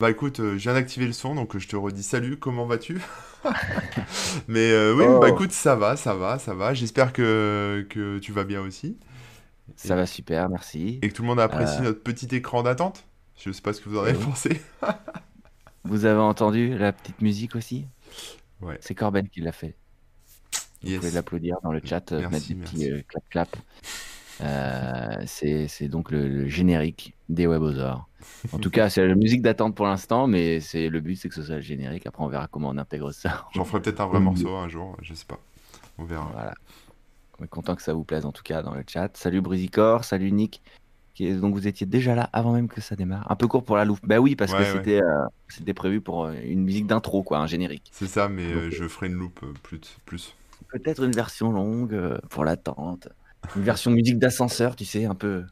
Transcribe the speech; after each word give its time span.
Bah 0.00 0.10
écoute, 0.12 0.38
euh, 0.38 0.52
je 0.52 0.62
viens 0.62 0.74
d'activer 0.74 1.06
le 1.06 1.12
son, 1.12 1.34
donc 1.34 1.56
euh, 1.56 1.58
je 1.58 1.66
te 1.66 1.74
redis 1.74 2.04
salut, 2.04 2.38
comment 2.38 2.66
vas-tu? 2.66 3.00
Mais 4.48 4.70
euh, 4.70 4.94
oui, 4.94 5.04
bah 5.20 5.26
Oh, 5.26 5.26
écoute, 5.28 5.52
ça 5.52 5.74
va, 5.76 5.96
ça 5.96 6.14
va, 6.14 6.38
ça 6.38 6.54
va. 6.54 6.72
J'espère 6.74 7.12
que, 7.12 7.86
que 7.90 8.18
tu 8.18 8.32
vas 8.32 8.44
bien 8.44 8.60
aussi 8.60 8.96
ça 9.76 9.94
et, 9.94 9.96
va 9.96 10.06
super, 10.06 10.48
merci. 10.48 10.98
et 11.02 11.08
que 11.08 11.14
tout 11.14 11.22
le 11.22 11.28
monde 11.28 11.40
apprécie 11.40 11.80
Euh, 11.80 11.82
notre 11.82 12.02
petit 12.02 12.26
écran 12.34 12.62
d'attente. 12.62 13.04
Je 13.36 13.52
sais 13.52 13.62
pas 13.62 13.72
ce 13.72 13.80
que 13.80 13.88
vous 13.88 13.98
en 13.98 14.06
eh 14.06 14.10
avez 14.10 14.18
oui. 14.18 14.24
pensé. 14.24 14.62
Vous 15.84 16.04
avez 16.04 16.20
entendu 16.20 16.78
la 16.78 16.92
petite 16.92 17.20
musique 17.20 17.56
aussi? 17.56 17.88
Ouais, 18.60 18.80
C'est 18.80 18.94
Corben 18.94 19.28
qui 19.28 19.40
l'a 19.40 19.52
fait. 19.52 19.76
Vous 20.82 20.90
pouvez 20.90 21.10
yes. 21.10 21.12
l'applaudir 21.12 21.56
dans 21.62 21.72
le 21.72 21.80
chat, 21.84 22.12
euh, 22.12 22.24
mettre 22.28 22.30
Merci, 22.30 22.48
des 22.48 22.54
petits 22.56 22.76
merci. 22.76 23.04
clap-clap. 23.08 23.56
Euh, 24.40 25.22
c'est 25.26 25.88
donc 25.88 26.10
le, 26.10 26.28
le 26.28 26.48
générique 26.48 27.14
des 27.28 27.46
Webosaures. 27.46 28.06
En 28.52 28.58
tout 28.58 28.70
cas, 28.70 28.88
c'est 28.90 29.06
la 29.06 29.14
musique 29.14 29.42
d'attente 29.42 29.74
pour 29.74 29.86
l'instant, 29.86 30.26
mais 30.26 30.60
c'est 30.60 30.88
le 30.88 31.00
but, 31.00 31.16
c'est 31.16 31.28
que 31.28 31.34
ce 31.34 31.42
soit 31.42 31.56
le 31.56 31.60
générique. 31.60 32.06
Après, 32.06 32.22
on 32.22 32.28
verra 32.28 32.46
comment 32.48 32.68
on 32.68 32.76
intègre 32.78 33.12
ça 33.12 33.46
J'en 33.54 33.64
ferai 33.64 33.80
peut-être 33.80 34.00
un 34.00 34.06
vrai 34.06 34.20
morceau 34.20 34.54
un 34.56 34.68
jour, 34.68 34.96
je 35.02 35.14
sais 35.14 35.24
pas. 35.24 35.38
On 35.98 36.04
verra. 36.04 36.28
Voilà. 36.32 36.54
On 37.40 37.44
est 37.44 37.48
content 37.48 37.74
que 37.76 37.82
ça 37.82 37.94
vous 37.94 38.04
plaise 38.04 38.26
en 38.26 38.32
tout 38.32 38.42
cas 38.42 38.62
dans 38.62 38.74
le 38.74 38.82
chat. 38.86 39.16
Salut 39.16 39.40
Brusicor, 39.40 40.04
salut 40.04 40.32
Nick. 40.32 40.62
Donc 41.20 41.54
vous 41.54 41.66
étiez 41.66 41.86
déjà 41.86 42.14
là 42.14 42.28
avant 42.32 42.52
même 42.52 42.68
que 42.68 42.80
ça 42.80 42.94
démarre. 42.94 43.28
Un 43.30 43.34
peu 43.36 43.48
court 43.48 43.64
pour 43.64 43.76
la 43.76 43.84
loupe. 43.84 43.98
Bah 44.04 44.18
oui, 44.18 44.36
parce 44.36 44.52
que 44.52 44.58
Ouais, 44.58 44.62
ouais. 44.64 44.72
c'était 44.78 45.02
euh, 45.02 45.24
c'était 45.48 45.74
prévu 45.74 46.00
pour 46.00 46.26
euh, 46.26 46.34
une 46.44 46.62
musique 46.62 46.86
d'intro, 46.86 47.24
quoi, 47.24 47.38
un 47.38 47.46
générique. 47.48 47.88
C'est 47.92 48.06
ça, 48.06 48.28
mais 48.28 48.46
Donc 48.52 48.62
euh, 48.62 48.70
je 48.70 48.86
ferai 48.86 49.06
une 49.08 49.14
loupe 49.14 49.44
plus. 49.64 49.98
plus. 50.06 50.34
peut-être 50.68 51.02
une 51.02 51.10
version 51.12 51.50
longue 51.50 52.18
pour 52.30 52.44
l'attente. 52.44 53.08
Une 53.56 53.62
version 53.62 53.90
musique 53.90 54.18
d'ascenseur, 54.18 54.76
tu 54.76 54.84
sais, 54.84 55.04
un 55.04 55.14
peu, 55.14 55.44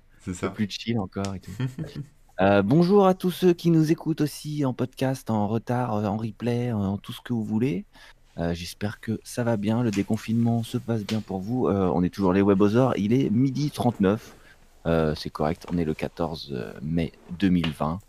un 0.42 0.48
plus 0.48 0.68
chill 0.70 0.98
encore 0.98 1.34
et 1.34 1.40
tout. 1.40 1.52
Euh, 2.42 2.60
bonjour 2.60 3.06
à 3.06 3.14
tous 3.14 3.30
ceux 3.30 3.54
qui 3.54 3.70
nous 3.70 3.90
écoutent 3.92 4.20
aussi 4.20 4.66
en 4.66 4.74
podcast, 4.74 5.30
en 5.30 5.48
retard, 5.48 5.94
euh, 5.94 6.04
en 6.04 6.18
replay, 6.18 6.70
en, 6.70 6.98
tout 6.98 7.14
ce 7.14 7.22
que 7.22 7.32
vous 7.32 7.42
voulez. 7.42 7.86
Euh, 8.36 8.52
J'espère 8.52 9.00
que 9.00 9.19
ça 9.24 9.42
va 9.42 9.56
bien, 9.56 9.83
le 9.83 9.91
déconfinement 9.91 10.62
se 10.62 10.77
passe 10.77 11.02
bien 11.02 11.22
pour 11.22 11.38
vous. 11.41 11.66
Euh, 11.66 11.91
on 11.94 12.02
est 12.02 12.11
toujours 12.11 12.34
les 12.34 12.42
Webosaures, 12.42 12.92
il 12.98 13.14
est 13.14 13.30
midi 13.30 13.70
39. 13.70 14.34
Euh, 14.84 15.14
c'est 15.14 15.30
correct, 15.30 15.64
on 15.72 15.78
est 15.78 15.86
le 15.86 15.94
14 15.94 16.55
mai 16.83 17.12
2020. 17.39 18.00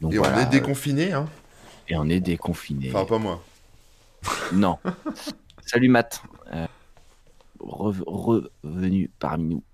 Donc 0.00 0.14
Et 0.14 0.18
on 0.18 0.24
est 0.38 0.46
déconfiné, 0.46 1.12
hein? 1.12 1.28
et 1.86 1.94
on 1.98 2.08
est 2.08 2.14
Enfin, 2.16 2.24
déconfiné. 2.24 2.88
pas 2.90 3.18
moi. 3.18 3.44
Non. 4.54 4.78
Salut 5.66 5.90
Matt, 5.90 6.22
revenu 7.66 9.10
parmi 9.18 9.46
nous. 9.56 9.64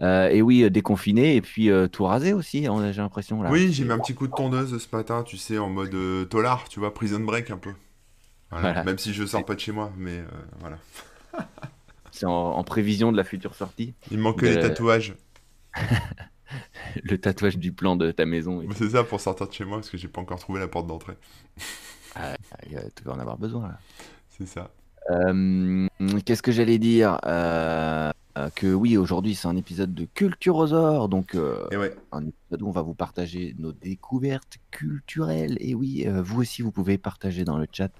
Euh, 0.00 0.28
et 0.28 0.42
oui, 0.42 0.62
euh, 0.62 0.70
déconfiné 0.70 1.34
et 1.34 1.40
puis 1.40 1.70
euh, 1.70 1.88
tout 1.88 2.04
rasé 2.04 2.32
aussi, 2.32 2.66
a- 2.68 2.92
j'ai 2.92 3.00
l'impression 3.02 3.42
là. 3.42 3.50
Oui, 3.50 3.72
j'ai 3.72 3.84
mis 3.84 3.90
un 3.90 3.98
petit 3.98 4.14
coup 4.14 4.28
de 4.28 4.32
tondeuse 4.32 4.78
ce 4.78 4.96
matin, 4.96 5.24
tu 5.24 5.36
sais, 5.36 5.58
en 5.58 5.68
mode 5.68 5.92
euh, 5.94 6.24
tolard, 6.24 6.68
tu 6.68 6.78
vois, 6.78 6.94
prison 6.94 7.18
break 7.20 7.50
un 7.50 7.58
peu. 7.58 7.72
Voilà. 8.50 8.68
voilà. 8.72 8.84
Même 8.84 8.98
si 8.98 9.12
je 9.12 9.26
sors 9.26 9.44
pas 9.44 9.54
de 9.56 9.60
chez 9.60 9.72
moi, 9.72 9.92
mais 9.96 10.22
voilà. 10.60 10.78
c'est 12.12 12.26
en, 12.26 12.32
en 12.32 12.64
prévision 12.64 13.10
de 13.12 13.16
la 13.16 13.24
future 13.24 13.54
sortie. 13.56 13.94
Il 14.10 14.18
manque 14.18 14.38
que 14.40 14.46
De 14.46 14.50
les 14.54 14.60
tatouages. 14.60 15.14
le 17.02 17.18
tatouage 17.18 17.58
du 17.58 17.72
plan 17.72 17.96
de 17.96 18.10
ta 18.10 18.24
maison 18.24 18.62
et. 18.62 18.68
C'est 18.74 18.90
ça 18.90 19.04
pour 19.04 19.20
sortir 19.20 19.48
de 19.48 19.52
chez 19.52 19.64
moi 19.64 19.78
parce 19.78 19.90
que 19.90 19.98
j'ai 19.98 20.08
pas 20.08 20.20
encore 20.20 20.38
trouvé 20.38 20.60
la 20.60 20.68
porte 20.68 20.86
d'entrée. 20.86 21.16
Ah, 22.14 22.36
tu 22.96 23.04
vas 23.04 23.12
en 23.12 23.18
avoir 23.18 23.36
besoin 23.36 23.68
là. 23.68 23.78
C'est 24.28 24.46
ça. 24.46 24.70
Euh, 25.10 25.86
Qu'est-ce 26.24 26.42
que 26.42 26.52
j'allais 26.52 26.78
dire 26.78 27.18
Euh, 27.24 28.10
euh, 28.36 28.50
Que 28.54 28.72
oui, 28.72 28.96
aujourd'hui 28.96 29.34
c'est 29.34 29.48
un 29.48 29.56
épisode 29.56 29.94
de 29.94 30.04
Culturosaure, 30.04 31.08
donc 31.08 31.34
euh, 31.34 31.66
Et 31.70 31.76
ouais, 31.76 31.96
un 32.12 32.26
épisode 32.26 32.62
où 32.62 32.68
on 32.68 32.72
va 32.72 32.82
vous 32.82 32.94
partager 32.94 33.54
nos 33.58 33.72
découvertes 33.72 34.58
culturelles. 34.70 35.56
Et 35.60 35.74
oui, 35.74 36.04
euh, 36.06 36.22
vous 36.22 36.40
aussi 36.40 36.62
vous 36.62 36.72
pouvez 36.72 36.98
partager 36.98 37.44
dans 37.44 37.58
le 37.58 37.66
chat 37.70 37.90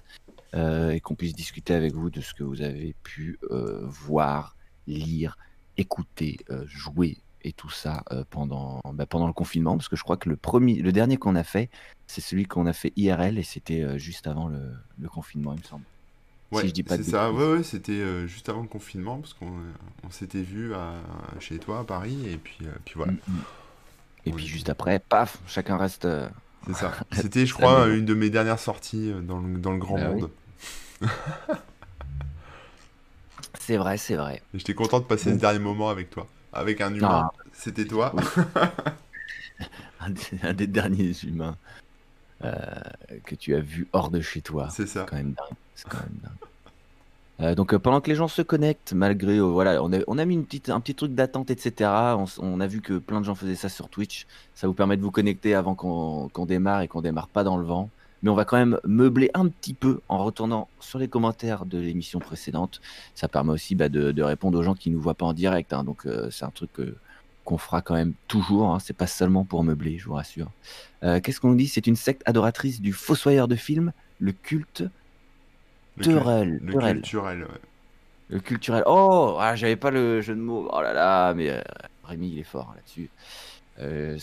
euh, 0.55 0.91
et 0.91 0.99
qu'on 0.99 1.15
puisse 1.15 1.33
discuter 1.33 1.73
avec 1.73 1.93
vous 1.93 2.09
de 2.09 2.21
ce 2.21 2.33
que 2.33 2.43
vous 2.43 2.61
avez 2.61 2.95
pu 3.03 3.39
voir, 3.83 4.55
lire, 4.87 5.37
écouter, 5.77 6.37
jouer 6.65 7.17
et 7.43 7.53
tout 7.53 7.69
ça 7.69 8.03
pendant, 8.29 8.81
bah, 8.93 9.05
pendant 9.05 9.27
le 9.27 9.33
confinement. 9.33 9.77
Parce 9.77 9.89
que 9.89 9.95
je 9.95 10.03
crois 10.03 10.17
que 10.17 10.29
le, 10.29 10.35
premier, 10.35 10.75
le 10.75 10.91
dernier 10.91 11.17
qu'on 11.17 11.35
a 11.35 11.43
fait, 11.43 11.69
c'est 12.07 12.21
celui 12.21 12.45
qu'on 12.45 12.65
a 12.65 12.73
fait 12.73 12.93
IRL 12.95 13.37
et 13.37 13.43
c'était 13.43 13.97
juste 13.99 14.27
avant 14.27 14.47
le, 14.47 14.73
le 14.99 15.09
confinement, 15.09 15.53
il 15.53 15.59
me 15.59 15.63
semble. 15.65 15.83
Si 16.51 16.67
je 16.67 16.73
dis 16.73 16.83
pas 16.83 16.95
c'est 16.95 17.03
de 17.03 17.09
ça. 17.09 17.31
Ouais, 17.31 17.57
ouais, 17.57 17.63
c'était 17.63 17.91
euh, 17.91 18.25
juste 18.25 18.49
avant 18.49 18.61
le 18.61 18.67
confinement 18.67 19.19
parce 19.19 19.33
qu'on 19.33 19.47
euh, 19.49 19.73
on 20.03 20.09
s'était 20.09 20.41
vu 20.41 20.73
à, 20.73 20.93
chez 21.39 21.59
toi 21.59 21.79
à 21.79 21.83
Paris 21.83 22.17
et 22.27 22.37
puis, 22.37 22.57
euh, 22.63 22.71
puis 22.85 22.95
voilà. 22.97 23.11
Mm, 23.11 23.17
mm. 23.27 23.41
Et 24.25 24.31
On 24.31 24.35
puis 24.35 24.47
juste 24.47 24.69
après, 24.69 24.99
paf, 24.99 25.37
chacun 25.47 25.77
reste. 25.77 26.07
C'est 26.67 26.73
ça. 26.73 26.91
C'était, 27.11 27.45
je 27.45 27.53
crois, 27.53 27.87
une 27.87 28.05
de 28.05 28.13
mes 28.13 28.29
dernières 28.29 28.59
sorties 28.59 29.13
dans 29.23 29.39
le, 29.39 29.59
dans 29.59 29.71
le 29.71 29.77
grand 29.77 29.95
Bah 29.95 30.09
oui. 30.13 30.21
monde. 30.21 30.31
C'est 33.59 33.77
vrai, 33.77 33.97
c'est 33.97 34.15
vrai. 34.15 34.41
J'étais 34.55 34.73
content 34.73 34.99
de 34.99 35.05
passer 35.05 35.31
ce 35.31 35.37
dernier 35.37 35.59
moment 35.59 35.89
avec 35.89 36.09
toi. 36.09 36.27
Avec 36.53 36.81
un 36.81 36.93
humain. 36.93 37.29
C'était 37.53 37.85
toi. 37.85 38.15
un 39.99 40.09
des, 40.09 40.21
un 40.41 40.53
des 40.53 40.65
derniers 40.65 41.13
humains 41.23 41.55
que 42.41 43.35
tu 43.35 43.55
as 43.55 43.59
vu 43.59 43.87
hors 43.93 44.09
de 44.09 44.21
chez 44.21 44.41
toi. 44.41 44.69
C'est 44.69 44.87
ça. 44.87 45.01
C'est 45.01 45.09
quand 45.09 45.17
même 45.17 45.33
dingue. 45.33 45.57
C'est 45.75 45.87
quand 45.89 45.99
même 45.99 46.19
dingue. 46.23 46.31
Euh, 47.41 47.55
donc 47.55 47.73
euh, 47.73 47.79
pendant 47.79 48.01
que 48.01 48.09
les 48.09 48.15
gens 48.17 48.27
se 48.27 48.41
connectent, 48.41 48.91
malgré 48.91 49.37
euh, 49.37 49.43
voilà, 49.43 49.81
on 49.81 49.93
a, 49.93 49.99
on 50.07 50.17
a 50.17 50.25
mis 50.25 50.33
une 50.33 50.43
petite, 50.43 50.69
un 50.69 50.81
petit 50.81 50.93
truc 50.93 51.15
d'attente, 51.15 51.49
etc. 51.49 51.89
On, 52.37 52.59
a 52.59 52.67
vu 52.67 52.81
que 52.81 52.97
plein 52.97 53.21
de 53.21 53.25
gens 53.25 53.33
faisaient 53.33 53.55
ça 53.55 53.69
sur 53.69 53.87
Twitch. 53.87 54.27
Ça 54.55 54.67
vous 54.67 54.73
permet 54.73 54.97
de 54.97 55.01
vous 55.01 55.09
connecter 55.11 55.55
avant 55.55 55.73
qu'on 55.73 56.45
démarre 56.45 56.81
et 56.81 56.89
qu'on 56.89 56.99
démarre 57.01 57.29
pas 57.29 57.45
dans 57.45 57.55
le 57.55 57.65
vent. 57.65 57.89
Mais 58.23 58.29
on 58.29 58.35
va 58.35 58.43
quand 58.43 58.57
même 58.57 58.77
meubler 58.83 59.31
un 59.33 59.47
petit 59.47 59.73
peu 59.73 60.01
en 60.09 60.21
retournant 60.25 60.67
sur 60.81 60.99
les 60.99 61.07
commentaires 61.07 61.65
de 61.65 61.77
l'émission 61.77 62.19
précédente. 62.19 62.81
Ça 63.15 63.29
permet 63.29 63.53
aussi 63.53 63.73
bah, 63.73 63.87
de, 63.87 64.11
de 64.11 64.21
répondre 64.21 64.59
aux 64.59 64.63
gens 64.63 64.75
qui 64.75 64.89
nous 64.89 64.99
voient 64.99 65.13
pas 65.13 65.25
en 65.27 65.31
direct. 65.33 65.71
hein. 65.71 65.85
donc 65.85 66.05
euh, 66.05 66.29
c'est 66.31 66.43
un 66.43 66.51
truc 66.51 66.73
que- 66.73 66.97
qu'on 67.49 67.57
fera 67.57 67.81
quand 67.81 67.95
même 67.95 68.13
toujours. 68.27 68.69
Hein. 68.69 68.77
C'est 68.79 68.93
pas 68.95 69.07
seulement 69.07 69.43
pour 69.43 69.63
meubler, 69.63 69.97
je 69.97 70.05
vous 70.05 70.13
rassure. 70.13 70.51
Euh, 71.03 71.19
Qu'est-ce 71.19 71.39
qu'on 71.41 71.53
dit? 71.53 71.67
C'est 71.67 71.87
une 71.87 71.95
secte 71.95 72.21
adoratrice 72.25 72.79
du 72.79 72.93
fossoyeur 72.93 73.47
de 73.47 73.55
films, 73.55 73.91
le 74.19 74.33
culte 74.33 74.83
Le, 75.97 76.03
Teurel. 76.03 76.59
le 76.61 76.79
culturel. 76.79 77.41
ouais. 77.41 77.59
Le 78.29 78.39
culturel. 78.39 78.83
Oh, 78.85 79.37
ah, 79.39 79.55
j'avais 79.55 79.75
pas 79.75 79.89
le 79.89 80.21
jeu 80.21 80.35
de 80.35 80.39
mots. 80.39 80.69
Oh 80.71 80.79
là 80.83 80.93
là, 80.93 81.33
mais 81.33 81.49
euh, 81.49 81.59
Rémi, 82.03 82.29
il 82.29 82.37
est 82.37 82.43
fort 82.43 82.71
là-dessus. 82.75 83.09
Euh, 83.79 84.19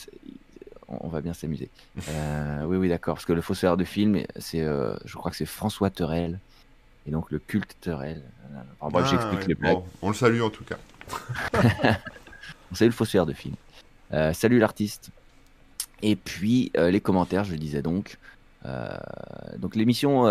on 0.87 1.09
va 1.09 1.21
bien 1.21 1.33
s'amuser. 1.33 1.69
Euh, 2.11 2.63
oui, 2.67 2.77
oui, 2.77 2.89
d'accord. 2.89 3.17
Parce 3.17 3.25
que 3.27 3.33
le 3.33 3.41
fossoyeur 3.43 3.77
de 3.77 3.83
film, 3.83 4.21
c'est, 4.37 4.61
je 4.61 5.17
crois 5.17 5.33
que 5.33 5.37
c'est 5.37 5.47
François 5.47 5.91
Teurel. 5.91 6.39
Et 7.09 7.11
donc 7.11 7.33
le 7.33 7.41
culte 7.41 7.77
Teurel. 7.81 8.23
Enfin, 8.79 8.91
bref, 8.93 9.07
Ah, 9.09 9.11
j'explique 9.11 9.41
ouais. 9.41 9.47
les 9.49 9.55
blagues. 9.57 9.75
Bon, 9.75 9.85
on 10.03 10.09
le 10.11 10.15
salue 10.15 10.43
en 10.43 10.51
tout 10.51 10.63
cas. 10.65 10.79
Salut 12.73 12.91
le 12.91 12.95
fossoyeur 12.95 13.27
de 13.27 13.33
film. 13.33 13.55
Euh, 14.13 14.33
salut 14.33 14.59
l'artiste. 14.59 15.11
Et 16.03 16.17
puis 16.17 16.71
euh, 16.77 16.91
les 16.91 17.01
commentaires, 17.01 17.45
je 17.45 17.55
disais 17.55 17.83
donc. 17.83 18.19
Euh, 18.65 18.89
donc 19.59 19.77
l'émission, 19.77 20.27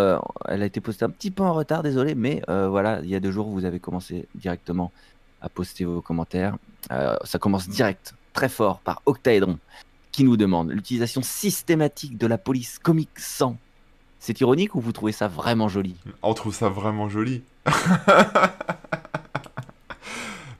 elle 0.47 0.61
a 0.61 0.65
été 0.65 0.81
postée 0.81 1.05
un 1.05 1.09
petit 1.09 1.31
peu 1.31 1.43
en 1.43 1.53
retard, 1.53 1.83
désolé, 1.83 2.15
mais 2.15 2.41
voilà, 2.47 2.99
il 3.01 3.09
y 3.09 3.15
a 3.15 3.19
deux 3.19 3.31
jours, 3.31 3.47
vous 3.47 3.65
avez 3.65 3.79
commencé 3.79 4.27
directement 4.35 4.91
à 5.41 5.49
poster 5.49 5.85
vos 5.85 6.01
commentaires. 6.01 6.57
Ça 6.89 7.39
commence 7.39 7.69
direct, 7.69 8.13
très 8.33 8.49
fort, 8.49 8.79
par 8.79 9.01
Octaedron, 9.05 9.57
qui 10.11 10.25
nous 10.25 10.35
demande 10.35 10.71
l'utilisation 10.71 11.21
systématique 11.21 12.17
de 12.17 12.27
la 12.27 12.37
police 12.37 12.77
comique 12.77 13.17
100. 13.17 13.57
C'est 14.19 14.41
ironique 14.41 14.75
ou 14.75 14.81
vous 14.81 14.91
trouvez 14.91 15.11
ça 15.11 15.27
vraiment 15.27 15.69
joli? 15.69 15.95
On 16.21 16.33
trouve 16.33 16.53
ça 16.53 16.67
vraiment 16.67 17.07
joli. 17.07 17.43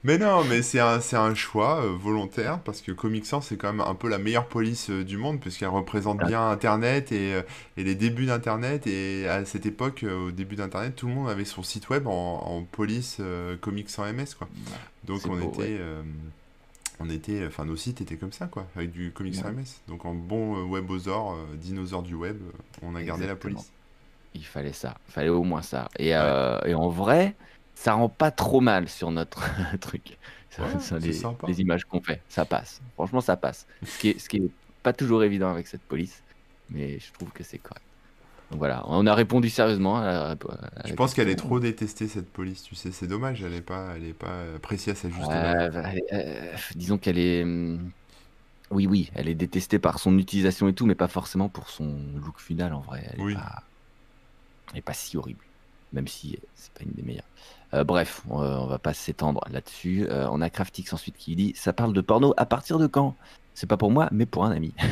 Mais 0.06 0.20
non, 0.20 0.44
mais 0.44 0.62
c'est 0.62 0.80
un, 0.80 1.00
un 1.14 1.34
choix 1.34 1.84
euh, 1.84 1.90
volontaire 1.98 2.60
parce 2.60 2.82
que 2.82 2.92
Comic 2.92 3.26
Sans 3.26 3.42
c'est 3.42 3.58
quand 3.58 3.74
même 3.74 3.82
un 3.86 3.96
peu 3.96 4.08
la 4.08 4.20
meilleure 4.20 4.48
police 4.48 4.92
euh, 4.92 5.04
du 5.04 5.18
monde 5.18 5.40
puisqu'elle 5.40 5.70
représente 5.70 6.20
bien 6.20 6.48
Internet 6.48 7.12
et, 7.12 7.34
euh, 7.34 7.42
et 7.76 7.84
les 7.84 7.96
débuts 7.96 8.28
d'Internet. 8.28 8.86
Et 8.86 9.28
à 9.28 9.46
cette 9.46 9.66
époque, 9.66 10.06
au 10.08 10.30
début 10.30 10.56
d'Internet, 10.56 10.96
tout 10.96 11.08
le 11.08 11.14
monde 11.16 11.28
avait 11.28 11.44
son 11.44 11.64
site 11.64 11.90
web 11.90 12.06
en, 12.06 12.12
en 12.46 12.62
police 12.62 13.18
euh, 13.20 13.58
Comic 13.58 13.90
Sans 13.90 14.06
MS 14.06 14.36
quoi. 14.38 14.48
Donc 15.06 15.22
on 15.26 15.38
beau, 15.38 15.50
était, 15.50 15.58
ouais. 15.58 15.78
euh, 15.80 16.04
on 17.00 17.10
était, 17.10 17.44
enfin 17.48 17.66
nos 17.66 17.76
sites 17.76 18.00
étaient 18.00 18.18
comme 18.18 18.32
ça 18.32 18.46
quoi, 18.46 18.68
avec 18.76 18.92
du 18.92 19.12
Comic 19.12 19.34
Sans 19.34 19.48
Ouais. 19.48 19.54
MS. 19.54 19.82
Donc 19.88 20.06
en 20.06 20.14
bon 20.14 20.70
webosaure, 20.70 21.36
dinosaure 21.56 22.04
du 22.04 22.14
web, 22.14 22.38
on 22.84 22.94
a 22.94 23.02
gardé 23.02 23.26
la 23.26 23.36
police. 23.36 23.72
Il 24.36 24.46
fallait 24.46 24.74
ça, 24.74 24.96
il 25.08 25.14
fallait 25.14 25.30
au 25.30 25.44
moins 25.44 25.62
ça. 25.62 25.88
Et, 25.98 26.16
euh, 26.16 26.60
et 26.66 26.76
en 26.76 26.90
vrai, 26.90 27.36
ça 27.76 27.94
rend 27.94 28.10
pas 28.10 28.32
trop 28.32 28.62
mal 28.62 28.90
sur 28.90 29.12
notre 29.12 29.44
truc, 29.80 30.18
Ouais, 30.60 31.00
les, 31.48 31.62
images 31.62 31.84
qu'on 31.86 32.02
fait. 32.02 32.22
Ça 32.30 32.46
passe. 32.46 32.82
Franchement, 32.94 33.22
ça 33.22 33.36
passe. 33.36 33.68
Ce 33.84 34.00
qui 34.00 34.10
est, 34.10 34.20
ce 34.20 34.30
qui 34.30 34.38
est 34.38 34.50
pas 34.84 34.94
toujours 34.94 35.24
évident 35.24 35.50
avec 35.50 35.68
cette 35.68 35.82
police, 35.82 36.24
mais 36.70 37.00
je 37.00 37.12
trouve 37.12 37.32
que 37.32 37.44
c'est 37.44 37.58
correct. 37.58 37.84
Donc 38.52 38.60
voilà, 38.60 38.84
on 38.88 39.08
a 39.08 39.16
répondu 39.16 39.50
sérieusement 39.50 39.98
à 39.98 40.06
la, 40.06 40.32
à 40.32 40.36
la 40.36 40.38
Je 40.86 40.94
pense 40.94 41.14
qu'elle 41.14 41.30
est 41.30 41.36
trop 41.36 41.60
détestée 41.60 42.08
cette 42.08 42.32
police, 42.32 42.62
tu 42.62 42.76
sais, 42.76 42.92
c'est 42.92 43.08
dommage, 43.08 43.42
elle 43.42 43.54
est 43.56 43.62
pas, 43.62 43.94
elle 43.96 44.06
est 44.06 44.14
pas 44.14 44.44
appréciée 44.56 44.92
à 44.92 44.96
sa 44.96 45.10
juste 45.10 45.28
bah, 45.28 45.68
euh, 46.14 46.54
disons 46.76 47.00
qu'elle 47.00 47.18
est, 47.18 47.42
hum, 47.42 47.90
Oui, 48.70 48.86
oui, 48.86 49.10
elle 49.16 49.28
est 49.28 49.36
détestée 49.36 49.80
par 49.80 49.98
son 49.98 50.18
utilisation 50.20 50.68
et 50.68 50.74
tout, 50.74 50.86
mais 50.86 50.96
pas 50.96 51.08
forcément 51.08 51.50
pour 51.50 51.70
son 51.70 51.98
look 52.24 52.40
final 52.40 52.74
en 52.74 52.82
vrai. 52.82 53.10
Elle 53.14 53.20
est 53.20 53.24
Oui. 53.24 53.34
pas, 53.34 53.64
pas 54.86 54.94
si 54.94 55.18
horrible, 55.18 55.44
même 55.92 56.08
si 56.08 56.36
euh, 56.36 56.46
c'est 56.54 56.72
pas 56.74 56.84
une 56.84 56.92
des 56.92 57.02
meilleures. 57.04 57.30
Euh, 57.76 57.84
bref, 57.84 58.22
on, 58.30 58.42
euh, 58.42 58.58
on 58.58 58.66
va 58.68 58.80
pas 58.80 58.94
s'étendre 58.94 59.42
là-dessus. 59.52 60.08
Euh, 60.10 60.28
on 60.32 60.42
a 60.42 60.50
Craftix 60.50 60.92
ensuite 60.94 61.18
qui 61.18 61.36
dit 61.36 61.54
Ça 61.56 61.74
parle 61.74 61.94
de 61.94 62.02
porno 62.02 62.34
à 62.38 62.46
partir 62.46 62.80
de 62.80 62.88
quand? 62.88 63.16
C'est 63.54 63.68
pas 63.68 63.78
pour 63.78 63.92
moi, 63.92 64.08
mais 64.12 64.26
pour 64.26 64.46
un 64.46 64.52
ami. 64.52 64.74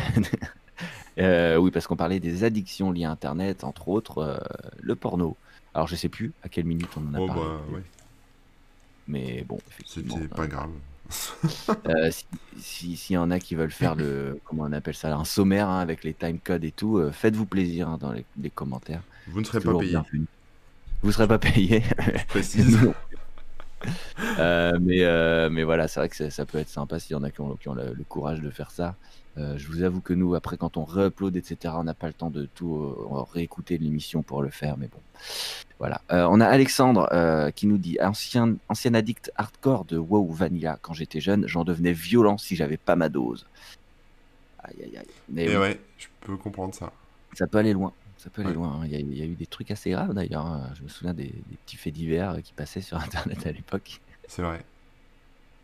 Euh, 1.20 1.58
oui, 1.58 1.70
parce 1.70 1.86
qu'on 1.86 1.96
parlait 1.96 2.20
des 2.20 2.44
addictions 2.44 2.92
liées 2.92 3.06
à 3.06 3.12
Internet, 3.12 3.64
entre 3.64 3.88
autres 3.90 4.42
le 4.82 4.96
porno. 4.96 5.38
Alors 5.76 5.88
je 5.88 5.96
sais 5.96 6.10
plus 6.10 6.34
à 6.42 6.50
quelle 6.50 6.66
minute 6.66 6.90
on 6.98 7.08
en 7.08 7.14
a 7.14 7.20
Oh, 7.20 7.28
parlé, 7.28 7.42
bah, 7.44 7.62
ouais. 7.76 7.84
mais 9.08 9.46
bon, 9.48 9.60
effectivement. 9.70 10.16
C'était 10.16 10.28
pas 10.28 10.48
grave. 10.48 10.72
Euh, 11.88 12.10
si- 12.10 12.26
si- 12.58 12.98
S'il 12.98 13.14
y 13.14 13.18
en 13.18 13.30
a 13.30 13.40
qui 13.40 13.54
veulent 13.54 13.70
faire 13.72 13.94
le, 13.96 14.40
comment 14.46 14.64
on 14.64 14.72
appelle 14.72 14.96
ça, 14.96 15.16
un 15.16 15.24
sommaire 15.26 15.70
hein, 15.70 15.80
avec 15.80 16.04
les 16.04 16.16
timecodes 16.16 16.64
et 16.64 16.72
tout, 16.72 16.98
euh, 16.98 17.12
faites-vous 17.12 17.46
plaisir 17.46 17.90
hein, 17.90 17.98
dans 18.00 18.12
les, 18.12 18.26
les 18.42 18.50
commentaires. 18.50 19.04
Vous 19.28 19.40
ne 19.40 19.46
serez 19.46 19.60
pas 19.60 19.78
payé, 19.78 19.92
bienvenu. 19.92 20.26
Vous 21.04 21.12
serez 21.12 21.28
pas 21.28 21.40
payé. 21.40 21.84
précise. 22.28 22.80
Euh, 24.40 24.80
mais, 24.80 25.04
euh, 25.04 25.50
mais 25.50 25.64
voilà, 25.64 25.90
c'est 25.90 26.00
vrai 26.00 26.08
que 26.08 26.16
ça, 26.16 26.30
ça 26.30 26.46
peut 26.46 26.58
être 26.58 26.70
sympa 26.70 27.00
s'il 27.00 27.12
y 27.12 27.16
en 27.16 27.24
a 27.24 27.30
qui 27.32 27.42
ont, 27.42 27.58
qui 27.58 27.68
ont 27.68 27.74
le, 27.74 27.94
le 27.94 28.04
courage 28.06 28.40
de 28.40 28.50
faire 28.50 28.72
ça. 28.72 28.96
Euh, 29.38 29.58
je 29.58 29.68
vous 29.68 29.84
avoue 29.84 30.00
que 30.00 30.14
nous, 30.14 30.36
après, 30.36 30.56
quand 30.56 30.78
on 30.78 30.86
re-upload, 30.86 31.36
etc., 31.36 31.74
on 31.78 31.84
n'a 31.84 31.94
pas 31.94 32.08
le 32.08 32.14
temps 32.14 32.30
de 32.30 32.46
tout 32.46 32.96
réécouter 33.34 33.78
l'émission 33.78 34.24
pour 34.24 34.42
le 34.42 34.50
faire, 34.50 34.78
mais 34.78 34.88
bon. 34.88 35.00
Voilà. 35.80 36.00
On 36.10 36.40
a 36.40 36.48
Alexandre 36.48 37.10
qui 37.58 37.68
nous 37.68 37.78
dit 37.78 37.98
ancien, 38.02 38.56
ancien 38.70 38.94
addict 38.94 39.34
hardcore 39.36 39.84
de 39.84 39.98
WoW 39.98 40.32
Vanilla. 40.32 40.80
Quand 40.82 40.94
j'étais 40.94 41.20
jeune, 41.20 41.46
j'en 41.46 41.66
devenais 41.66 41.92
violent 41.92 42.38
si 42.38 42.56
j'avais 42.56 42.78
pas 42.78 42.96
ma 42.96 43.10
dose. 43.10 43.46
Aïe, 44.60 44.76
aïe, 44.82 44.98
aïe. 44.98 45.08
Mais 45.28 45.44
Et 45.44 45.50
oui, 45.50 45.56
ouais, 45.58 45.82
je 45.98 46.08
peux 46.22 46.38
comprendre 46.38 46.74
ça. 46.74 46.90
ça 47.34 47.48
peut 47.48 47.58
aller 47.58 47.74
loin. 47.74 47.92
Ça 48.24 48.30
peut 48.30 48.42
aller 48.42 48.52
Ouais. 48.52 48.54
loin. 48.54 48.82
hein. 48.82 48.86
Il 48.86 48.92
y, 48.92 48.96
a, 48.96 49.00
il 49.00 49.14
y 49.18 49.22
a 49.22 49.26
eu 49.26 49.36
des 49.36 49.48
trucs 49.48 49.72
assez 49.72 49.90
graves 49.92 50.14
d'ailleurs. 50.14 50.46
hein. 50.46 50.72
Je 50.76 50.84
me 50.84 50.88
souviens 50.88 51.14
des, 51.14 51.44
des 51.48 51.58
petits 51.58 51.78
faits 51.78 51.94
divers 51.94 52.32
euh, 52.32 52.42
qui 52.42 52.54
passaient 52.54 52.82
sur 52.82 52.98
Internet 53.02 53.46
à 53.46 53.52
l'époque. 53.52 54.02
C'est 54.28 54.42
vrai. 54.42 54.66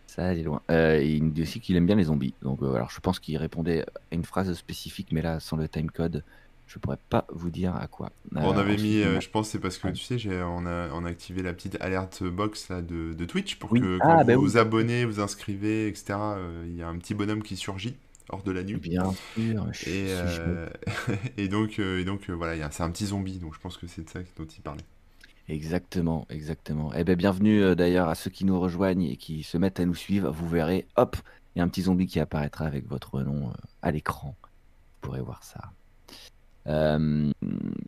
Ça 0.07 0.25
allait 0.27 0.43
loin. 0.43 0.63
Euh, 0.71 1.01
il 1.03 1.23
nous 1.23 1.31
dit 1.31 1.43
aussi 1.43 1.61
qu'il 1.61 1.75
aime 1.75 1.85
bien 1.85 1.95
les 1.95 2.05
zombies. 2.05 2.35
Donc, 2.41 2.61
euh, 2.63 2.73
alors 2.73 2.89
je 2.89 2.99
pense 2.99 3.19
qu'il 3.19 3.37
répondait 3.37 3.83
à 3.83 4.15
une 4.15 4.25
phrase 4.25 4.51
spécifique, 4.53 5.11
mais 5.11 5.21
là, 5.21 5.39
sans 5.39 5.55
le 5.55 5.69
timecode, 5.69 6.25
je 6.65 6.79
pourrais 6.79 6.97
pas 7.09 7.25
vous 7.29 7.51
dire 7.51 7.75
à 7.75 7.87
quoi. 7.87 8.11
on 8.41 8.57
Euh, 8.57 8.57
avait 8.57 8.77
mis, 8.77 9.01
euh, 9.03 9.19
je 9.19 9.29
pense, 9.29 9.49
c'est 9.49 9.59
parce 9.59 9.77
que 9.77 9.87
Ouais. 9.87 9.93
tu 9.93 10.03
sais, 10.03 10.17
j'ai, 10.17 10.41
on 10.41 10.65
a, 10.65 10.89
on 10.93 11.05
a 11.05 11.09
activé 11.09 11.43
la 11.43 11.53
petite 11.53 11.77
alerte 11.79 12.23
box 12.23 12.69
là, 12.69 12.81
de, 12.81 13.13
de 13.13 13.25
Twitch 13.25 13.59
pour 13.59 13.71
Oui. 13.71 13.79
que 13.79 13.99
Ah, 13.99 14.23
quand 14.23 14.23
bah 14.23 14.35
vous 14.35 14.41
oui. 14.41 14.53
vous 14.53 14.57
abonnez, 14.57 15.05
vous 15.05 15.19
inscrivez, 15.19 15.87
etc., 15.87 16.35
euh, 16.37 16.65
il 16.67 16.75
y 16.75 16.81
a 16.81 16.87
un 16.87 16.97
petit 16.97 17.13
bonhomme 17.13 17.43
qui 17.43 17.55
surgit 17.55 17.99
hors 18.29 18.43
de 18.43 18.51
la 18.51 18.63
nuit. 18.63 18.77
Bien 18.77 19.11
sûr. 19.13 19.69
Et, 19.87 20.07
euh, 20.09 20.69
et 21.37 21.47
donc, 21.47 21.79
euh, 21.79 21.99
et 21.99 22.05
donc 22.05 22.29
euh, 22.29 22.33
voilà, 22.33 22.69
c'est 22.71 22.83
un 22.83 22.91
petit 22.91 23.07
zombie, 23.07 23.39
donc 23.39 23.53
je 23.53 23.59
pense 23.59 23.77
que 23.77 23.87
c'est 23.87 24.03
de 24.03 24.09
ça 24.09 24.19
dont 24.37 24.45
il 24.45 24.61
parlait. 24.61 24.83
Exactement, 25.47 26.27
exactement. 26.29 26.91
Eh 26.95 27.03
ben, 27.03 27.15
bienvenue 27.15 27.75
d'ailleurs 27.75 28.07
à 28.07 28.15
ceux 28.15 28.29
qui 28.29 28.45
nous 28.45 28.59
rejoignent 28.59 29.09
et 29.09 29.17
qui 29.17 29.41
se 29.41 29.57
mettent 29.57 29.79
à 29.79 29.85
nous 29.85 29.95
suivre. 29.95 30.31
Vous 30.31 30.47
verrez, 30.47 30.85
hop, 30.95 31.17
il 31.55 31.59
y 31.59 31.61
a 31.61 31.65
un 31.65 31.67
petit 31.67 31.81
zombie 31.83 32.05
qui 32.05 32.19
apparaîtra 32.19 32.65
avec 32.65 32.87
votre 32.87 33.21
nom 33.21 33.51
à 33.81 33.91
l'écran. 33.91 34.35
Vous 34.41 35.07
pourrez 35.07 35.21
voir 35.21 35.43
ça. 35.43 35.71
Euh, 36.67 37.31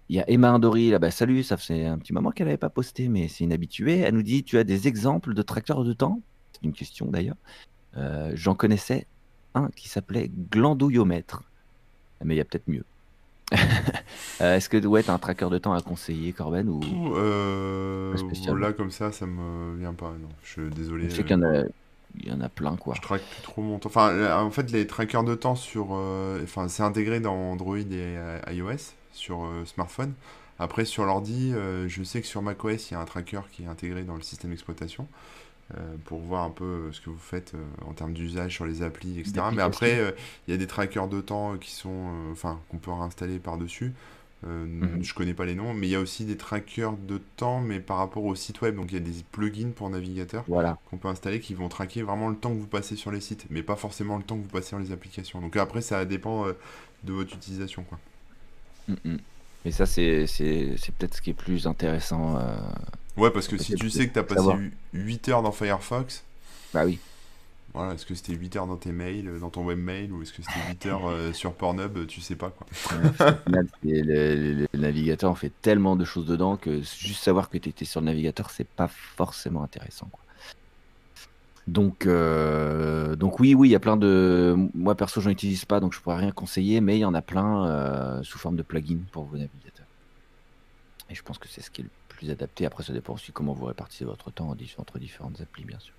Il 0.10 0.16
y 0.16 0.20
a 0.20 0.30
Emma 0.30 0.50
Indori, 0.52 0.90
là, 0.90 1.00
bah, 1.00 1.12
salut, 1.12 1.44
ça 1.44 1.58
fait 1.58 1.86
un 1.86 1.98
petit 2.00 2.14
moment 2.14 2.32
qu'elle 2.32 2.48
n'avait 2.48 2.58
pas 2.58 2.70
posté, 2.70 3.08
mais 3.10 3.28
c'est 3.28 3.44
une 3.44 3.54
habituée. 3.54 4.00
Elle 4.00 4.16
nous 4.16 4.24
dit, 4.24 4.44
tu 4.44 4.58
as 4.58 4.64
des 4.64 4.88
exemples 4.88 5.34
de 5.34 5.42
tracteurs 5.42 5.84
de 5.84 5.94
temps? 5.94 6.22
C'est 6.54 6.64
une 6.64 6.74
question 6.74 7.08
d'ailleurs. 7.08 7.38
Euh, 7.98 8.32
J'en 8.36 8.56
connaissais 8.56 9.08
un 9.56 9.69
qui 9.75 9.89
s'appelait 9.89 10.30
glandouillomètre. 10.51 11.44
Mais 12.24 12.36
il 12.36 12.38
y 12.38 12.42
a 12.42 12.45
peut-être 12.45 12.68
mieux. 12.68 12.86
Euh, 14.42 14.56
Est-ce 14.56 14.69
que 14.69 14.77
ouais, 14.88 15.03
tu 15.03 15.12
as 15.12 15.13
un 15.13 15.19
tracker 15.19 15.50
de 15.51 15.57
temps 15.59 15.74
à 15.74 15.81
conseiller, 15.81 16.33
Corben 16.33 16.68
ou... 16.68 16.81
Euh, 17.15 18.15
là, 18.57 18.74
comme 18.74 18.89
ça, 18.89 19.12
ça 19.12 19.25
me 19.27 19.77
vient 19.77 19.94
pas. 19.94 20.09
Non, 20.19 20.30
je 20.44 20.50
suis 20.50 20.69
désolé. 20.71 21.09
Je 21.09 21.15
sais 21.15 21.21
euh, 21.21 21.24
qu'il 21.24 21.31
y 21.31 21.39
en 21.39 21.44
a, 21.44 21.63
il 22.19 22.27
y 22.27 22.31
en 22.31 22.42
a 22.42 22.50
plein, 22.50 22.75
quoi. 22.75 22.95
Je 22.95 23.01
traque 23.01 23.21
plus 23.21 23.42
trop 23.42 23.62
mon 23.62 23.77
temps. 23.80 23.89
Enfin, 23.89 24.42
en 24.44 24.50
fait, 24.51 24.71
les 24.71 24.88
trackers 24.88 25.24
de 25.24 25.36
temps 25.36 25.56
sur. 25.56 25.89
euh, 25.92 26.44
Enfin, 26.44 26.68
c'est 26.68 26.83
intégré 26.83 27.19
dans 27.19 27.36
Android 27.36 27.77
et 27.77 27.86
euh, 27.92 28.39
iOS 28.50 28.94
sur 29.12 29.44
euh, 29.44 29.65
smartphone. 29.65 30.13
Après, 30.59 30.86
sur 30.86 31.06
l'ordi, 31.06 31.53
euh, 31.53 31.88
je 31.88 32.03
sais 32.03 32.21
que 32.21 32.27
sur 32.27 32.42
macOS, 32.42 32.89
il 32.89 32.94
y 32.94 32.98
a 32.98 33.00
un 33.00 33.06
tracker 33.06 33.42
qui 33.51 33.63
est 33.63 33.68
intégré 33.68 34.03
dans 34.03 34.15
le 34.15 34.21
système 34.21 34.51
d'exploitation 34.51 35.03
euh, 35.03 35.07
pour 36.06 36.20
voir 36.20 36.44
un 36.44 36.50
peu 36.52 36.64
euh, 36.66 36.92
ce 36.92 37.02
que 37.02 37.10
vous 37.10 37.18
faites 37.20 37.54
euh, 37.56 37.64
en 37.88 37.94
termes 37.94 38.14
d'usage 38.14 38.54
sur 38.56 38.66
les 38.66 38.84
applis, 38.84 39.20
etc. 39.20 39.52
Mais 39.52 39.62
après, 39.62 40.00
euh, 40.00 40.12
il 40.48 40.52
y 40.52 40.54
a 40.54 40.58
des 40.58 40.68
trackers 40.68 41.08
de 41.08 41.22
temps 41.22 41.58
qui 41.58 41.72
sont. 41.72 41.90
euh, 42.30 42.32
Enfin, 42.32 42.60
qu'on 42.70 42.78
peut 42.78 42.92
réinstaller 42.92 43.40
par-dessus. 43.40 43.94
Euh, 44.48 44.66
Mhm. 44.82 45.04
Je 45.04 45.14
connais 45.14 45.34
pas 45.36 45.46
les 45.46 45.56
noms, 45.56 45.74
mais 45.74 45.88
il 45.88 45.92
y 45.92 45.96
a 45.96 46.00
aussi 46.00 46.26
des 46.26 46.38
trackers 46.38 46.98
de 46.98 47.20
temps, 47.38 47.62
mais 47.62 47.80
par 47.80 47.98
rapport 47.98 48.24
au 48.26 48.36
site 48.36 48.62
web. 48.62 48.76
Donc, 48.76 48.92
il 48.92 48.96
y 48.96 48.98
a 48.98 49.00
des 49.02 49.24
plugins 49.32 49.72
pour 49.76 49.90
navigateur 49.90 50.46
Voilà. 50.48 50.78
qu'on 50.90 50.98
peut 50.98 51.08
installer 51.10 51.40
qui 51.40 51.54
vont 51.54 51.70
traquer 51.70 52.02
vraiment 52.04 52.30
le 52.30 52.36
temps 52.36 52.50
que 52.54 52.60
vous 52.60 52.68
passez 52.68 52.96
sur 52.96 53.12
les 53.12 53.22
sites, 53.22 53.46
mais 53.52 53.64
pas 53.64 53.76
forcément 53.76 54.18
le 54.18 54.24
temps 54.24 54.38
que 54.38 54.44
vous 54.44 54.50
passez 54.50 54.72
dans 54.76 54.82
les 54.82 54.92
applications. 54.92 55.42
Donc 55.42 55.58
après, 55.58 55.82
ça 55.82 56.06
dépend 56.06 56.48
euh, 56.48 56.54
de 57.04 57.14
votre 57.14 57.36
utilisation, 57.36 57.84
quoi. 57.84 58.00
Mm, 58.88 58.94
mm. 59.06 59.18
Mais 59.66 59.72
ça, 59.72 59.86
c'est 59.86 60.26
peut-être 60.98 61.16
ce 61.16 61.22
qui 61.22 61.30
est 61.32 61.34
plus 61.36 61.68
intéressant. 61.68 62.38
euh, 62.38 62.56
Ouais, 63.18 63.30
parce 63.31 63.48
que 63.48 63.58
si 63.58 63.75
tu 63.75 63.90
sais 63.90 64.08
que 64.08 64.13
tu 64.13 64.19
as 64.19 64.24
passé 64.24 64.36
savoir. 64.40 64.58
8 64.94 65.30
heures 65.30 65.42
dans 65.44 65.52
Firefox, 65.52 66.24
Bah 66.74 66.86
oui. 66.86 66.98
voilà, 67.74 67.94
est-ce 67.94 68.06
que 68.06 68.16
c'était 68.16 68.34
8 68.34 68.56
heures 68.56 68.68
dans 68.68 68.78
tes 68.78 68.92
mails, 68.92 69.28
euh, 69.28 69.40
dans 69.40 69.50
ton 69.50 69.66
webmail, 69.66 70.10
ou 70.12 70.22
est-ce 70.22 70.31
que 70.34 70.42
c'était 70.42 70.68
8 70.69 70.86
heures 70.88 71.08
euh, 71.10 71.34
sur 71.34 71.54
Pornhub, 71.54 71.98
euh, 71.98 72.06
tu 72.06 72.22
sais 72.22 72.36
pas, 72.36 72.50
quoi. 72.52 72.66
Le, 73.48 73.62
le- 73.84 74.68
le 74.74 74.80
navigateur, 74.80 75.30
on 75.31 75.36
fait 75.36 75.52
tellement 75.62 75.96
de 75.96 76.06
choses 76.06 76.25
dedans 76.25 76.56
que 76.56 76.81
juste 76.81 77.22
savoir 77.24 77.50
que 77.50 77.58
tu 77.58 77.69
étais 77.69 77.86
sur 77.86 78.00
le 78.00 78.06
navigateur, 78.06 78.50
c'est 78.50 78.68
pas 78.68 78.88
forcément 78.88 79.63
intéressant. 79.63 80.08
Quoi. 80.12 80.22
Donc, 81.68 82.06
euh, 82.06 83.16
donc 83.16 83.40
oui, 83.40 83.54
oui, 83.54 83.69
il 83.69 83.72
y 83.72 83.75
a 83.75 83.80
plein 83.80 83.98
de. 83.98 84.56
Moi 84.74 84.96
perso, 84.96 85.22
j'en 85.22 85.30
utilise 85.30 85.63
pas, 85.66 85.80
donc 85.80 85.94
je 85.94 86.00
pourrais 86.00 86.18
rien 86.18 86.31
conseiller, 86.31 86.81
mais 86.81 86.98
il 86.98 87.02
y 87.02 87.06
en 87.06 87.13
a 87.13 87.22
plein 87.22 87.66
euh, 87.68 88.24
sous 88.24 88.40
forme 88.40 88.56
de 88.56 88.63
plugin 88.63 88.98
pour 89.12 89.25
vos 89.25 89.38
navigateurs. 89.38 89.86
Et 91.10 91.16
je 91.16 91.22
pense 91.22 91.38
que 91.38 91.48
c'est 91.48 91.62
ce 91.62 91.69
qui 91.69 91.81
est 91.81 91.84
le 91.84 91.90
plus 92.22 92.32
adapté. 92.32 92.66
Après, 92.68 92.84
ça 92.84 92.94
dépend 92.94 93.16
aussi 93.16 93.32
comment 93.32 93.54
vous 93.54 93.66
répartissez 93.66 94.06
votre 94.06 94.30
temps 94.30 94.56
entre 94.78 95.00
différentes 95.00 95.42
applis, 95.42 95.66
bien 95.66 95.80
sûr. 95.80 95.94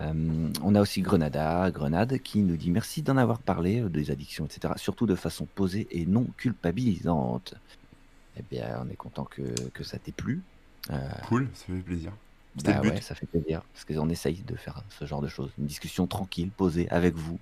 Euh, 0.00 0.48
on 0.62 0.74
a 0.74 0.80
aussi 0.80 1.00
Grenada, 1.00 1.70
Grenade, 1.70 2.18
qui 2.18 2.40
nous 2.42 2.56
dit 2.56 2.70
merci 2.70 3.02
d'en 3.02 3.16
avoir 3.16 3.38
parlé, 3.38 3.80
euh, 3.80 3.88
des 3.88 4.10
addictions, 4.10 4.46
etc. 4.46 4.74
Surtout 4.76 5.06
de 5.06 5.14
façon 5.14 5.46
posée 5.54 5.86
et 5.90 6.06
non 6.06 6.26
culpabilisante. 6.36 7.54
Eh 8.36 8.42
bien, 8.50 8.82
on 8.84 8.88
est 8.88 8.96
content 8.96 9.24
que, 9.24 9.42
que 9.70 9.84
ça 9.84 9.98
t'ait 9.98 10.12
plu. 10.12 10.42
Euh, 10.90 10.98
Cool, 11.28 11.48
ça 11.54 11.66
fait 11.66 11.74
plaisir. 11.74 12.12
Bah 12.64 12.80
ouais, 12.80 13.00
ça 13.00 13.14
fait 13.14 13.26
plaisir, 13.26 13.62
parce 13.72 13.84
qu'on 13.84 14.10
essaye 14.10 14.42
de 14.42 14.56
faire 14.56 14.82
ce 14.90 15.04
genre 15.06 15.22
de 15.22 15.28
choses. 15.28 15.50
Une 15.58 15.66
discussion 15.66 16.06
tranquille, 16.06 16.50
posée 16.50 16.88
avec 16.90 17.14
vous. 17.14 17.38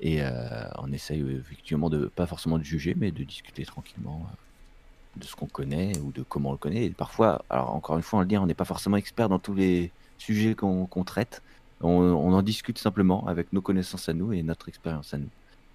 Et 0.00 0.18
euh, 0.20 0.30
on 0.78 0.92
essaye 0.92 1.22
effectivement 1.38 1.88
de, 1.88 2.06
pas 2.06 2.26
forcément 2.26 2.58
de 2.58 2.64
juger, 2.64 2.94
mais 2.96 3.10
de 3.12 3.24
discuter 3.24 3.64
tranquillement 3.64 4.26
de 5.16 5.24
ce 5.24 5.34
qu'on 5.36 5.46
connaît 5.46 5.92
ou 5.98 6.12
de 6.12 6.22
comment 6.22 6.50
on 6.50 6.52
le 6.52 6.58
connaît. 6.58 6.84
Et 6.86 6.90
parfois, 6.90 7.44
alors 7.50 7.74
encore 7.74 7.96
une 7.96 8.02
fois, 8.02 8.18
on 8.18 8.22
le 8.22 8.28
dit, 8.28 8.36
on 8.38 8.46
n'est 8.46 8.54
pas 8.54 8.64
forcément 8.64 8.96
expert 8.96 9.28
dans 9.28 9.38
tous 9.38 9.54
les 9.54 9.90
sujets 10.18 10.54
qu'on 10.54 10.86
qu'on 10.86 11.04
traite. 11.04 11.42
On, 11.80 12.32
en 12.32 12.42
discute 12.42 12.78
simplement 12.78 13.26
avec 13.26 13.52
nos 13.52 13.60
connaissances 13.60 14.08
à 14.08 14.14
nous 14.14 14.32
et 14.32 14.42
notre 14.42 14.68
expérience 14.68 15.12
à 15.12 15.18
nous. 15.18 15.28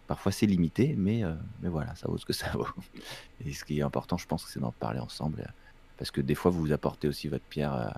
Parfois 0.08 0.32
c'est 0.32 0.48
limité, 0.48 0.96
mais, 0.98 1.24
euh, 1.24 1.36
mais 1.62 1.70
voilà, 1.70 1.94
ça 1.96 2.08
vaut 2.08 2.18
ce 2.18 2.26
que 2.26 2.34
ça 2.34 2.50
vaut. 2.54 2.68
Et 3.46 3.54
ce 3.54 3.64
qui 3.64 3.80
est 3.80 3.84
important, 3.84 4.18
je 4.18 4.26
pense, 4.26 4.44
c'est 4.48 4.60
d'en 4.60 4.72
parler 4.72 5.00
ensemble. 5.00 5.42
euh, 5.42 5.52
Parce 5.98 6.10
que 6.10 6.20
des 6.20 6.34
fois, 6.34 6.50
vous 6.50 6.72
apportez 6.72 7.08
aussi 7.08 7.28
votre 7.28 7.44
pierre 7.44 7.76
euh, 7.76 7.90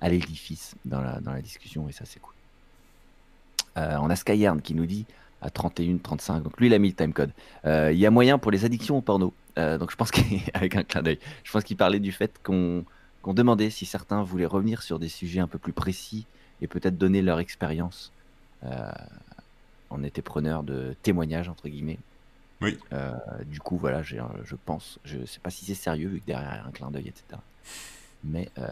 à 0.00 0.08
l'édifice 0.08 0.76
dans 0.84 1.00
la, 1.00 1.20
dans 1.20 1.32
la 1.32 1.42
discussion, 1.42 1.88
et 1.88 1.92
ça, 1.92 2.04
c'est 2.04 2.20
cool. 2.20 2.34
On 3.74 4.08
a 4.08 4.16
Skyarn 4.16 4.62
qui 4.62 4.74
nous 4.74 4.86
dit 4.86 5.04
à 5.42 5.50
31, 5.50 5.98
35, 5.98 6.42
donc 6.44 6.58
lui, 6.58 6.68
il 6.68 6.74
a 6.74 6.78
mis 6.78 6.88
le 6.90 6.94
timecode. 6.94 7.30
Il 7.64 7.98
y 7.98 8.06
a 8.06 8.10
moyen 8.10 8.38
pour 8.38 8.50
les 8.50 8.64
addictions 8.64 8.96
au 8.96 9.02
porno. 9.02 9.34
Euh, 9.58 9.78
donc 9.78 9.90
je 9.90 9.96
pense 9.96 10.10
qu'avec 10.10 10.76
un 10.76 10.84
clin 10.84 11.02
d'œil, 11.02 11.18
je 11.44 11.52
pense 11.52 11.64
qu'il 11.64 11.76
parlait 11.76 12.00
du 12.00 12.12
fait 12.12 12.32
qu'on 12.42 12.84
demandait 13.26 13.70
si 13.70 13.86
certains 13.86 14.22
voulaient 14.22 14.46
revenir 14.46 14.82
sur 14.82 14.98
des 14.98 15.08
sujets 15.08 15.40
un 15.40 15.48
peu 15.48 15.58
plus 15.58 15.72
précis 15.72 16.26
et 16.60 16.66
peut-être 16.66 16.98
donner 16.98 17.22
leur 17.22 17.38
expérience. 17.40 18.12
Euh, 18.64 18.90
on 19.90 20.02
était 20.02 20.22
preneur 20.22 20.62
de 20.62 20.94
témoignages, 21.02 21.48
entre 21.48 21.68
guillemets. 21.68 21.98
Oui. 22.60 22.78
Euh, 22.92 23.12
du 23.46 23.60
coup, 23.60 23.76
voilà, 23.76 24.02
je 24.02 24.16
pense, 24.64 24.98
je 25.04 25.24
sais 25.26 25.40
pas 25.40 25.50
si 25.50 25.64
c'est 25.64 25.74
sérieux 25.74 26.08
vu 26.08 26.20
que 26.20 26.26
derrière 26.26 26.52
il 26.54 26.56
y 26.56 26.60
a 26.60 26.66
un 26.66 26.70
clin 26.70 26.90
d'œil, 26.90 27.08
etc. 27.08 27.40
Mais, 28.24 28.50
euh, 28.58 28.68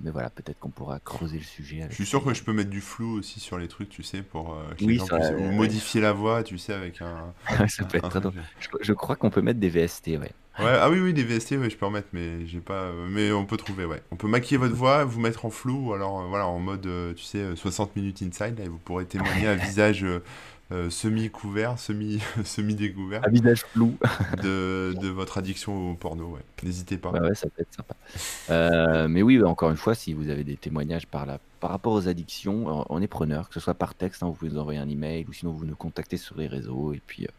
mais 0.00 0.10
voilà, 0.10 0.30
peut-être 0.30 0.58
qu'on 0.58 0.70
pourra 0.70 1.00
creuser 1.00 1.38
le 1.38 1.44
sujet. 1.44 1.82
Je 1.88 1.94
Avec 1.94 1.96
suis 1.96 2.06
sûr 2.06 2.24
que 2.24 2.34
je 2.34 2.42
peux 2.42 2.52
mettre 2.52 2.70
du 2.70 2.80
flou 2.80 3.18
aussi 3.18 3.38
sur 3.40 3.58
les 3.58 3.68
trucs, 3.68 3.88
tu 3.88 4.02
sais, 4.02 4.22
pour 4.22 4.54
euh, 4.54 4.74
que 4.74 4.88
les 4.88 4.94
Oui, 4.94 4.96
gens 4.96 5.08
ça, 5.08 5.16
puissent- 5.16 5.30
ouais, 5.32 5.36
ou 5.36 5.50
ouais. 5.50 5.52
modifier 5.52 6.00
la 6.00 6.12
voix, 6.12 6.42
tu 6.42 6.58
sais, 6.58 6.72
avec 6.72 7.00
un. 7.00 7.32
ça 7.68 7.84
peut 7.84 7.98
être 7.98 8.04
un 8.04 8.08
très 8.10 8.20
drôle. 8.20 8.34
Je, 8.58 8.68
je 8.80 8.92
crois 8.92 9.16
qu'on 9.16 9.30
peut 9.30 9.42
mettre 9.42 9.60
des 9.60 9.68
VST, 9.68 10.16
ouais. 10.18 10.32
Ouais, 10.58 10.70
ah 10.80 10.88
oui, 10.88 11.00
oui, 11.00 11.12
des 11.12 11.22
VST, 11.22 11.58
ouais, 11.58 11.68
je 11.68 11.76
peux 11.76 11.84
en 11.84 11.90
mettre, 11.90 12.08
mais 12.14 12.46
j'ai 12.46 12.60
pas. 12.60 12.84
euh, 12.84 13.08
Mais 13.10 13.30
on 13.30 13.44
peut 13.44 13.58
trouver, 13.58 13.84
ouais. 13.84 14.02
On 14.10 14.16
peut 14.16 14.26
maquiller 14.26 14.56
votre 14.56 14.74
voix, 14.74 15.04
vous 15.04 15.20
mettre 15.20 15.44
en 15.44 15.50
flou, 15.50 15.88
ou 15.90 15.92
alors 15.92 16.20
euh, 16.22 16.26
voilà, 16.28 16.46
en 16.46 16.58
mode, 16.60 16.86
euh, 16.86 17.12
tu 17.12 17.24
sais, 17.24 17.38
euh, 17.38 17.56
60 17.56 17.94
minutes 17.94 18.22
inside, 18.22 18.58
là, 18.58 18.64
et 18.64 18.68
vous 18.68 18.78
pourrez 18.78 19.04
témoigner 19.04 19.46
à 19.48 19.54
visage 19.56 20.02
euh, 20.02 20.20
euh, 20.72 20.90
semi-couvert, 20.90 21.78
semi, 21.78 22.20
semi-découvert 22.44 23.24
À 23.24 23.30
visage 23.30 23.60
flou. 23.60 23.96
de, 24.42 24.94
de 25.00 25.08
votre 25.08 25.38
addiction 25.38 25.92
au 25.92 25.94
porno. 25.94 26.30
Ouais. 26.30 26.40
N'hésitez 26.64 26.98
pas. 26.98 27.12
Bah 27.12 27.20
ouais, 27.22 27.34
ça 27.36 27.48
peut 27.48 27.62
être 27.62 27.74
sympa. 27.74 27.94
Euh, 28.50 29.06
mais 29.06 29.22
oui, 29.22 29.40
encore 29.44 29.70
une 29.70 29.76
fois, 29.76 29.94
si 29.94 30.12
vous 30.12 30.28
avez 30.28 30.42
des 30.42 30.56
témoignages 30.56 31.06
par, 31.06 31.24
la, 31.24 31.38
par 31.60 31.70
rapport 31.70 31.92
aux 31.92 32.08
addictions, 32.08 32.84
on, 32.90 33.00
est 33.00 33.06
preneur, 33.06 33.48
que 33.48 33.54
ce 33.54 33.60
soit 33.60 33.74
par 33.74 33.94
texte, 33.94 34.24
hein, 34.24 34.26
vous 34.26 34.32
pouvez 34.32 34.50
nous 34.50 34.58
envoyer 34.58 34.80
un 34.80 34.88
email 34.88 35.24
ou 35.28 35.32
sinon 35.32 35.52
vous 35.52 35.66
nous 35.66 35.76
contactez 35.76 36.16
sur 36.16 36.36
les 36.36 36.48
réseaux 36.48 36.92
et 36.92 37.00
puis, 37.06 37.26
euh, 37.26 37.30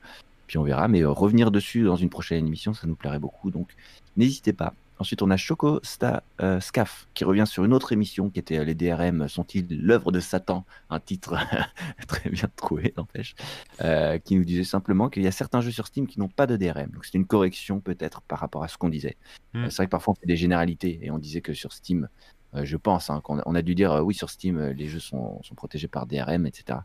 puis 0.48 0.58
on 0.58 0.64
verra. 0.64 0.88
Mais 0.88 1.04
revenir 1.04 1.52
dessus 1.52 1.84
dans 1.84 1.98
une 1.98 2.10
prochaine 2.10 2.48
émission, 2.48 2.74
ça 2.74 2.88
nous 2.88 2.96
plairait 2.96 3.20
beaucoup. 3.20 3.52
Donc 3.52 3.76
n'hésitez 4.16 4.54
pas. 4.54 4.74
Ensuite, 5.00 5.22
on 5.22 5.30
a 5.30 5.38
Choco 5.38 5.80
Sta, 5.84 6.24
euh, 6.42 6.60
Scaf 6.60 7.08
qui 7.14 7.24
revient 7.24 7.46
sur 7.46 7.64
une 7.64 7.74
autre 7.74 7.92
émission 7.92 8.30
qui 8.30 8.40
était 8.40 8.58
euh, 8.58 8.64
Les 8.64 8.76
DRM 8.76 9.28
sont-ils 9.28 9.68
l'œuvre 9.82 10.12
de 10.12 10.20
Satan? 10.20 10.66
Un 10.90 11.00
titre 11.00 11.36
très 12.08 12.30
bien 12.30 12.50
trouvé, 12.56 12.94
n'empêche. 12.98 13.36
euh, 13.82 14.18
qui 14.18 14.36
nous 14.36 14.44
disait 14.44 14.64
simplement 14.64 15.10
qu'il 15.10 15.24
y 15.24 15.28
a 15.28 15.32
certains 15.32 15.62
jeux 15.62 15.72
sur 15.72 15.88
Steam 15.88 16.08
qui 16.08 16.20
n'ont 16.20 16.30
pas 16.30 16.48
de 16.48 16.58
DRM. 16.58 16.90
Donc, 16.92 17.06
c'est 17.06 17.18
une 17.18 17.28
correction 17.28 17.80
peut-être 17.80 18.22
par 18.22 18.40
rapport 18.40 18.64
à 18.64 18.68
ce 18.68 18.78
qu'on 18.78 18.90
disait. 18.90 19.18
Hmm. 19.54 19.66
Euh, 19.66 19.70
c'est 19.70 19.78
vrai 19.78 19.86
que 19.86 19.92
parfois 19.92 20.14
on 20.14 20.20
fait 20.20 20.28
des 20.28 20.38
généralités 20.38 21.00
et 21.02 21.12
on 21.12 21.20
disait 21.20 21.42
que 21.42 21.54
sur 21.54 21.74
Steam, 21.74 22.08
euh, 22.56 22.66
je 22.66 22.78
pense 22.78 23.10
hein, 23.10 23.22
qu'on 23.22 23.40
a, 23.40 23.44
on 23.46 23.56
a 23.56 23.62
dû 23.62 23.76
dire 23.76 23.92
euh, 23.92 24.02
oui, 24.02 24.14
sur 24.14 24.30
Steam, 24.30 24.58
euh, 24.58 24.74
les 24.74 24.88
jeux 24.88 25.00
sont, 25.00 25.42
sont 25.44 25.56
protégés 25.56 25.88
par 25.88 26.06
DRM, 26.06 26.46
etc. 26.46 26.80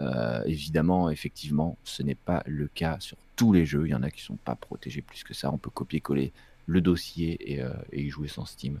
Euh, 0.00 0.42
évidemment, 0.46 1.10
effectivement, 1.10 1.78
ce 1.84 2.02
n'est 2.02 2.14
pas 2.16 2.42
le 2.46 2.68
cas 2.68 2.96
sur 3.00 3.16
tous 3.36 3.52
les 3.52 3.64
jeux. 3.66 3.86
Il 3.86 3.90
y 3.90 3.94
en 3.94 4.02
a 4.02 4.10
qui 4.10 4.22
sont 4.22 4.36
pas 4.36 4.56
protégés 4.56 5.02
plus 5.02 5.24
que 5.24 5.34
ça. 5.34 5.50
On 5.52 5.58
peut 5.58 5.70
copier-coller 5.70 6.32
le 6.66 6.80
dossier 6.80 7.52
et, 7.52 7.62
euh, 7.62 7.70
et 7.92 8.02
y 8.02 8.10
jouer 8.10 8.28
sans 8.28 8.44
Steam. 8.44 8.78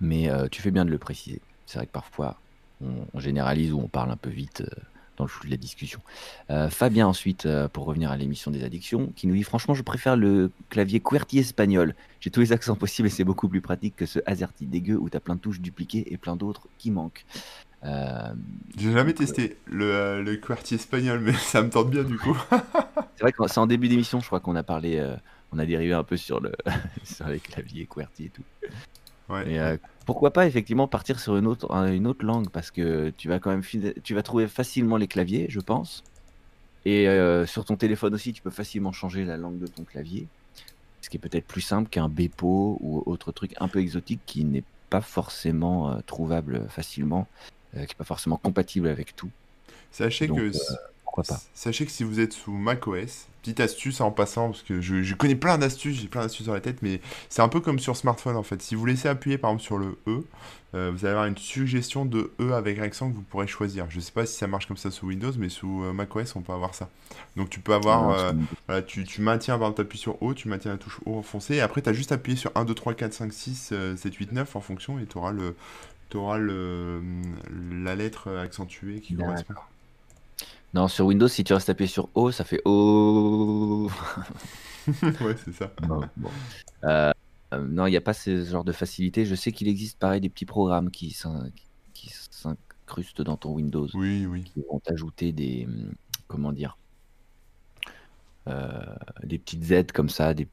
Mais 0.00 0.30
euh, 0.30 0.48
tu 0.50 0.62
fais 0.62 0.70
bien 0.70 0.84
de 0.84 0.90
le 0.90 0.98
préciser. 0.98 1.40
C'est 1.66 1.78
vrai 1.78 1.86
que 1.86 1.92
parfois, 1.92 2.38
on, 2.82 3.06
on 3.12 3.20
généralise 3.20 3.72
ou 3.72 3.78
on 3.78 3.88
parle 3.88 4.10
un 4.10 4.16
peu 4.16 4.30
vite 4.30 4.62
euh, 4.62 4.80
dans 5.16 5.24
le 5.24 5.28
flou 5.28 5.46
de 5.46 5.50
la 5.50 5.56
discussion. 5.56 6.00
Euh, 6.48 6.70
Fabien, 6.70 7.06
ensuite, 7.06 7.46
pour 7.72 7.84
revenir 7.84 8.10
à 8.10 8.16
l'émission 8.16 8.50
des 8.50 8.64
addictions, 8.64 9.12
qui 9.16 9.26
nous 9.26 9.34
dit 9.34 9.42
Franchement, 9.42 9.74
je 9.74 9.82
préfère 9.82 10.16
le 10.16 10.50
clavier 10.70 11.00
QWERTY 11.00 11.40
espagnol. 11.40 11.94
J'ai 12.20 12.30
tous 12.30 12.40
les 12.40 12.52
accents 12.52 12.76
possibles 12.76 13.08
et 13.08 13.10
c'est 13.10 13.24
beaucoup 13.24 13.48
plus 13.48 13.60
pratique 13.60 13.96
que 13.96 14.06
ce 14.06 14.18
AZERTY 14.26 14.66
dégueu 14.66 14.96
où 14.96 15.08
t'as 15.10 15.20
plein 15.20 15.34
de 15.34 15.40
touches 15.40 15.60
dupliquées 15.60 16.12
et 16.12 16.16
plein 16.16 16.36
d'autres 16.36 16.68
qui 16.78 16.90
manquent. 16.90 17.24
Euh, 17.84 18.32
J'ai 18.76 18.92
jamais 18.92 19.14
testé 19.14 19.56
le, 19.66 19.90
euh, 19.92 20.22
le 20.22 20.36
QWERTY 20.36 20.74
espagnol, 20.74 21.20
mais 21.20 21.32
ça 21.38 21.62
me 21.62 21.70
tente 21.70 21.90
bien 21.90 22.04
du 22.04 22.18
coup. 22.18 22.36
c'est 23.16 23.22
vrai 23.22 23.32
que 23.32 23.46
c'est 23.48 23.58
en 23.58 23.66
début 23.66 23.88
d'émission, 23.88 24.20
je 24.20 24.26
crois 24.26 24.40
qu'on 24.40 24.56
a 24.56 24.62
parlé, 24.62 24.98
euh, 24.98 25.16
on 25.52 25.58
a 25.58 25.66
dérivé 25.66 25.92
un 25.92 26.04
peu 26.04 26.16
sur, 26.16 26.40
le 26.40 26.52
sur 27.04 27.26
les 27.28 27.40
claviers 27.40 27.86
QWERTY 27.86 28.26
et 28.26 28.28
tout. 28.30 28.42
Ouais. 29.28 29.52
Et 29.52 29.60
euh, 29.60 29.76
pourquoi 30.06 30.32
pas 30.32 30.46
effectivement 30.46 30.88
partir 30.88 31.20
sur 31.20 31.36
une 31.36 31.46
autre, 31.46 31.70
un- 31.72 31.92
une 31.92 32.06
autre 32.06 32.24
langue? 32.24 32.48
Parce 32.50 32.70
que 32.70 33.10
tu 33.16 33.28
vas 33.28 33.38
quand 33.38 33.50
même 33.50 33.62
tu 34.02 34.14
vas 34.14 34.22
trouver 34.22 34.48
facilement 34.48 34.96
les 34.96 35.06
claviers, 35.06 35.46
je 35.48 35.60
pense. 35.60 36.02
Et 36.84 37.08
euh, 37.08 37.46
sur 37.46 37.64
ton 37.64 37.76
téléphone 37.76 38.14
aussi, 38.14 38.32
tu 38.32 38.42
peux 38.42 38.50
facilement 38.50 38.90
changer 38.92 39.24
la 39.24 39.36
langue 39.36 39.58
de 39.58 39.66
ton 39.66 39.84
clavier, 39.84 40.26
ce 41.02 41.10
qui 41.10 41.16
est 41.18 41.20
peut-être 41.20 41.46
plus 41.46 41.60
simple 41.60 41.88
qu'un 41.90 42.08
Bepo 42.08 42.78
ou 42.80 43.02
autre 43.06 43.32
truc 43.32 43.54
un 43.60 43.68
peu 43.68 43.78
exotique 43.80 44.20
qui 44.26 44.44
n'est 44.44 44.64
pas 44.88 45.00
forcément 45.02 45.92
euh, 45.92 46.00
trouvable 46.06 46.66
facilement, 46.68 47.28
qui 47.72 47.78
n'est 47.80 47.86
pas 47.98 48.04
forcément 48.04 48.36
compatible 48.38 48.88
avec 48.88 49.14
tout. 49.14 49.30
Sachez 49.92 50.26
Donc, 50.26 50.38
que 50.38 50.52
si- 50.52 50.60
Sachez 51.54 51.84
que 51.86 51.92
si 51.92 52.02
vous 52.04 52.18
êtes 52.20 52.32
sous 52.32 52.52
macOS, 52.52 53.26
petite 53.42 53.60
astuce 53.60 54.00
en 54.00 54.10
passant, 54.10 54.50
parce 54.50 54.62
que 54.62 54.80
je, 54.80 55.02
je 55.02 55.14
connais 55.14 55.34
plein 55.34 55.58
d'astuces, 55.58 56.00
j'ai 56.00 56.08
plein 56.08 56.22
d'astuces 56.22 56.46
dans 56.46 56.54
la 56.54 56.60
tête, 56.60 56.82
mais 56.82 57.00
c'est 57.28 57.42
un 57.42 57.48
peu 57.48 57.60
comme 57.60 57.78
sur 57.78 57.96
smartphone 57.96 58.36
en 58.36 58.42
fait. 58.42 58.60
Si 58.62 58.74
vous 58.74 58.86
laissez 58.86 59.08
appuyer 59.08 59.38
par 59.38 59.50
exemple 59.50 59.64
sur 59.64 59.78
le 59.78 59.98
E, 60.06 60.24
euh, 60.74 60.90
vous 60.92 61.04
allez 61.04 61.12
avoir 61.12 61.26
une 61.26 61.36
suggestion 61.36 62.04
de 62.04 62.30
E 62.40 62.52
avec 62.52 62.78
accent 62.78 63.10
que 63.10 63.16
vous 63.16 63.22
pourrez 63.22 63.46
choisir. 63.48 63.86
Je 63.88 63.98
sais 63.98 64.12
pas 64.12 64.26
si 64.26 64.36
ça 64.36 64.46
marche 64.46 64.66
comme 64.66 64.76
ça 64.76 64.90
sous 64.90 65.06
Windows, 65.06 65.32
mais 65.38 65.48
sous 65.48 65.82
euh, 65.82 65.92
macOS 65.92 66.36
on 66.36 66.42
peut 66.42 66.52
avoir 66.52 66.74
ça. 66.74 66.88
Donc 67.36 67.50
tu 67.50 67.60
peux 67.60 67.74
avoir, 67.74 68.10
euh, 68.10 68.32
voilà, 68.66 68.82
tu, 68.82 69.04
tu 69.04 69.20
maintiens, 69.20 69.54
par 69.58 69.68
exemple, 69.68 69.82
t'appuies 69.82 69.98
sur 69.98 70.22
O, 70.22 70.34
tu 70.34 70.48
maintiens 70.48 70.72
la 70.72 70.78
touche 70.78 71.00
O 71.06 71.16
enfoncée, 71.16 71.56
et 71.56 71.60
après 71.60 71.82
tu 71.82 71.88
as 71.88 71.92
juste 71.92 72.12
appuyé 72.12 72.36
sur 72.36 72.52
1, 72.54 72.64
2, 72.64 72.74
3, 72.74 72.94
4, 72.94 73.12
5, 73.12 73.32
6, 73.32 73.70
euh, 73.72 73.96
7, 73.96 74.14
8, 74.14 74.32
9 74.32 74.56
en 74.56 74.60
fonction, 74.60 74.98
et 74.98 75.06
tu 75.06 75.18
auras, 75.18 75.32
le, 75.32 75.56
t'auras 76.08 76.38
le, 76.38 77.02
la 77.82 77.96
lettre 77.96 78.30
accentuée 78.36 79.00
qui 79.00 79.16
correspond. 79.16 79.54
Non, 80.74 80.86
sur 80.88 81.06
Windows, 81.06 81.28
si 81.28 81.42
tu 81.44 81.52
restes 81.52 81.68
appuyé 81.70 81.88
sur 81.88 82.08
O, 82.14 82.30
ça 82.30 82.44
fait 82.44 82.60
O. 82.64 83.90
ouais, 84.88 85.36
c'est 85.44 85.52
ça. 85.52 85.72
Non, 85.88 86.00
bon. 86.16 86.30
Euh, 86.84 87.10
euh, 87.52 87.66
non, 87.68 87.86
il 87.86 87.90
n'y 87.90 87.96
a 87.96 88.00
pas 88.00 88.12
ce 88.14 88.44
genre 88.44 88.64
de 88.64 88.72
facilité. 88.72 89.24
Je 89.24 89.34
sais 89.34 89.50
qu'il 89.52 89.66
existe 89.68 89.98
pareil 89.98 90.20
des 90.20 90.28
petits 90.28 90.46
programmes 90.46 90.90
qui 90.90 91.16
qui 91.92 92.10
s'incrustent 92.30 93.22
dans 93.22 93.36
ton 93.36 93.52
Windows, 93.54 93.88
Oui, 93.94 94.26
oui. 94.26 94.44
qui 94.44 94.62
vont 94.70 94.78
t'ajouter 94.78 95.32
des 95.32 95.66
comment 96.28 96.52
dire 96.52 96.76
euh, 98.48 98.80
des 99.24 99.38
petites 99.38 99.70
aides 99.70 99.92
comme 99.92 100.08
ça, 100.08 100.32
des, 100.34 100.48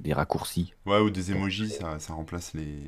des 0.00 0.12
raccourcis. 0.12 0.72
Ouais, 0.86 0.98
ou 0.98 1.10
des 1.10 1.30
emojis, 1.30 1.68
ça, 1.70 1.98
ça 1.98 2.14
remplace 2.14 2.52
les. 2.54 2.78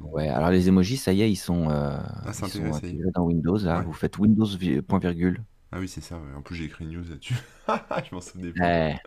Ouais, 0.00 0.28
alors 0.28 0.50
les 0.50 0.68
emojis, 0.68 0.96
ça 0.96 1.12
y 1.12 1.22
est, 1.22 1.30
ils 1.30 1.36
sont, 1.36 1.68
euh, 1.70 1.98
Ah, 2.24 2.32
c'est 2.32 2.46
ils 2.46 2.50
sont 2.50 2.72
intégrés 2.72 3.10
dans 3.14 3.24
Windows. 3.24 3.56
Là, 3.58 3.78
Ouais. 3.78 3.84
vous 3.84 3.92
faites 3.92 4.18
Windows 4.18 4.46
point 4.86 4.98
virgule. 4.98 5.42
Ah 5.72 5.78
oui, 5.78 5.88
c'est 5.88 6.00
ça. 6.00 6.16
ouais. 6.16 6.34
En 6.36 6.42
plus, 6.42 6.56
j'ai 6.56 6.64
écrit 6.64 6.84
une 6.84 6.92
news 6.92 7.04
là-dessus. 7.08 7.34
Je 8.10 8.14
m'en 8.14 8.20
souvenais 8.20 8.52
pas. 8.52 8.64
Ouais. 8.64 8.98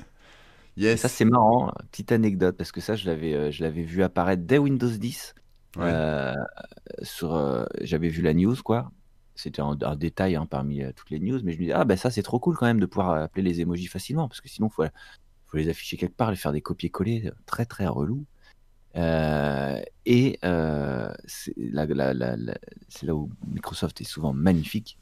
Et 0.78 0.82
Yes. 0.82 1.02
ça, 1.02 1.08
c'est 1.10 1.26
marrant, 1.26 1.72
petite 1.92 2.12
anecdote, 2.12 2.58
parce 2.58 2.72
que 2.72 2.82
ça, 2.82 2.96
je 2.96 3.06
l'avais 3.06 3.34
euh, 3.36 3.52
je 3.52 3.62
l'avais 3.64 3.84
vu 3.84 4.02
apparaître 4.02 4.44
dès 4.44 4.58
Windows 4.58 4.90
10. 4.90 5.36
Ouais. 5.76 5.84
Euh, 5.86 6.34
sur, 7.04 7.36
euh, 7.36 7.66
j'avais 7.82 8.10
vu 8.10 8.22
la 8.24 8.34
news, 8.34 8.56
quoi. 8.64 8.92
C'était 9.36 9.62
un, 9.62 9.78
un 9.82 9.96
détail 9.96 10.36
hein, 10.36 10.48
parmi 10.48 10.82
euh, 10.84 10.92
toutes 10.96 11.10
les 11.12 11.20
news, 11.20 11.40
mais 11.44 11.52
je 11.52 11.58
me 11.58 11.64
disais, 11.64 11.74
ah 11.74 11.86
ben 11.86 11.96
ça, 11.98 12.10
c'est 12.12 12.24
trop 12.24 12.40
cool 12.40 12.56
quand 12.56 12.66
même 12.66 12.80
de 12.80 12.86
pouvoir 12.88 13.12
appeler 13.22 13.44
les 13.44 13.62
emojis 13.62 13.88
facilement, 13.88 14.28
parce 14.28 14.42
que 14.42 14.50
sinon, 14.50 14.68
il 14.70 14.74
faut, 14.74 14.84
faut 15.48 15.58
les 15.58 15.70
afficher 15.70 15.98
quelque 15.98 16.16
part, 16.16 16.32
les 16.32 16.38
faire 16.38 16.52
des 16.52 16.62
copier-coller, 16.62 17.28
euh, 17.28 17.32
très 17.46 17.66
très 17.66 17.86
relou. 17.88 18.26
Euh, 18.96 19.80
et 20.06 20.40
euh, 20.44 21.12
c'est 21.26 21.54
là 23.04 23.16
où 23.16 23.30
Microsoft 23.48 24.02
est 24.02 24.06
souvent 24.06 24.34
magnifique. 24.34 24.98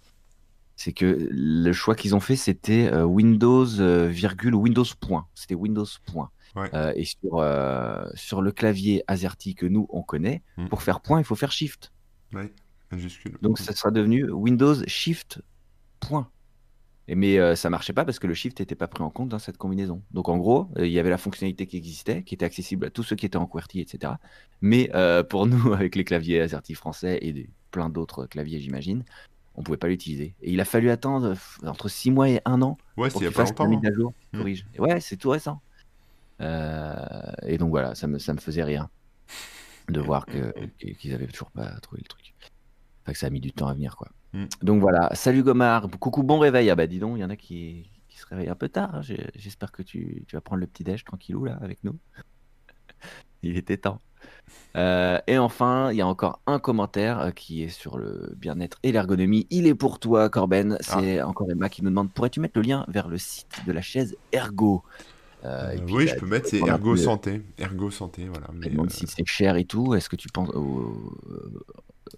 C'est 0.83 0.93
que 0.93 1.27
le 1.29 1.73
choix 1.73 1.93
qu'ils 1.93 2.15
ont 2.15 2.19
fait, 2.19 2.35
c'était 2.35 2.87
euh, 2.91 3.03
Windows, 3.03 3.67
euh, 3.79 4.07
virgule, 4.07 4.55
Windows 4.55 4.85
point. 4.99 5.27
C'était 5.35 5.53
Windows 5.53 5.85
point. 6.11 6.31
Ouais. 6.55 6.69
Euh, 6.73 6.91
et 6.95 7.05
sur, 7.05 7.37
euh, 7.37 8.03
sur 8.15 8.41
le 8.41 8.51
clavier 8.51 9.03
AZERTY 9.07 9.53
que 9.53 9.67
nous, 9.67 9.85
on 9.91 10.01
connaît, 10.01 10.41
Mm. 10.57 10.69
pour 10.69 10.81
faire 10.81 10.99
point, 11.01 11.19
il 11.19 11.23
faut 11.23 11.35
faire 11.35 11.51
Shift. 11.51 11.91
Ouais. 12.33 12.51
Majuscule. 12.91 13.37
Donc 13.43 13.59
ça 13.59 13.73
sera 13.75 13.91
devenu 13.91 14.31
Windows 14.31 14.73
Shift 14.87 15.41
point. 15.99 16.27
Et 17.07 17.15
mais 17.15 17.37
euh, 17.37 17.55
ça 17.55 17.69
marchait 17.69 17.93
pas 17.93 18.03
parce 18.05 18.17
que 18.19 18.25
le 18.27 18.33
Shift 18.33 18.59
n'était 18.59 18.75
pas 18.75 18.87
pris 18.87 19.03
en 19.03 19.09
compte 19.11 19.29
dans 19.29 19.39
cette 19.39 19.57
combinaison. 19.57 20.01
Donc 20.11 20.29
en 20.29 20.37
gros, 20.37 20.69
il 20.77 20.87
y 20.87 20.97
avait 20.99 21.09
la 21.11 21.17
fonctionnalité 21.19 21.67
qui 21.67 21.77
existait, 21.77 22.23
qui 22.23 22.33
était 22.35 22.45
accessible 22.45 22.85
à 22.85 22.89
tous 22.89 23.03
ceux 23.03 23.15
qui 23.15 23.25
étaient 23.27 23.37
en 23.37 23.45
QWERTY, 23.45 23.81
etc. 23.81 24.13
Mais 24.61 24.89
pour 25.29 25.45
nous, 25.51 25.73
avec 25.73 25.95
les 25.95 26.03
claviers 26.03 26.41
AZERTY 26.41 26.73
français 26.73 27.19
et 27.21 27.33
des- 27.33 27.49
plein 27.71 27.89
d'autres 27.89 28.25
claviers, 28.25 28.59
j'imagine, 28.59 29.03
on 29.55 29.63
pouvait 29.63 29.77
pas 29.77 29.87
l'utiliser. 29.87 30.33
Et 30.41 30.51
il 30.51 30.61
a 30.61 30.65
fallu 30.65 30.89
attendre 30.89 31.35
entre 31.65 31.89
6 31.89 32.11
mois 32.11 32.29
et 32.29 32.41
1 32.45 32.61
an 32.61 32.77
Ouais, 32.97 33.09
pour 33.09 33.21
qu'il 33.21 33.31
fasse 33.31 33.51
la 33.57 33.67
mise 33.67 33.79
hein. 33.83 33.89
à 33.89 33.93
jour, 33.93 34.13
corrige. 34.33 34.65
Et 34.73 34.79
ouais, 34.79 34.99
c'est 34.99 35.17
tout 35.17 35.29
récent. 35.29 35.61
Euh, 36.39 37.31
et 37.43 37.57
donc 37.57 37.69
voilà, 37.69 37.93
ça 37.95 38.07
me, 38.07 38.17
ça 38.17 38.33
me 38.33 38.39
faisait 38.39 38.63
rien 38.63 38.89
de 39.89 39.99
voir 39.99 40.25
qu'ils 40.25 41.13
avaient 41.13 41.27
toujours 41.27 41.51
pas 41.51 41.69
trouvé 41.81 42.01
le 42.03 42.07
truc. 42.07 42.33
Enfin, 43.03 43.13
que 43.13 43.17
ça 43.17 43.27
a 43.27 43.29
mis 43.29 43.41
du 43.41 43.51
temps 43.51 43.67
à 43.67 43.73
venir, 43.73 43.95
quoi. 43.95 44.09
Mm. 44.33 44.45
Donc 44.61 44.79
voilà, 44.81 45.09
salut 45.13 45.43
Gomard, 45.43 45.89
coucou, 45.99 46.23
bon 46.23 46.39
réveil. 46.39 46.69
Ah 46.69 46.75
bah 46.75 46.87
dis 46.87 46.99
donc, 46.99 47.17
il 47.17 47.21
y 47.21 47.23
en 47.25 47.29
a 47.29 47.35
qui, 47.35 47.89
qui 48.07 48.17
se 48.17 48.25
réveillent 48.27 48.49
un 48.49 48.55
peu 48.55 48.69
tard. 48.69 48.95
hein. 48.95 49.01
J'espère 49.35 49.71
que 49.71 49.83
tu, 49.83 50.23
tu 50.27 50.35
vas 50.35 50.41
prendre 50.41 50.61
le 50.61 50.67
petit 50.67 50.83
déj 50.83 51.03
tranquillou 51.03 51.45
là 51.45 51.57
avec 51.61 51.83
nous. 51.83 51.97
il 53.43 53.57
était 53.57 53.77
temps. 53.77 54.01
Euh, 54.77 55.19
et 55.27 55.37
enfin, 55.37 55.91
il 55.91 55.97
y 55.97 56.01
a 56.01 56.07
encore 56.07 56.39
un 56.47 56.57
commentaire 56.59 57.19
euh, 57.19 57.31
qui 57.31 57.63
est 57.63 57.69
sur 57.69 57.97
le 57.97 58.33
bien-être 58.37 58.77
et 58.83 58.91
l'ergonomie. 58.93 59.45
Il 59.49 59.67
est 59.67 59.75
pour 59.75 59.99
toi, 59.99 60.29
Corben. 60.29 60.77
C'est 60.79 61.21
encore 61.21 61.51
Emma 61.51 61.67
qui 61.67 61.83
nous 61.83 61.89
demande 61.89 62.11
pourrais-tu 62.11 62.39
mettre 62.39 62.57
le 62.57 62.65
lien 62.65 62.85
vers 62.87 63.09
le 63.09 63.17
site 63.17 63.65
de 63.65 63.71
la 63.71 63.81
chaise 63.81 64.15
Ergo? 64.31 64.83
Euh, 65.43 65.75
puis, 65.85 65.95
oui, 65.95 66.05
bah, 66.05 66.11
je 66.13 66.19
peux 66.19 66.27
mettre, 66.27 66.47
c'est 66.47 66.59
Ergo 66.59 66.95
Santé. 66.95 67.41
Ergo 67.59 67.91
Santé, 67.91 68.27
voilà. 68.29 68.47
Mais, 68.53 68.67
euh, 68.67 68.85
si 68.89 69.07
c'est 69.07 69.25
cher 69.25 69.57
et 69.57 69.65
tout. 69.65 69.93
Est-ce 69.95 70.07
que 70.07 70.15
tu 70.15 70.29
penses, 70.29 70.49
au- 70.49 71.17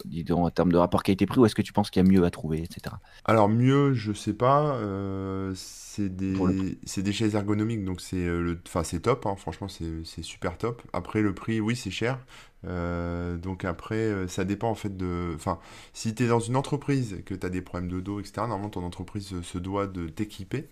dis 0.06 0.24
donc, 0.24 0.46
en 0.46 0.50
termes 0.52 0.72
de 0.72 0.78
rapport 0.78 1.04
qualité-prix, 1.04 1.40
ou 1.40 1.46
est-ce 1.46 1.56
que 1.56 1.62
tu 1.62 1.74
penses 1.74 1.90
qu'il 1.90 2.04
y 2.04 2.08
a 2.08 2.10
mieux 2.10 2.24
à 2.26 2.32
trouver, 2.32 2.60
etc. 2.64 3.00
Alors 3.26 3.48
mieux, 3.50 3.94
je 3.94 4.12
sais 4.14 4.34
pas. 4.34 4.76
euh, 4.76 5.54
c'est 5.56 6.10
des, 6.10 7.12
chaises 7.12 7.36
ergonomiques, 7.36 7.86
donc 7.86 8.02
c'est 8.02 8.18
euh, 8.18 8.42
le, 8.42 8.60
enfin 8.68 8.84
c'est 8.84 9.02
top. 9.02 9.26
hein, 9.26 9.36
franchement, 9.38 9.68
c'est 9.68 10.04
super 10.24 10.58
top. 10.58 10.82
Après 10.94 11.22
le 11.22 11.34
prix, 11.34 11.60
oui, 11.62 11.76
c'est 11.76 11.92
cher. 11.92 12.20
euh, 12.66 13.38
donc 13.38 13.66
après, 13.66 14.28
ça 14.28 14.44
dépend 14.46 14.70
en 14.70 14.76
fait 14.76 14.96
de. 14.98 15.32
Enfin, 15.36 15.60
si 15.94 16.14
tu 16.16 16.24
es 16.24 16.28
dans 16.28 16.40
une 16.40 16.56
entreprise 16.56 17.14
et 17.14 17.22
que 17.22 17.34
tu 17.36 17.46
as 17.46 17.50
des 17.50 17.62
problèmes 17.62 17.90
de 17.90 18.00
dos, 18.02 18.20
etc. 18.20 18.48
Normalement, 18.48 18.70
ton 18.70 18.84
entreprise 18.84 19.42
se- 19.42 19.58
doit 19.58 19.88
de 19.88 20.08
t'équiper. 20.10 20.68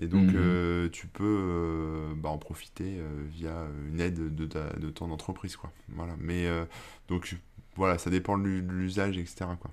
Et 0.00 0.06
donc, 0.08 0.34
Mhm. 0.34 0.36
euh, 0.36 0.88
tu 0.90 1.06
peux 1.08 1.24
euh, 1.24 2.14
bah, 2.16 2.30
en 2.30 2.38
profiter 2.38 2.98
euh, 2.98 3.08
via 3.30 3.66
une 3.92 4.00
aide 4.00 4.34
de, 4.34 4.46
ta- 4.46 4.72
de 4.78 4.90
ton 4.90 5.10
entreprise, 5.12 5.56
quoi. 5.56 5.72
Voilà. 5.90 6.14
Mais 6.20 6.46
donc, 7.08 7.36
voilà, 7.76 7.98
ça 7.98 8.10
dépend 8.10 8.38
de 8.38 8.44
l'u- 8.44 8.62
de 8.62 8.72
l'usage, 8.72 9.18
etc. 9.18 9.56
Quoi. 9.56 9.70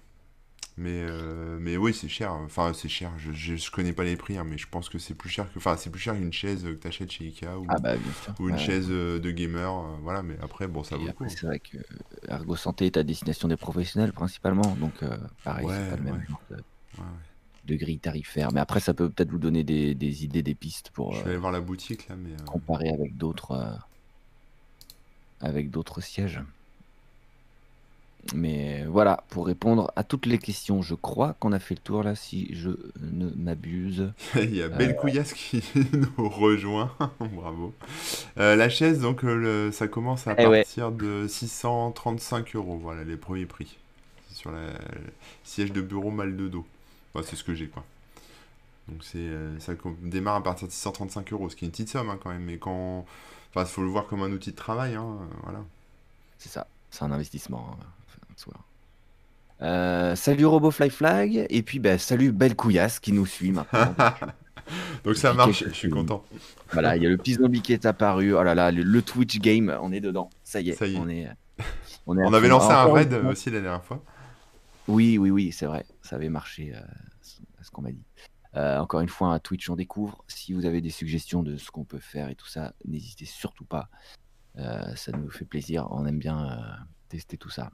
Mais, 0.77 1.03
euh, 1.10 1.58
mais 1.60 1.77
oui, 1.77 1.93
c'est 1.93 2.10
cher. 2.10 2.34
Enfin, 2.34 2.74
c'est 2.74 2.89
cher. 2.89 3.12
Je, 3.17 3.31
je, 3.34 3.55
je 3.58 3.72
connais 3.72 3.93
pas 3.93 4.03
les 4.05 4.15
prix, 4.17 4.38
hein, 4.38 4.46
mais 4.46 4.58
je 4.58 4.67
pense 4.67 4.89
que 4.89 5.00
c'est 5.00 5.15
plus 5.15 5.29
cher 5.29 5.51
que. 5.51 5.60
Enfin, 5.60 5.77
c'est 5.77 5.89
plus 5.91 6.00
cher 6.01 6.15
qu'une 6.15 6.34
chaise 6.34 6.63
que 6.63 6.72
t'achètes 6.74 7.12
chez 7.12 7.25
Ikea 7.25 7.58
ou, 7.60 7.65
Ah 7.70 7.79
bah 7.79 7.96
ou 8.39 8.50
une 8.50 8.55
Ouais. 8.55 8.60
chaise 8.60 8.88
euh, 8.89 9.20
de 9.20 9.31
gamer. 9.31 9.72
euh, 9.74 9.98
voilà, 10.01 10.24
mais 10.24 10.38
après, 10.41 10.67
bon, 10.67 10.84
ça 10.84 10.98
vaut 10.98 11.03
Et 11.03 11.08
le 11.08 11.13
coup. 11.13 11.25
hein. 11.25 11.27
c'est 11.29 11.46
vrai 11.46 11.60
que 11.60 11.77
Ergo 12.27 12.55
Santé 12.55 12.86
est 12.88 12.98
à 12.98 13.03
destination 13.03 13.48
des 13.48 13.58
professionnels 13.58 14.13
principalement, 14.13 14.75
donc 14.75 15.03
euh, 15.03 15.17
pareil, 15.43 15.65
c'est 15.67 15.74
Ouais, 15.75 15.89
pas 15.89 15.98
le 15.98 16.03
même 16.03 16.15
ouais, 16.15 16.25
genre 16.27 16.41
de, 17.65 17.75
grille 17.75 18.00
tarifaire. 18.00 18.51
Mais 18.51 18.60
après, 18.60 18.79
ça 18.79 18.93
peut 18.93 19.10
peut-être 19.10 19.31
vous 19.31 19.38
donner 19.39 19.63
des, 19.63 19.96
des 19.96 20.24
idées, 20.24 20.43
des 20.43 20.55
pistes 20.55 20.89
pour 20.91 21.13
Je 21.13 21.24
vais 21.24 21.29
aller 21.31 21.38
voir 21.39 21.51
la 21.51 21.62
boutique 21.62 22.08
là, 22.08 22.15
mais. 22.15 22.36
comparer 22.46 22.89
avec 22.89 23.17
d'autres 23.17 23.79
avec 25.41 25.70
d'autres 25.72 26.01
sièges. 26.01 26.41
Mais 28.35 28.85
voilà, 28.85 29.23
pour 29.29 29.47
répondre 29.47 29.91
à 29.95 30.03
toutes 30.03 30.25
les 30.27 30.37
questions, 30.37 30.81
je 30.81 30.93
crois 30.95 31.33
qu'on 31.39 31.51
a 31.53 31.59
fait 31.59 31.73
le 31.75 31.79
tour 31.81 32.03
là, 32.03 32.13
si 32.15 32.53
je 32.53 32.69
ne 33.01 33.29
m'abuse. 33.35 34.13
Il 34.35 34.55
y 34.55 34.61
a 34.61 34.65
Euh, 34.65 34.69
Belkouillas 34.69 35.33
qui 35.35 35.63
nous 35.93 36.29
rejoint. 36.29 36.91
Bravo. 37.19 37.73
Euh, 38.37 38.55
la 38.55 38.69
chaise, 38.69 38.99
donc, 39.01 39.23
euh, 39.25 39.35
le- 39.67 39.71
ça 39.71 39.87
commence 39.87 40.27
à 40.27 40.35
Eh 40.37 40.45
ouais, 40.47 40.61
partir 40.63 40.91
de 40.91 41.25
635 41.27 42.55
euros. 42.55 42.77
Voilà, 42.77 43.03
les 43.03 43.17
premiers 43.17 43.45
prix. 43.47 43.77
Sur 44.31 44.51
la 44.51 44.67
le 44.67 44.73
siège 45.43 45.71
de 45.73 45.81
bureau 45.81 46.11
mal 46.11 46.37
de 46.37 46.47
dos. 46.47 46.65
C'est 47.23 47.35
ce 47.35 47.43
que 47.43 47.53
j'ai, 47.53 47.67
quoi. 47.67 47.83
Donc, 48.87 49.03
c'est, 49.03 49.17
euh, 49.17 49.59
ça 49.59 49.73
démarre 50.01 50.35
à 50.35 50.43
partir 50.43 50.67
de 50.67 50.71
635 50.73 51.33
euros, 51.33 51.49
ce 51.49 51.55
qui 51.55 51.65
est 51.65 51.67
une 51.67 51.71
petite 51.71 51.89
somme, 51.89 52.09
hein, 52.09 52.19
quand 52.21 52.29
même. 52.29 52.43
Mais 52.43 52.57
quand. 52.57 53.05
Enfin, 53.49 53.65
il 53.67 53.71
faut 53.71 53.81
le 53.81 53.89
voir 53.89 54.05
comme 54.07 54.21
un 54.23 54.31
outil 54.31 54.51
de 54.51 54.55
travail, 54.55 54.95
hein, 54.95 55.17
euh, 55.21 55.25
voilà. 55.43 55.59
c'est 56.39 56.49
ça, 56.49 56.67
c'est 56.89 57.03
un 57.03 57.11
investissement. 57.11 57.67
hein, 57.71 57.83
Euh, 59.62 60.15
salut 60.15 60.45
RoboFly 60.45 60.89
Flag, 60.89 61.45
et 61.50 61.62
puis 61.62 61.79
bah, 61.79 61.98
salut 61.98 62.31
Belle 62.31 62.55
Couillasse 62.55 63.00
qui 63.00 63.12
nous 63.12 63.27
suit 63.27 63.51
maintenant 63.51 63.93
Donc, 65.03 65.15
ça 65.15 65.33
marche, 65.33 65.65
je 65.67 65.74
suis 65.74 65.89
content. 65.89 66.24
Voilà, 66.71 66.95
il 66.95 67.03
y 67.03 67.05
a 67.05 67.10
le 67.10 67.17
petit 67.17 67.33
zombie 67.33 67.62
qui 67.62 67.74
est 67.74 67.86
apparu. 67.86 68.33
Oh 68.33 68.43
là 68.43 68.55
là, 68.55 68.71
le, 68.71 68.83
le 68.83 69.01
Twitch 69.01 69.39
game, 69.39 69.75
on 69.81 69.91
est 69.91 70.00
dedans. 70.00 70.29
Ça 70.43 70.62
y 70.62 70.69
est, 70.69 70.75
Ça 70.75 70.88
y 70.88 70.95
est. 70.95 71.00
on 71.00 71.10
est, 71.10 71.27
on 72.07 72.17
est 72.17 72.24
à 72.24 72.27
On 72.27 72.33
avait 72.33 72.48
lancé 72.48 72.71
un 72.71 72.86
raid 72.86 73.13
aussi 73.13 73.50
la 73.50 73.60
dernière 73.62 73.83
fois. 73.83 74.03
Oui, 74.88 75.17
oui, 75.17 75.29
oui, 75.29 75.51
c'est 75.51 75.65
vrai. 75.65 75.86
Ça 76.01 76.15
avait 76.15 76.29
marché, 76.29 76.74
euh, 76.74 76.79
ce 77.62 77.69
qu'on 77.71 77.81
m'a 77.81 77.91
dit. 77.91 78.05
Euh, 78.55 78.79
encore 78.79 79.01
une 79.01 79.10
fois, 79.10 79.29
un 79.29 79.39
Twitch, 79.39 79.69
on 79.69 79.75
découvre. 79.75 80.24
Si 80.27 80.53
vous 80.53 80.65
avez 80.65 80.81
des 80.81 80.89
suggestions 80.89 81.43
de 81.43 81.57
ce 81.57 81.69
qu'on 81.71 81.86
peut 81.86 82.00
faire 82.00 82.29
et 82.29 82.36
tout 82.36 82.48
ça, 82.48 82.74
n'hésitez 82.86 83.25
surtout 83.25 83.65
pas. 83.65 83.89
Euh, 84.57 84.95
ça 84.95 85.12
nous 85.12 85.29
fait 85.29 85.45
plaisir. 85.45 85.88
On 85.91 86.05
aime 86.05 86.19
bien 86.19 86.60
tester 87.10 87.38
tout 87.38 87.50
ça. 87.50 87.71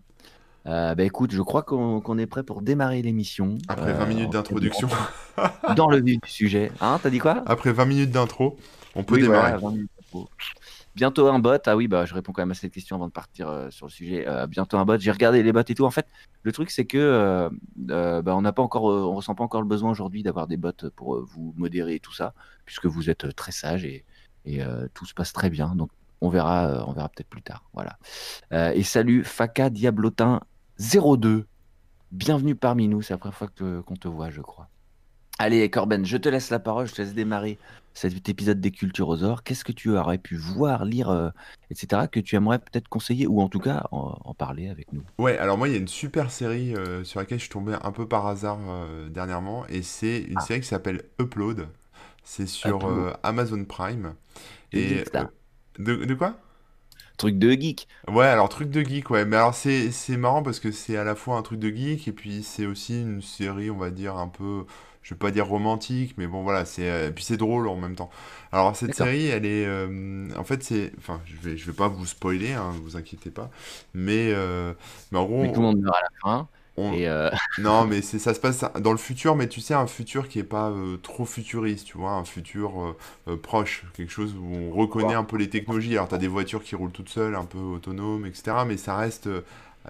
Euh, 0.67 0.95
bah 0.95 1.03
écoute, 1.03 1.31
je 1.31 1.41
crois 1.41 1.63
qu'on 1.63 2.17
est 2.17 2.25
prêt 2.25 2.43
pour 2.43 2.61
démarrer 2.61 3.01
l'émission. 3.01 3.57
Après 3.69 3.91
Euh, 3.91 3.97
20 3.97 4.05
minutes 4.05 4.27
en- 4.27 4.31
d'introduction. 4.31 4.89
Dans 5.77 5.89
le 5.89 6.01
vif 6.01 6.19
du 6.21 6.29
sujet. 6.29 6.71
Hein, 6.81 6.99
t'as 7.01 7.09
dit 7.09 7.19
quoi? 7.19 7.43
Après 7.45 7.71
20 7.71 7.85
minutes 7.85 8.11
d'intro, 8.11 8.57
on 8.95 9.03
peut 9.03 9.15
Oui, 9.15 9.21
démarrer. 9.21 9.51
voilà, 9.51 9.57
20 9.57 9.71
minutes 9.71 9.91
d'info. 9.97 10.29
Bientôt 10.95 11.27
un 11.27 11.37
bot. 11.39 11.59
Ah 11.67 11.77
oui, 11.77 11.87
bah, 11.87 12.05
je 12.05 12.13
réponds 12.15 12.33
quand 12.33 12.41
même 12.41 12.51
à 12.51 12.55
cette 12.55 12.73
question 12.73 12.95
avant 12.95 13.07
de 13.07 13.11
partir 13.11 13.47
euh, 13.49 13.69
sur 13.69 13.85
le 13.85 13.91
sujet. 13.91 14.27
Euh, 14.27 14.47
bientôt 14.47 14.77
un 14.77 14.83
bot. 14.85 14.97
J'ai 14.99 15.11
regardé 15.11 15.43
les 15.43 15.53
bots 15.53 15.61
et 15.61 15.75
tout. 15.75 15.85
En 15.85 15.91
fait, 15.91 16.07
le 16.41 16.51
truc, 16.51 16.71
c'est 16.71 16.85
que 16.85 16.97
euh, 16.97 17.49
euh, 17.91 18.21
bah, 18.23 18.35
on 18.35 18.41
n'a 18.41 18.51
pas 18.51 18.63
encore, 18.63 18.91
euh, 18.91 19.03
on 19.03 19.13
ressent 19.15 19.35
pas 19.35 19.43
encore 19.43 19.61
le 19.61 19.67
besoin 19.67 19.91
aujourd'hui 19.91 20.23
d'avoir 20.23 20.47
des 20.47 20.57
bots 20.57 20.71
pour 20.95 21.15
euh, 21.15 21.25
vous 21.33 21.53
modérer 21.55 21.95
et 21.95 21.99
tout 21.99 22.13
ça, 22.13 22.33
puisque 22.65 22.87
vous 22.87 23.09
êtes 23.11 23.25
euh, 23.25 23.31
très 23.31 23.51
sage 23.51 23.85
et, 23.85 24.05
et 24.45 24.63
euh, 24.63 24.87
tout 24.95 25.05
se 25.05 25.13
passe 25.13 25.31
très 25.33 25.51
bien. 25.51 25.75
Donc, 25.75 25.91
on 26.19 26.29
verra, 26.29 26.65
euh, 26.67 26.83
on 26.87 26.93
verra 26.93 27.09
peut-être 27.09 27.29
plus 27.29 27.43
tard. 27.43 27.63
Voilà. 27.73 27.97
Euh, 28.51 28.71
et 28.73 28.81
salut 28.81 29.23
Faka 29.23 29.69
Diablotin 29.69 30.41
02. 30.79 31.45
Bienvenue 32.11 32.55
parmi 32.55 32.87
nous. 32.87 33.01
C'est 33.01 33.13
la 33.13 33.17
première 33.17 33.37
fois 33.37 33.47
que- 33.53 33.81
qu'on 33.81 33.95
te 33.95 34.07
voit, 34.07 34.29
je 34.29 34.41
crois. 34.41 34.69
Allez, 35.39 35.69
Corben, 35.69 36.03
je 36.03 36.17
te 36.17 36.29
laisse 36.29 36.49
la 36.49 36.57
parole, 36.59 36.87
je 36.87 36.95
te 36.95 37.01
laisse 37.03 37.13
démarrer 37.13 37.59
cet 37.93 38.27
épisode 38.27 38.59
des 38.59 38.71
Culturosaures. 38.71 39.43
Qu'est-ce 39.43 39.63
que 39.63 39.71
tu 39.71 39.95
aurais 39.95 40.17
pu 40.17 40.35
voir, 40.35 40.83
lire, 40.83 41.09
euh, 41.09 41.29
etc., 41.69 42.07
que 42.11 42.19
tu 42.19 42.35
aimerais 42.35 42.57
peut-être 42.57 42.87
conseiller, 42.87 43.27
ou 43.27 43.39
en 43.41 43.47
tout 43.47 43.59
cas 43.59 43.85
en, 43.91 44.17
en 44.23 44.33
parler 44.33 44.67
avec 44.69 44.91
nous? 44.93 45.03
Ouais, 45.19 45.37
alors 45.37 45.57
moi, 45.59 45.67
il 45.67 45.73
y 45.73 45.75
a 45.75 45.79
une 45.79 45.87
super 45.87 46.31
série 46.31 46.75
euh, 46.75 47.03
sur 47.03 47.19
laquelle 47.19 47.37
je 47.37 47.43
suis 47.43 47.51
tombé 47.51 47.75
un 47.79 47.91
peu 47.91 48.07
par 48.07 48.25
hasard 48.25 48.57
euh, 48.67 49.09
dernièrement, 49.09 49.67
et 49.67 49.83
c'est 49.83 50.21
une 50.23 50.37
Ah. 50.37 50.41
série 50.41 50.61
qui 50.61 50.67
s'appelle 50.67 51.03
Upload. 51.21 51.67
C'est 52.23 52.47
sur 52.47 52.77
Upload. 52.77 53.13
Amazon 53.21 53.63
Prime. 53.63 54.15
Et 54.71 55.03
de 55.77 56.13
quoi? 56.15 56.33
Truc 57.17 57.39
de 57.39 57.51
geek. 57.51 57.87
Ouais, 58.07 58.25
alors 58.25 58.47
truc 58.47 58.69
de 58.69 58.81
geek, 58.81 59.09
ouais. 59.09 59.25
Mais 59.25 59.35
alors 59.37 59.53
c'est 59.55 59.91
c'est 59.91 60.17
marrant 60.17 60.43
parce 60.43 60.59
que 60.59 60.71
c'est 60.71 60.97
à 60.97 61.03
la 61.03 61.15
fois 61.15 61.37
un 61.37 61.41
truc 61.41 61.59
de 61.59 61.69
geek 61.69 62.07
et 62.07 62.11
puis 62.11 62.43
c'est 62.43 62.65
aussi 62.65 63.01
une 63.01 63.21
série, 63.21 63.69
on 63.71 63.77
va 63.77 63.89
dire 63.89 64.15
un 64.17 64.27
peu, 64.27 64.65
je 65.01 65.13
vais 65.13 65.17
pas 65.17 65.31
dire 65.31 65.47
romantique, 65.47 66.13
mais 66.17 66.27
bon 66.27 66.43
voilà, 66.43 66.63
c'est 66.65 66.89
euh, 66.89 67.09
et 67.09 67.11
puis 67.11 67.23
c'est 67.23 67.37
drôle 67.37 67.67
en 67.67 67.75
même 67.75 67.95
temps. 67.95 68.09
Alors 68.51 68.75
cette 68.75 68.93
série, 68.93 69.27
elle 69.27 69.45
est, 69.45 69.65
euh, 69.65 70.29
en 70.37 70.43
fait 70.43 70.63
c'est, 70.63 70.93
enfin 70.99 71.21
je 71.25 71.35
vais 71.37 71.57
je 71.57 71.65
vais 71.65 71.75
pas 71.75 71.87
vous 71.87 72.05
spoiler, 72.05 72.53
hein, 72.53 72.71
vous 72.83 72.95
inquiétez 72.97 73.31
pas, 73.31 73.49
mais 73.93 74.31
euh, 74.33 74.73
mais 75.11 75.17
en 75.17 75.25
gros 75.25 75.41
Mais 75.41 75.51
tout 75.51 75.59
le 75.61 75.65
monde 75.67 75.79
meurt 75.81 75.95
à 75.97 76.01
la 76.01 76.09
fin. 76.21 76.49
On, 76.77 76.93
Et 76.93 77.07
euh, 77.07 77.29
non, 77.57 77.85
mais 77.85 78.01
c'est, 78.01 78.19
ça 78.19 78.33
se 78.33 78.39
passe 78.39 78.63
dans 78.79 78.91
le 78.91 78.97
futur, 78.97 79.35
mais 79.35 79.47
tu 79.47 79.61
sais, 79.61 79.73
un 79.73 79.87
futur 79.87 80.27
qui 80.29 80.39
est 80.39 80.43
pas 80.43 80.69
euh, 80.69 80.97
trop 80.97 81.25
futuriste, 81.25 81.87
tu 81.87 81.97
vois, 81.97 82.11
un 82.11 82.23
futur 82.23 82.81
euh, 82.81 82.97
euh, 83.27 83.37
proche, 83.37 83.83
quelque 83.93 84.11
chose 84.11 84.35
où 84.35 84.45
on 84.55 84.71
reconnaît 84.71 85.15
un 85.15 85.23
peu 85.23 85.37
les 85.37 85.49
technologies. 85.49 85.93
Alors, 85.93 86.07
tu 86.07 86.15
as 86.15 86.19
des 86.19 86.27
voitures 86.27 86.63
qui 86.63 86.75
roulent 86.75 86.91
toutes 86.91 87.09
seules, 87.09 87.35
un 87.35 87.45
peu 87.45 87.57
autonomes, 87.57 88.25
etc., 88.25 88.57
mais 88.67 88.77
ça 88.77 88.95
reste, 88.95 89.27
euh, 89.27 89.41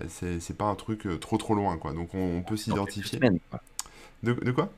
c'est, 0.08 0.58
pas 0.58 0.65
un 0.65 0.76
truc 0.76 1.06
euh, 1.06 1.17
trop 1.17 1.38
trop 1.38 1.56
loin, 1.56 1.78
quoi. 1.78 1.93
Donc, 1.93 2.13
on, 2.13 2.38
on 2.38 2.41
peut 2.41 2.58
s'identifier. 2.58 3.19
de 4.23 4.52
quoi? 4.52 4.69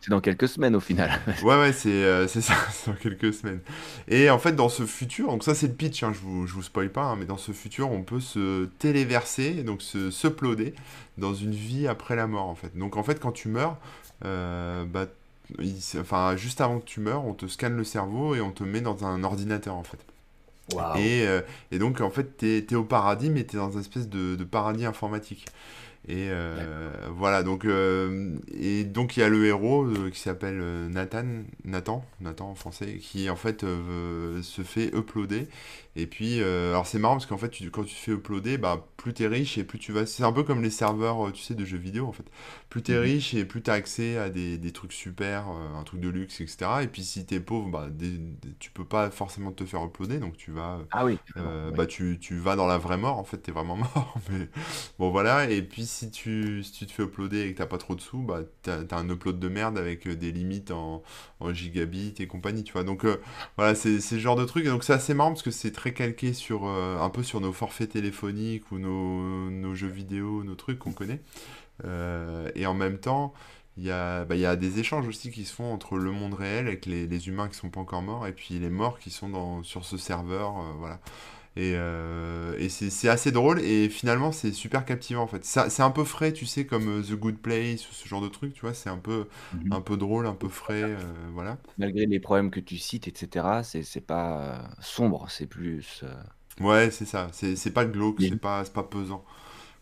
C'est 0.00 0.10
dans 0.10 0.20
quelques 0.20 0.48
semaines 0.48 0.76
au 0.76 0.80
final. 0.80 1.20
Ouais, 1.42 1.58
ouais, 1.58 1.72
c'est 1.72 1.88
euh, 1.88 2.28
c'est 2.28 2.40
ça, 2.40 2.54
c'est 2.70 2.90
dans 2.90 2.96
quelques 2.96 3.34
semaines. 3.34 3.60
Et 4.08 4.30
en 4.30 4.38
fait, 4.38 4.52
dans 4.52 4.68
ce 4.68 4.86
futur, 4.86 5.28
donc 5.28 5.42
ça 5.42 5.54
c'est 5.54 5.66
le 5.66 5.74
pitch, 5.74 6.02
hein, 6.02 6.12
je 6.12 6.20
vous, 6.20 6.46
je 6.46 6.54
vous 6.54 6.62
spoil 6.62 6.90
pas, 6.90 7.02
hein, 7.04 7.16
mais 7.18 7.24
dans 7.24 7.36
ce 7.36 7.52
futur, 7.52 7.90
on 7.90 8.02
peut 8.02 8.20
se 8.20 8.66
téléverser, 8.78 9.62
donc 9.64 9.82
se 9.82 10.10
s'uploader 10.10 10.74
dans 11.18 11.34
une 11.34 11.52
vie 11.52 11.88
après 11.88 12.14
la 12.16 12.26
mort, 12.26 12.46
en 12.46 12.54
fait. 12.54 12.76
Donc 12.76 12.96
en 12.96 13.02
fait, 13.02 13.18
quand 13.20 13.32
tu 13.32 13.48
meurs, 13.48 13.78
euh, 14.24 14.84
bah, 14.84 15.06
il 15.60 15.76
enfin, 16.00 16.36
juste 16.36 16.60
avant 16.60 16.78
que 16.80 16.84
tu 16.84 17.00
meurs, 17.00 17.24
on 17.24 17.34
te 17.34 17.46
scanne 17.46 17.76
le 17.76 17.84
cerveau 17.84 18.34
et 18.34 18.40
on 18.40 18.50
te 18.52 18.64
met 18.64 18.80
dans 18.80 19.04
un 19.04 19.24
ordinateur, 19.24 19.74
en 19.74 19.84
fait. 19.84 19.98
Waouh. 20.72 20.96
Et, 20.98 21.26
euh, 21.26 21.42
et 21.70 21.78
donc, 21.78 22.00
en 22.00 22.10
fait, 22.10 22.36
t'es, 22.36 22.64
t'es 22.66 22.74
au 22.74 22.84
paradis, 22.84 23.30
mais 23.30 23.44
t'es 23.44 23.56
dans 23.56 23.70
une 23.70 23.80
espèce 23.80 24.08
de, 24.08 24.34
de 24.34 24.44
paradis 24.44 24.84
informatique. 24.84 25.46
Et 26.08 26.28
euh, 26.30 26.90
voilà, 27.10 27.42
donc, 27.42 27.64
euh, 27.64 28.36
et 28.56 28.84
donc 28.84 29.16
il 29.16 29.20
y 29.20 29.22
a 29.24 29.28
le 29.28 29.44
héros 29.44 29.84
euh, 29.84 30.08
qui 30.10 30.20
s'appelle 30.20 30.60
euh, 30.60 30.88
Nathan, 30.88 31.24
Nathan, 31.64 32.04
Nathan 32.20 32.50
en 32.50 32.54
français, 32.54 32.98
qui 33.00 33.28
en 33.28 33.34
fait 33.34 33.64
euh, 33.64 34.40
se 34.42 34.62
fait 34.62 34.94
uploader. 34.94 35.48
Et 35.96 36.06
puis, 36.06 36.40
euh, 36.42 36.70
alors 36.70 36.86
c'est 36.86 36.98
marrant 36.98 37.14
parce 37.14 37.26
qu'en 37.26 37.38
fait, 37.38 37.48
tu- 37.50 37.70
quand 37.70 37.84
tu 37.84 37.94
te 37.94 37.98
fais 38.00 38.12
uploader, 38.12 38.58
bah, 38.58 38.86
plus 38.98 39.14
t'es 39.14 39.26
riche 39.26 39.58
et 39.58 39.64
plus 39.64 39.78
tu 39.78 39.92
vas. 39.92 40.06
C'est 40.06 40.22
un 40.24 40.32
peu 40.32 40.42
comme 40.44 40.62
les 40.62 40.70
serveurs, 40.70 41.28
euh, 41.28 41.30
tu 41.32 41.42
sais, 41.42 41.54
de 41.54 41.64
jeux 41.64 41.78
vidéo 41.78 42.06
en 42.06 42.12
fait. 42.12 42.26
Plus 42.68 42.82
t'es 42.82 42.96
Mhm. 42.96 42.98
riche 42.98 43.34
et 43.34 43.44
plus 43.46 43.62
t'as 43.62 43.74
accès 43.74 44.18
à 44.18 44.28
des, 44.30 44.58
des 44.58 44.72
trucs 44.72 44.92
super, 44.92 45.48
euh, 45.50 45.74
un 45.78 45.84
truc 45.84 46.00
de 46.00 46.08
luxe, 46.08 46.40
etc. 46.40 46.82
Et 46.82 46.88
puis 46.88 47.02
si 47.04 47.24
t'es 47.26 47.40
pauvre, 47.40 47.68
bah, 47.70 47.88
des- 47.90 48.18
des- 48.18 48.54
tu 48.58 48.70
peux 48.70 48.84
pas 48.84 49.10
forcément 49.10 49.52
te 49.52 49.64
faire 49.64 49.82
uploader, 49.84 50.18
donc 50.18 50.36
tu 50.36 50.50
vas. 50.52 50.80
Ah 50.90 51.04
oui. 51.04 51.20
Euh, 51.36 51.70
oui. 51.70 51.72
bah 51.72 51.86
tu, 51.86 52.18
tu 52.20 52.36
vas 52.38 52.56
dans 52.56 52.66
la 52.66 52.78
vraie 52.78 52.96
mort 52.96 53.18
en 53.18 53.24
fait 53.24 53.38
t'es 53.38 53.52
vraiment 53.52 53.76
mort 53.94 54.14
mais 54.30 54.48
bon 54.98 55.10
voilà 55.10 55.50
et 55.50 55.60
puis 55.62 55.84
si 55.84 56.10
tu, 56.10 56.62
si 56.62 56.72
tu 56.72 56.86
te 56.86 56.92
fais 56.92 57.02
uploader 57.02 57.42
et 57.42 57.52
que 57.52 57.58
t'as 57.58 57.66
pas 57.66 57.78
trop 57.78 57.94
de 57.94 58.00
sous 58.00 58.22
bah 58.22 58.40
t'as, 58.62 58.84
un 58.96 59.08
upload 59.10 59.38
de 59.38 59.48
merde 59.48 59.76
avec 59.76 60.08
des 60.08 60.32
limites 60.32 60.70
en, 60.70 61.02
en 61.40 61.52
gigabits 61.52 62.14
et 62.20 62.26
compagnie 62.26 62.64
tu 62.64 62.72
vois 62.72 62.84
donc 62.84 63.04
voilà 63.56 63.74
c'est, 63.74 64.00
c'est 64.00 64.16
ce 64.16 64.20
genre 64.20 64.36
de 64.36 64.44
truc 64.44 64.64
et 64.64 64.68
donc 64.68 64.84
c'est 64.84 64.92
assez 64.92 65.14
marrant 65.14 65.30
parce 65.30 65.42
que 65.42 65.50
c'est 65.50 65.72
très 65.72 65.85
calqué 65.92 66.32
sur 66.32 66.66
euh, 66.66 66.98
un 67.00 67.10
peu 67.10 67.22
sur 67.22 67.40
nos 67.40 67.52
forfaits 67.52 67.90
téléphoniques 67.90 68.70
ou 68.72 68.78
nos, 68.78 69.74
jeux 69.74 69.88
vidéo 69.88 70.44
nos 70.44 70.54
trucs 70.54 70.78
qu'on 70.78 70.92
connaît. 70.92 71.20
Euh, 71.84 72.50
et 72.54 72.66
en 72.66 72.74
même 72.74 72.98
temps 72.98 73.34
il 73.76 73.84
y 73.84 73.90
a, 73.90 74.24
bah, 74.24 74.36
il 74.36 74.40
y 74.40 74.46
a 74.46 74.56
des 74.56 74.78
échanges 74.78 75.06
aussi 75.06 75.30
qui 75.30 75.44
se 75.44 75.52
font 75.52 75.70
entre 75.72 75.98
le 75.98 76.10
monde 76.10 76.32
réel 76.32 76.66
avec 76.66 76.86
les, 76.86 77.28
humains 77.28 77.48
qui 77.48 77.56
sont 77.56 77.68
pas 77.68 77.80
encore 77.80 78.00
morts 78.00 78.26
et 78.26 78.32
puis 78.32 78.58
les 78.58 78.70
morts 78.70 78.98
qui 78.98 79.10
sont 79.10 79.62
sur 79.62 79.84
ce 79.84 79.98
serveur 79.98 80.58
euh, 80.58 80.72
voilà 80.78 81.00
et, 81.56 81.72
euh, 81.76 82.54
et 82.58 82.68
c'est 82.68 83.08
assez 83.08 83.32
drôle 83.32 83.60
et 83.60 83.88
finalement 83.88 84.32
c'est 84.32 84.52
super 84.52 84.84
captivant 84.84 85.22
en 85.22 85.26
fait. 85.26 85.44
C'est 85.44 85.82
un 85.82 85.90
peu 85.90 86.04
frais, 86.04 86.32
tu 86.32 86.46
sais, 86.46 86.66
comme 86.66 87.00
euh, 87.00 87.02
The 87.02 87.12
Good 87.14 87.38
Place 87.38 87.88
ou 87.90 87.92
ce 87.94 88.08
genre 88.08 88.20
de 88.22 88.28
truc, 88.28 88.52
tu 88.54 88.60
vois, 88.62 88.74
c'est 88.74 88.90
un 88.90 88.98
peu, 88.98 89.26
Mhm. 89.52 89.70
un 89.70 89.80
peu 89.80 89.96
drôle, 89.96 90.26
un 90.26 90.34
peu 90.34 90.48
frais, 90.48 90.82
euh, 90.92 90.96
voilà. 91.32 91.58
Malgré 91.78 92.06
les 92.06 92.20
problèmes 92.20 92.50
que 92.50 92.60
tu 92.60 92.76
cites, 92.78 93.08
etc., 93.08 93.62
c'est 93.62 94.00
pas 94.06 94.60
euh, 94.60 94.82
sombre, 94.82 95.30
c'est 95.30 95.46
plus. 95.46 96.04
Ouais, 96.60 96.90
c'est 96.90 97.04
ça, 97.04 97.28
c'est 97.32 97.70
pas 97.72 97.84
glauque, 97.84 98.22
c'est 98.22 98.36
pas, 98.36 98.64
pas 98.64 98.82
pesant. 98.82 99.24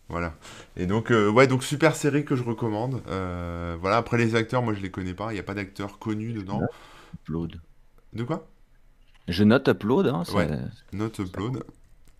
Voilà. 0.09 0.35
Et 0.77 0.85
donc, 0.87 1.09
ouais, 1.11 1.47
donc 1.47 1.63
super 1.63 1.95
série 1.95 2.25
que 2.25 2.35
je 2.35 2.43
recommande. 2.43 3.01
Voilà, 3.07 3.97
après 3.97 4.17
les 4.17 4.35
acteurs, 4.35 4.63
moi 4.63 4.73
je 4.73 4.81
les 4.81 4.91
connais 4.91 5.13
pas, 5.15 5.31
il 5.31 5.35
n'y 5.35 5.39
a 5.39 5.43
pas 5.43 5.55
d'acteurs 5.55 5.99
connus 5.99 6.33
dedans. 6.33 6.67
upload. 7.13 7.59
De 8.13 8.23
quoi? 8.23 8.47
Je 9.27 9.43
note 9.43 9.67
upload, 9.67 10.07
hein, 10.07 10.23
c'est 10.25 10.33
Ouais. 10.33 10.49
Note 10.93 11.19
upload. 11.19 11.63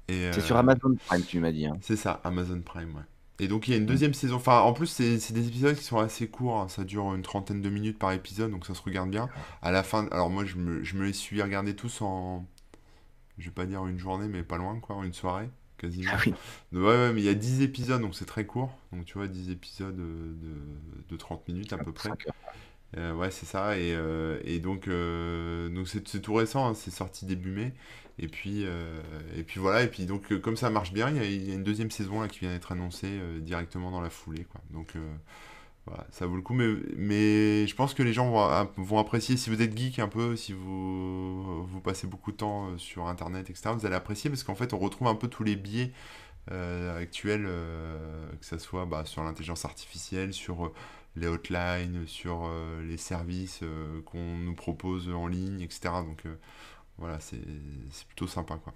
C'est 0.09 0.27
euh, 0.27 0.41
sur 0.41 0.57
Amazon 0.57 0.95
Prime, 1.07 1.23
tu 1.23 1.39
m'as 1.39 1.51
dit. 1.51 1.65
hein. 1.65 1.77
C'est 1.81 1.95
ça, 1.95 2.21
Amazon 2.23 2.61
Prime, 2.61 2.95
ouais. 2.95 3.01
Et 3.39 3.47
donc 3.49 3.67
il 3.67 3.71
y 3.71 3.73
a 3.73 3.77
une 3.77 3.85
deuxième 3.85 4.13
saison. 4.13 4.35
Enfin, 4.35 4.59
en 4.61 4.71
plus, 4.71 4.87
c'est 4.87 5.33
des 5.33 5.47
épisodes 5.47 5.75
qui 5.75 5.83
sont 5.83 5.97
assez 5.99 6.27
courts. 6.27 6.59
hein. 6.61 6.67
Ça 6.69 6.83
dure 6.83 7.13
une 7.15 7.21
trentaine 7.21 7.61
de 7.61 7.69
minutes 7.69 7.99
par 7.99 8.11
épisode, 8.13 8.51
donc 8.51 8.65
ça 8.65 8.73
se 8.75 8.81
regarde 8.81 9.09
bien. 9.09 9.29
À 9.61 9.71
la 9.71 9.83
fin, 9.83 10.07
alors 10.11 10.29
moi, 10.29 10.45
je 10.45 10.55
me, 10.57 10.83
je 10.83 10.95
me 10.95 11.05
les 11.05 11.13
suis 11.13 11.41
regardés 11.41 11.75
tous 11.75 12.01
en, 12.01 12.45
je 13.37 13.45
vais 13.45 13.51
pas 13.51 13.65
dire 13.65 13.85
une 13.87 13.99
journée, 13.99 14.27
mais 14.27 14.43
pas 14.43 14.57
loin, 14.57 14.79
quoi, 14.79 15.03
une 15.05 15.13
soirée, 15.13 15.49
quasiment. 15.77 16.11
Ah 16.13 16.19
oui. 16.25 16.33
Ouais, 16.73 16.79
ouais, 16.81 17.13
mais 17.13 17.21
il 17.21 17.25
y 17.25 17.29
a 17.29 17.33
10 17.33 17.61
épisodes, 17.61 18.01
donc 18.01 18.15
c'est 18.15 18.25
très 18.25 18.45
court. 18.45 18.77
Donc 18.93 19.05
tu 19.05 19.17
vois, 19.17 19.27
10 19.27 19.49
épisodes 19.51 19.99
euh, 19.99 20.33
de, 20.41 21.09
de 21.09 21.17
30 21.17 21.47
minutes 21.49 21.73
à 21.73 21.77
peu 21.77 21.91
près. 21.91 22.09
5 22.09 22.27
heures. 22.27 22.35
Euh, 22.97 23.13
ouais, 23.13 23.31
c'est 23.31 23.45
ça. 23.45 23.77
Et, 23.77 23.93
euh, 23.93 24.39
et 24.43 24.59
donc, 24.59 24.87
euh, 24.87 25.69
donc 25.69 25.87
c'est 25.87 26.21
tout 26.21 26.33
récent, 26.33 26.69
hein, 26.69 26.73
c'est 26.73 26.91
sorti 26.91 27.25
début 27.25 27.51
mai. 27.51 27.73
Et 28.17 28.27
puis, 28.27 28.65
euh, 28.65 29.01
et 29.37 29.43
puis 29.43 29.59
voilà. 29.59 29.83
Et 29.83 29.87
puis 29.87 30.05
donc, 30.05 30.39
comme 30.39 30.55
ça 30.55 30.69
marche 30.69 30.93
bien, 30.93 31.09
il 31.09 31.47
y 31.47 31.51
a, 31.51 31.55
une 31.55 31.63
deuxième 31.63 31.91
saison 31.91 32.21
là, 32.21 32.27
qui 32.27 32.39
vient 32.39 32.51
d'être 32.51 32.71
annoncée 32.71 33.19
directement 33.41 33.91
dans 33.91 34.01
la 34.01 34.09
foulée. 34.09 34.45
Donc, 34.71 34.93
ça 36.11 36.25
vaut 36.25 36.35
le 36.37 36.41
coup. 36.41 36.53
Mais, 36.53 36.67
mais 36.95 37.67
je 37.67 37.75
pense 37.75 37.93
que 37.93 38.03
les 38.03 38.13
gens 38.13 38.31
vont, 38.31 38.69
vont 38.77 38.99
apprécier. 38.99 39.35
Si 39.37 39.49
vous 39.49 39.61
êtes 39.61 39.77
geek 39.77 39.99
un 39.99 40.07
peu, 40.07 40.35
si 40.37 40.53
vous, 40.53 41.65
vous 41.65 41.81
passez 41.81 42.07
beaucoup 42.07 42.31
de 42.31 42.37
temps 42.37 42.77
sur 42.77 43.07
Internet, 43.07 43.49
etc., 43.49 43.71
vous 43.77 43.85
allez 43.85 43.95
apprécier 43.95 44.29
parce 44.29 44.43
qu'en 44.43 44.55
fait, 44.55 44.73
on 44.73 44.79
retrouve 44.79 45.07
un 45.09 45.15
peu 45.15 45.27
tous 45.27 45.43
les 45.43 45.57
biais 45.57 45.91
actuels, 46.49 47.49
que 48.39 48.45
ça 48.45 48.59
soit 48.59 48.85
bah, 48.85 49.03
sur 49.05 49.23
l'intelligence 49.23 49.65
artificielle, 49.65 50.33
sur 50.33 50.71
les 51.15 51.27
hotlines, 51.27 52.07
sur 52.07 52.45
euh, 52.45 52.83
les 52.83 52.97
services 52.97 53.61
euh, 53.63 54.01
qu'on 54.03 54.37
nous 54.37 54.55
propose 54.55 55.09
en 55.09 55.27
ligne, 55.27 55.61
etc. 55.61 56.03
Donc 56.03 56.25
euh, 56.25 56.37
voilà, 56.97 57.19
c'est 57.21 57.41
plutôt 58.07 58.27
sympa, 58.27 58.57
quoi. 58.57 58.75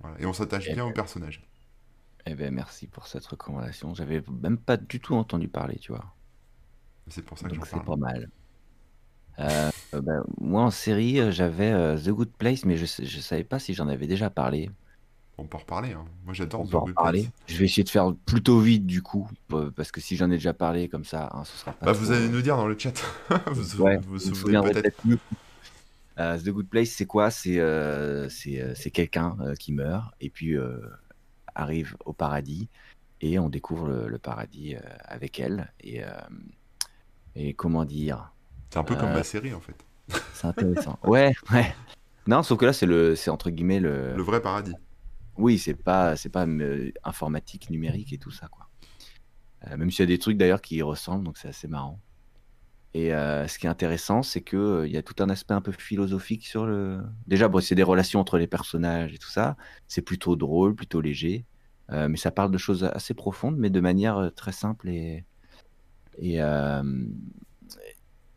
Voilà. 0.00 0.20
Et 0.20 0.26
on 0.26 0.32
s'attache 0.34 0.70
Eh 0.70 0.72
bien 0.72 0.84
au 0.86 0.92
ben, 0.92 0.94
personnage. 0.94 1.42
eh 2.24 2.34
ben, 2.34 2.50
merci 2.54 2.86
pour 2.86 3.06
cette 3.06 3.26
recommandation. 3.26 3.94
J'avais 3.94 4.22
même 4.30 4.56
pas 4.58 4.76
du 4.78 5.00
tout 5.00 5.14
entendu 5.16 5.48
parler, 5.48 5.78
tu 5.78 5.92
vois. 5.92 6.14
C'est 7.08 7.22
pour 7.26 7.38
ça 7.38 7.50
que 7.50 7.62
c'est 7.66 7.82
pas 7.84 7.96
mal. 7.96 8.30
Euh, 9.38 9.70
ben, 9.92 10.22
moi 10.40 10.62
en 10.64 10.70
série, 10.70 11.32
j'avais 11.32 11.70
euh, 11.72 11.96
The 11.98 12.10
Good 12.10 12.32
Place, 12.36 12.64
mais 12.64 12.76
je, 12.76 12.84
je 12.86 13.20
savais 13.20 13.44
pas 13.44 13.58
si 13.58 13.74
j'en 13.74 13.88
avais 13.88 14.06
déjà 14.06 14.30
parlé. 14.30 14.70
On 15.40 15.46
peut 15.46 15.56
en 15.56 15.60
reparler, 15.60 15.92
hein. 15.92 16.04
Moi, 16.24 16.34
j'adore 16.34 16.60
On 16.60 16.66
peut 16.66 16.76
en 16.76 16.84
Good 16.84 16.94
parler. 16.94 17.22
Place. 17.22 17.32
Je 17.46 17.56
vais 17.58 17.64
essayer 17.64 17.82
de 17.82 17.88
faire 17.88 18.12
plutôt 18.26 18.60
vite 18.60 18.86
du 18.86 19.00
coup, 19.02 19.28
parce 19.74 19.90
que 19.90 20.00
si 20.00 20.16
j'en 20.16 20.26
ai 20.30 20.34
déjà 20.34 20.52
parlé 20.52 20.88
comme 20.88 21.04
ça, 21.04 21.30
hein, 21.32 21.44
ce 21.44 21.56
sera 21.56 21.72
pas 21.72 21.86
Bah, 21.86 21.92
vous 21.92 22.12
allez 22.12 22.26
euh, 22.26 22.28
nous 22.28 22.42
dire 22.42 22.56
dans 22.56 22.66
le 22.68 22.78
chat. 22.78 22.92
Vous 23.46 23.62
vous 23.78 23.82
Ouais, 23.82 23.98
vous 24.06 24.14
me 24.14 24.18
souvenez 24.18 24.60
peut-être. 24.72 25.06
mieux. 25.06 25.18
Euh, 26.18 26.38
The 26.38 26.50
Good 26.50 26.68
Place, 26.68 26.90
c'est 26.90 27.06
quoi? 27.06 27.30
C'est 27.30 27.58
euh, 27.58 28.28
c'est 28.28 28.60
euh, 28.60 28.74
quelqu'un 28.92 29.36
euh, 29.40 29.54
qui 29.54 29.72
meurt 29.72 30.12
et 30.20 30.28
puis 30.28 30.56
arrive 31.54 31.96
au 32.04 32.12
paradis 32.12 32.68
et 33.22 33.38
on 33.38 33.48
découvre 33.48 33.86
le, 33.88 34.08
le 34.08 34.18
paradis 34.18 34.76
avec 35.04 35.40
elle 35.40 35.72
et 35.80 36.02
et 37.34 37.54
comment 37.54 37.84
dire? 37.86 38.32
C'est 38.70 38.78
un 38.78 38.84
peu 38.84 38.94
comme 38.96 39.12
ma 39.12 39.24
série, 39.24 39.54
en 39.54 39.60
fait. 39.60 39.74
c'est 40.34 40.46
intéressant. 40.46 40.98
Ouais, 41.04 41.32
ouais. 41.52 41.74
Non, 42.26 42.42
sauf 42.42 42.58
que 42.58 42.66
là 42.66 42.72
c'est 42.74 42.86
le 42.86 43.16
c'est 43.16 43.30
entre 43.30 43.48
guillemets 43.50 43.80
le 43.80 44.14
Le 44.14 44.22
vrai 44.22 44.42
paradis. 44.42 44.74
Oui, 45.40 45.58
c'est 45.58 45.74
pas 45.74 46.16
c'est 46.16 46.28
pas 46.28 46.46
euh, 46.46 46.92
informatique, 47.04 47.70
numérique 47.70 48.12
et 48.12 48.18
tout 48.18 48.30
ça 48.30 48.48
quoi. 48.48 48.68
Euh, 49.66 49.76
même 49.76 49.90
s'il 49.90 50.00
y 50.00 50.02
a 50.04 50.06
des 50.06 50.18
trucs 50.18 50.36
d'ailleurs 50.36 50.62
qui 50.62 50.76
y 50.76 50.82
ressemblent, 50.82 51.24
donc 51.24 51.38
c'est 51.38 51.48
assez 51.48 51.68
marrant. 51.68 52.00
Et 52.92 53.14
euh, 53.14 53.46
ce 53.46 53.58
qui 53.58 53.66
est 53.66 53.70
intéressant, 53.70 54.22
c'est 54.22 54.40
que 54.40 54.84
il 54.86 54.92
y 54.92 54.96
a 54.96 55.02
tout 55.02 55.22
un 55.22 55.30
aspect 55.30 55.54
un 55.54 55.60
peu 55.60 55.72
philosophique 55.72 56.46
sur 56.46 56.66
le. 56.66 57.00
Déjà, 57.26 57.48
c'est 57.60 57.74
des 57.74 57.82
relations 57.82 58.20
entre 58.20 58.38
les 58.38 58.46
personnages 58.46 59.14
et 59.14 59.18
tout 59.18 59.30
ça. 59.30 59.56
C'est 59.86 60.02
plutôt 60.02 60.36
drôle, 60.36 60.74
plutôt 60.74 61.00
léger, 61.00 61.46
mais 61.90 62.16
ça 62.16 62.30
parle 62.30 62.50
de 62.50 62.58
choses 62.58 62.84
assez 62.84 63.14
profondes, 63.14 63.56
mais 63.58 63.70
de 63.70 63.80
manière 63.80 64.32
très 64.34 64.52
simple 64.52 64.88
et 64.88 65.24
et 66.18 66.40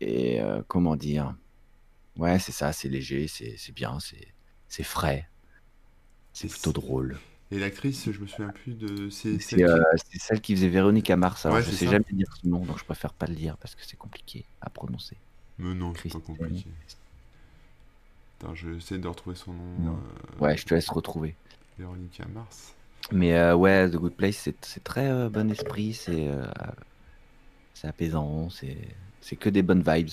et 0.00 0.40
comment 0.68 0.96
dire? 0.96 1.34
Ouais, 2.16 2.38
c'est 2.38 2.52
ça, 2.52 2.72
c'est 2.72 2.88
léger, 2.88 3.26
c'est 3.26 3.74
bien, 3.74 3.98
c'est 4.68 4.84
frais, 4.84 5.28
c'est 6.34 6.48
plutôt 6.50 6.72
drôle. 6.74 7.22
et 7.50 7.58
l'actrice, 7.58 8.10
je 8.10 8.20
me 8.20 8.26
souviens 8.26 8.50
plus 8.50 8.74
de. 8.74 9.08
C'est 9.10 9.40
C'est 9.40 9.56
celle 9.56 9.64
euh, 9.64 9.82
qui. 9.96 10.02
c'est 10.12 10.18
celle 10.20 10.40
qui 10.42 10.54
faisait 10.56 10.68
Véronique 10.68 11.10
Mars. 11.10 11.46
Alors 11.46 11.58
Ouais, 11.58 11.62
je 11.62 11.70
sais 11.70 11.86
ça. 11.86 11.92
jamais 11.92 12.04
dire 12.12 12.28
son 12.42 12.48
nom, 12.48 12.64
donc 12.66 12.78
je 12.78 12.84
préfère 12.84 13.12
pas 13.14 13.26
le 13.26 13.34
dire 13.34 13.56
parce 13.58 13.74
que 13.74 13.82
c'est 13.86 13.96
compliqué 13.96 14.44
à 14.60 14.70
prononcer. 14.70 15.16
Mais 15.58 15.74
non, 15.74 15.94
c'est 15.94 16.10
pas 16.10 16.20
compliqué. 16.20 16.66
Attends, 18.40 18.54
je 18.54 18.68
vais 18.70 18.76
essayer 18.76 19.00
de 19.00 19.08
retrouver 19.08 19.36
son 19.36 19.52
nom. 19.52 19.92
Euh, 19.92 20.40
Ouais, 20.40 20.56
je 20.56 20.64
te 20.66 20.74
laisse 20.74 20.88
retrouver. 20.90 21.36
Véronica 21.78 22.26
Mars. 22.28 22.74
Mais 23.12 23.34
euh, 23.34 23.54
ouais, 23.54 23.88
The 23.90 23.96
Good 23.96 24.14
Place, 24.16 24.48
c'est 24.62 24.84
très 24.84 25.10
euh, 25.10 25.28
bon 25.28 25.50
esprit, 25.50 25.92
c'est 25.94 26.28
euh, 26.28 26.46
apaisant, 27.82 28.48
c'est 28.50 29.36
que 29.36 29.48
des 29.50 29.62
bonnes 29.62 29.82
vibes. 29.86 30.10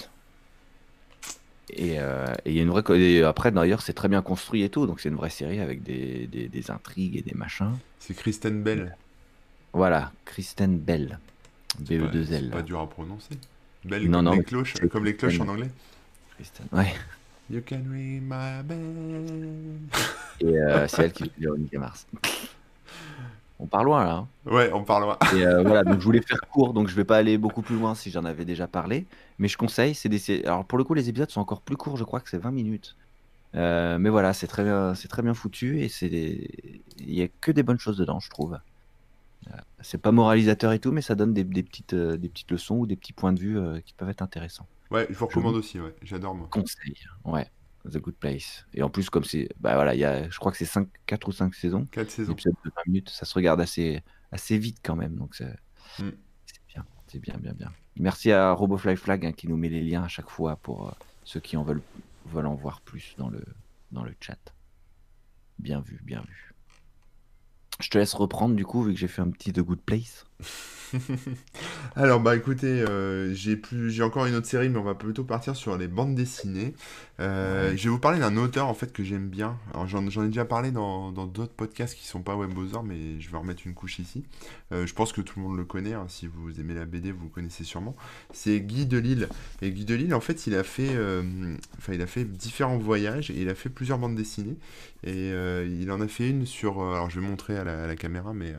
Et 1.73 1.99
euh, 1.99 2.25
et 2.45 2.53
y 2.53 2.59
a 2.59 2.63
une 2.63 2.69
vraie. 2.69 2.83
et 2.99 3.23
après, 3.23 3.51
d'ailleurs, 3.51 3.81
c'est 3.81 3.93
très 3.93 4.07
bien 4.07 4.21
construit 4.21 4.63
et 4.63 4.69
tout, 4.69 4.87
donc 4.87 4.99
c'est 4.99 5.09
une 5.09 5.15
vraie 5.15 5.29
série 5.29 5.59
avec 5.59 5.83
des, 5.83 6.27
des, 6.27 6.47
des 6.47 6.71
intrigues 6.71 7.17
et 7.17 7.21
des 7.21 7.33
machins. 7.35 7.77
C'est 7.99 8.13
Kristen 8.15 8.61
Bell. 8.63 8.97
Voilà, 9.73 10.11
Kristen 10.25 10.77
Bell, 10.77 11.19
C'est 11.87 11.97
pas, 11.97 12.11
c'est 12.11 12.17
BE2L. 12.19 12.49
pas 12.49 12.61
dur 12.61 12.79
à 12.81 12.89
prononcer. 12.89 13.35
Bell 13.85 14.09
Non, 14.09 14.17
comme 14.19 14.25
non, 14.25 14.31
les 14.33 14.43
cloches, 14.43 14.73
comme 14.91 15.05
les 15.05 15.15
cloches 15.15 15.39
en 15.39 15.47
anglais. 15.47 15.69
Kristen, 16.35 16.67
ouais. 16.73 16.93
You 17.49 17.61
can 17.67 17.83
ring 17.91 18.21
my 18.23 18.63
bell. 18.63 19.79
Et 20.39 20.45
euh, 20.57 20.87
c'est 20.87 21.03
elle 21.03 21.11
qui 21.13 21.23
fait 21.25 21.31
Véronique 21.37 21.73
Mars. 21.73 22.07
On 23.61 23.67
part 23.67 23.83
loin 23.83 24.03
là. 24.03 24.13
hein. 24.15 24.27
Ouais, 24.45 24.71
on 24.73 24.83
parlera. 24.83 25.19
Et 25.29 25.45
euh, 25.45 25.63
voilà, 25.63 25.83
donc 25.83 25.99
je 25.99 26.05
voulais 26.05 26.21
faire 26.27 26.41
court, 26.51 26.73
donc 26.73 26.87
je 26.89 26.95
vais 26.95 27.05
pas 27.05 27.17
aller 27.17 27.37
beaucoup 27.37 27.61
plus 27.61 27.77
loin 27.77 27.95
si 27.95 28.09
j'en 28.11 28.25
avais 28.25 28.43
déjà 28.45 28.67
parlé. 28.67 29.07
Mais 29.39 29.47
je 29.47 29.57
conseille, 29.57 29.93
c'est 29.95 30.09
des... 30.09 30.19
sé- 30.19 30.43
Alors 30.45 30.65
pour 30.65 30.77
le 30.79 30.83
coup, 30.83 30.95
les 30.95 31.09
épisodes 31.09 31.29
sont 31.29 31.41
encore 31.41 31.61
plus 31.61 31.77
courts, 31.77 31.95
je 31.97 32.03
crois 32.03 32.21
que 32.21 32.29
c'est 32.29 32.39
20 32.39 32.51
minutes. 32.51 32.97
Euh, 33.55 33.97
mais 33.99 34.09
voilà, 34.09 34.33
c'est 34.33 34.47
très 34.47 34.63
bien, 34.63 34.95
c'est 34.95 35.07
très 35.09 35.23
bien 35.23 35.33
foutu 35.35 35.81
et 35.81 35.89
c'est 35.89 36.09
des... 36.09 36.83
il 36.99 37.13
y 37.15 37.21
a 37.23 37.27
que 37.41 37.51
des 37.51 37.63
bonnes 37.63 37.79
choses 37.79 37.97
dedans, 37.97 38.19
je 38.19 38.29
trouve. 38.29 38.59
Euh, 39.49 39.57
C'est 39.81 39.97
pas 40.01 40.11
moralisateur 40.11 40.71
et 40.73 40.79
tout, 40.79 40.91
mais 40.91 41.01
ça 41.01 41.15
donne 41.15 41.33
des, 41.33 41.43
des 41.43 41.63
petites, 41.63 41.95
des 41.95 42.29
petites 42.29 42.51
leçons 42.51 42.77
ou 42.77 42.85
des 42.87 42.95
petits 42.95 43.13
points 43.13 43.33
de 43.33 43.39
vue 43.39 43.59
qui 43.85 43.93
peuvent 43.93 44.09
être 44.09 44.21
intéressants. 44.21 44.67
Ouais, 44.91 45.07
je 45.09 45.17
vous 45.17 45.25
recommande 45.27 45.55
aussi, 45.55 45.79
ouais. 45.79 45.95
J'adore, 46.01 46.35
moi. 46.35 46.47
conseille, 46.51 46.95
ouais, 47.25 47.47
The 47.89 47.97
Good 47.97 48.15
Place. 48.15 48.65
Et 48.73 48.83
en 48.83 48.89
plus, 48.89 49.09
comme 49.09 49.23
c'est, 49.23 49.49
bah 49.59 49.75
voilà, 49.75 49.95
il 49.95 49.99
y 49.99 50.05
a, 50.05 50.29
je 50.29 50.37
crois 50.37 50.51
que 50.51 50.57
c'est 50.57 50.65
5, 50.65 50.87
4 51.05 51.27
ou 51.27 51.31
5 51.31 51.53
saisons. 51.55 51.85
4 51.91 52.09
saisons. 52.09 52.31
L'épisode 52.31 52.55
de 52.65 52.71
20 52.75 52.81
minutes, 52.87 53.09
ça 53.09 53.25
se 53.25 53.33
regarde 53.33 53.61
assez, 53.61 54.01
assez 54.31 54.57
vite 54.57 54.79
quand 54.83 54.95
même, 54.95 55.15
donc 55.15 55.35
c'est 55.35 55.55
Mm. 55.99 56.09
c'est 56.45 56.61
bien, 56.67 56.85
c'est 57.07 57.19
bien, 57.19 57.37
bien, 57.37 57.53
bien. 57.53 57.71
Merci 57.97 58.31
à 58.31 58.51
RoboFly 58.53 58.95
Flag 58.95 59.25
hein, 59.25 59.31
qui 59.33 59.47
nous 59.47 59.57
met 59.57 59.69
les 59.69 59.81
liens 59.81 60.03
à 60.03 60.07
chaque 60.07 60.29
fois 60.29 60.55
pour 60.57 60.87
euh, 60.87 60.91
ceux 61.23 61.39
qui 61.39 61.57
en 61.57 61.63
veulent, 61.63 61.81
veulent 62.25 62.47
en 62.47 62.55
voir 62.55 62.81
plus 62.81 63.15
dans 63.17 63.29
le, 63.29 63.43
dans 63.91 64.03
le 64.03 64.13
chat. 64.19 64.39
Bien 65.59 65.81
vu, 65.81 65.99
bien 66.03 66.21
vu. 66.27 66.53
Je 67.79 67.89
te 67.89 67.97
laisse 67.97 68.13
reprendre 68.13 68.55
du 68.55 68.65
coup, 68.65 68.83
vu 68.83 68.93
que 68.93 68.99
j'ai 68.99 69.07
fait 69.07 69.21
un 69.21 69.31
petit 69.31 69.51
The 69.51 69.59
Good 69.59 69.81
Place. 69.81 70.25
Alors 71.95 72.19
bah 72.19 72.35
écoutez, 72.35 72.81
euh, 72.81 73.33
j'ai 73.33 73.55
plus, 73.55 73.91
j'ai 73.91 74.03
encore 74.03 74.25
une 74.25 74.35
autre 74.35 74.47
série, 74.47 74.69
mais 74.69 74.77
on 74.77 74.83
va 74.83 74.95
plutôt 74.95 75.23
partir 75.23 75.55
sur 75.55 75.77
les 75.77 75.87
bandes 75.87 76.15
dessinées. 76.15 76.73
Euh, 77.19 77.69
Ouais. 77.71 77.77
je 77.77 77.83
vais 77.83 77.89
vous 77.89 77.99
parler 77.99 78.19
d'un 78.19 78.35
auteur 78.37 78.67
en 78.67 78.73
fait 78.73 78.91
que 78.91 79.03
j'aime 79.03 79.29
bien. 79.29 79.57
Alors 79.73 79.87
j'en, 79.87 80.05
ai 80.05 80.27
déjà 80.27 80.45
parlé 80.45 80.71
dans, 80.71 81.11
d'autres 81.11 81.53
podcasts 81.53 81.95
qui 81.95 82.07
sont 82.07 82.21
pas 82.21 82.35
Webosor, 82.35 82.83
mais 82.83 83.19
je 83.19 83.29
vais 83.29 83.37
remettre 83.37 83.61
une 83.65 83.73
couche 83.73 83.99
ici. 83.99 84.23
Euh, 84.71 84.87
je 84.87 84.93
pense 84.93 85.13
que 85.13 85.21
tout 85.21 85.39
le 85.39 85.45
monde 85.45 85.57
le 85.57 85.65
connaît. 85.65 85.93
hein, 85.93 86.05
si 86.07 86.27
vous 86.27 86.59
aimez 86.59 86.73
la 86.73 86.85
BD, 86.85 87.11
vous 87.11 87.25
le 87.25 87.29
connaissez 87.29 87.63
sûrement. 87.63 87.95
C'est 88.33 88.59
Guy 88.59 88.85
Delisle. 88.85 89.29
Et 89.61 89.71
Guy 89.71 89.85
Delisle, 89.85 90.13
en 90.13 90.19
fait, 90.19 90.47
il 90.47 90.55
a 90.55 90.63
fait, 90.63 90.89
enfin 91.77 91.93
il 91.93 92.01
a 92.01 92.07
fait 92.07 92.25
différents 92.25 92.77
voyages 92.77 93.29
et 93.31 93.41
il 93.41 93.49
a 93.49 93.55
fait 93.55 93.69
plusieurs 93.69 93.97
bandes 93.99 94.15
dessinées. 94.15 94.57
Et 95.03 95.29
il 95.29 95.91
en 95.91 96.01
a 96.01 96.07
fait 96.07 96.29
une 96.29 96.45
sur, 96.45 96.81
alors 96.81 97.09
je 97.09 97.19
vais 97.19 97.25
montrer 97.25 97.57
à 97.57 97.63
la, 97.63 97.83
à 97.83 97.87
la 97.87 97.95
caméra, 97.95 98.33
mais 98.33 98.55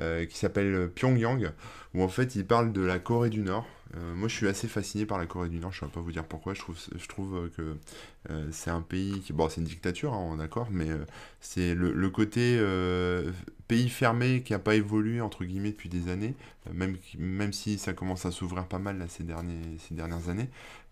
euh, 0.00 0.26
qui 0.26 0.36
s'appelle 0.36 0.90
Pyongyang 0.94 1.50
où 1.94 2.02
en 2.02 2.08
fait 2.08 2.34
il 2.36 2.46
parle 2.46 2.72
de 2.72 2.82
la 2.82 2.98
Corée 2.98 3.30
du 3.30 3.40
Nord. 3.40 3.66
Euh, 3.96 4.14
moi 4.14 4.28
je 4.28 4.34
suis 4.34 4.46
assez 4.46 4.68
fasciné 4.68 5.06
par 5.06 5.18
la 5.18 5.26
Corée 5.26 5.48
du 5.48 5.58
Nord, 5.58 5.72
je 5.72 5.84
ne 5.84 5.88
vais 5.88 5.94
pas 5.94 6.00
vous 6.00 6.12
dire 6.12 6.24
pourquoi, 6.24 6.52
je 6.52 6.60
trouve, 6.60 6.76
je 6.94 7.08
trouve 7.08 7.36
euh, 7.36 7.48
que 7.56 8.50
c'est 8.50 8.70
un 8.70 8.82
pays 8.82 9.20
qui... 9.20 9.32
Bon 9.32 9.48
c'est 9.48 9.60
une 9.60 9.66
dictature, 9.66 10.12
hein, 10.12 10.20
on 10.20 10.34
est 10.34 10.38
d'accord, 10.38 10.68
mais 10.70 10.88
c'est 11.40 11.74
le, 11.74 12.10
côté 12.10 12.60
pays 13.66 13.88
fermé 13.88 14.42
qui 14.42 14.52
n'a 14.52 14.58
pas 14.58 14.74
évolué 14.74 15.20
entre 15.20 15.44
guillemets 15.44 15.70
depuis 15.70 15.88
des 15.88 16.10
années, 16.10 16.34
même, 16.72 16.96
même 17.18 17.52
si 17.52 17.78
ça 17.78 17.94
commence 17.94 18.26
à 18.26 18.30
s'ouvrir 18.30 18.66
pas 18.66 18.78
mal 18.78 18.98
là, 18.98 19.06
ces, 19.08 19.24
derniers, 19.24 19.78
ces 19.78 19.94
dernières 19.94 20.28
années, 20.28 20.50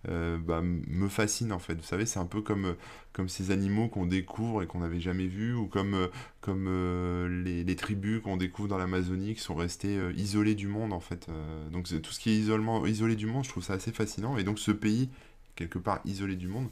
euh, 0.08 0.38
bah, 0.38 0.62
me 0.62 1.08
fascine 1.08 1.52
en 1.52 1.58
fait. 1.58 1.74
Vous 1.74 1.82
savez, 1.82 2.06
c'est 2.06 2.18
un 2.18 2.26
peu 2.26 2.40
comme, 2.40 2.66
euh, 2.66 2.74
comme 3.12 3.28
ces 3.28 3.50
animaux 3.50 3.88
qu'on 3.88 4.06
découvre 4.06 4.62
et 4.62 4.66
qu'on 4.66 4.80
n'avait 4.80 5.00
jamais 5.00 5.26
vus, 5.26 5.54
ou 5.54 5.66
comme, 5.66 6.08
euh, 6.48 7.42
les, 7.42 7.76
tribus 7.76 8.22
qu'on 8.22 8.36
découvre 8.36 8.68
dans 8.68 8.78
l'Amazonie 8.78 9.34
qui 9.34 9.40
sont 9.40 9.54
restées 9.54 9.98
isolées 10.16 10.54
du 10.54 10.68
monde 10.68 10.92
en 10.92 11.00
fait. 11.00 11.28
Donc 11.72 11.88
tout 12.02 12.12
ce 12.12 12.20
qui 12.20 12.30
est 12.30 12.38
isolé 12.38 13.16
du 13.16 13.26
monde, 13.26 13.44
je 13.44 13.50
trouve 13.50 13.62
ça 13.62 13.74
assez 13.74 13.92
fascinant. 13.92 14.38
Et 14.38 14.44
donc 14.44 14.58
ce 14.58 14.70
pays, 14.70 15.10
quelque 15.56 15.78
part 15.78 16.00
isolé 16.04 16.36
du 16.36 16.48
monde, 16.48 16.68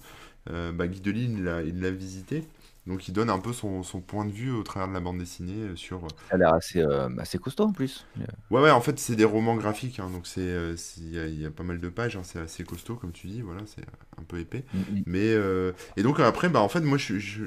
bah, 0.46 0.86
Guy 0.86 1.00
Delisle, 1.00 1.64
il 1.66 1.80
l'a 1.80 1.90
visité. 1.90 2.44
Donc 2.86 3.08
il 3.08 3.12
donne 3.12 3.30
un 3.30 3.38
peu 3.40 3.52
son, 3.52 3.82
son 3.82 4.00
point 4.00 4.24
de 4.26 4.32
vue 4.32 4.50
au 4.52 4.62
travers 4.62 4.88
de 4.88 4.94
la 4.94 5.00
bande 5.00 5.18
dessinée 5.18 5.52
euh, 5.70 5.76
sur. 5.76 6.06
Ça 6.28 6.34
a 6.34 6.38
l'air 6.38 6.52
assez, 6.54 6.80
euh, 6.82 7.08
assez 7.18 7.38
costaud 7.38 7.64
en 7.64 7.72
plus. 7.72 8.06
Ouais, 8.50 8.60
ouais, 8.60 8.70
en 8.70 8.80
fait, 8.80 8.98
c'est 8.98 9.16
des 9.16 9.24
romans 9.24 9.56
graphiques, 9.56 9.98
hein, 9.98 10.10
donc 10.10 10.26
c'est, 10.26 10.40
euh, 10.40 10.76
il 10.98 11.10
y, 11.14 11.18
a 11.18 11.26
il 11.26 11.40
y 11.40 11.46
a 11.46 11.50
pas 11.50 11.62
mal 11.64 11.80
de 11.80 11.88
pages, 11.88 12.16
hein, 12.16 12.20
c'est 12.22 12.38
assez 12.38 12.62
costaud, 12.62 12.94
comme 12.94 13.10
tu 13.12 13.26
dis, 13.26 13.40
voilà, 13.40 13.62
c'est 13.66 13.84
un 14.18 14.22
peu 14.22 14.38
épais. 14.38 14.64
Mm, 14.72 14.78
mm. 14.80 15.02
Mais, 15.06 15.32
euh, 15.32 15.72
et 15.96 16.02
donc 16.02 16.20
après, 16.20 16.48
bah, 16.50 16.60
en 16.60 16.68
fait, 16.68 16.80
moi, 16.82 16.98
je, 16.98 17.18
je, 17.18 17.44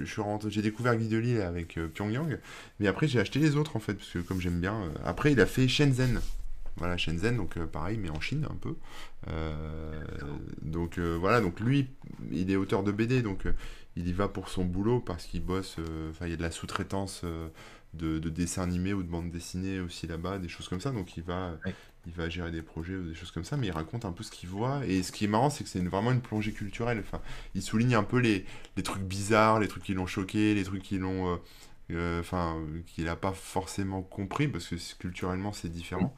j'ai 0.50 0.62
découvert 0.62 0.96
Guy 0.98 1.40
avec 1.40 1.78
euh, 1.78 1.88
Pyongyang, 1.88 2.40
mais 2.80 2.88
après, 2.88 3.08
j'ai 3.08 3.20
acheté 3.20 3.40
les 3.40 3.56
autres, 3.56 3.76
en 3.76 3.80
fait, 3.80 3.94
parce 3.94 4.10
que 4.10 4.20
comme 4.20 4.42
j'aime 4.42 4.60
bien. 4.60 4.74
euh, 4.76 4.90
après, 5.06 5.32
il 5.32 5.40
a 5.40 5.46
fait 5.46 5.68
Shenzhen. 5.68 6.20
Voilà, 6.78 6.98
Shenzhen, 6.98 7.38
donc 7.38 7.58
euh, 7.58 7.66
pareil, 7.66 7.98
mais 7.98 8.10
en 8.10 8.20
Chine, 8.20 8.48
un 8.50 8.56
peu. 8.56 8.76
Euh, 9.30 10.04
donc 10.62 10.98
euh, 10.98 11.18
voilà, 11.20 11.42
donc 11.42 11.60
lui, 11.60 11.88
il 12.32 12.52
est 12.52 12.56
auteur 12.56 12.84
de 12.84 12.92
BD, 12.92 13.22
donc 13.22 13.46
il 13.96 14.08
y 14.08 14.14
va 14.14 14.28
pour 14.28 14.50
son 14.50 14.66
boulot, 14.66 15.00
parce 15.00 15.26
qu'il 15.26 15.42
bosse, 15.44 15.78
enfin, 16.10 16.26
il 16.28 16.32
y 16.32 16.34
a 16.34 16.38
de 16.38 16.42
la 16.42 16.52
sous-traitance 16.52 17.24
de, 17.94 18.20
de 18.20 18.30
dessins 18.30 18.64
animés 18.64 18.94
ou 18.94 19.04
de 19.04 19.10
bandes 19.10 19.32
dessinées 19.32 19.80
aussi 19.80 20.08
là-bas, 20.08 20.40
des 20.40 20.50
choses 20.50 20.68
comme 20.68 20.82
ça, 20.82 20.92
donc 20.92 21.18
il 21.18 21.24
va 21.24 21.58
Ouais. 21.66 21.76
il 22.06 22.14
va 22.14 22.30
gérer 22.30 22.52
des 22.52 22.62
projets 22.62 22.96
ou 22.96 23.08
des 23.10 23.16
choses 23.16 23.32
comme 23.32 23.44
ça, 23.44 23.58
mais 23.58 23.68
il 23.68 23.72
raconte 23.72 24.06
un 24.06 24.12
peu 24.14 24.24
ce 24.24 24.32
qu'il 24.32 24.48
voit. 24.50 24.86
Et 24.86 25.04
ce 25.04 25.12
qui 25.12 25.26
est 25.26 25.28
marrant, 25.28 25.50
c'est 25.50 25.64
que 25.64 25.70
c'est 25.70 25.82
vraiment 25.84 26.12
une 26.12 26.22
plongée 26.22 26.54
culturelle. 26.54 27.00
Enfin, 27.00 27.22
il 27.54 27.62
souligne 27.62 27.96
un 27.96 28.04
peu 28.04 28.20
les, 28.20 28.46
les 28.78 28.84
trucs 28.84 29.04
bizarres, 29.04 29.60
les 29.60 29.68
trucs 29.68 29.84
qui 29.84 29.94
l'ont 29.94 30.08
choqué, 30.08 30.54
les 30.56 30.64
trucs 30.64 30.84
qui 30.84 30.98
l'ont, 31.00 31.34
euh, 31.34 31.38
euh, 31.92 32.20
enfin, 32.22 32.58
euh, 32.58 32.82
qu'il 32.88 33.06
n'a 33.06 33.16
pas 33.18 33.34
forcément 33.34 34.02
compris 34.02 34.48
parce 34.48 34.68
que 34.68 34.76
culturellement 34.98 35.52
c'est 35.54 35.70
différent. 35.70 36.16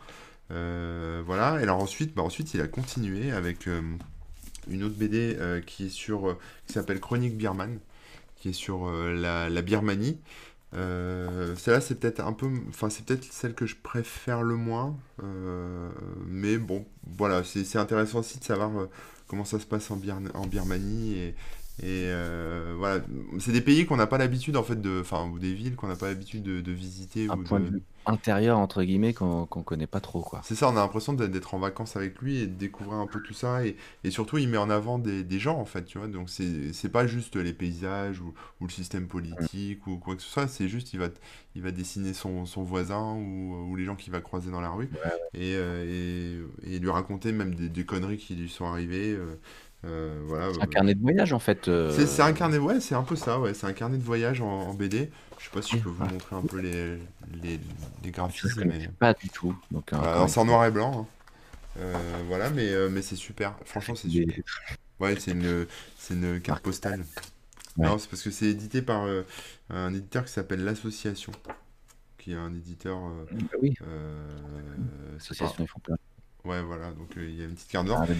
Voilà. 0.49 1.59
Et 1.59 1.63
alors 1.63 1.79
ensuite, 1.81 2.15
bah, 2.15 2.23
ensuite, 2.23 2.53
il 2.53 2.61
a 2.61 2.67
continué 2.67 3.31
avec 3.31 3.67
euh, 3.67 3.81
une 4.69 4.83
autre 4.83 4.95
BD 4.95 5.35
euh, 5.39 5.61
qui 5.61 5.85
est 5.87 5.89
sur, 5.89 6.29
euh, 6.29 6.39
qui 6.67 6.73
s'appelle 6.73 6.99
Chronique 6.99 7.37
Birman, 7.37 7.79
qui 8.37 8.49
est 8.49 8.53
sur 8.53 8.87
euh, 8.87 9.13
la, 9.13 9.49
la 9.49 9.61
Birmanie. 9.63 10.19
Euh, 10.75 11.55
celle-là, 11.55 11.81
c'est 11.81 11.99
peut-être 11.99 12.21
un 12.21 12.33
peu, 12.33 12.49
enfin, 12.69 12.89
c'est 12.89 13.05
peut-être 13.05 13.25
celle 13.31 13.55
que 13.55 13.65
je 13.65 13.75
préfère 13.75 14.43
le 14.43 14.55
moins, 14.55 14.97
euh, 15.23 15.89
mais 16.27 16.57
bon, 16.57 16.85
voilà, 17.17 17.43
c'est 17.43 17.77
intéressant 17.77 18.19
aussi 18.19 18.39
de 18.39 18.43
savoir 18.43 18.77
euh, 18.79 18.87
comment 19.27 19.45
ça 19.45 19.59
se 19.59 19.65
passe 19.65 19.91
en, 19.91 19.97
Bir- 19.97 20.19
en 20.35 20.47
Birmanie 20.47 21.13
et, 21.17 21.27
et 21.81 22.05
euh, 22.07 22.75
voilà, 22.77 23.03
c'est 23.39 23.51
des 23.51 23.61
pays 23.61 23.85
qu'on 23.85 23.97
n'a 23.97 24.07
pas 24.07 24.17
l'habitude 24.19 24.57
en 24.57 24.63
fait 24.63 24.81
de, 24.81 24.99
enfin, 25.01 25.27
ou 25.29 25.39
des 25.39 25.53
villes 25.53 25.75
qu'on 25.75 25.87
n'a 25.87 25.95
pas 25.95 26.07
l'habitude 26.07 26.43
de, 26.43 26.61
de 26.61 26.71
visiter 26.71 27.29
Un 27.29 27.37
ou 27.37 27.43
point 27.45 27.59
de 27.61 27.65
de, 27.69 27.69
vue 27.69 27.83
intérieur, 28.09 28.57
entre 28.59 28.83
guillemets, 28.83 29.13
qu'on 29.13 29.45
qu'on 29.47 29.63
connaît 29.63 29.87
pas 29.87 30.01
trop, 30.01 30.23
quoi. 30.23 30.41
c'est 30.41 30.55
ça, 30.55 30.67
on 30.69 30.71
a 30.77 30.79
l'impression 30.81 31.13
d'être 31.13 31.53
en 31.53 31.59
vacances 31.59 31.95
avec 31.97 32.19
lui 32.21 32.37
et 32.39 32.47
de 32.47 32.53
découvrir 32.53 32.97
un 32.99 33.07
peu 33.07 33.21
tout 33.21 33.33
ça. 33.33 33.65
Et, 33.65 33.75
et 34.05 34.11
surtout, 34.11 34.37
il 34.37 34.47
met 34.47 34.57
en 34.57 34.69
avant 34.69 34.97
des, 34.99 35.23
des 35.23 35.37
gens, 35.39 35.57
en 35.59 35.65
fait, 35.65 35.83
tu 35.85 35.97
vois. 35.97 36.07
Donc, 36.07 36.29
c'est 36.29 36.91
pas 36.91 37.07
juste 37.07 37.35
les 37.35 37.53
paysages 37.53 38.21
ou, 38.21 38.33
ou 38.61 38.65
le 38.65 38.71
système 38.71 39.07
politique 39.07 39.85
ou 39.87 39.97
quoi 39.97 40.15
que 40.15 40.21
ce 40.21 40.29
soit. 40.29 40.47
C'est 40.47 40.69
juste, 40.69 40.93
il 40.93 40.99
va, 40.99 41.09
il 41.55 41.61
va 41.61 41.71
dessiner 41.71 42.13
son, 42.13 42.45
son 42.45 42.63
voisin 42.63 43.15
ou, 43.15 43.69
ou 43.69 43.75
les 43.75 43.85
gens 43.85 43.95
qu'il 43.95 44.13
va 44.13 44.21
croiser 44.21 44.49
dans 44.49 44.61
la 44.61 44.69
rue. 44.69 44.89
Et, 45.33 45.55
euh, 45.55 46.39
et, 46.63 46.75
et 46.75 46.79
lui 46.79 46.89
raconter 46.89 47.31
même 47.33 47.53
des, 47.55 47.69
des 47.69 47.85
conneries 47.85 48.17
qui 48.17 48.35
lui 48.35 48.49
sont 48.49 48.65
arrivées. 48.65 49.11
euh, 49.13 49.35
euh, 49.85 50.21
voilà. 50.25 50.53
C'est 50.53 50.63
un 50.63 50.67
carnet 50.67 50.95
de 50.95 51.01
voyage, 51.01 51.33
en 51.33 51.39
fait. 51.39 51.67
euh, 51.67 51.91
C'est 52.05 52.21
un 52.21 52.33
carnet, 52.33 52.57
ouais, 52.57 52.79
c'est 52.81 52.95
un 52.95 53.03
peu 53.03 53.15
ça, 53.15 53.39
ouais. 53.39 53.53
C'est 53.53 53.67
un 53.67 53.73
carnet 53.73 53.97
de 53.97 54.03
voyage 54.03 54.41
en, 54.41 54.47
en 54.47 54.73
BD. 54.73 55.09
Je 55.37 55.45
sais 55.45 55.49
pas 55.51 55.61
si 55.61 55.77
je 55.77 55.83
peux 55.83 55.89
vous 55.89 56.03
montrer 56.05 56.35
un 56.35 56.41
peu 56.41 56.57
les, 56.59 56.97
les, 57.41 57.57
les 57.57 57.59
je 58.05 58.11
graphismes, 58.11 58.63
mais... 58.65 58.89
pas 58.99 59.13
du 59.13 59.29
tout. 59.29 59.55
Donc, 59.71 59.93
Euh, 59.93 60.21
une 60.23 60.27
c'est 60.27 60.39
en 60.39 60.45
noir 60.45 60.65
et 60.65 60.71
blanc, 60.71 61.01
hein. 61.01 61.07
Euh, 61.79 62.23
voilà, 62.27 62.49
mais, 62.49 62.69
euh, 62.69 62.89
mais 62.89 63.01
c'est 63.01 63.15
super. 63.15 63.55
Franchement, 63.65 63.95
c'est 63.95 64.09
super. 64.09 64.43
Ouais, 64.99 65.15
c'est 65.19 65.31
une, 65.31 65.65
c'est 65.97 66.13
une 66.13 66.41
carte 66.41 66.63
postale. 66.63 67.05
Ouais. 67.77 67.87
Non, 67.87 67.97
c'est 67.97 68.09
parce 68.09 68.21
que 68.23 68.31
c'est 68.31 68.47
édité 68.47 68.81
par 68.81 69.05
euh, 69.05 69.23
un 69.69 69.93
éditeur 69.93 70.25
qui 70.25 70.31
s'appelle 70.33 70.63
l'Association, 70.63 71.31
qui 72.17 72.33
est 72.33 72.35
un 72.35 72.53
éditeur. 72.53 72.97
euh, 72.97 73.25
Bah 73.31 73.57
oui, 73.61 73.73
euh, 73.81 74.27
c'est 75.19 75.37
pas- 75.37 75.53
l'association, 75.53 75.63
ils 75.63 75.67
font 75.67 75.79
plein 75.79 75.95
Ouais, 76.45 76.61
voilà, 76.63 76.91
donc 76.93 77.17
euh, 77.17 77.27
il 77.29 77.35
y 77.35 77.41
a 77.41 77.45
une 77.45 77.53
petite 77.53 77.69
carte 77.69 77.87
d'or. 77.87 78.01
Ah, 78.01 78.13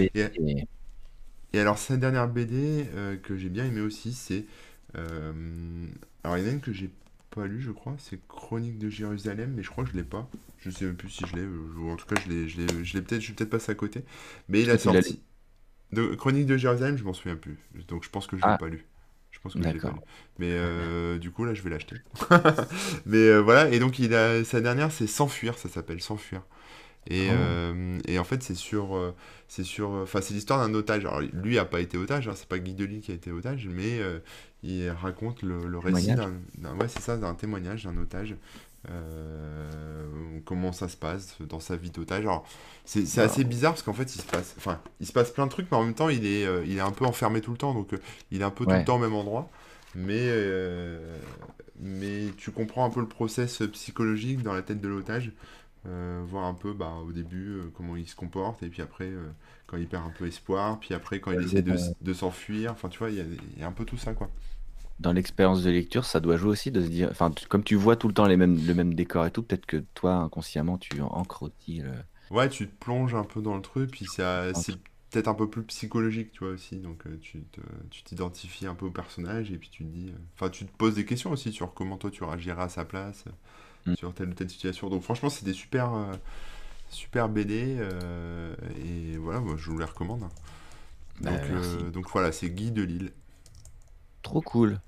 Et, 1.54 1.60
alors, 1.60 1.78
sa 1.78 1.98
dernière 1.98 2.28
BD 2.28 2.88
euh, 2.96 3.18
que 3.18 3.38
j'ai 3.38 3.50
bien 3.50 3.66
aimé 3.66 3.82
aussi, 3.82 4.14
c'est. 4.14 4.46
euh, 4.96 5.88
alors, 6.24 6.38
il 6.38 6.44
y 6.44 6.48
en 6.48 6.50
a 6.50 6.54
une 6.54 6.62
que 6.62 6.74
j'ai 6.74 6.90
pas 7.32 7.46
lue, 7.48 7.62
je 7.62 7.72
crois, 7.72 7.96
c'est 8.00 8.20
Chronique 8.28 8.78
de 8.80 8.90
Jérusalem, 8.90 9.54
mais 9.56 9.64
je 9.64 9.70
crois 9.70 9.84
que 9.84 9.92
je 9.92 9.96
l'ai 9.96 10.04
pas. 10.04 10.30
Je 10.60 10.70
sais 10.70 10.86
même 10.86 10.96
plus 10.96 11.10
si 11.10 11.26
je 11.26 11.36
l'ai, 11.36 11.46
ou 11.46 11.90
en 11.90 11.96
tout 11.96 12.06
cas, 12.06 12.16
je 12.26 12.30
l'ai, 12.30 12.48
je 12.50 12.62
l'ai, 12.62 12.84
je 12.84 12.94
l'ai 12.94 13.02
peut-être, 13.02 13.22
je 13.22 13.26
suis 13.26 13.34
peut-être 13.34 13.50
passé 13.50 13.72
à 13.72 13.76
côté. 13.76 14.04
Mais 14.50 14.62
il 14.62 14.70
a 14.70 14.74
l'as 14.74 14.80
sorti. 14.80 15.22
De 15.92 16.16
Chronique 16.16 16.46
de 16.46 16.58
Jérusalem, 16.58 16.98
je 16.98 17.04
m'en 17.04 17.14
souviens 17.14 17.36
plus. 17.36 17.58
Donc, 17.88 18.04
je 18.04 18.10
pense 18.10 18.28
que 18.28 18.38
je 18.38 18.42
l'ai 18.46 18.48
Ah. 18.48 18.58
pas 18.58 18.68
lu. 18.68 18.86
Je 19.32 19.40
pense 19.40 19.56
que 19.56 19.64
je 19.64 19.70
l'ai 19.70 19.80
pas 19.80 19.90
lu. 19.90 19.96
Mais 20.38 20.50
euh, 20.52 21.18
du 21.18 21.32
coup, 21.32 21.46
là, 21.46 21.54
je 21.54 21.62
vais 21.64 21.70
l'acheter. 21.70 21.96
Mais 23.06 23.40
voilà, 23.40 23.70
et 23.70 23.80
donc, 23.80 24.00
il 24.00 24.14
a, 24.14 24.44
sa 24.44 24.62
dernière, 24.62 24.92
c'est 24.92 25.08
S'enfuir, 25.08 25.58
ça 25.58 25.70
s'appelle 25.70 26.02
S'enfuir. 26.02 26.42
Et, 27.08 27.28
Oh. 27.30 27.34
euh, 27.34 28.00
et 28.08 28.20
en 28.20 28.24
fait, 28.24 28.44
c'est 28.44 28.56
sur, 28.56 28.96
euh, 28.96 29.16
c'est 29.48 29.64
sur, 29.64 29.90
enfin, 29.90 30.22
c'est 30.22 30.34
l'histoire 30.34 30.60
d'un 30.60 30.74
otage. 30.74 31.06
Alors, 31.06 31.22
lui 31.34 31.58
a 31.58 31.66
pas 31.66 31.80
été 31.80 31.98
otage, 31.98 32.28
hein, 32.28 32.34
c'est 32.36 32.48
pas 32.48 32.60
Guy 32.60 32.74
Delisle 32.74 33.02
qui 33.02 33.12
a 33.12 33.16
été 33.16 33.32
otage, 33.32 33.68
mais 33.72 34.00
euh, 34.00 34.20
il 34.64 34.90
raconte 34.90 35.42
le, 35.42 35.66
le 35.68 35.80
récit 35.80 36.14
d'un, 36.14 36.32
ouais, 36.78 36.88
c'est 36.88 37.02
ça, 37.02 37.18
d'un 37.18 37.34
témoignage 37.34 37.86
d'un 37.86 37.98
otage. 37.98 38.36
Euh, 38.90 40.40
comment 40.46 40.72
ça 40.72 40.88
se 40.88 40.96
passe 40.96 41.36
dans 41.42 41.60
sa 41.60 41.76
vie 41.76 41.90
d'otage. 41.92 42.22
Alors, 42.22 42.48
c'est, 42.86 43.20
assez 43.20 43.44
bizarre 43.44 43.74
parce 43.74 43.84
qu'en 43.84 43.94
fait, 43.94 44.16
il 44.16 44.22
se 44.22 44.26
passe, 44.26 44.56
enfin, 44.58 44.80
il 45.02 45.06
se 45.06 45.12
passe 45.12 45.32
plein 45.32 45.46
de 45.46 45.52
trucs, 45.52 45.70
mais 45.70 45.78
en 45.78 45.84
même 45.84 45.94
temps, 45.94 46.10
il 46.10 46.26
est, 46.26 46.46
euh, 46.46 46.64
il 46.66 46.78
est 46.78 46.82
un 46.82 46.92
peu 46.92 47.06
enfermé 47.06 47.42
tout 47.42 47.52
le 47.52 47.58
temps, 47.58 47.74
donc 47.74 47.94
euh, 47.94 48.00
il 48.32 48.42
est 48.42 48.46
un 48.46 48.52
peu 48.52 48.66
tout 48.66 48.72
le 48.72 48.86
temps 48.86 48.96
au 48.96 49.00
même 49.00 49.16
endroit. 49.16 49.50
Mais, 49.96 50.20
euh, 50.20 51.18
mais 51.82 52.28
tu 52.38 52.52
comprends 52.52 52.86
un 52.86 52.90
peu 52.90 53.02
le 53.02 53.08
process 53.08 53.62
psychologique 53.74 54.44
dans 54.44 54.54
la 54.54 54.62
tête 54.62 54.80
de 54.80 54.88
l'otage. 54.88 55.32
Euh, 55.86 56.22
voir 56.26 56.44
un 56.44 56.54
peu 56.54 56.74
bah, 56.74 56.96
au 57.08 57.14
début 57.14 57.52
euh, 57.52 57.72
comment 57.74 57.96
il 57.96 58.06
se 58.06 58.14
comporte 58.14 58.64
et 58.64 58.68
puis 58.68 58.82
après 58.82 59.06
euh, 59.06 59.30
quand 59.66 59.78
il 59.78 59.88
perd 59.88 60.06
un 60.06 60.10
peu 60.10 60.28
espoir 60.28 60.78
puis 60.78 60.94
après 60.94 61.22
quand 61.22 61.32
il 61.32 61.42
essaie 61.42 61.62
de, 61.62 62.14
s'enfuir. 62.14 62.74
Enfin 62.74 62.90
tu 62.90 63.00
vois 63.00 63.10
il 63.10 63.16
y 63.16 63.22
a, 63.22 63.24
il 63.24 63.62
y 63.62 63.64
a 63.64 63.68
un 63.68 63.72
peu 63.72 63.86
tout 63.86 63.96
ça 63.96 64.14
quoi. 64.14 64.30
Dans 65.00 65.14
l'expérience 65.14 65.64
de 65.64 65.70
lecture, 65.70 66.04
ça 66.04 66.20
doit 66.20 66.36
jouer 66.36 66.50
aussi 66.50 66.72
de 66.72 66.82
se 66.82 66.90
dire, 66.90 67.08
enfin, 67.10 67.32
comme 67.48 67.64
tu 67.64 67.76
vois 67.76 67.96
tout 67.96 68.10
le 68.10 68.14
temps 68.14 68.28
les 68.28 68.36
mêmes, 68.36 68.60
le 68.68 68.74
même 68.74 68.94
décor 68.94 69.26
et 69.26 69.32
tout, 69.32 69.42
peut-être 69.42 69.66
que 69.66 69.78
toi, 69.94 70.16
inconsciemment, 70.16 70.78
tu 70.78 71.00
ancres 71.00 71.44
aussi 71.44 71.80
le. 71.80 71.94
ouais 72.32 72.50
tu 72.50 72.68
te 72.68 72.76
plonges 72.76 73.16
un 73.16 73.24
peu 73.24 73.42
dans 73.42 73.56
le 73.56 73.62
truc 73.62 73.92
puis 73.92 74.06
ça 74.06 74.54
c'est 74.54 74.76
peut-être 75.10 75.30
un 75.30 75.34
peu 75.34 75.50
plus 75.50 75.64
psychologique 75.64 76.34
tu 76.34 76.40
vois 76.44 76.54
aussi. 76.54 76.76
Donc 76.76 77.08
euh, 77.08 77.18
tu 77.22 77.42
te- 77.44 77.62
tu 77.90 78.04
t'identifies 78.04 78.68
un 78.68 78.76
peu 78.76 78.86
au 78.88 78.92
personnage 78.92 79.52
et 79.52 79.58
puis 79.58 79.70
tu 79.70 79.86
te 79.86 79.90
dis 79.90 80.10
euh, 80.10 80.20
enfin 80.36 80.50
tu 80.50 80.66
te 80.66 80.72
poses 80.78 80.96
des 80.96 81.06
questions 81.06 81.32
aussi 81.32 81.54
sur 81.54 81.74
comment 81.74 81.98
toi 81.98 82.12
tu 82.12 82.24
réagirais 82.26 82.64
à 82.64 82.70
sa 82.70 82.84
place 82.84 83.24
Mm. 83.86 83.96
sur 83.96 84.14
telle 84.14 84.30
ou 84.30 84.34
telle 84.34 84.50
situation 84.50 84.90
donc 84.90 85.04
franchement 85.04 85.30
c'est 85.30 85.46
des 85.46 85.54
super 85.54 85.94
euh, 85.94 86.12
super 86.90 87.30
BD 87.30 87.78
euh, 87.80 88.54
et 88.86 89.18
voilà 89.18 89.40
moi 89.40 89.56
je 89.58 89.70
vous 89.70 89.78
les 89.78 89.86
recommande. 89.86 90.28
Bah, 91.22 91.32
donc, 91.32 91.40
euh, 91.50 91.90
donc 91.92 92.10
voilà 92.12 92.32
c'est 92.32 92.50
Guy 92.50 92.72
de 92.72 92.82
Lille 92.84 93.12
Trop 94.22 94.42
cool. 94.42 94.80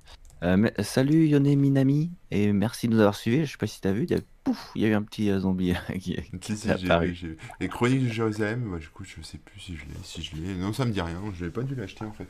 Mais- 0.43 0.73
salut 0.79 1.27
Yone 1.27 1.55
Minami 1.55 2.11
et 2.31 2.51
merci 2.51 2.87
de 2.87 2.93
nous 2.93 2.99
avoir 2.99 3.15
suivis. 3.15 3.45
Je 3.45 3.51
sais 3.51 3.57
pas 3.57 3.67
si 3.67 3.79
t'as 3.79 3.91
vu, 3.91 4.03
il 4.05 4.09
y 4.11 4.15
a, 4.15 4.19
pouf, 4.43 4.71
il 4.75 4.81
y 4.81 4.85
a 4.85 4.87
eu 4.87 4.93
un 4.93 5.03
petit 5.03 5.29
zombie 5.39 5.73
qui 5.99 6.13
est 6.13 6.25
Si, 6.43 6.67
est 6.67 6.71
apparu. 6.71 7.07
vu, 7.09 7.13
j'ai 7.15 7.27
vu. 7.27 7.37
Les 7.59 7.67
Chroniques 7.69 8.03
de 8.05 8.09
Jérusalem, 8.11 8.71
bah, 8.71 8.79
du 8.79 8.89
coup, 8.89 9.03
je 9.03 9.21
sais 9.21 9.37
plus 9.37 9.59
si 9.59 9.75
je 9.75 9.85
l'ai. 9.85 9.93
Si 10.03 10.23
je 10.23 10.35
l'ai. 10.35 10.55
Non, 10.55 10.73
ça 10.73 10.85
me 10.85 10.91
dit 10.91 11.01
rien. 11.01 11.21
Je 11.35 11.41
n'avais 11.41 11.51
pas 11.53 11.61
dû 11.61 11.75
l'acheter 11.75 12.05
en 12.05 12.11
fait. 12.11 12.27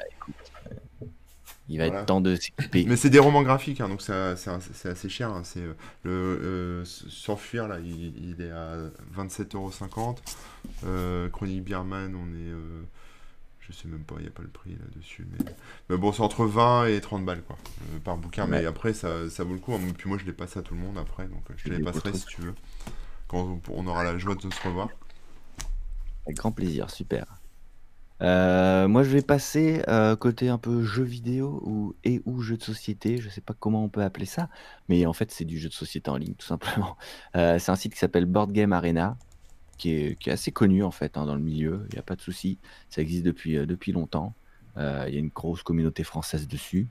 Il 1.72 1.78
va 1.80 1.86
Voilà. 1.86 2.02
être 2.02 2.06
temps 2.08 2.22
de 2.22 2.36
s'équiper. 2.36 2.86
Mais 2.88 2.98
c'est 2.98 3.10
des 3.10 3.20
romans 3.20 3.44
graphiques, 3.44 3.82
hein, 3.82 3.88
donc 3.90 4.02
c'est 4.02 4.12
assez 4.90 5.10
cher. 5.10 5.30
hein. 5.30 5.42
C'est 5.44 5.62
euh, 5.62 5.74
le 6.04 6.12
euh, 6.12 6.86
S'enfuir 6.86 7.68
là, 7.68 7.80
il, 7.80 8.14
il 8.32 8.42
est 8.42 8.52
à 8.52 8.76
27,50€. 9.16 10.18
Euh, 10.86 11.30
Chronique 11.30 11.64
Bierman, 11.64 12.14
on 12.16 12.28
est. 12.36 12.52
euh, 12.52 12.82
je 13.62 13.72
sais 13.74 13.88
même 13.88 14.04
pas, 14.04 14.16
il 14.18 14.24
n'y 14.24 14.28
a 14.28 14.32
pas 14.32 14.42
le 14.44 14.50
prix 14.50 14.72
là-dessus. 14.72 15.26
Mais, 15.32 15.46
mais 15.90 15.98
bon, 15.98 16.12
c'est 16.12 16.22
entre 16.24 16.46
20 16.46 16.88
et 16.88 17.00
30 17.00 17.24
balles 17.26 17.42
quoi, 17.44 17.58
euh, 17.94 18.00
par 18.00 18.18
bouquin. 18.18 18.46
Mais 18.48 18.66
après, 18.66 18.94
ça, 18.94 19.30
ça 19.30 19.44
vaut 19.44 19.54
le 19.54 19.60
coup. 19.60 19.74
hein. 19.74 19.80
Puis 19.98 20.10
moi, 20.10 20.18
je 20.18 20.26
les 20.26 20.34
passe 20.34 20.58
à 20.58 20.62
tout 20.62 20.74
le 20.74 20.82
monde 20.82 20.98
après, 20.98 21.26
donc 21.28 21.44
je 21.56 21.64
te 21.64 21.74
les 21.74 21.80
passerai 21.80 22.14
si 22.14 22.26
tu 22.26 22.42
veux. 22.42 22.56
Quand 23.28 23.60
on 23.70 23.88
aura 23.88 24.04
la 24.04 24.18
joie 24.18 24.36
de 24.36 24.42
se 24.42 24.48
revoir. 24.68 24.90
Avec 26.26 26.38
grand 26.38 26.52
plaisir, 26.52 26.90
super. 26.90 27.41
Euh, 28.22 28.88
moi, 28.88 29.04
je 29.04 29.10
vais 29.10 29.22
passer 29.22 29.82
euh, 29.88 30.16
côté 30.16 30.50
un 30.50 30.58
peu 30.58 30.84
jeu 30.84 31.04
vidéo 31.04 31.62
ou, 31.66 31.96
et 32.04 32.22
ou 32.26 32.42
jeu 32.42 32.58
de 32.58 32.64
société. 32.64 33.18
Je 33.18 33.30
sais 33.30 33.42
pas 33.42 33.56
comment 33.60 33.84
on 33.84 33.90
peut 33.90 34.04
appeler 34.04 34.26
ça, 34.26 34.50
mais 34.90 35.06
en 35.06 35.14
fait, 35.14 35.32
c'est 35.32 35.46
du 35.46 35.58
jeu 35.58 35.70
de 35.70 35.74
société 35.74 36.10
en 36.10 36.18
ligne, 36.18 36.36
tout 36.38 36.48
simplement. 36.48 36.98
Euh, 37.38 37.60
c'est 37.60 37.72
un 37.72 37.76
site 37.76 37.94
qui 37.94 38.00
s'appelle 38.00 38.26
Board 38.26 38.52
Game 38.52 38.74
Arena, 38.74 39.18
qui 39.78 39.92
est, 39.94 40.28
assez 40.28 40.52
connu 40.52 40.84
en 40.84 40.92
fait 40.92 41.18
hein, 41.18 41.26
dans 41.26 41.36
le 41.36 41.42
milieu. 41.42 41.86
Il 41.90 41.94
n'y 41.94 42.00
a 42.00 42.04
pas 42.04 42.16
de 42.16 42.22
souci, 42.22 42.58
ça 42.90 43.02
existe 43.02 43.24
depuis, 43.24 43.56
depuis 43.66 43.92
longtemps. 43.94 44.34
Il 44.78 44.82
y 44.82 45.16
a 45.16 45.20
une 45.20 45.30
grosse 45.30 45.64
communauté 45.64 46.04
française 46.04 46.48
dessus. 46.48 46.88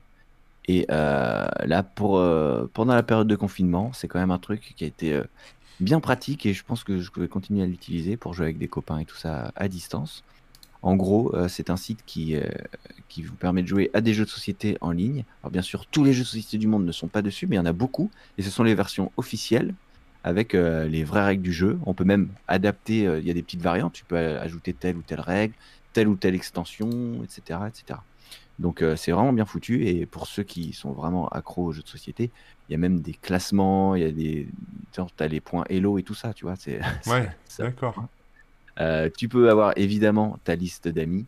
Et 0.67 0.85
là, 0.89 1.83
pour, 1.83 2.13
pendant 2.73 2.95
la 2.95 3.03
période 3.03 3.27
de 3.27 3.35
confinement, 3.35 3.93
c'est 3.93 4.07
quand 4.07 4.19
même 4.19 4.31
un 4.31 4.39
truc 4.39 4.73
qui 4.75 4.83
a 4.83 4.87
été 4.87 5.21
bien 5.79 5.99
pratique 5.99 6.45
et 6.45 6.53
je 6.53 6.63
pense 6.63 6.83
que 6.83 6.99
je 6.99 7.11
vais 7.15 7.27
continuer 7.27 7.61
à 7.63 7.67
l'utiliser 7.67 8.17
pour 8.17 8.33
jouer 8.33 8.45
avec 8.45 8.57
des 8.57 8.67
copains 8.67 8.99
et 8.99 9.05
tout 9.05 9.17
ça 9.17 9.51
à 9.55 9.67
distance. 9.67 10.23
En 10.81 10.95
gros, 10.95 11.35
euh, 11.35 11.47
c'est 11.47 11.69
un 11.69 11.77
site 11.77 12.03
qui, 12.05 12.35
euh, 12.35 12.41
qui 13.07 13.21
vous 13.21 13.35
permet 13.35 13.61
de 13.61 13.67
jouer 13.67 13.91
à 13.93 14.01
des 14.01 14.13
jeux 14.13 14.25
de 14.25 14.29
société 14.29 14.77
en 14.81 14.91
ligne. 14.91 15.23
Alors 15.41 15.51
bien 15.51 15.61
sûr, 15.61 15.85
tous 15.85 16.03
les 16.03 16.13
jeux 16.13 16.23
de 16.23 16.27
société 16.27 16.57
du 16.57 16.67
monde 16.67 16.85
ne 16.85 16.91
sont 16.91 17.07
pas 17.07 17.21
dessus, 17.21 17.45
mais 17.47 17.55
il 17.55 17.59
y 17.59 17.61
en 17.61 17.65
a 17.65 17.73
beaucoup. 17.73 18.09
Et 18.37 18.41
ce 18.41 18.49
sont 18.49 18.63
les 18.63 18.73
versions 18.73 19.11
officielles 19.17 19.75
avec 20.23 20.55
euh, 20.55 20.87
les 20.87 21.03
vraies 21.03 21.25
règles 21.25 21.43
du 21.43 21.53
jeu. 21.53 21.79
On 21.85 21.93
peut 21.93 22.03
même 22.03 22.29
adapter, 22.47 23.03
il 23.03 23.27
y 23.27 23.31
a 23.31 23.33
des 23.33 23.43
petites 23.43 23.61
variantes, 23.61 23.93
tu 23.93 24.05
peux 24.05 24.17
ajouter 24.17 24.73
telle 24.73 24.97
ou 24.97 25.03
telle 25.03 25.21
règle, 25.21 25.53
telle 25.93 26.07
ou 26.07 26.15
telle 26.15 26.35
extension, 26.35 26.89
etc. 27.23 27.59
etc. 27.67 27.99
Donc 28.57 28.83
c'est 28.95 29.11
vraiment 29.11 29.33
bien 29.33 29.45
foutu. 29.45 29.85
Et 29.87 30.05
pour 30.05 30.27
ceux 30.27 30.43
qui 30.43 30.73
sont 30.73 30.91
vraiment 30.91 31.27
accros 31.29 31.65
aux 31.65 31.71
jeux 31.71 31.81
de 31.81 31.87
société, 31.87 32.29
il 32.69 32.73
y 32.73 32.75
a 32.75 32.77
même 32.77 33.01
des 33.01 33.13
classements, 33.13 33.95
il 33.95 34.03
y 34.03 34.05
a 34.05 34.11
des... 34.11 34.47
Tu 34.91 35.01
as 35.19 35.27
les 35.27 35.41
points 35.41 35.63
Hello 35.69 35.97
et 35.97 36.03
tout 36.03 36.13
ça, 36.13 36.33
tu 36.33 36.45
vois. 36.45 36.55
C'est, 36.55 36.79
ouais, 37.07 37.29
d'accord. 37.57 38.07
Euh, 38.79 39.09
tu 39.15 39.27
peux 39.27 39.49
avoir 39.49 39.73
évidemment 39.77 40.39
ta 40.43 40.55
liste 40.55 40.87
d'amis 40.87 41.25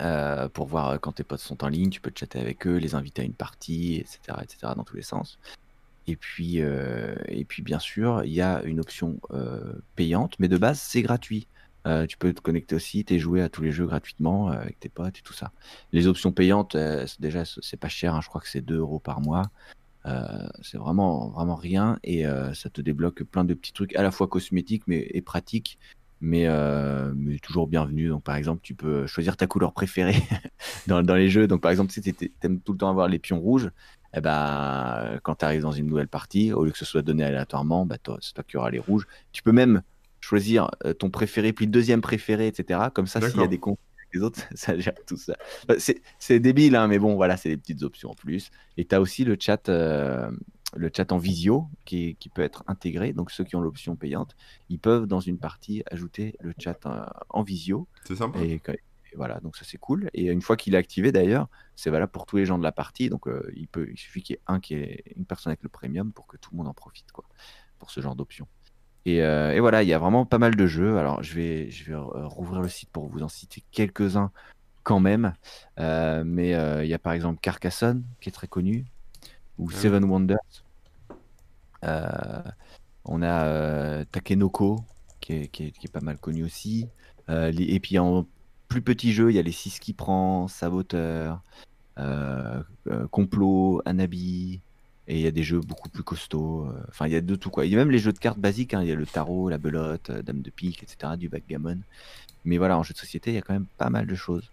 euh, 0.00 0.48
pour 0.48 0.66
voir 0.66 1.00
quand 1.00 1.12
tes 1.12 1.24
potes 1.24 1.40
sont 1.40 1.64
en 1.64 1.68
ligne. 1.68 1.90
Tu 1.90 2.00
peux 2.00 2.12
chatter 2.14 2.38
avec 2.40 2.66
eux, 2.66 2.76
les 2.76 2.94
inviter 2.94 3.22
à 3.22 3.24
une 3.24 3.34
partie, 3.34 3.96
etc., 3.96 4.38
etc., 4.42 4.72
dans 4.76 4.84
tous 4.84 4.96
les 4.96 5.02
sens. 5.02 5.38
Et 6.06 6.16
puis, 6.16 6.60
euh, 6.60 7.16
et 7.26 7.44
puis 7.44 7.62
bien 7.62 7.80
sûr, 7.80 8.22
il 8.24 8.32
y 8.32 8.40
a 8.40 8.62
une 8.64 8.80
option 8.80 9.18
payante, 9.96 10.36
mais 10.38 10.48
de 10.48 10.56
base, 10.56 10.80
c'est 10.80 11.02
gratuit. 11.02 11.48
tu 12.08 12.16
peux 12.16 12.32
te 12.32 12.40
connecter 12.40 12.76
au 12.76 12.78
site 12.80 13.10
et 13.12 13.18
jouer 13.18 13.42
à 13.42 13.48
tous 13.48 13.62
les 13.62 13.72
jeux 13.72 13.86
gratuitement 13.86 14.48
avec 14.48 14.78
tes 14.80 14.88
potes 14.88 15.18
et 15.18 15.22
tout 15.22 15.32
ça. 15.32 15.52
Les 15.92 16.06
options 16.06 16.32
payantes, 16.32 16.76
déjà, 17.20 17.44
c'est 17.44 17.76
pas 17.76 17.88
cher. 17.88 18.14
Hein, 18.14 18.20
je 18.22 18.28
crois 18.28 18.40
que 18.40 18.48
c'est 18.48 18.60
2 18.60 18.78
euros 18.78 19.00
par 19.00 19.20
mois. 19.20 19.50
c'est 20.62 20.78
vraiment, 20.78 21.28
vraiment 21.30 21.56
rien 21.56 21.98
et 22.04 22.24
ça 22.54 22.70
te 22.70 22.80
débloque 22.80 23.24
plein 23.24 23.44
de 23.44 23.54
petits 23.54 23.72
trucs 23.72 23.96
à 23.96 24.02
la 24.02 24.12
fois 24.12 24.28
cosmétiques 24.28 24.84
mais, 24.86 25.08
et 25.10 25.22
pratiques 25.22 25.78
mais, 26.20 26.46
euh, 26.46 27.12
mais 27.14 27.38
toujours 27.38 27.66
bienvenu. 27.66 28.08
Donc, 28.08 28.22
par 28.22 28.36
exemple, 28.36 28.60
tu 28.62 28.74
peux 28.74 29.06
choisir 29.06 29.36
ta 29.36 29.46
couleur 29.46 29.72
préférée 29.72 30.22
dans, 30.86 31.02
dans, 31.02 31.14
les 31.14 31.28
jeux. 31.28 31.46
Donc, 31.46 31.60
par 31.60 31.70
exemple, 31.70 31.92
si 31.92 32.00
tu 32.00 32.32
aimes 32.42 32.60
tout 32.60 32.72
le 32.72 32.78
temps 32.78 32.90
avoir 32.90 33.08
les 33.08 33.18
pions 33.18 33.40
rouges, 33.40 33.70
eh 34.14 34.20
ben, 34.20 35.18
quand 35.22 35.36
tu 35.36 35.44
arrives 35.44 35.62
dans 35.62 35.72
une 35.72 35.86
nouvelle 35.86 36.08
partie, 36.08 36.52
au 36.52 36.64
lieu 36.64 36.70
que 36.70 36.78
ce 36.78 36.86
soit 36.86 37.02
donné 37.02 37.22
aléatoirement, 37.24 37.84
bah, 37.84 37.96
c'est 38.20 38.32
toi 38.32 38.44
qui 38.44 38.56
auras 38.56 38.70
les 38.70 38.78
rouges. 38.78 39.06
Tu 39.32 39.42
peux 39.42 39.52
même 39.52 39.82
choisir 40.20 40.70
euh, 40.84 40.94
ton 40.94 41.10
préféré, 41.10 41.52
puis 41.52 41.66
le 41.66 41.70
deuxième 41.70 42.00
préféré, 42.00 42.46
etc. 42.46 42.80
Comme 42.94 43.06
ça, 43.06 43.20
s'il 43.20 43.40
y 43.40 43.44
a 43.44 43.46
des 43.46 43.58
conflits 43.58 43.84
avec 43.98 44.14
les 44.14 44.22
autres, 44.22 44.40
ça 44.54 44.78
gère 44.78 44.94
tout 45.06 45.18
ça. 45.18 45.36
C'est 46.18 46.40
débile, 46.40 46.76
hein, 46.76 46.88
mais 46.88 46.98
bon, 46.98 47.14
voilà, 47.14 47.36
c'est 47.36 47.50
des 47.50 47.56
petites 47.58 47.82
options 47.82 48.10
en 48.10 48.14
plus. 48.14 48.50
Et 48.76 48.86
tu 48.86 48.94
as 48.94 49.00
aussi 49.00 49.24
le 49.24 49.36
chat. 49.38 49.68
Euh, 49.68 50.30
le 50.74 50.90
chat 50.94 51.12
en 51.12 51.18
visio 51.18 51.68
qui, 51.84 52.16
peut 52.34 52.42
être 52.42 52.64
intégré. 52.66 53.12
Donc 53.12 53.30
ceux 53.30 53.44
qui 53.44 53.56
ont 53.56 53.60
l'option 53.60 53.96
payante, 53.96 54.36
ils 54.68 54.78
peuvent 54.78 55.06
dans 55.06 55.20
une 55.20 55.38
partie 55.38 55.82
ajouter 55.90 56.36
le 56.40 56.52
chat 56.58 56.78
euh, 56.86 57.04
en, 57.28 57.42
visio. 57.42 57.86
C'est 58.04 58.16
sympa. 58.16 58.40
Et, 58.40 58.60
voilà, 59.14 59.40
donc 59.40 59.56
ça 59.56 59.64
c'est 59.64 59.78
cool. 59.78 60.10
Et 60.12 60.26
une 60.26 60.42
fois 60.42 60.56
qu'il 60.56 60.74
est 60.74 60.78
activé 60.78 61.10
d'ailleurs, 61.12 61.48
c'est 61.74 61.90
valable 61.90 62.12
pour 62.12 62.26
tous 62.26 62.36
les 62.36 62.44
gens 62.44 62.58
de 62.58 62.62
la 62.62 62.72
partie. 62.72 63.08
Donc 63.08 63.28
euh, 63.28 63.50
il, 63.54 63.68
peut, 63.68 63.88
il 63.90 63.96
suffit 63.96 64.22
qu'il 64.22 64.34
y 64.34 64.38
ait 64.38 64.42
un 64.46 64.60
qui 64.60 64.74
est 64.74 65.04
une 65.16 65.24
personne 65.24 65.50
avec 65.50 65.62
le 65.62 65.68
premium 65.68 66.12
pour 66.12 66.26
que 66.26 66.36
tout 66.36 66.50
le 66.52 66.58
monde 66.58 66.68
en 66.68 66.74
profite 66.74 67.12
quoi, 67.12 67.24
pour 67.78 67.90
ce 67.90 68.00
genre 68.00 68.16
d'option. 68.16 68.46
Et, 69.06 69.22
euh, 69.22 69.56
voilà, 69.60 69.84
il 69.84 69.88
y 69.88 69.94
a 69.94 69.98
vraiment 69.98 70.26
pas 70.26 70.38
mal 70.38 70.56
de 70.56 70.66
jeux. 70.66 70.98
Alors 70.98 71.22
je 71.22 71.34
vais, 71.34 71.70
je 71.70 71.92
vais 71.92 71.96
rouvrir 71.96 72.60
le 72.60 72.68
site 72.68 72.90
pour 72.90 73.06
vous 73.06 73.22
en 73.22 73.28
citer 73.28 73.62
quelques-uns 73.70 74.32
quand 74.82 75.00
même. 75.00 75.32
mais 75.78 76.50
il 76.50 76.88
y 76.88 76.94
a 76.94 76.98
par 76.98 77.12
exemple 77.12 77.40
Carcassonne 77.40 78.04
qui 78.20 78.28
est 78.28 78.32
très 78.32 78.48
connu, 78.48 78.84
ou 79.58 79.68
ah 79.72 79.76
Seven 79.76 80.04
Wonders 80.04 80.64
euh, 81.84 82.42
on 83.04 83.22
a 83.22 83.44
euh, 83.44 84.04
Takenoko, 84.10 84.80
qui 85.20 85.34
est, 85.34 85.92
pas 85.92 86.00
mal 86.00 86.18
connu 86.18 86.44
aussi. 86.44 86.86
Euh, 87.28 87.52
et 87.56 87.80
puis 87.80 87.98
en 87.98 88.26
plus 88.68 88.82
petit 88.82 89.12
jeu, 89.12 89.30
il 89.30 89.36
y 89.36 89.38
a 89.38 89.42
les 89.42 89.52
6 89.52 89.78
qui 89.78 89.92
prend, 89.92 90.48
Saboteur, 90.48 91.40
Complot, 93.10 93.82
Anabi, 93.84 94.60
et 95.08 95.16
il 95.16 95.20
y 95.20 95.26
a 95.26 95.30
des 95.30 95.44
jeux 95.44 95.60
beaucoup 95.60 95.88
plus 95.88 96.02
costauds. 96.02 96.68
Enfin, 96.88 97.06
il 97.06 97.12
y 97.12 97.16
a 97.16 97.20
de 97.20 97.36
tout 97.36 97.50
quoi. 97.50 97.64
Il 97.64 97.72
y 97.72 97.74
a 97.74 97.78
même 97.78 97.92
les 97.92 97.98
jeux 97.98 98.12
de 98.12 98.18
cartes 98.18 98.38
basiques. 98.38 98.74
Hein. 98.74 98.82
Il 98.82 98.88
y 98.88 98.92
a 98.92 98.96
le 98.96 99.06
tarot, 99.06 99.48
la 99.48 99.58
belote, 99.58 100.10
Dame 100.10 100.42
de 100.42 100.50
pique, 100.50 100.82
etc. 100.82 101.16
Du 101.16 101.28
backgammon. 101.28 101.78
Mais 102.44 102.58
voilà, 102.58 102.76
en 102.76 102.82
jeu 102.82 102.92
de 102.92 102.98
société, 102.98 103.30
il 103.30 103.34
y 103.34 103.38
a 103.38 103.42
quand 103.42 103.54
même 103.54 103.66
pas 103.78 103.90
mal 103.90 104.06
de 104.06 104.14
choses 104.14 104.50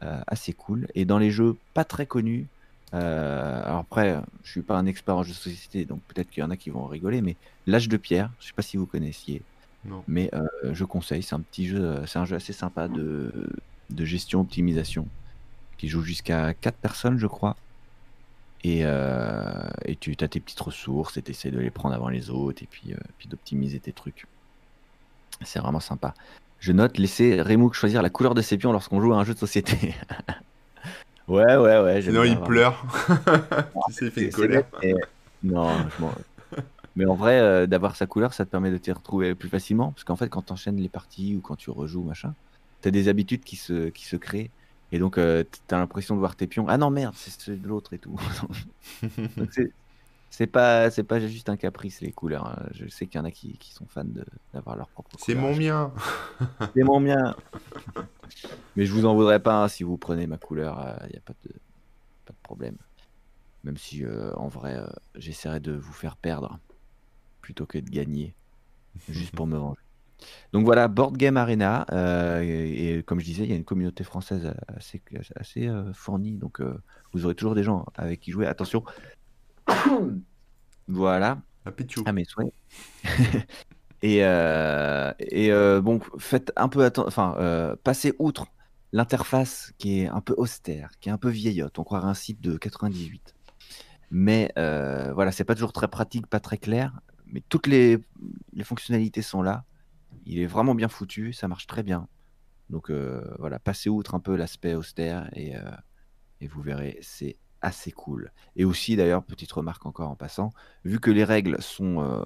assez 0.00 0.54
cool. 0.54 0.88
Et 0.94 1.04
dans 1.04 1.18
les 1.18 1.30
jeux 1.30 1.56
pas 1.74 1.84
très 1.84 2.06
connus, 2.06 2.46
euh, 2.94 3.62
alors 3.64 3.78
après, 3.78 4.20
je 4.42 4.50
suis 4.50 4.62
pas 4.62 4.76
un 4.76 4.86
expert 4.86 5.16
en 5.16 5.22
jeux 5.22 5.32
de 5.32 5.36
société, 5.36 5.84
donc 5.84 6.00
peut-être 6.08 6.30
qu'il 6.30 6.42
y 6.42 6.44
en 6.44 6.50
a 6.50 6.56
qui 6.56 6.70
vont 6.70 6.86
rigoler, 6.86 7.22
mais 7.22 7.36
L'âge 7.66 7.88
de 7.88 7.96
pierre, 7.96 8.30
je 8.40 8.46
sais 8.46 8.52
pas 8.52 8.62
si 8.62 8.76
vous 8.76 8.86
connaissiez, 8.86 9.42
mais 10.08 10.30
euh, 10.34 10.46
je 10.72 10.84
conseille. 10.84 11.22
C'est 11.22 11.34
un 11.34 11.40
petit 11.40 11.68
jeu, 11.68 12.02
c'est 12.06 12.18
un 12.18 12.24
jeu 12.24 12.34
assez 12.34 12.52
sympa 12.52 12.88
de, 12.88 13.32
de 13.90 14.04
gestion 14.04 14.40
optimisation 14.40 15.06
qui 15.78 15.88
joue 15.88 16.02
jusqu'à 16.02 16.52
4 16.54 16.76
personnes, 16.76 17.18
je 17.18 17.26
crois. 17.26 17.56
Et, 18.64 18.80
euh, 18.82 19.70
et 19.84 19.94
tu 19.94 20.16
as 20.20 20.28
tes 20.28 20.40
petites 20.40 20.60
ressources 20.60 21.16
et 21.16 21.22
tu 21.22 21.30
essaies 21.30 21.50
de 21.50 21.60
les 21.60 21.70
prendre 21.70 21.94
avant 21.94 22.08
les 22.08 22.28
autres 22.28 22.62
et 22.62 22.66
puis, 22.66 22.94
puis 23.18 23.28
d'optimiser 23.28 23.78
tes 23.78 23.92
trucs. 23.92 24.26
C'est 25.42 25.60
vraiment 25.60 25.80
sympa. 25.80 26.14
Je 26.58 26.72
note, 26.72 26.98
laisser 26.98 27.40
Remouk 27.40 27.74
choisir 27.74 28.02
la 28.02 28.10
couleur 28.10 28.34
de 28.34 28.42
ses 28.42 28.58
pions 28.58 28.72
lorsqu'on 28.72 29.00
joue 29.00 29.12
à 29.12 29.16
un 29.16 29.24
jeu 29.24 29.34
de 29.34 29.38
société. 29.38 29.94
Ouais, 31.30 31.56
ouais, 31.56 31.80
ouais. 31.80 32.02
Sinon, 32.02 32.24
il 32.24 32.40
pleure. 32.40 32.84
tu 33.86 33.92
sais, 33.92 34.06
il 34.06 34.10
fait 34.10 34.24
une 34.24 34.32
colère. 34.32 34.64
Non, 35.44 35.68
Mais 36.96 37.06
en 37.06 37.14
vrai, 37.14 37.38
euh, 37.38 37.66
d'avoir 37.68 37.94
sa 37.94 38.06
couleur, 38.06 38.34
ça 38.34 38.44
te 38.44 38.50
permet 38.50 38.72
de 38.72 38.78
t'y 38.78 38.90
retrouver 38.90 39.36
plus 39.36 39.48
facilement. 39.48 39.92
Parce 39.92 40.02
qu'en 40.02 40.16
fait, 40.16 40.28
quand 40.28 40.42
tu 40.42 40.52
enchaînes 40.52 40.78
les 40.78 40.88
parties 40.88 41.36
ou 41.36 41.40
quand 41.40 41.54
tu 41.54 41.70
rejoues, 41.70 42.02
machin, 42.02 42.34
tu 42.82 42.88
as 42.88 42.90
des 42.90 43.06
habitudes 43.06 43.44
qui 43.44 43.54
se, 43.54 43.90
qui 43.90 44.04
se 44.06 44.16
créent. 44.16 44.50
Et 44.90 44.98
donc, 44.98 45.18
euh, 45.18 45.44
tu 45.68 45.74
as 45.74 45.78
l'impression 45.78 46.16
de 46.16 46.18
voir 46.18 46.34
tes 46.34 46.48
pions. 46.48 46.66
Ah 46.68 46.78
non, 46.78 46.90
merde, 46.90 47.14
c'est 47.16 47.62
de 47.62 47.68
l'autre 47.68 47.94
et 47.94 47.98
tout. 47.98 48.18
c'est 49.52 49.72
pas, 50.46 50.90
c'est 50.90 51.04
pas 51.04 51.20
juste 51.20 51.48
un 51.48 51.56
caprice, 51.56 52.00
les 52.00 52.12
couleurs. 52.12 52.46
Hein. 52.46 52.68
Je 52.72 52.88
sais 52.88 53.06
qu'il 53.06 53.18
y 53.18 53.20
en 53.20 53.24
a 53.24 53.30
qui, 53.30 53.58
qui 53.58 53.72
sont 53.72 53.86
fans 53.86 54.04
d'avoir 54.54 54.76
leur 54.76 54.88
propre 54.88 55.10
C'est 55.18 55.34
mon 55.34 55.54
mien. 55.54 55.92
c'est 56.74 56.82
mon 56.82 57.00
mien. 57.00 57.34
Mais 58.76 58.86
je 58.86 58.92
vous 58.92 59.04
en 59.04 59.14
voudrais 59.14 59.40
pas 59.40 59.62
hein, 59.62 59.68
si 59.68 59.82
vous 59.82 59.96
prenez 59.98 60.26
ma 60.26 60.38
couleur, 60.38 60.78
il 61.00 61.04
euh, 61.04 61.08
n'y 61.10 61.16
a 61.16 61.20
pas 61.20 61.34
de, 61.44 61.52
pas 62.24 62.32
de 62.32 62.38
problème. 62.42 62.76
Même 63.64 63.76
si 63.76 64.04
euh, 64.04 64.32
en 64.36 64.48
vrai, 64.48 64.76
euh, 64.76 64.86
j'essaierai 65.16 65.60
de 65.60 65.72
vous 65.72 65.92
faire 65.92 66.16
perdre 66.16 66.58
plutôt 67.40 67.66
que 67.66 67.78
de 67.78 67.90
gagner, 67.90 68.34
juste 69.08 69.34
pour 69.34 69.46
me 69.46 69.56
venger. 69.56 69.80
Donc 70.52 70.66
voilà, 70.66 70.86
Board 70.88 71.16
Game 71.16 71.38
Arena. 71.38 71.86
et, 72.42 73.02
comme 73.06 73.20
je 73.20 73.24
disais, 73.24 73.44
il 73.44 73.50
y 73.50 73.54
a 73.54 73.56
une 73.56 73.64
communauté 73.64 74.04
française 74.04 74.52
assez, 74.68 75.00
assez 75.34 75.70
fournie. 75.94 76.36
Donc 76.36 76.60
vous 77.14 77.24
aurez 77.24 77.34
toujours 77.34 77.54
des 77.54 77.62
gens 77.62 77.86
avec 77.94 78.20
qui 78.20 78.30
jouer. 78.30 78.46
Attention. 78.46 78.84
voilà. 80.88 81.40
À 82.06 82.12
mes 82.12 82.24
souhaits. 82.24 82.52
Et, 84.02 84.24
euh, 84.24 85.12
et 85.18 85.52
euh, 85.52 85.80
bon, 85.80 86.00
faites 86.18 86.52
un 86.56 86.68
peu 86.68 86.84
attention, 86.84 87.06
enfin, 87.08 87.34
euh, 87.38 87.76
passez 87.84 88.14
outre 88.18 88.46
l'interface 88.92 89.72
qui 89.78 90.00
est 90.00 90.06
un 90.08 90.20
peu 90.20 90.34
austère, 90.36 90.90
qui 91.00 91.10
est 91.10 91.12
un 91.12 91.18
peu 91.18 91.28
vieillotte. 91.28 91.78
On 91.78 91.84
croirait 91.84 92.08
un 92.08 92.14
site 92.14 92.40
de 92.40 92.56
98. 92.56 93.34
Mais 94.10 94.52
voilà, 94.56 95.32
c'est 95.32 95.44
pas 95.44 95.54
toujours 95.54 95.72
très 95.72 95.88
pratique, 95.88 96.26
pas 96.26 96.40
très 96.40 96.58
clair. 96.58 97.00
Mais 97.26 97.42
toutes 97.48 97.66
les, 97.68 97.98
les, 98.52 98.64
fonctionnalités 98.64 99.22
sont 99.22 99.42
là. 99.42 99.64
Il 100.26 100.40
est 100.40 100.46
vraiment 100.46 100.74
bien 100.74 100.88
foutu, 100.88 101.32
ça 101.32 101.46
marche 101.46 101.66
très 101.66 101.82
bien. 101.84 102.08
Donc 102.70 102.90
voilà, 103.38 103.58
passez 103.60 103.90
outre 103.90 104.14
un 104.14 104.20
peu 104.20 104.34
l'aspect 104.34 104.74
austère 104.74 105.30
et, 105.36 105.54
et 106.40 106.48
vous 106.48 106.62
verrez, 106.62 106.98
c'est 107.02 107.36
assez 107.62 107.92
cool. 107.92 108.32
Et 108.56 108.64
aussi, 108.64 108.96
d'ailleurs, 108.96 109.22
petite 109.24 109.52
remarque 109.52 109.84
encore 109.86 110.10
en 110.10 110.16
passant, 110.16 110.50
vu 110.84 111.00
que 111.00 111.10
les 111.10 111.24
règles 111.24 111.60
sont 111.62 112.24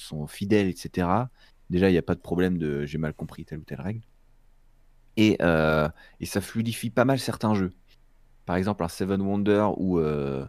sont 0.00 0.26
fidèles, 0.26 0.68
etc. 0.68 1.08
Déjà, 1.70 1.88
il 1.88 1.92
n'y 1.92 1.98
a 1.98 2.02
pas 2.02 2.14
de 2.14 2.20
problème 2.20 2.58
de 2.58 2.84
j'ai 2.84 2.98
mal 2.98 3.14
compris 3.14 3.44
telle 3.44 3.58
ou 3.58 3.64
telle 3.64 3.80
règle. 3.80 4.00
Et, 5.16 5.36
euh, 5.42 5.88
et, 6.20 6.26
ça 6.26 6.40
fluidifie 6.40 6.90
pas 6.90 7.04
mal 7.04 7.18
certains 7.18 7.54
jeux. 7.54 7.72
Par 8.46 8.56
exemple, 8.56 8.82
un 8.84 8.88
Seven 8.88 9.20
Wonder 9.20 9.68
où, 9.76 9.98
euh, 9.98 10.46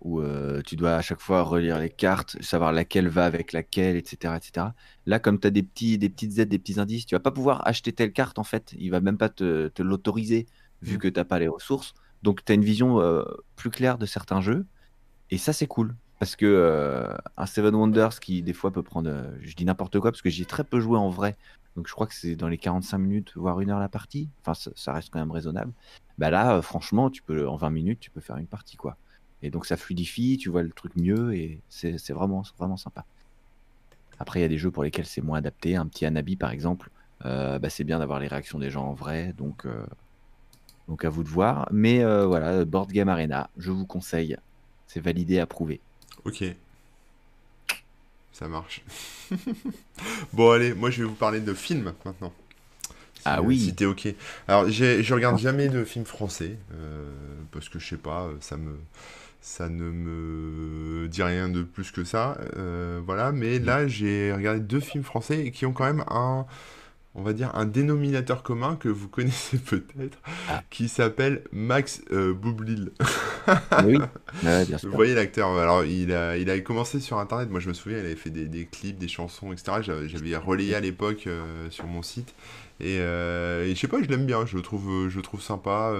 où 0.00 0.20
euh, 0.20 0.60
tu 0.66 0.76
dois 0.76 0.94
à 0.96 1.02
chaque 1.02 1.20
fois 1.20 1.42
relire 1.42 1.78
les 1.78 1.90
cartes, 1.90 2.40
savoir 2.42 2.72
laquelle 2.72 3.08
va 3.08 3.24
avec 3.26 3.52
laquelle, 3.52 3.96
etc. 3.96 4.34
etc. 4.36 4.66
Là, 5.06 5.18
comme 5.18 5.38
tu 5.38 5.46
as 5.46 5.50
des, 5.50 5.62
petits, 5.62 5.98
des 5.98 6.08
petites 6.08 6.38
aides, 6.38 6.48
des 6.48 6.58
petits 6.58 6.80
indices, 6.80 7.06
tu 7.06 7.14
vas 7.14 7.20
pas 7.20 7.30
pouvoir 7.30 7.66
acheter 7.66 7.92
telle 7.92 8.12
carte 8.12 8.38
en 8.38 8.44
fait. 8.44 8.74
Il 8.78 8.90
va 8.90 9.00
même 9.00 9.18
pas 9.18 9.28
te, 9.28 9.68
te 9.68 9.82
l'autoriser 9.82 10.46
vu 10.82 10.96
mmh. 10.96 10.98
que 10.98 11.08
tu 11.08 11.18
n'as 11.20 11.24
pas 11.24 11.38
les 11.38 11.48
ressources. 11.48 11.94
Donc, 12.22 12.44
tu 12.44 12.52
as 12.52 12.54
une 12.54 12.64
vision 12.64 13.00
plus 13.56 13.70
claire 13.70 13.98
de 13.98 14.06
certains 14.06 14.40
jeux. 14.40 14.66
Et 15.30 15.38
ça, 15.38 15.52
c'est 15.52 15.66
cool. 15.66 15.94
Parce 16.18 16.34
que 16.34 16.46
euh, 16.46 17.14
un 17.36 17.46
Seven 17.46 17.74
Wonders 17.74 18.18
qui 18.20 18.42
des 18.42 18.52
fois 18.52 18.72
peut 18.72 18.82
prendre, 18.82 19.08
euh, 19.08 19.30
je 19.40 19.54
dis 19.54 19.64
n'importe 19.64 20.00
quoi 20.00 20.10
parce 20.10 20.22
que 20.22 20.30
j'ai 20.30 20.44
très 20.44 20.64
peu 20.64 20.80
joué 20.80 20.98
en 20.98 21.10
vrai, 21.10 21.36
donc 21.76 21.86
je 21.86 21.92
crois 21.92 22.08
que 22.08 22.14
c'est 22.14 22.34
dans 22.34 22.48
les 22.48 22.58
45 22.58 22.98
minutes 22.98 23.32
voire 23.36 23.60
une 23.60 23.70
heure 23.70 23.78
la 23.78 23.88
partie. 23.88 24.28
Enfin, 24.44 24.54
ça, 24.74 24.92
reste 24.92 25.10
quand 25.12 25.20
même 25.20 25.30
raisonnable. 25.30 25.72
Bah 26.18 26.30
là, 26.30 26.56
euh, 26.56 26.62
franchement, 26.62 27.10
tu 27.10 27.22
peux 27.22 27.46
en 27.48 27.56
20 27.56 27.70
minutes, 27.70 28.00
tu 28.00 28.10
peux 28.10 28.20
faire 28.20 28.36
une 28.36 28.48
partie 28.48 28.76
quoi. 28.76 28.96
Et 29.42 29.50
donc 29.50 29.66
ça 29.66 29.76
fluidifie, 29.76 30.36
tu 30.38 30.48
vois 30.48 30.62
le 30.62 30.70
truc 30.70 30.96
mieux 30.96 31.34
et 31.34 31.60
c'est 31.68 32.10
vraiment 32.10 32.42
vraiment 32.58 32.76
sympa. 32.76 33.04
Après, 34.18 34.40
il 34.40 34.42
y 34.42 34.46
a 34.46 34.48
des 34.48 34.58
jeux 34.58 34.72
pour 34.72 34.82
lesquels 34.82 35.06
c'est 35.06 35.20
moins 35.20 35.38
adapté. 35.38 35.76
Un 35.76 35.86
petit 35.86 36.04
Anabi 36.04 36.34
par 36.34 36.50
exemple, 36.50 36.90
euh, 37.24 37.60
bah, 37.60 37.70
c'est 37.70 37.84
bien 37.84 38.00
d'avoir 38.00 38.18
les 38.18 38.26
réactions 38.26 38.58
des 38.58 38.70
gens 38.70 38.86
en 38.86 38.94
vrai, 38.94 39.32
donc, 39.36 39.66
euh, 39.66 39.86
donc 40.88 41.04
à 41.04 41.10
vous 41.10 41.22
de 41.22 41.28
voir. 41.28 41.68
Mais 41.72 42.02
euh, 42.02 42.26
voilà, 42.26 42.64
Board 42.64 42.90
Game 42.92 43.08
Arena, 43.08 43.50
je 43.58 43.70
vous 43.70 43.86
conseille. 43.86 44.36
C'est 44.86 45.00
validé, 45.00 45.38
approuvé. 45.38 45.80
Ok. 46.24 46.44
Ça 48.32 48.48
marche. 48.48 48.82
bon, 50.32 50.50
allez, 50.52 50.72
moi 50.74 50.90
je 50.90 51.02
vais 51.02 51.08
vous 51.08 51.14
parler 51.14 51.40
de 51.40 51.54
films 51.54 51.92
maintenant. 52.04 52.32
Si, 53.14 53.22
Ah 53.24 53.38
euh, 53.38 53.42
oui, 53.42 53.58
si 53.58 53.74
t'es 53.74 53.84
ok. 53.84 54.08
Alors, 54.46 54.68
je 54.70 55.12
regarde 55.14 55.38
jamais 55.38 55.68
de 55.68 55.84
films 55.84 56.04
français, 56.04 56.56
euh, 56.72 57.10
parce 57.50 57.68
que 57.68 57.78
je 57.80 57.88
sais 57.88 57.96
pas, 57.96 58.30
ça 58.40 58.56
me, 58.56 58.78
ça 59.40 59.68
ne 59.68 59.82
me 59.90 61.08
dit 61.08 61.22
rien 61.22 61.48
de 61.48 61.62
plus 61.62 61.90
que 61.90 62.04
ça. 62.04 62.38
euh, 62.56 63.00
voilà, 63.04 63.32
mais 63.32 63.58
là, 63.58 63.88
j'ai 63.88 64.32
regardé 64.32 64.60
deux 64.60 64.80
films 64.80 65.04
français 65.04 65.50
qui 65.50 65.66
ont 65.66 65.72
quand 65.72 65.84
même 65.84 66.04
un, 66.08 66.46
on 67.14 67.22
va 67.22 67.32
dire, 67.32 67.50
un 67.54 67.64
dénominateur 67.66 68.42
commun 68.42 68.76
que 68.76 68.88
vous 68.88 69.08
connaissez 69.08 69.58
peut-être, 69.58 70.18
ah, 70.48 70.62
qui 70.70 70.88
s'appelle 70.88 71.42
Max 71.52 72.02
euh, 72.12 72.32
Boublil. 72.32 72.92
oui, 73.84 73.98
ouais, 74.44 74.64
bien 74.66 74.76
Vous 74.76 74.78
sûr. 74.78 74.90
voyez 74.94 75.14
l'acteur, 75.14 75.50
alors 75.58 75.84
il 75.84 76.12
a, 76.12 76.36
il 76.36 76.62
commencé 76.62 77.00
sur 77.00 77.18
internet, 77.18 77.50
moi 77.50 77.60
je 77.60 77.68
me 77.68 77.74
souviens, 77.74 77.98
il 77.98 78.04
avait 78.06 78.16
fait 78.16 78.30
des, 78.30 78.46
des 78.46 78.66
clips, 78.66 78.98
des 78.98 79.08
chansons, 79.08 79.52
etc. 79.52 79.78
J'avais 79.82 80.36
relayé 80.36 80.74
à 80.74 80.80
l'époque 80.80 81.26
euh, 81.26 81.68
sur 81.70 81.86
mon 81.86 82.02
site. 82.02 82.34
Et, 82.80 82.98
euh, 83.00 83.64
et 83.66 83.74
je 83.74 83.80
sais 83.80 83.88
pas, 83.88 84.00
je 84.02 84.08
l'aime 84.08 84.24
bien, 84.26 84.46
je 84.46 84.56
le 84.56 84.62
trouve, 84.62 85.08
je 85.08 85.16
le 85.16 85.22
trouve 85.22 85.42
sympa. 85.42 85.92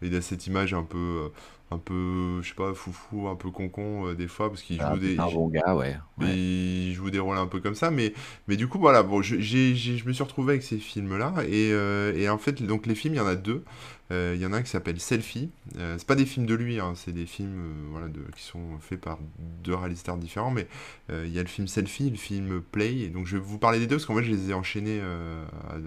il 0.00 0.14
a 0.14 0.22
cette 0.22 0.46
image 0.46 0.72
un 0.74 0.84
peu, 0.84 1.30
un 1.70 1.78
peu, 1.78 2.40
je 2.42 2.48
sais 2.48 2.54
pas, 2.54 2.74
foufou, 2.74 3.28
un 3.28 3.36
peu 3.36 3.50
concon 3.50 4.08
euh, 4.08 4.14
des 4.14 4.28
fois, 4.28 4.48
parce 4.50 4.62
qu'il 4.62 4.78
Ah, 4.78 4.82
joue 4.82 4.98
des, 4.98 5.22
un 5.22 5.30
bon 5.30 5.48
gars, 5.48 5.74
ouais. 5.76 5.96
ouais. 6.18 6.40
il 6.86 6.92
joue 6.94 7.10
des 7.10 7.18
rôles 7.20 7.38
un 7.38 7.46
peu 7.46 7.60
comme 7.60 7.74
ça, 7.74 7.90
mais, 7.90 8.12
mais 8.48 8.56
du 8.56 8.68
coup, 8.68 8.78
voilà, 8.78 9.02
bon, 9.02 9.22
je, 9.22 9.38
j'ai- 9.40 9.74
j'ai- 9.76 9.96
je 9.96 10.06
me 10.06 10.12
suis 10.12 10.22
retrouvé 10.24 10.54
avec 10.54 10.62
ces 10.62 10.78
films-là, 10.78 11.34
et, 11.48 11.70
euh, 11.72 12.14
et 12.16 12.28
en 12.28 12.38
fait, 12.38 12.62
donc 12.62 12.86
les 12.86 12.94
films, 12.94 13.14
il 13.14 13.18
y 13.18 13.20
en 13.20 13.26
a 13.26 13.36
deux. 13.36 13.64
Euh, 14.12 14.32
Il 14.36 14.42
y 14.42 14.46
en 14.46 14.52
a 14.52 14.56
un 14.56 14.62
qui 14.62 14.70
s'appelle 14.70 14.98
Selfie. 15.00 15.50
C'est 15.76 16.04
pas 16.06 16.16
des 16.16 16.26
films 16.26 16.44
de 16.46 16.54
lui, 16.54 16.80
hein, 16.80 16.94
c'est 16.96 17.12
des 17.12 17.26
films 17.26 17.62
voilà, 17.92 18.08
de, 18.08 18.20
qui 18.36 18.42
sont 18.42 18.78
faits 18.80 19.00
par 19.00 19.18
deux 19.62 19.74
réalisateurs 19.74 20.16
différents, 20.16 20.50
mais 20.50 20.66
il 21.10 21.28
y 21.32 21.38
a 21.38 21.42
le 21.42 21.48
film 21.48 21.68
Selfie, 21.68 22.10
le 22.10 22.16
film 22.16 22.60
Play, 22.60 22.98
et 23.02 23.08
donc 23.08 23.26
je 23.26 23.36
vais 23.36 23.42
vous 23.42 23.58
parler 23.58 23.78
des 23.78 23.86
deux, 23.86 23.96
parce 23.96 24.06
qu'en 24.06 24.16
fait, 24.16 24.24
je 24.24 24.30
les 24.32 24.50
ai 24.50 24.54
enchaînés 24.54 25.00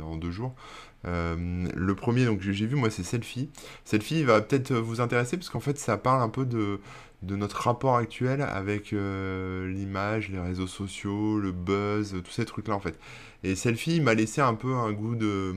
en 0.01 0.15
deux 0.17 0.31
jours. 0.31 0.53
Euh, 1.05 1.67
le 1.75 1.95
premier, 1.95 2.25
donc 2.25 2.41
j'ai 2.41 2.65
vu, 2.65 2.75
moi, 2.75 2.89
c'est 2.89 3.03
Selfie. 3.03 3.49
Selfie 3.85 4.23
va 4.23 4.41
peut-être 4.41 4.73
vous 4.73 5.01
intéresser, 5.01 5.37
parce 5.37 5.49
qu'en 5.49 5.59
fait, 5.59 5.77
ça 5.77 5.97
parle 5.97 6.21
un 6.21 6.29
peu 6.29 6.45
de 6.45 6.79
notre 7.21 7.61
rapport 7.61 7.95
actuel 7.95 8.41
avec 8.41 8.93
euh, 8.93 9.67
l'image, 9.69 10.29
les 10.29 10.39
réseaux 10.39 10.67
sociaux, 10.67 11.39
le 11.39 11.51
buzz, 11.51 12.15
tous 12.23 12.31
ces 12.31 12.45
trucs-là 12.45 12.75
en 12.75 12.79
fait. 12.79 12.99
Et 13.43 13.55
Selfie 13.55 14.01
m'a 14.01 14.13
laissé 14.13 14.41
un 14.41 14.55
peu 14.55 14.73
un 14.73 14.91
goût 14.91 15.15
de... 15.15 15.53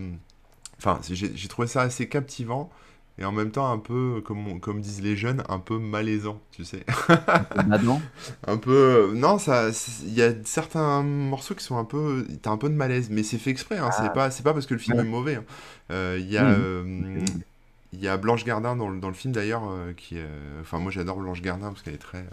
Enfin, 0.78 1.00
j'ai 1.10 1.48
trouvé 1.48 1.66
ça 1.66 1.82
assez 1.82 2.08
captivant 2.08 2.70
et 3.18 3.24
en 3.24 3.32
même 3.32 3.50
temps 3.50 3.70
un 3.72 3.78
peu, 3.78 4.20
comme, 4.24 4.46
on- 4.48 4.58
comme 4.58 4.80
disent 4.80 5.00
les 5.02 5.16
jeunes, 5.16 5.42
un 5.48 5.58
peu 5.58 5.78
malaisant, 5.78 6.40
tu 6.52 6.64
sais. 6.64 6.84
Un 7.28 7.42
peu 7.44 7.62
badant. 7.62 8.00
Un 8.46 8.56
peu... 8.58 9.12
Non, 9.14 9.38
ça, 9.38 9.72
c'est- 9.72 10.04
il 10.06 10.14
y 10.14 10.22
a 10.22 10.32
certains 10.44 11.02
morceaux 11.02 11.54
qui 11.54 11.64
sont 11.64 11.78
un 11.78 11.84
peu... 11.84 12.26
T'as 12.42 12.50
un 12.50 12.56
peu 12.58 12.68
de 12.68 12.74
malaise, 12.74 13.08
mais 13.10 13.22
c'est 13.22 13.38
fait 13.38 13.50
exprès, 13.50 13.78
hein, 13.78 13.90
c'est 13.92 14.06
Ah, 14.06 14.10
pas, 14.10 14.30
c'est 14.30 14.42
pas 14.42 14.52
parce 14.52 14.66
que 14.66 14.74
le 14.74 14.80
film 14.80 14.98
est 15.00 15.04
mauvais. 15.04 15.36
hein. 15.36 15.44
Euh, 15.90 16.16
Il 16.20 16.30
y 16.30 16.36
a... 16.38 16.44
Mhm. 16.44 16.56
euh, 16.58 17.24
il 17.92 18.00
y 18.00 18.08
a 18.08 18.16
Blanche 18.18 18.44
Gardin 18.44 18.76
dans 18.76 18.88
le, 18.90 18.98
dans 19.00 19.08
le 19.08 19.14
film 19.14 19.32
d'ailleurs, 19.32 19.62
euh, 19.70 19.92
qui. 19.96 20.18
Enfin, 20.60 20.78
moi 20.78 20.90
j'adore 20.92 21.16
Blanche 21.18 21.40
Gardin 21.40 21.68
parce 21.68 21.82
qu'elle 21.82 21.94
est 21.94 21.98
très... 21.98 22.26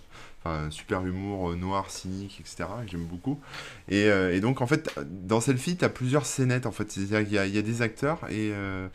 Enfin, 0.46 0.70
super 0.72 1.06
humour, 1.06 1.52
euh, 1.52 1.56
noir, 1.56 1.90
cynique, 1.90 2.40
etc. 2.42 2.66
J'aime 2.88 3.06
beaucoup. 3.06 3.40
Et, 3.88 4.06
euh, 4.10 4.34
et 4.36 4.42
donc, 4.42 4.62
en 4.62 4.68
fait, 4.68 4.90
dans 5.06 5.40
Selfie, 5.40 5.78
tu 5.78 5.86
as 5.86 5.90
plusieurs 5.90 6.26
scénettes, 6.26 6.66
en 6.66 6.72
fait. 6.72 6.92
C'est-à-dire 6.92 7.24
qu'il 7.24 7.34
y 7.34 7.38
a, 7.38 7.46
il 7.46 7.56
y 7.56 7.58
a 7.58 7.62
des 7.62 7.82
acteurs 7.82 8.20
et, 8.30 8.52
euh, 8.54 8.90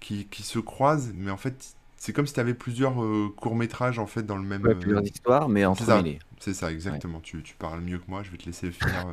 qui, 0.00 0.26
qui 0.28 0.42
se 0.42 0.58
croisent, 0.58 1.12
mais 1.14 1.30
en 1.30 1.36
fait, 1.36 1.74
c'est 1.96 2.12
comme 2.12 2.26
si 2.26 2.34
tu 2.34 2.40
avais 2.40 2.54
plusieurs 2.54 3.02
euh, 3.02 3.28
courts-métrages, 3.36 3.98
en 3.98 4.06
fait, 4.06 4.22
dans 4.24 4.36
le 4.36 4.44
même... 4.44 4.62
Ouais, 4.62 4.70
euh, 4.70 4.74
plusieurs 4.74 5.02
histoires, 5.04 5.48
mais 5.48 5.64
entremêlées. 5.64 6.18
c'est 6.40 6.54
ça, 6.54 6.70
Ouais. 6.88 7.00
exactement. 7.00 7.20
Tu, 7.20 7.42
tu 7.42 7.54
parles 7.54 7.80
mieux 7.80 7.98
que 7.98 8.04
moi, 8.08 8.22
je 8.22 8.30
vais 8.30 8.36
te 8.38 8.44
laisser 8.46 8.70
finir, 8.70 9.06
euh, 9.08 9.12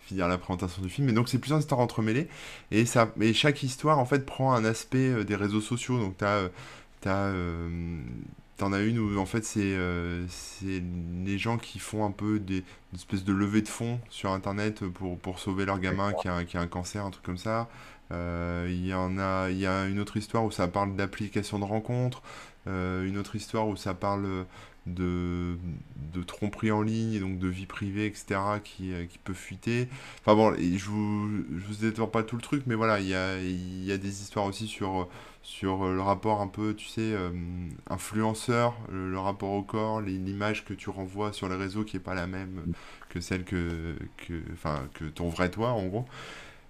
finir 0.00 0.28
la 0.28 0.38
présentation 0.38 0.82
du 0.82 0.88
film. 0.88 1.06
Mais 1.08 1.12
donc, 1.12 1.28
c'est 1.28 1.38
plusieurs 1.38 1.60
histoires 1.60 1.80
entremêlées. 1.80 2.28
Et, 2.70 2.84
ça, 2.86 3.12
et 3.20 3.32
chaque 3.32 3.62
histoire, 3.62 3.98
en 3.98 4.04
fait, 4.06 4.24
prend 4.26 4.52
un 4.54 4.64
aspect 4.64 5.24
des 5.24 5.36
réseaux 5.36 5.60
sociaux. 5.60 5.98
Donc, 5.98 6.16
tu 6.18 6.24
as, 6.24 6.50
t'en 8.58 8.72
as 8.72 8.80
une 8.82 8.98
où, 8.98 9.18
en 9.18 9.26
fait, 9.26 9.44
c'est 9.44 9.60
euh, 9.62 10.24
c'est 10.28 10.82
les 11.24 11.38
gens 11.38 11.58
qui 11.58 11.78
font 11.78 12.04
un 12.04 12.10
peu 12.12 12.38
des, 12.40 12.58
une 12.92 12.96
espèce 12.98 13.24
de 13.24 13.32
levée 13.32 13.62
de 13.62 13.68
fonds 13.68 14.00
sur 14.10 14.32
Internet 14.32 14.86
pour, 14.88 15.18
pour 15.18 15.38
sauver 15.40 15.64
leur 15.66 15.78
gamin 15.80 16.12
qui 16.14 16.28
a, 16.28 16.34
un- 16.36 16.44
qui 16.44 16.56
a 16.58 16.60
un 16.60 16.66
cancer, 16.68 17.04
un 17.06 17.10
truc 17.10 17.24
comme 17.24 17.38
ça. 17.38 17.68
Euh, 18.12 18.66
Il 18.70 18.86
y 18.86 18.94
en 18.94 19.18
a, 19.18 19.50
il 19.50 19.58
y 19.58 19.66
a 19.66 19.86
une 19.86 20.00
autre 20.00 20.16
histoire 20.16 20.44
où 20.44 20.50
ça 20.50 20.68
parle 20.68 20.96
d'application 20.96 21.58
de 21.58 21.64
rencontres. 21.64 22.22
Euh, 22.66 23.06
une 23.06 23.18
autre 23.18 23.36
histoire 23.36 23.68
où 23.68 23.76
ça 23.76 23.94
parle 23.94 24.46
de, 24.86 25.56
de 26.14 26.22
tromperie 26.22 26.70
en 26.70 26.82
ligne, 26.82 27.12
et 27.14 27.20
donc 27.20 27.38
de 27.38 27.48
vie 27.48 27.66
privée, 27.66 28.06
etc., 28.06 28.60
qui, 28.60 28.92
qui 29.10 29.18
peut 29.18 29.34
fuiter. 29.34 29.88
Enfin 30.24 30.34
bon, 30.34 30.54
je 30.58 30.84
vous, 30.86 31.28
je 31.58 31.64
vous 31.66 31.74
détends 31.86 32.06
pas 32.06 32.22
tout 32.22 32.36
le 32.36 32.42
truc, 32.42 32.62
mais 32.66 32.74
voilà, 32.74 33.00
il 33.00 33.06
y 33.08 33.14
a, 33.14 33.38
il 33.40 33.84
y 33.84 33.92
a 33.92 33.98
des 33.98 34.22
histoires 34.22 34.46
aussi 34.46 34.66
sur, 34.66 35.08
sur 35.42 35.84
euh, 35.86 35.94
le 35.94 36.02
rapport 36.02 36.40
un 36.40 36.48
peu, 36.48 36.74
tu 36.74 36.86
sais, 36.86 37.00
euh, 37.14 37.30
influenceur, 37.88 38.76
le, 38.90 39.10
le 39.10 39.18
rapport 39.18 39.50
au 39.52 39.62
corps, 39.62 40.00
l'image 40.00 40.64
que 40.64 40.74
tu 40.74 40.90
renvoies 40.90 41.32
sur 41.32 41.48
les 41.48 41.56
réseaux 41.56 41.84
qui 41.84 41.96
est 41.96 42.00
pas 42.00 42.14
la 42.14 42.26
même 42.26 42.66
que 43.08 43.20
celle 43.20 43.44
que, 43.44 43.96
que, 44.18 44.34
enfin, 44.52 44.88
que 44.94 45.04
ton 45.06 45.28
vrai 45.28 45.50
toi, 45.50 45.70
en 45.72 45.86
gros. 45.86 46.06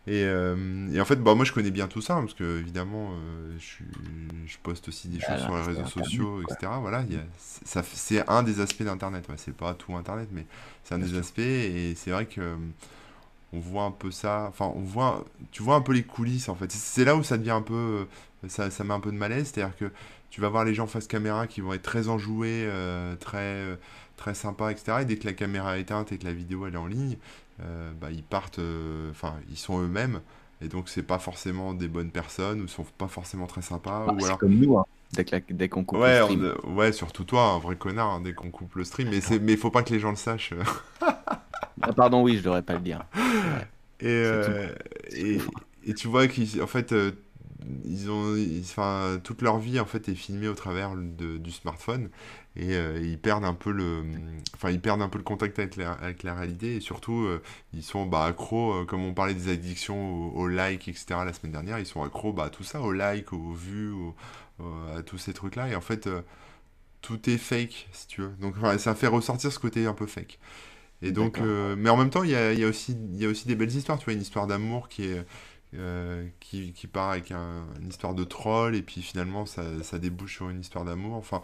Et, 0.06 0.24
euh, 0.24 0.88
et 0.92 1.00
en 1.00 1.04
fait, 1.04 1.16
bah, 1.16 1.34
moi 1.34 1.44
je 1.44 1.52
connais 1.52 1.70
bien 1.70 1.88
tout 1.88 2.00
ça, 2.00 2.16
hein, 2.16 2.22
parce 2.22 2.34
que 2.34 2.60
évidemment, 2.60 3.10
euh, 3.12 3.56
je, 3.58 3.84
je 4.46 4.58
poste 4.62 4.88
aussi 4.88 5.08
des 5.08 5.20
choses 5.20 5.38
Voilà, 5.38 5.40
sur 5.40 5.56
les 5.56 5.62
réseaux 5.62 5.84
sociaux, 5.86 6.42
etc. 6.42 6.78
Voilà, 6.80 7.04
c'est- 7.38 7.66
ça, 7.66 7.82
c'est 7.82 8.28
un 8.30 8.42
des 8.42 8.60
aspects 8.60 8.82
d'Internet. 8.84 9.28
Ouais, 9.28 9.34
c'est 9.36 9.56
pas 9.56 9.74
tout 9.74 9.94
Internet, 9.96 10.28
mais 10.32 10.46
c'est 10.84 10.94
un 10.94 10.98
Bien 10.98 11.06
des 11.06 11.14
sûr. 11.14 11.18
aspects. 11.18 11.38
Et 11.40 11.94
c'est 11.96 12.10
vrai 12.10 12.26
que 12.26 12.56
on 13.52 13.60
voit 13.60 13.84
un 13.84 13.90
peu 13.90 14.10
ça. 14.10 14.46
Enfin, 14.48 14.72
on 14.76 14.80
voit, 14.82 15.24
tu 15.52 15.62
vois 15.62 15.76
un 15.76 15.80
peu 15.80 15.92
les 15.92 16.02
coulisses 16.04 16.48
en 16.48 16.54
fait. 16.54 16.70
C'est 16.72 17.04
là 17.04 17.16
où 17.16 17.22
ça 17.22 17.38
devient 17.38 17.50
un 17.52 17.62
peu, 17.62 18.06
ça, 18.46 18.70
ça 18.70 18.84
met 18.84 18.94
un 18.94 19.00
peu 19.00 19.10
de 19.12 19.16
malaise, 19.16 19.50
c'est-à-dire 19.52 19.76
que 19.76 19.90
tu 20.30 20.40
vas 20.40 20.48
voir 20.48 20.64
les 20.64 20.74
gens 20.74 20.86
face 20.86 21.06
caméra 21.06 21.46
qui 21.46 21.60
vont 21.60 21.72
être 21.72 21.82
très 21.82 22.08
enjoués, 22.08 22.64
euh, 22.66 23.16
très, 23.16 23.38
euh, 23.38 23.76
très 24.16 24.34
sympas, 24.34 24.70
etc. 24.70 25.02
Et 25.02 25.04
dès 25.04 25.16
que 25.16 25.26
la 25.26 25.32
caméra 25.32 25.78
est 25.78 25.82
éteinte 25.82 26.12
et 26.12 26.18
que 26.18 26.24
la 26.24 26.32
vidéo 26.32 26.66
elle 26.66 26.74
est 26.74 26.78
en 26.78 26.86
ligne, 26.86 27.16
euh, 27.60 27.90
bah, 28.00 28.10
ils 28.12 28.22
partent, 28.22 28.58
euh, 28.60 29.10
enfin, 29.10 29.34
ils 29.50 29.56
sont 29.58 29.80
eux-mêmes. 29.82 30.20
Et 30.60 30.68
donc, 30.68 30.88
c'est 30.88 31.02
pas 31.04 31.18
forcément 31.18 31.72
des 31.74 31.88
bonnes 31.88 32.10
personnes, 32.10 32.60
ou 32.62 32.68
sont 32.68 32.84
pas 32.98 33.08
forcément 33.08 33.46
très 33.46 33.62
sympas, 33.62 34.06
Bah, 34.06 34.12
ou 34.12 34.24
alors. 34.24 34.38
comme 34.38 34.54
nous, 34.56 34.76
hein, 34.76 34.84
dès 35.12 35.24
que 35.24 35.36
la- 35.36 35.40
dès 35.40 35.68
qu'on 35.68 35.84
coupe 35.84 36.04
le 36.06 36.10
Ouais, 36.10 36.12
stream. 36.12 36.48
on- 36.64 36.74
ouais, 36.74 36.92
surtout 36.92 37.24
toi, 37.24 37.52
un 37.52 37.58
vrai 37.58 37.76
connard, 37.76 38.10
hein, 38.14 38.20
dès 38.20 38.34
qu'on 38.34 38.50
coupe 38.50 38.74
le 38.74 38.84
stream. 38.84 39.08
Mais 39.08 39.20
c'est, 39.22 39.38
mais 39.38 39.56
faut 39.56 39.70
pas 39.70 39.82
que 39.82 39.92
les 39.92 40.00
gens 40.00 40.10
le 40.10 40.16
sachent. 40.16 40.52
Ah, 41.80 41.92
pardon, 41.92 42.22
oui, 42.22 42.36
je 42.38 42.42
devrais 42.42 42.62
pas 42.62 42.74
le 42.74 42.80
dire. 42.80 43.04
Et, 44.00 44.22
et, 45.12 45.38
et 45.84 45.94
tu 45.94 46.08
vois 46.08 46.28
qu'ils, 46.28 46.62
en 46.62 46.66
fait, 46.66 46.94
ils 47.84 48.10
ont, 48.10 48.34
ils- 48.36 48.60
enfin, 48.62 49.20
toute 49.22 49.42
leur 49.42 49.58
vie 49.58 49.80
en 49.80 49.84
fait 49.86 50.08
est 50.08 50.14
filmée 50.14 50.48
au 50.48 50.54
travers 50.54 50.94
de- 50.96 51.38
du 51.38 51.50
smartphone 51.50 52.10
et 52.56 52.74
euh, 52.76 52.98
ils 53.02 53.18
perdent 53.18 53.44
un 53.44 53.54
peu 53.54 53.70
le, 53.70 54.04
enfin, 54.54 54.70
ils 54.70 54.80
perdent 54.80 55.02
un 55.02 55.08
peu 55.08 55.18
le 55.18 55.24
contact 55.24 55.58
avec 55.58 55.76
la, 55.76 55.92
avec 55.92 56.22
la 56.22 56.34
réalité 56.34 56.76
et 56.76 56.80
surtout 56.80 57.22
euh, 57.24 57.42
ils 57.74 57.82
sont 57.82 58.06
bah, 58.06 58.24
accros, 58.24 58.72
euh, 58.82 58.84
comme 58.84 59.04
on 59.04 59.14
parlait 59.14 59.34
des 59.34 59.50
addictions 59.50 60.30
au, 60.36 60.40
au 60.42 60.48
like, 60.48 60.88
etc. 60.88 61.24
la 61.24 61.32
semaine 61.32 61.52
dernière, 61.52 61.78
ils 61.78 61.86
sont 61.86 62.02
accros 62.02 62.32
bah, 62.32 62.44
à 62.44 62.50
tout 62.50 62.64
ça, 62.64 62.80
au 62.80 62.92
like, 62.92 63.32
aux 63.32 63.52
vues, 63.52 63.90
au- 63.92 64.14
au- 64.60 64.96
à 64.96 65.02
tous 65.02 65.18
ces 65.18 65.32
trucs-là 65.34 65.68
et 65.68 65.74
en 65.76 65.80
fait 65.80 66.08
tout 67.00 67.28
est 67.30 67.38
fake 67.38 67.88
si 67.92 68.06
tu 68.08 68.22
veux. 68.22 68.32
Donc 68.40 68.54
enfin, 68.58 68.76
ça 68.78 68.94
fait 68.94 69.06
ressortir 69.06 69.52
ce 69.52 69.58
côté 69.58 69.86
un 69.86 69.94
peu 69.94 70.06
fake. 70.06 70.38
Et 71.02 71.12
donc, 71.12 71.40
euh, 71.40 71.76
mais 71.78 71.90
en 71.90 71.96
même 71.98 72.10
temps, 72.10 72.24
il 72.24 72.30
y 72.30 72.36
a, 72.36 72.52
y 72.54 72.64
a 72.64 72.68
aussi, 72.68 72.96
il 73.14 73.22
y 73.22 73.26
a 73.26 73.28
aussi 73.28 73.48
des 73.48 73.56
belles 73.56 73.74
histoires. 73.74 73.98
Tu 73.98 74.06
vois, 74.06 74.14
une 74.14 74.22
histoire 74.22 74.46
d'amour 74.48 74.88
qui 74.88 75.04
est, 75.04 75.24
euh, 75.74 76.28
qui, 76.40 76.72
qui 76.72 76.86
part 76.86 77.10
avec 77.10 77.30
un- 77.32 77.66
une 77.80 77.88
histoire 77.88 78.14
de 78.14 78.24
troll, 78.24 78.74
et 78.76 78.82
puis 78.82 79.02
finalement, 79.02 79.46
ça, 79.46 79.82
ça 79.82 79.98
débouche 79.98 80.36
sur 80.36 80.50
une 80.50 80.60
histoire 80.60 80.84
d'amour. 80.84 81.14
Enfin, 81.16 81.42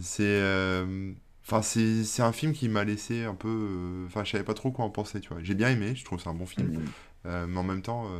c'est, 0.00 0.22
euh, 0.24 1.12
enfin, 1.46 1.62
c'est, 1.62 2.22
un 2.22 2.32
film 2.32 2.52
qui 2.52 2.68
m'a 2.68 2.84
laissé 2.84 3.24
un 3.24 3.34
peu, 3.34 3.48
euh, 3.48 4.06
enfin, 4.06 4.24
je 4.24 4.32
savais 4.32 4.44
pas 4.44 4.54
trop 4.54 4.70
quoi 4.72 4.84
en 4.84 4.90
penser. 4.90 5.20
Tu 5.20 5.28
vois, 5.30 5.42
j'ai 5.42 5.54
bien 5.54 5.70
aimé. 5.70 5.94
Je 5.96 6.04
trouve 6.04 6.18
que 6.18 6.24
c'est 6.24 6.30
un 6.30 6.34
bon 6.34 6.46
film, 6.46 6.70
Mmh. 6.70 6.92
euh, 7.26 7.46
mais 7.48 7.58
en 7.58 7.64
même 7.64 7.82
temps, 7.82 8.10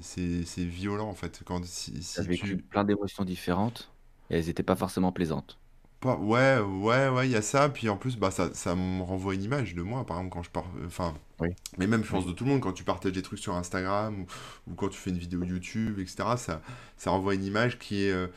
c'est, 0.00 0.64
violent 0.64 1.08
en 1.08 1.14
fait. 1.14 1.42
Quand 1.46 1.64
si, 1.66 2.02
Tu 2.14 2.22
si 2.22 2.24
vécu 2.24 2.56
plein 2.56 2.82
d'émotions 2.82 3.24
différentes 3.24 3.92
et 4.28 4.38
elles 4.38 4.48
étaient 4.48 4.64
pas 4.64 4.74
forcément 4.74 5.12
plaisantes. 5.12 5.60
Pas- 6.00 6.16
ouais, 6.16 6.58
ouais, 6.60 7.08
ouais, 7.08 7.26
il 7.28 7.32
y 7.32 7.36
a 7.36 7.42
ça. 7.42 7.68
Puis 7.68 7.88
en 7.88 7.96
plus, 7.96 8.16
bah, 8.16 8.30
ça, 8.30 8.52
ça 8.54 8.74
me 8.74 9.02
renvoie 9.02 9.34
une 9.34 9.42
image 9.42 9.74
de 9.74 9.82
moi, 9.82 10.04
par 10.04 10.18
exemple, 10.18 10.34
quand 10.34 10.42
je 10.42 10.50
pars. 10.50 10.66
Enfin, 10.86 11.14
Oui. 11.40 11.48
mais 11.78 11.86
même, 11.86 12.04
je 12.04 12.10
pense, 12.10 12.26
de 12.26 12.32
tout 12.32 12.44
le 12.44 12.50
monde, 12.50 12.60
quand 12.60 12.72
tu 12.72 12.84
partages 12.84 13.12
des 13.12 13.22
trucs 13.22 13.38
sur 13.38 13.54
Instagram 13.54 14.20
ou, 14.22 14.26
ou 14.70 14.74
quand 14.74 14.88
tu 14.88 14.98
fais 14.98 15.10
une 15.10 15.18
vidéo 15.18 15.42
YouTube, 15.44 15.98
etc., 15.98 16.36
ça, 16.36 16.62
ça 16.96 17.10
renvoie 17.10 17.34
une 17.34 17.44
image 17.44 17.78
qui 17.78 18.04
est, 18.04 18.12
euh, 18.12 18.28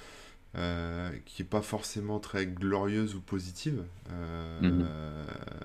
euh, 0.58 1.12
qui 1.26 1.44
est 1.44 1.46
pas 1.46 1.62
forcément 1.62 2.20
très 2.20 2.48
glorieuse 2.48 3.16
ou 3.16 3.22
positive. 3.22 3.84
Euh, 4.12 4.62
Mhm. 4.62 4.88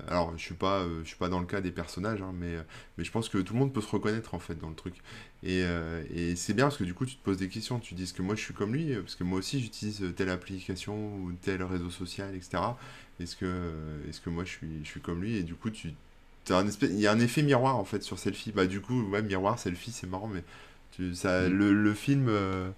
alors, 0.09 0.32
je 0.36 0.42
suis 0.45 0.55
pas, 0.55 0.84
je 1.03 1.09
suis 1.09 1.16
pas 1.16 1.28
dans 1.28 1.40
le 1.40 1.47
cas 1.47 1.61
des 1.61 1.72
personnages, 1.72 2.22
hein, 2.22 2.32
mais, 2.34 2.57
mais 2.99 3.05
je 3.05 3.11
pense 3.12 3.28
que 3.28 3.38
tout 3.38 3.55
le 3.55 3.61
monde 3.61 3.72
peut 3.72 3.80
se 3.80 3.90
reconnaître 3.90 4.34
en 4.34 4.38
fait 4.38 4.57
dans 4.57 4.68
le 4.68 4.74
truc. 4.74 4.97
Et, 5.45 5.62
euh, 5.64 6.03
et 6.14 6.36
c'est 6.36 6.55
bien 6.55 6.66
parce 6.66 6.78
que 6.78 6.84
du 6.84 6.95
coup, 6.95 7.07
tu 7.07 7.16
te 7.16 7.22
poses 7.22 7.36
des 7.38 7.49
questions. 7.49 7.78
Tu 7.78 7.95
dis 7.95 8.05
est-ce 8.05 8.14
que 8.14 8.22
moi 8.22 8.34
je 8.34 8.40
suis 8.40 8.55
comme 8.55 8.72
lui, 8.74 8.95
parce 8.97 9.14
que 9.14 9.24
moi 9.24 9.38
aussi 9.38 9.61
j'utilise 9.61 10.03
telle 10.16 10.30
application 10.30 10.95
ou 11.16 11.32
tel 11.42 11.62
réseau 11.62 11.90
social, 11.90 12.34
etc. 12.34 12.78
Est-ce 13.20 13.36
que, 13.36 13.74
est-ce 14.09 14.20
que 14.20 14.30
moi 14.30 14.45
je 14.45 14.51
suis, 14.51 14.84
je 14.84 14.88
suis 14.88 15.01
comme 15.01 15.22
lui 15.22 15.36
Et 15.36 15.42
du 15.42 15.55
coup, 15.55 15.70
tu, 15.70 15.92
t'as 16.45 16.59
un 16.61 16.66
espèce, 16.66 16.90
il 16.90 17.01
y 17.01 17.07
a 17.07 17.12
un 17.12 17.20
effet 17.20 17.42
miroir 17.42 17.76
en 17.76 17.84
fait 17.84 18.03
sur 18.03 18.18
selfie. 18.18 18.53
Bah 18.53 18.66
du 18.66 18.80
coup, 18.80 19.03
ouais, 19.11 19.22
miroir, 19.22 19.59
selfie, 19.59 19.92
c'est 19.92 20.07
marrant, 20.07 20.28
mais 20.28 20.45
tu, 20.92 21.14
ça, 21.14 21.49
Mhm. 21.49 21.51
le, 21.51 21.72
le 21.74 21.95
film. 21.95 22.26
euh, 22.28 22.70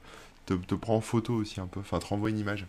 te, 0.47 0.55
te 0.55 0.75
prend 0.77 0.97
en 0.97 1.01
photo 1.01 1.35
aussi 1.35 1.61
un 1.61 1.67
peu, 1.67 1.81
enfin 1.81 1.99
te 2.01 2.07
renvoie 2.07 2.31
une 2.31 2.39
image. 2.39 2.67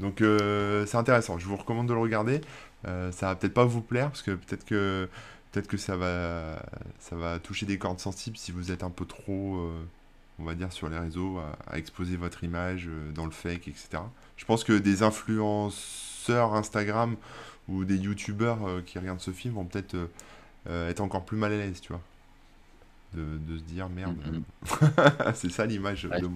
Donc 0.00 0.20
euh, 0.22 0.86
c'est 0.86 0.96
intéressant, 0.96 1.38
je 1.38 1.46
vous 1.46 1.56
recommande 1.56 1.88
de 1.88 1.92
le 1.94 1.98
regarder. 2.00 2.40
Euh, 2.86 3.12
ça 3.12 3.26
va 3.28 3.36
peut-être 3.36 3.54
pas 3.54 3.64
vous 3.64 3.80
plaire 3.82 4.08
parce 4.08 4.22
que 4.22 4.32
peut-être 4.32 4.64
que 4.64 5.08
peut-être 5.52 5.68
que 5.68 5.76
ça 5.76 5.96
va 5.96 6.62
ça 7.00 7.16
va 7.16 7.38
toucher 7.38 7.66
des 7.66 7.78
cordes 7.78 8.00
sensibles 8.00 8.36
si 8.36 8.52
vous 8.52 8.72
êtes 8.72 8.82
un 8.82 8.90
peu 8.90 9.04
trop 9.06 9.56
euh, 9.58 9.82
on 10.38 10.44
va 10.44 10.54
dire 10.54 10.72
sur 10.72 10.88
les 10.88 10.98
réseaux 10.98 11.38
à, 11.38 11.56
à 11.72 11.78
exposer 11.78 12.16
votre 12.16 12.44
image 12.44 12.88
euh, 12.88 13.12
dans 13.12 13.24
le 13.26 13.30
fake, 13.32 13.68
etc. 13.68 14.02
Je 14.36 14.44
pense 14.44 14.64
que 14.64 14.72
des 14.72 15.02
influenceurs 15.02 16.54
Instagram 16.54 17.16
ou 17.68 17.84
des 17.84 17.96
youtubeurs 17.96 18.66
euh, 18.66 18.82
qui 18.82 18.98
regardent 18.98 19.20
ce 19.20 19.30
film 19.32 19.54
vont 19.54 19.64
peut-être 19.64 19.96
être 20.68 21.00
encore 21.00 21.24
plus 21.24 21.36
mal 21.36 21.52
à 21.52 21.56
l'aise, 21.58 21.80
tu 21.80 21.92
vois. 21.92 22.00
De, 23.14 23.36
de 23.46 23.58
se 23.58 23.62
dire 23.64 23.90
merde, 23.90 24.16
Mhm. 24.26 24.42
c'est 25.34 25.50
ça 25.50 25.66
l'image 25.66 26.06
Ouais, 26.06 26.18
de 26.18 26.28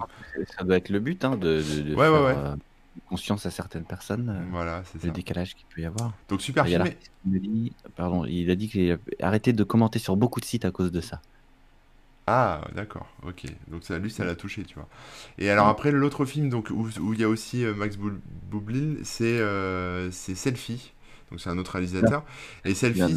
ça 0.59 0.63
doit 0.65 0.77
être 0.77 0.91
le 0.91 1.01
but 1.01 1.25
hein, 1.25 1.37
de, 1.37 1.63
de- 1.63 1.83
de 1.83 1.95
Ouais, 1.95 2.09
ouais, 2.11 2.35
faire 2.35 2.53
ouais. 2.53 2.57
Conscience 3.05 3.47
à 3.47 3.51
certaines 3.51 3.87
personnes, 3.87 4.29
euh, 4.31 4.45
Voilà, 4.51 4.85
c'est 4.85 4.99
le 5.03 5.11
ça. 5.11 5.13
décalage 5.13 5.55
qu'il 5.55 5.67
peut 5.69 5.81
y 5.83 5.85
avoir. 5.87 6.19
Donc 6.29 6.43
super 6.43 6.67
Il 7.25 7.33
me 7.33 7.39
dit, 7.41 7.77
pardon, 7.97 8.25
il 8.25 8.51
a 8.51 8.57
dit 8.57 8.69
qu'il 8.69 8.93
a 8.93 8.99
arrêté 9.27 9.53
de 9.53 9.65
commenter 9.65 9.99
sur 9.99 10.17
beaucoup 10.17 10.41
de 10.41 10.45
sites 10.47 10.65
à 10.65 10.71
cause 10.71 10.93
de 10.93 11.01
ça. 11.01 11.23
Ah, 12.29 12.63
d'accord, 12.75 13.07
ok. 13.23 13.45
Donc 13.69 13.85
ça, 13.85 13.99
lui, 13.99 14.11
ça 14.11 14.25
l'a 14.25 14.35
touché, 14.35 14.65
tu 14.65 14.75
vois. 14.75 14.89
Et 15.39 15.49
alors 15.49 15.69
Mm. 15.69 15.69
après, 15.69 15.93
l'autre 15.93 16.25
film 16.25 16.49
donc, 16.49 16.71
où, 16.71 16.89
où 17.01 17.13
il 17.15 17.21
y 17.21 17.25
a 17.25 17.29
aussi 17.29 17.65
euh, 17.65 17.73
Max 17.75 17.97
Boublil, 17.97 18.99
c'est 19.05 19.39
euh, 19.39 20.11
c'est 20.11 20.35
Selfie. 20.35 20.93
Donc 21.31 21.41
c'est 21.41 21.51
un 21.51 21.59
autre 21.59 21.73
réalisateur. 21.73 22.25
Et 22.65 22.75
Selfie... 22.75 23.17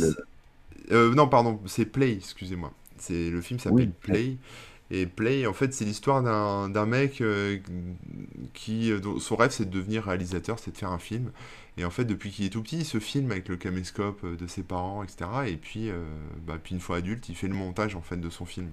euh, 0.91 1.13
non, 1.15 1.27
pardon, 1.30 1.61
c'est 1.67 1.86
Play, 1.86 2.13
excusez-moi. 2.13 2.73
C'est 2.97 3.30
Le 3.32 3.41
film 3.41 3.59
s'appelle 3.59 3.88
Oui, 3.88 3.93
Play. 4.01 4.38
Et 4.91 5.05
Play, 5.05 5.45
en 5.47 5.53
fait, 5.53 5.73
c'est 5.73 5.85
l'histoire 5.85 6.23
d'un 6.23 6.69
d'un 6.69 6.85
mec 6.87 7.21
euh, 7.21 7.59
qui... 8.53 8.91
euh, 8.91 8.99
dont 8.99 9.19
son 9.19 9.35
rêve, 9.35 9.51
c'est 9.51 9.65
de 9.65 9.71
devenir 9.77 10.03
réalisateur, 10.05 10.59
c'est 10.59 10.71
de 10.71 10.77
faire 10.77 10.91
un 10.91 10.99
film. 10.99 11.31
Et 11.77 11.85
en 11.85 11.89
fait, 11.91 12.05
depuis 12.05 12.31
qu'il 12.31 12.45
est 12.45 12.49
tout 12.49 12.61
petit, 12.63 12.79
il 12.79 12.85
se 12.85 12.99
filme 12.99 13.31
avec 13.31 13.47
le 13.49 13.57
caméscope 13.57 14.21
euh, 14.23 14.35
de 14.35 14.47
ses 14.47 14.63
parents, 14.63 15.03
etc. 15.03 15.47
Et 15.49 15.57
puis, 15.57 15.89
euh, 15.89 16.03
bah, 16.45 16.57
puis 16.61 16.75
une 16.75 16.81
fois 16.81 16.97
adulte, 16.97 17.29
il 17.29 17.35
fait 17.35 17.47
le 17.47 17.53
montage, 17.55 17.95
en 17.95 18.01
fait, 18.01 18.17
de 18.17 18.29
son 18.29 18.45
film. 18.45 18.69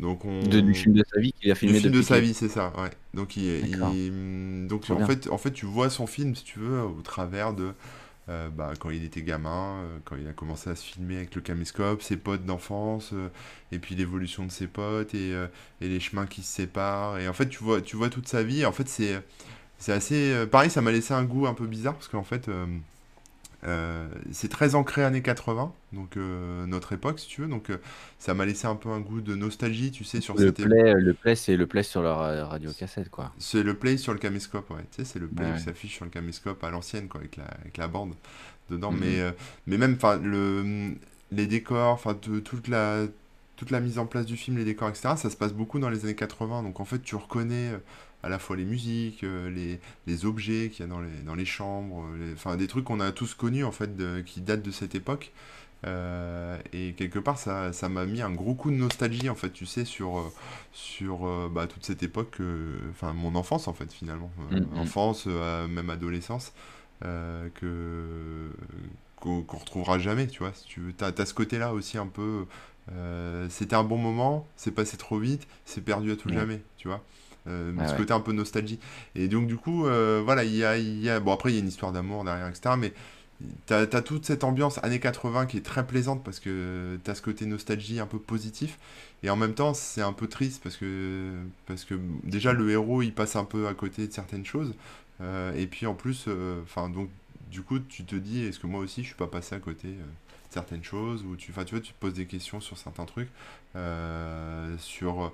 Donc 0.00 0.24
on... 0.24 0.48
de- 0.48 0.60
du 0.60 0.74
film 0.74 0.94
de 0.94 1.04
sa 1.12 1.20
vie 1.20 1.32
qu'il 1.32 1.50
a 1.50 1.54
Du 1.62 1.72
filmé 1.72 1.80
film 1.80 1.92
de 1.92 2.02
sa 2.02 2.20
vie, 2.20 2.34
c'est 2.34 2.48
ça, 2.48 2.72
ouais. 2.78 2.90
Donc, 3.14 3.36
il, 3.36 3.44
il- 3.44 4.66
donc 4.68 4.90
en 4.90 5.00
fait, 5.00 5.28
en 5.30 5.38
fait, 5.38 5.52
tu 5.52 5.66
vois 5.66 5.90
son 5.90 6.06
film, 6.08 6.34
si 6.34 6.44
tu 6.44 6.58
veux, 6.58 6.82
au 6.82 7.00
travers 7.02 7.54
de 7.54 7.72
euh, 8.28 8.48
bah, 8.48 8.72
quand 8.78 8.90
il 8.90 9.04
était 9.04 9.22
gamin, 9.22 9.82
euh, 9.82 9.98
quand 10.04 10.16
il 10.16 10.28
a 10.28 10.32
commencé 10.32 10.70
à 10.70 10.76
se 10.76 10.84
filmer 10.84 11.16
avec 11.16 11.34
le 11.34 11.40
caméscope, 11.40 12.02
ses 12.02 12.16
potes 12.16 12.44
d'enfance, 12.44 13.10
euh, 13.12 13.28
et 13.72 13.78
puis 13.78 13.94
l'évolution 13.94 14.46
de 14.46 14.50
ses 14.50 14.66
potes, 14.66 15.14
et, 15.14 15.32
et 15.80 15.88
les 15.88 16.00
chemins 16.00 16.26
qui 16.26 16.42
se 16.42 16.52
séparent. 16.54 17.18
Et 17.18 17.28
en 17.28 17.32
fait, 17.32 17.48
tu 17.48 17.62
vois, 17.62 17.80
tu 17.80 17.96
vois 17.96 18.10
toute 18.10 18.28
sa 18.28 18.42
vie. 18.42 18.64
En 18.64 18.72
fait, 18.72 18.88
c'est, 18.88 19.22
c'est 19.78 19.92
assez... 19.92 20.46
pareil, 20.50 20.70
ça 20.70 20.82
m'a 20.82 20.92
laissé 20.92 21.14
un 21.14 21.24
goût 21.24 21.46
un 21.46 21.54
peu 21.54 21.66
bizarre, 21.66 21.94
parce 21.94 22.08
qu'en 22.08 22.24
fait... 22.24 22.48
euh, 23.64 24.08
c'est 24.32 24.48
très 24.48 24.74
ancré 24.74 25.04
années 25.04 25.22
80, 25.22 25.72
donc 25.92 26.16
euh, 26.16 26.66
notre 26.66 26.92
époque, 26.92 27.18
si 27.20 27.28
tu 27.28 27.42
veux. 27.42 27.48
Donc 27.48 27.70
euh, 27.70 27.78
ça 28.18 28.34
m'a 28.34 28.46
laissé 28.46 28.66
un 28.66 28.76
peu 28.76 28.90
un 28.90 29.00
goût 29.00 29.20
de 29.20 29.34
nostalgie, 29.34 29.90
tu 29.92 30.04
sais, 30.04 30.20
sur 30.20 30.36
Le 30.36 30.38
cette 30.38 30.60
époque. 30.60 30.82
play, 30.82 30.92
le 30.94 31.14
play, 31.14 31.34
c'est 31.36 31.56
le 31.56 31.66
play 31.66 31.82
sur 31.82 32.02
leur 32.02 32.20
euh, 32.20 32.44
radio 32.46 32.72
cassette, 32.74 33.08
quoi. 33.10 33.32
C'est 33.38 33.62
le 33.62 33.74
play 33.78 33.96
sur 33.96 34.12
le 34.12 34.18
caméscope, 34.18 34.70
ouais. 34.70 34.82
Tu 34.90 34.96
sais, 34.98 35.04
c'est 35.04 35.18
le 35.18 35.28
play 35.28 35.46
Ouais, 35.46 35.52
qui 35.52 35.58
s'affiche 35.58 35.96
sur 35.96 36.04
le 36.04 36.10
caméscope 36.10 36.62
à 36.64 36.70
l'ancienne, 36.70 37.08
quoi, 37.08 37.20
avec 37.20 37.36
la, 37.36 37.44
avec 37.44 37.76
la 37.76 37.88
bande 37.88 38.14
dedans. 38.70 38.92
Mhm. 38.92 39.00
Mais, 39.00 39.20
mais 39.66 39.78
même, 39.78 39.94
enfin, 39.94 40.18
le, 40.18 40.94
les 41.30 41.46
décors, 41.46 41.92
enfin, 41.92 42.14
toute 42.14 42.68
la, 42.68 43.06
toute 43.56 43.70
la 43.70 43.80
mise 43.80 43.98
en 43.98 44.06
place 44.06 44.26
du 44.26 44.36
film, 44.36 44.56
les 44.58 44.64
décors, 44.64 44.88
etc., 44.88 45.14
ça 45.16 45.30
se 45.30 45.36
passe 45.36 45.52
beaucoup 45.52 45.78
dans 45.78 45.88
les 45.90 46.04
années 46.04 46.14
80. 46.14 46.62
Donc, 46.62 46.80
en 46.80 46.84
fait, 46.84 47.00
tu 47.02 47.16
reconnais 47.16 47.72
à 48.22 48.28
la 48.28 48.38
fois 48.38 48.56
les 48.56 48.64
musiques, 48.64 49.24
euh, 49.24 49.50
les, 49.50 49.80
les 50.06 50.24
objets 50.26 50.70
qu'il 50.70 50.84
y 50.84 50.88
a 50.88 50.90
dans 50.90 51.00
les, 51.00 51.10
dans 51.26 51.34
les 51.34 51.44
chambres, 51.44 52.04
euh, 52.12 52.18
les- 52.28 52.32
enfin, 52.34 52.56
des 52.56 52.66
trucs 52.68 52.84
qu'on 52.84 53.00
a 53.00 53.12
tous 53.12 53.34
connus, 53.34 53.64
en 53.64 53.72
fait, 53.72 53.96
de- 53.96 54.20
qui 54.24 54.40
datent 54.40 54.62
de 54.62 54.70
cette 54.70 54.94
époque. 54.94 55.32
Euh, 55.84 56.56
et 56.72 56.92
quelque 56.92 57.18
part, 57.18 57.38
ça, 57.38 57.72
ça 57.72 57.88
m'a 57.88 58.06
mis 58.06 58.22
un 58.22 58.30
gros 58.30 58.54
coup 58.54 58.70
de 58.70 58.76
nostalgie, 58.76 59.28
en 59.28 59.34
fait, 59.34 59.50
tu 59.50 59.66
sais, 59.66 59.84
sur, 59.84 60.32
sur 60.72 61.50
bah, 61.50 61.66
toute 61.66 61.84
cette 61.84 62.04
époque, 62.04 62.36
euh, 62.40 62.78
enfin, 62.90 63.12
mon 63.12 63.34
enfance, 63.34 63.66
en 63.66 63.72
fait, 63.72 63.92
finalement. 63.92 64.30
Euh, 64.52 64.60
Mhm. 64.60 64.78
enfance, 64.78 65.26
même 65.26 65.90
adolescence, 65.90 66.52
que, 67.54 68.50
qu'on 69.16 69.42
qu'on 69.42 69.56
retrouvera 69.58 69.98
jamais, 69.98 70.26
tu 70.28 70.38
vois. 70.40 70.52
Si 70.54 70.64
tu 70.66 70.80
veux, 70.80 70.92
t'as, 70.92 71.10
t'as 71.12 71.26
ce 71.26 71.34
côté-là 71.34 71.72
aussi 71.72 71.98
un 71.98 72.06
peu. 72.06 72.46
c'était 73.48 73.74
un 73.76 73.84
bon 73.84 73.98
moment, 73.98 74.46
c'est 74.56 74.72
passé 74.72 74.96
trop 74.96 75.18
vite, 75.18 75.46
c'est 75.64 75.84
perdu 75.84 76.12
à 76.12 76.16
tout 76.16 76.28
Ouais. 76.28 76.34
jamais, 76.34 76.62
tu 76.76 76.88
vois. 76.88 77.02
Euh, 77.48 77.72
Ouais, 77.76 77.88
ce 77.88 77.92
ouais. 77.92 77.96
côté 77.96 78.12
un 78.12 78.20
peu 78.20 78.32
nostalgie. 78.32 78.78
Et 79.14 79.28
donc, 79.28 79.46
du 79.48 79.56
coup, 79.56 79.86
euh, 79.86 80.22
voilà, 80.24 80.44
il 80.44 80.54
y 80.54 80.64
a, 80.64 80.78
y 80.78 81.08
a. 81.10 81.20
Bon, 81.20 81.32
après, 81.32 81.50
il 81.50 81.54
y 81.54 81.58
a 81.58 81.60
une 81.60 81.68
histoire 81.68 81.92
d'amour 81.92 82.24
derrière, 82.24 82.48
etc. 82.48 82.76
Mais 82.78 82.92
T'as, 83.66 83.86
t'as 83.86 84.02
toute 84.02 84.24
cette 84.24 84.44
ambiance 84.44 84.78
années 84.84 85.00
80 85.00 85.46
qui 85.46 85.56
est 85.56 85.62
très 85.62 85.84
plaisante 85.84 86.22
parce 86.22 86.38
que 86.38 86.96
t'as 87.02 87.16
ce 87.16 87.22
côté 87.22 87.44
nostalgie 87.44 87.98
un 87.98 88.06
peu 88.06 88.20
positif 88.20 88.78
et 89.24 89.30
en 89.30 89.36
même 89.36 89.54
temps 89.54 89.74
c'est 89.74 90.00
un 90.02 90.12
peu 90.12 90.28
triste 90.28 90.62
parce 90.62 90.76
que, 90.76 91.32
parce 91.66 91.84
que 91.84 91.98
déjà 92.22 92.52
le 92.52 92.70
héros 92.70 93.02
il 93.02 93.12
passe 93.12 93.34
un 93.34 93.44
peu 93.44 93.66
à 93.66 93.74
côté 93.74 94.06
de 94.06 94.12
certaines 94.12 94.44
choses 94.46 94.74
euh, 95.20 95.52
et 95.56 95.66
puis 95.66 95.86
en 95.86 95.94
plus 95.94 96.28
enfin 96.62 96.88
donc 96.88 97.08
du 97.50 97.62
coup 97.62 97.80
tu 97.80 98.04
te 98.04 98.14
dis 98.14 98.44
est-ce 98.44 98.60
que 98.60 98.68
moi 98.68 98.80
aussi 98.80 99.02
je 99.02 99.08
suis 99.08 99.16
pas 99.16 99.26
passé 99.26 99.56
à 99.56 99.58
côté 99.58 99.88
euh, 99.88 99.90
de 99.90 100.52
certaines 100.54 100.84
choses 100.84 101.24
ou 101.24 101.34
tu, 101.34 101.46
tu 101.46 101.52
vois 101.52 101.64
tu 101.64 101.80
te 101.92 101.98
poses 101.98 102.14
des 102.14 102.26
questions 102.26 102.60
sur 102.60 102.78
certains 102.78 103.06
trucs 103.06 103.30
euh, 103.74 104.76
sur 104.78 105.32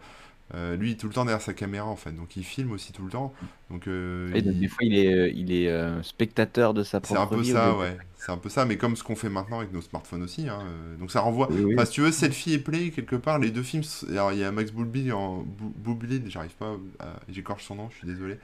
euh, 0.55 0.77
lui 0.77 0.97
tout 0.97 1.09
le 1.09 1.13
temps 1.15 1.25
derrière 1.25 1.43
sa 1.43 1.53
caméra 1.55 1.87
en 1.87 1.97
fait 1.97 2.13
donc 2.13 2.37
il 2.37 2.45
filme 2.45 2.73
aussi 2.73 2.93
tout 2.93 3.05
le 3.05 3.11
temps 3.11 3.35
donc 3.71 3.87
euh, 3.87 4.31
Et 4.35 4.43
donc, 4.43 4.55
il- 4.55 4.61
des 4.61 4.69
fois, 4.69 4.79
il 4.85 4.95
est, 4.99 5.13
euh, 5.13 5.29
il 5.35 5.53
est 5.53 5.69
euh, 5.69 6.03
spectateur 6.03 6.73
de 6.75 6.83
sa 6.83 7.01
c'est 7.03 7.17
un 7.17 7.27
propre 7.27 7.37
peu 7.37 7.43
vie. 7.43 7.53
au 7.53 7.57
ça, 7.57 7.67
lieu 7.67 7.73
de- 7.75 7.79
ouais. 7.79 7.97
C'est 8.17 8.33
un 8.33 8.37
peu 8.39 8.49
ça, 8.49 8.65
mais 8.65 8.77
comme 8.77 8.97
ce 8.97 9.05
qu'on 9.05 9.15
fait 9.17 9.29
maintenant 9.29 9.59
avec 9.61 9.73
nos 9.73 9.81
smartphones 9.81 10.23
aussi. 10.23 10.49
hein, 10.49 10.61
Donc 10.99 11.11
ça 11.13 11.21
renvoie. 11.21 11.49
Oui, 11.51 11.63
oui. 11.65 11.75
Enfin, 11.77 11.85
si 11.85 11.93
tu 11.93 12.01
veux, 12.01 12.11
Selfie 12.13 12.53
et 12.55 12.59
Play, 12.59 12.91
quelque 12.91 13.15
part, 13.17 13.39
les 13.39 13.51
deux 13.51 13.63
films. 13.63 13.85
Alors 14.11 14.33
il 14.33 14.39
y 14.39 14.45
a 14.45 14.51
Max 14.51 14.73
Boublil 14.73 15.13
en 15.13 15.39
Bou- 15.43 15.73
Boublil, 15.77 16.25
j'arrive 16.29 16.55
pas 16.57 16.77
à. 16.99 17.21
J'écorche 17.29 17.65
son 17.65 17.77
nom, 17.77 17.89
je 17.91 17.97
suis 17.99 18.07
désolé. 18.07 18.39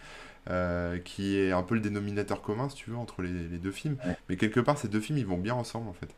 qui 1.04 1.36
est 1.36 1.52
un 1.52 1.62
peu 1.62 1.74
le 1.74 1.80
dénominateur 1.80 2.42
commun, 2.42 2.68
si 2.68 2.76
tu 2.76 2.90
veux, 2.90 2.96
entre 2.96 3.22
les, 3.22 3.30
les 3.32 3.58
deux 3.58 3.72
films. 3.72 3.96
Ouais. 4.06 4.16
Mais 4.28 4.36
quelque 4.36 4.60
part, 4.60 4.78
ces 4.78 4.88
deux 4.88 5.00
films, 5.00 5.18
ils 5.18 5.26
vont 5.26 5.38
bien 5.38 5.54
ensemble, 5.54 5.88
en 5.88 5.94
fait. 5.94 6.14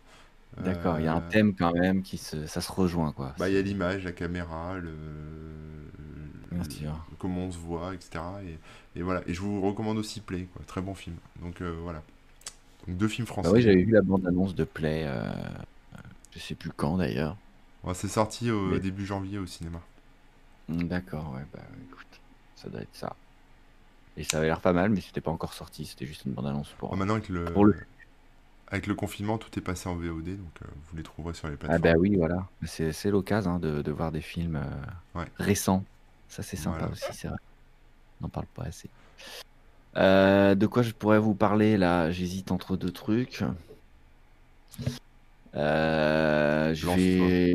D'accord, 0.65 0.99
il 0.99 1.05
y 1.05 1.09
a 1.09 1.15
un 1.15 1.19
Euh, 1.23 1.31
thème 1.31 1.55
quand 1.55 1.73
même 1.75 2.03
qui 2.03 2.17
se, 2.19 2.47
ça 2.47 2.61
se 2.61 2.73
rejoint, 2.73 3.13
quoi. 3.13 3.35
Bah, 3.39 3.49
il 3.49 3.55
y 3.55 3.59
a 3.59 3.63
l'image, 3.63 4.05
la 4.05 4.13
caméra, 4.13 4.79
le, 4.79 4.95
Bien 6.51 6.63
le- 6.63 6.71
sûr. 6.71 7.07
comment 7.19 7.43
on 7.45 7.53
se 7.53 7.59
voit, 7.59 7.95
etc. 7.95 8.23
Et, 8.95 8.99
et 8.99 9.03
voilà. 9.03 9.23
Et 9.27 9.35
je 9.35 9.41
vous 9.41 9.61
recommande 9.61 9.99
aussi 9.99 10.21
Play, 10.21 10.49
quoi. 10.55 10.63
Très 10.67 10.81
bon 10.81 10.95
film. 10.95 11.17
Donc 11.43 11.61
euh, 11.61 11.77
voilà. 11.83 12.03
Donc 12.87 12.97
deux 12.97 13.09
films 13.09 13.27
français. 13.27 13.49
Bah 13.49 13.55
oui, 13.55 13.63
j'avais 13.63 13.83
vu 13.83 13.93
la 13.93 14.01
bande-annonce 14.03 14.55
de 14.55 14.65
Play, 14.65 15.05
euh, 15.07 15.31
je 16.33 16.39
sais 16.39 16.55
plus 16.55 16.71
quand 16.71 16.97
d'ailleurs. 16.97 17.37
Ouais, 17.85 17.95
c'est 17.95 18.09
sorti 18.09 18.51
au 18.51 18.69
Mais- 18.69 18.81
début 18.81 19.05
janvier 19.05 19.39
au 19.39 19.47
cinéma. 19.47 19.81
Hmm, 20.69 20.85
D'accord, 20.85 21.33
ouais, 21.35 21.45
bah 21.53 21.61
écoute, 21.89 22.07
ça 22.57 22.69
doit 22.69 22.81
être 22.81 22.89
ça. 22.95 23.15
Et 24.17 24.25
ça 24.25 24.39
avait 24.39 24.47
l'air 24.47 24.61
pas 24.61 24.73
mal, 24.73 24.91
mais 24.91 25.01
c'était 25.03 25.21
pas 25.21 25.31
encore 25.31 25.53
sorti, 25.53 25.85
c'était 25.85 26.07
juste 26.07 26.25
une 26.25 26.33
bande-annonce 26.33 26.71
pour. 26.79 26.91
Ah, 26.93 26.97
maintenant, 26.97 27.15
avec 27.15 27.29
le, 27.29 27.45
Pour 27.45 27.67
le- 27.67 27.77
avec 28.69 28.87
le 28.87 28.95
confinement, 28.95 29.39
tout 29.39 29.57
est 29.59 29.63
passé 29.63 29.89
en 29.89 29.95
VOD, 29.95 30.37
donc 30.37 30.63
euh, 30.63 30.67
vous 30.91 30.97
les 30.97 31.03
trouverez 31.03 31.35
sur 31.35 31.49
les 31.49 31.55
Ah 31.55 31.69
plateformes. 31.69 31.95
bah 31.95 31.99
oui, 32.01 32.17
voilà. 32.17 32.47
C'est 32.65 32.93
c'est 32.93 33.11
l'occasion 33.11 33.53
hein, 33.53 33.59
de, 33.59 33.83
de 33.83 33.93
voir 33.93 34.13
des 34.13 34.21
films 34.21 34.57
euh, 34.57 35.19
Ouais. 35.21 35.27
récents. 35.39 35.85
Ça 36.29 36.43
c'est 36.43 36.57
sympa 36.57 36.79
Voilà. 36.79 36.93
aussi, 36.93 37.05
c'est 37.13 37.29
vrai. 37.29 37.37
On 38.21 38.25
n'en 38.25 38.29
parle 38.31 38.47
pas 38.55 38.65
assez. 38.65 38.91
Euh, 39.97 40.55
de 40.55 40.67
quoi 40.67 40.83
je 40.83 40.93
pourrais 40.93 41.19
vous 41.19 41.35
parler 41.35 41.77
là? 41.77 42.11
J'hésite 42.11 42.51
entre 42.53 42.77
deux 42.77 42.91
trucs. 42.91 43.43
Euh, 45.55 46.75
je 46.75 46.87
Lance-toi. 46.87 46.97
vais... 46.97 47.55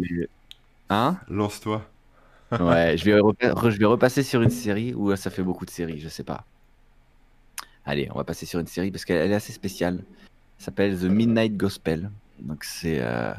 Hein? 0.89 1.19
Lance-toi. 1.29 1.85
Ouais, 2.59 2.97
je 2.97 3.05
vais, 3.05 3.13
repa- 3.13 3.53
re- 3.53 3.69
je 3.69 3.77
vais 3.77 3.85
repasser 3.85 4.23
sur 4.23 4.41
une 4.41 4.49
série 4.49 4.93
ou 4.93 5.15
ça 5.15 5.29
fait 5.29 5.41
beaucoup 5.43 5.65
de 5.65 5.69
séries, 5.69 5.99
je 5.99 6.09
sais 6.09 6.25
pas. 6.25 6.43
Allez, 7.85 8.09
on 8.11 8.15
va 8.15 8.23
passer 8.25 8.45
sur 8.45 8.59
une 8.59 8.67
série 8.67 8.91
parce 8.91 9.05
qu'elle 9.05 9.17
elle 9.17 9.31
est 9.31 9.35
assez 9.35 9.53
spéciale. 9.53 10.03
Elle 10.61 10.65
s'appelle 10.65 10.95
The 10.99 11.05
Midnight 11.05 11.57
Gospel. 11.57 12.11
Donc 12.39 12.63
c'est 12.63 12.99
euh, 13.01 13.33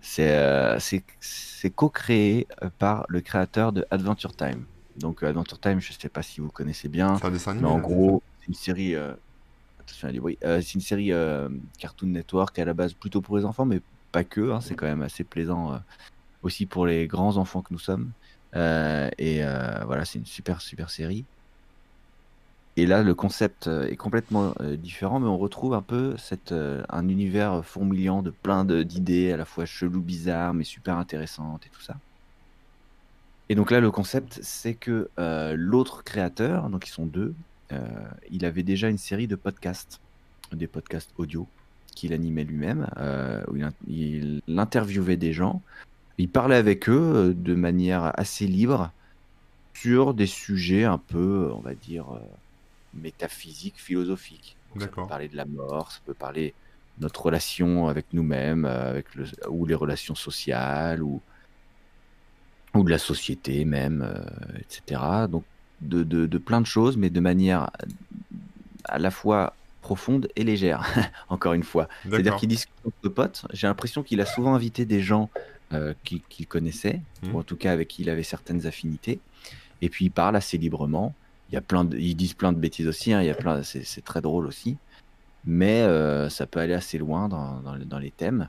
c'est 0.00 0.30
euh, 0.30 0.78
c'est 0.78 1.70
co-créé 1.70 2.46
euh, 2.62 2.70
par 2.78 3.04
le 3.08 3.20
créateur 3.20 3.72
de 3.72 3.84
Adventure 3.90 4.36
Time. 4.36 4.64
Donc 4.96 5.24
Adventure 5.24 5.58
Time, 5.58 5.80
je 5.80 5.92
sais 5.92 6.08
pas 6.08 6.22
si 6.22 6.40
vous 6.40 6.50
connaissez 6.50 6.88
bien, 6.88 7.16
C'est 7.18 7.24
un 7.26 7.30
dessin 7.32 7.54
mais 7.54 7.58
animé, 7.58 7.72
en 7.72 7.76
là, 7.78 7.82
gros, 7.82 8.22
c'est 8.40 8.46
une 8.46 8.54
série. 8.54 8.94
euh, 8.94 9.12
Attention. 9.80 10.08
Euh, 10.44 10.60
c'est 10.62 10.74
une 10.74 10.80
série 10.80 11.12
euh, 11.12 11.48
Cartoon 11.78 12.06
Network 12.06 12.56
à 12.60 12.64
la 12.64 12.74
base 12.74 12.92
plutôt 12.92 13.20
pour 13.20 13.36
les 13.38 13.44
enfants, 13.44 13.64
mais 13.64 13.80
pas 14.12 14.22
que. 14.22 14.52
hein, 14.52 14.60
c'est 14.60 14.76
quand 14.76 14.86
même 14.86 15.02
assez 15.02 15.24
plaisant 15.24 15.80
aussi 16.44 16.66
pour 16.66 16.86
les 16.86 17.08
grands 17.08 17.38
enfants 17.38 17.62
que 17.62 17.72
nous 17.72 17.80
sommes. 17.80 18.12
Et 18.54 19.42
voilà, 19.84 20.04
c'est 20.04 20.20
une 20.20 20.26
super 20.26 20.60
super 20.60 20.90
série. 20.90 21.24
Et 22.78 22.86
là, 22.86 23.02
le 23.02 23.14
concept 23.14 23.66
euh, 23.66 23.86
est 23.86 23.96
complètement 23.96 24.54
euh, 24.60 24.76
différent, 24.76 25.20
mais 25.20 25.26
on 25.26 25.36
retrouve 25.36 25.74
un 25.74 25.82
peu 25.82 26.16
euh, 26.52 26.82
un 26.88 27.08
univers 27.08 27.64
fourmillant 27.64 28.22
de 28.22 28.30
plein 28.30 28.64
d'idées, 28.64 29.30
à 29.30 29.36
la 29.36 29.44
fois 29.44 29.66
chelou, 29.66 30.00
bizarres, 30.00 30.54
mais 30.54 30.64
super 30.64 30.96
intéressantes 30.96 31.66
et 31.66 31.68
tout 31.68 31.82
ça. 31.82 31.96
Et 33.50 33.54
donc 33.54 33.70
là, 33.70 33.80
le 33.80 33.90
concept, 33.90 34.38
c'est 34.42 34.72
que 34.74 35.10
l'autre 35.54 36.02
créateur, 36.02 36.70
donc 36.70 36.88
ils 36.88 36.92
sont 36.92 37.04
deux, 37.04 37.34
il 38.30 38.46
avait 38.46 38.62
déjà 38.62 38.88
une 38.88 38.96
série 38.96 39.26
de 39.26 39.36
podcasts, 39.36 40.00
des 40.52 40.66
podcasts 40.66 41.10
audio 41.18 41.46
qu'il 41.94 42.14
animait 42.14 42.44
lui-même, 42.44 42.86
où 43.48 43.56
il, 43.56 43.64
in- 43.64 43.74
il 43.86 44.40
interviewait 44.56 45.18
des 45.18 45.34
gens, 45.34 45.60
il 46.16 46.30
parlait 46.30 46.56
avec 46.56 46.88
eux 46.88 47.34
de 47.36 47.54
manière 47.54 48.18
assez 48.18 48.46
libre 48.46 48.90
sur 49.74 50.14
des 50.14 50.26
sujets 50.26 50.84
un 50.84 50.98
peu, 50.98 51.50
on 51.54 51.60
va 51.60 51.74
dire, 51.74 52.06
métaphysiques, 52.94 53.80
philosophiques. 53.80 54.56
Donc, 54.74 54.82
ça 54.82 54.88
peut 54.88 55.06
parler 55.06 55.28
de 55.28 55.36
la 55.36 55.44
mort, 55.44 55.92
ça 55.92 56.00
peut 56.04 56.14
parler 56.14 56.54
de 56.98 57.02
notre 57.04 57.22
relation 57.22 57.88
avec 57.88 58.06
nous-mêmes, 58.12 58.64
euh, 58.64 58.90
avec 58.90 59.14
le, 59.14 59.24
ou 59.48 59.66
les 59.66 59.74
relations 59.74 60.14
sociales, 60.14 61.02
ou, 61.02 61.20
ou 62.74 62.84
de 62.84 62.90
la 62.90 62.98
société 62.98 63.64
même, 63.64 64.02
euh, 64.02 64.58
etc. 64.60 65.00
Donc 65.28 65.44
de, 65.80 66.02
de, 66.04 66.26
de 66.26 66.38
plein 66.38 66.60
de 66.60 66.66
choses, 66.66 66.96
mais 66.96 67.10
de 67.10 67.20
manière 67.20 67.70
à 68.84 68.98
la 68.98 69.10
fois 69.10 69.54
profonde 69.80 70.28
et 70.36 70.44
légère, 70.44 70.86
encore 71.28 71.54
une 71.54 71.64
fois. 71.64 71.88
C'est-à-dire 72.08 72.36
qu'il 72.36 72.48
discute 72.48 72.72
entre 72.86 73.08
potes. 73.08 73.44
J'ai 73.52 73.66
l'impression 73.66 74.02
qu'il 74.02 74.20
a 74.20 74.26
souvent 74.26 74.54
invité 74.54 74.84
des 74.86 75.02
gens 75.02 75.28
euh, 75.72 75.94
qu'il 76.04 76.46
connaissait, 76.46 77.00
Mhm. 77.24 77.34
ou 77.34 77.38
en 77.38 77.42
tout 77.42 77.56
cas 77.56 77.72
avec 77.72 77.88
qui 77.88 78.02
il 78.02 78.10
avait 78.10 78.22
certaines 78.22 78.66
affinités. 78.66 79.18
Et 79.80 79.88
puis 79.88 80.04
il 80.06 80.10
parle 80.10 80.36
assez 80.36 80.56
librement. 80.58 81.14
Y 81.52 81.56
a 81.56 81.60
plein 81.60 81.84
de, 81.84 81.98
ils 81.98 82.14
disent 82.14 82.34
plein 82.34 82.52
de 82.52 82.58
bêtises 82.58 82.88
aussi. 82.88 83.12
hein, 83.12 83.22
y 83.22 83.30
a 83.30 83.34
plein, 83.34 83.62
c'est 83.62 84.04
très 84.04 84.20
drôle 84.20 84.46
aussi. 84.46 84.76
Mais 85.44 85.82
euh, 85.82 86.28
ça 86.30 86.46
peut 86.46 86.60
aller 86.60 86.74
assez 86.74 86.98
loin 86.98 87.28
dans, 87.28 87.98
les- 87.98 88.10
thèmes. 88.10 88.48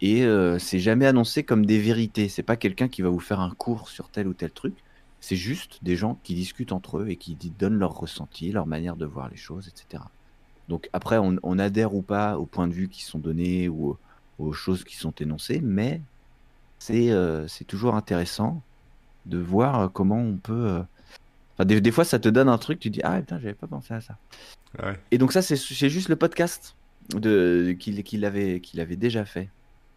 Et 0.00 0.24
euh, 0.24 0.58
c'est 0.58 0.78
jamais 0.78 1.06
annoncé 1.06 1.42
comme 1.42 1.66
des 1.66 1.80
vérités. 1.80 2.28
C'est 2.28 2.42
pas 2.42 2.56
quelqu'un 2.56 2.88
qui 2.88 3.02
va 3.02 3.08
vous 3.08 3.20
faire 3.20 3.40
un 3.40 3.50
cours 3.50 3.88
sur 3.88 4.10
tel 4.10 4.28
ou 4.28 4.34
tel 4.34 4.50
truc. 4.50 4.74
C'est 5.20 5.36
juste 5.36 5.78
des 5.82 5.96
gens 5.96 6.18
qui 6.22 6.34
discutent 6.34 6.72
entre 6.72 6.98
eux 6.98 7.08
et 7.08 7.16
qui 7.16 7.36
donnent 7.58 7.78
leur 7.78 7.94
ressenti, 7.98 8.52
leur 8.52 8.66
manière 8.66 8.96
de 8.96 9.06
voir 9.06 9.28
les 9.30 9.36
choses, 9.36 9.68
etc. 9.68 10.04
Donc 10.68 10.90
après, 10.92 11.18
on, 11.18 11.58
adhère 11.58 11.94
ou 11.94 12.02
pas 12.02 12.38
aux 12.38 12.46
points 12.46 12.68
de 12.68 12.72
vue 12.74 12.88
qui 12.88 13.02
sont 13.02 13.18
donnés 13.18 13.68
ou 13.68 13.96
aux, 14.38 14.52
choses 14.52 14.84
qui 14.84 14.96
sont 14.96 15.12
énoncées, 15.12 15.60
mais 15.62 16.00
c'est 16.78 17.10
euh, 17.10 17.48
c'est 17.48 17.64
toujours 17.64 17.94
intéressant 17.94 18.62
de 19.26 19.38
voir 19.38 19.90
comment 19.92 20.20
on 20.20 20.36
peut. 20.36 20.82
Enfin, 21.56 21.64
des, 21.64 21.80
des 21.80 21.90
fois, 21.90 22.04
ça 22.04 22.18
te 22.18 22.28
donne 22.28 22.48
un 22.48 22.58
truc, 22.58 22.78
tu 22.78 22.90
dis 22.90 23.00
ah 23.02 23.18
putain, 23.18 23.38
j'avais 23.38 23.54
pas 23.54 23.66
pensé 23.66 23.94
à 23.94 24.00
ça. 24.00 24.18
Ouais. 24.82 24.98
Et 25.10 25.18
donc 25.18 25.32
ça, 25.32 25.42
c'est 25.42 25.88
juste 25.88 26.08
le 26.08 26.16
podcast 26.16 26.76
de 27.14 27.74
qu'il 27.78 28.24
avait 28.24 28.96
déjà 28.96 29.24
fait. 29.24 29.48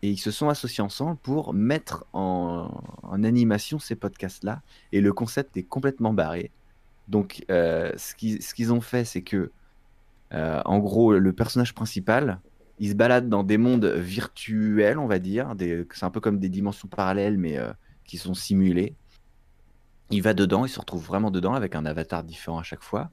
Et 0.01 0.09
ils 0.09 0.17
se 0.17 0.31
sont 0.31 0.47
associés 0.47 0.81
ensemble 0.81 1.17
pour 1.17 1.53
mettre 1.53 2.05
en, 2.13 2.71
en 3.03 3.23
animation 3.23 3.79
ces 3.79 3.95
podcasts-là. 3.95 4.61
Et 4.93 5.01
le 5.01 5.11
concept 5.11 5.57
est 5.57 5.63
complètement 5.63 6.13
barré. 6.13 6.51
Donc, 7.09 7.43
euh, 7.49 7.91
ce 7.97 8.15
qu'ils 8.15 8.71
ont 8.71 8.81
fait, 8.81 9.03
c'est 9.03 9.23
que, 9.23 9.51
euh, 10.31 10.61
en 10.63 10.79
gros, 10.79 11.17
le 11.17 11.33
personnage 11.33 11.73
principal, 11.73 12.39
il 12.79 12.89
se 12.89 12.93
balade 12.93 13.27
dans 13.27 13.43
des 13.43 13.57
mondes 13.57 13.87
virtuels, 13.87 14.99
on 14.99 15.07
va 15.07 15.19
dire. 15.19 15.53
C'est 15.93 16.05
un 16.05 16.11
peu 16.11 16.21
comme 16.21 16.39
des 16.39 16.49
dimensions 16.49 16.87
parallèles, 16.87 17.37
mais 17.37 17.57
euh, 17.57 17.73
qui 18.05 18.17
sont 18.17 18.35
simulées. 18.35 18.93
Il 20.11 20.21
va 20.21 20.33
dedans, 20.33 20.65
il 20.65 20.69
se 20.69 20.79
retrouve 20.79 21.05
vraiment 21.05 21.31
dedans 21.31 21.53
avec 21.53 21.75
un 21.75 21.85
avatar 21.85 22.23
différent 22.23 22.59
à 22.59 22.63
chaque 22.63 22.83
fois. 22.83 23.09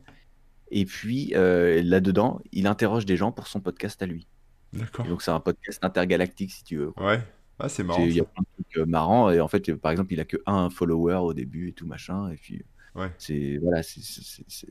Et 0.70 0.84
puis, 0.84 1.32
euh, 1.34 1.82
là-dedans, 1.82 2.40
il 2.52 2.66
interroge 2.66 3.06
des 3.06 3.16
gens 3.16 3.32
pour 3.32 3.46
son 3.46 3.60
podcast 3.60 4.00
à 4.02 4.06
lui. 4.06 4.26
D'accord. 4.72 5.06
Et 5.06 5.08
donc, 5.08 5.22
c'est 5.22 5.30
un 5.30 5.40
podcast 5.40 5.78
intergalactique, 5.84 6.50
si 6.52 6.64
tu 6.64 6.76
veux. 6.78 6.90
quoi. 6.92 7.06
Ouais. 7.06 7.22
Ah, 7.58 7.68
c'est 7.68 7.82
marrant 7.84 8.02
Il 8.04 8.12
y 8.12 8.20
a 8.20 8.24
plein 8.24 8.42
de 8.42 8.62
trucs 8.64 8.76
euh, 8.78 8.86
marrants. 8.86 9.30
Et 9.30 9.40
en 9.40 9.48
fait, 9.48 9.68
euh, 9.68 9.76
par 9.76 9.92
exemple, 9.92 10.12
il 10.12 10.20
a 10.20 10.24
que 10.24 10.36
un 10.46 10.68
follower 10.70 11.16
au 11.16 11.32
début 11.34 11.68
et 11.68 11.72
tout 11.72 11.86
machin. 11.86 12.30
Et 12.30 12.36
puis, 12.36 12.64
Ouais. 12.94 13.10
c'est 13.18 13.58
voilà, 13.62 13.82
c'est 13.82 14.02
c'est- 14.02 14.22
c'est- 14.24 14.44
c'est- 14.48 14.68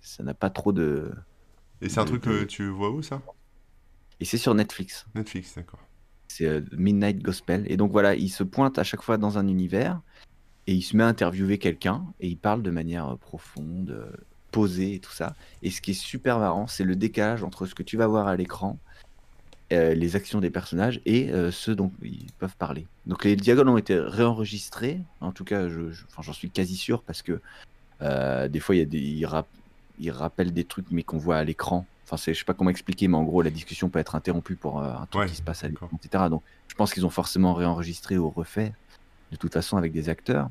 ça 0.00 0.22
n'a 0.22 0.34
pas 0.34 0.50
trop 0.50 0.72
de. 0.72 1.10
Et 1.80 1.88
c'est 1.88 2.00
un 2.00 2.04
truc 2.04 2.24
de- 2.24 2.40
que 2.40 2.44
tu 2.44 2.68
vois 2.68 2.90
où 2.90 3.02
ça? 3.02 3.22
Et 4.20 4.24
c'est 4.24 4.38
sur 4.38 4.54
Netflix. 4.54 5.06
Netflix, 5.14 5.54
d'accord. 5.56 5.80
C'est 6.28 6.46
euh, 6.46 6.60
Midnight 6.72 7.22
Gospel. 7.22 7.64
Et 7.70 7.76
donc 7.76 7.90
voilà, 7.92 8.14
il 8.14 8.28
se 8.28 8.42
pointe 8.44 8.78
à 8.78 8.84
chaque 8.84 9.02
fois 9.02 9.16
dans 9.16 9.38
un 9.38 9.48
univers 9.48 10.00
et 10.66 10.74
il 10.74 10.82
se 10.82 10.96
met 10.96 11.02
à 11.04 11.08
interviewer 11.08 11.58
quelqu'un 11.58 12.04
et 12.20 12.28
il 12.28 12.36
parle 12.36 12.62
de 12.62 12.70
manière 12.70 13.08
euh, 13.08 13.16
profonde, 13.16 13.90
euh, 13.90 14.12
posée 14.50 14.94
et 14.94 14.98
tout 15.00 15.12
ça. 15.12 15.34
Et 15.62 15.70
ce 15.70 15.80
qui 15.80 15.92
est 15.92 15.94
super 15.94 16.38
marrant, 16.38 16.66
c'est 16.66 16.84
le 16.84 16.94
décalage 16.96 17.42
entre 17.42 17.66
ce 17.66 17.74
que 17.74 17.82
tu 17.82 17.96
vas 17.96 18.06
voir 18.06 18.28
à 18.28 18.36
l'écran, 18.36 18.78
euh, 19.72 19.94
les 19.94 20.16
actions 20.16 20.40
des 20.40 20.50
personnages 20.50 21.00
et 21.06 21.30
euh, 21.32 21.50
ce 21.50 21.70
dont 21.70 21.90
ils 22.02 22.30
peuvent 22.38 22.56
parler. 22.56 22.86
Donc 23.06 23.24
les 23.24 23.36
dialogues 23.36 23.68
ont 23.68 23.78
été 23.78 23.98
réenregistrés. 23.98 25.00
En 25.20 25.32
tout 25.32 25.44
cas, 25.44 25.68
je, 25.68 25.90
je- 25.90 26.04
enfin, 26.10 26.20
j'en 26.22 26.34
suis 26.34 26.50
quasi 26.50 26.76
sûr 26.76 27.02
parce 27.02 27.22
que 27.22 27.40
euh, 28.02 28.48
des 28.48 28.60
fois, 28.60 28.74
il 28.74 28.78
y 28.78 28.82
a 28.82 28.86
des, 28.86 28.98
ils, 29.00 29.24
rap- 29.26 29.48
ils 29.98 30.10
rappellent 30.10 30.52
des 30.52 30.64
trucs 30.64 30.90
mais 30.90 31.02
qu'on 31.02 31.18
voit 31.18 31.36
à 31.38 31.44
l'écran. 31.44 31.86
Enfin, 32.04 32.16
c'est- 32.18 32.34
je 32.34 32.40
sais 32.40 32.44
pas 32.44 32.52
comment 32.54 32.70
expliquer, 32.70 33.08
mais 33.08 33.16
en 33.16 33.22
gros, 33.24 33.40
la 33.42 33.50
discussion 33.50 33.88
peut 33.88 33.98
être 33.98 34.14
interrompue 34.14 34.56
pour 34.56 34.82
un 34.82 35.06
truc 35.06 35.22
Ouais, 35.22 35.28
qui 35.28 35.36
se 35.36 35.42
passe 35.42 35.64
à 35.64 35.68
l'écran, 35.68 35.88
etc. 35.96 36.28
Donc, 36.28 36.42
je 36.68 36.74
pense 36.74 36.92
qu'ils 36.92 37.06
ont 37.06 37.10
forcément 37.10 37.54
réenregistré 37.54 38.18
ou 38.18 38.28
refait, 38.28 38.74
de 39.32 39.38
toute 39.38 39.54
façon, 39.54 39.78
avec 39.78 39.92
des 39.92 40.10
acteurs. 40.10 40.50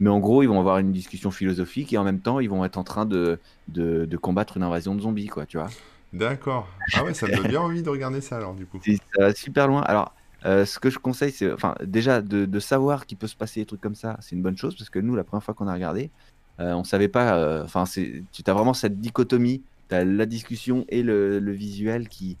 Mais 0.00 0.10
en 0.10 0.20
gros, 0.20 0.42
ils 0.42 0.48
vont 0.48 0.60
avoir 0.60 0.78
une 0.78 0.92
discussion 0.92 1.30
philosophique 1.30 1.92
et 1.92 1.98
en 1.98 2.04
même 2.04 2.20
temps, 2.22 2.40
ils 2.40 2.50
vont 2.50 2.64
être 2.64 2.78
en 2.78 2.84
train 2.84 3.06
de, 3.06 3.40
de, 3.68 4.04
de 4.06 4.16
combattre 4.16 4.56
une 4.56 4.62
invasion 4.62 4.94
de 4.94 5.00
zombies, 5.00 5.26
quoi, 5.28 5.46
tu 5.46 5.58
vois. 5.58 5.70
D'accord. 6.12 6.68
Ah 6.92 7.04
ouais, 7.04 7.14
ça 7.14 7.26
me 7.26 7.34
donne 7.34 7.48
bien 7.48 7.60
envie 7.60 7.82
de 7.82 7.90
regarder 7.90 8.20
ça 8.20 8.36
alors 8.36 8.54
du 8.54 8.66
coup. 8.66 8.80
C'est- 8.82 8.96
Ça 9.14 9.22
va 9.22 9.34
super 9.34 9.68
loin. 9.68 9.82
Alors, 9.82 10.14
euh, 10.44 10.64
ce 10.64 10.78
que 10.78 10.90
je 10.90 10.98
conseille, 10.98 11.32
c'est 11.32 11.52
enfin, 11.52 11.74
déjà 11.84 12.22
de, 12.22 12.46
de 12.46 12.60
savoir 12.60 13.06
qu'il 13.06 13.18
peut 13.18 13.26
se 13.26 13.36
passer 13.36 13.60
des 13.60 13.66
trucs 13.66 13.80
comme 13.80 13.94
ça, 13.96 14.16
c'est 14.20 14.36
une 14.36 14.42
bonne 14.42 14.56
chose 14.56 14.76
parce 14.76 14.90
que 14.90 14.98
nous, 15.00 15.16
la 15.16 15.24
première 15.24 15.42
fois 15.42 15.54
qu'on 15.54 15.66
a 15.68 15.74
regardé, 15.74 16.12
euh, 16.60 16.72
on 16.74 16.84
savait 16.84 17.08
pas. 17.08 17.36
euh, 17.38 17.64
Enfin, 17.64 17.84
tu 17.86 18.24
as 18.46 18.54
vraiment 18.54 18.74
cette 18.74 19.00
dichotomie. 19.00 19.64
Tu 19.88 19.94
as 19.96 20.04
la 20.04 20.26
discussion 20.26 20.84
et 20.88 21.02
le, 21.02 21.40
le 21.40 21.52
visuel 21.52 22.08
qui, 22.08 22.38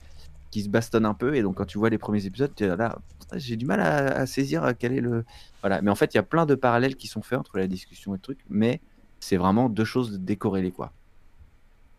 qui 0.50 0.62
se 0.62 0.68
bastonne 0.68 1.06
un 1.06 1.14
peu. 1.14 1.34
Et 1.34 1.42
donc, 1.42 1.56
quand 1.56 1.64
tu 1.64 1.78
vois 1.78 1.90
les 1.90 1.98
premiers 1.98 2.24
épisodes, 2.26 2.52
tu 2.54 2.66
là, 2.66 2.98
j'ai 3.34 3.56
du 3.56 3.66
mal 3.66 3.80
à, 3.80 4.26
saisir 4.26 4.64
euh, 4.64 4.72
quel 4.78 4.92
est 4.92 5.00
le. 5.00 5.24
Voilà. 5.60 5.82
Mais 5.82 5.90
en 5.90 5.94
fait, 5.94 6.14
il 6.14 6.16
y 6.16 6.20
a 6.20 6.24
plein 6.24 6.46
de 6.46 6.54
parallèles 6.54 6.96
qui 6.96 7.06
sont 7.06 7.22
faits 7.22 7.38
entre 7.38 7.58
la 7.58 7.66
discussion 7.66 8.14
et 8.14 8.18
le 8.18 8.22
truc. 8.22 8.38
Mais 8.48 8.80
c'est 9.20 9.36
vraiment 9.36 9.68
deux 9.68 9.84
choses 9.84 10.18
décorrélées, 10.20 10.72
quoi. 10.72 10.92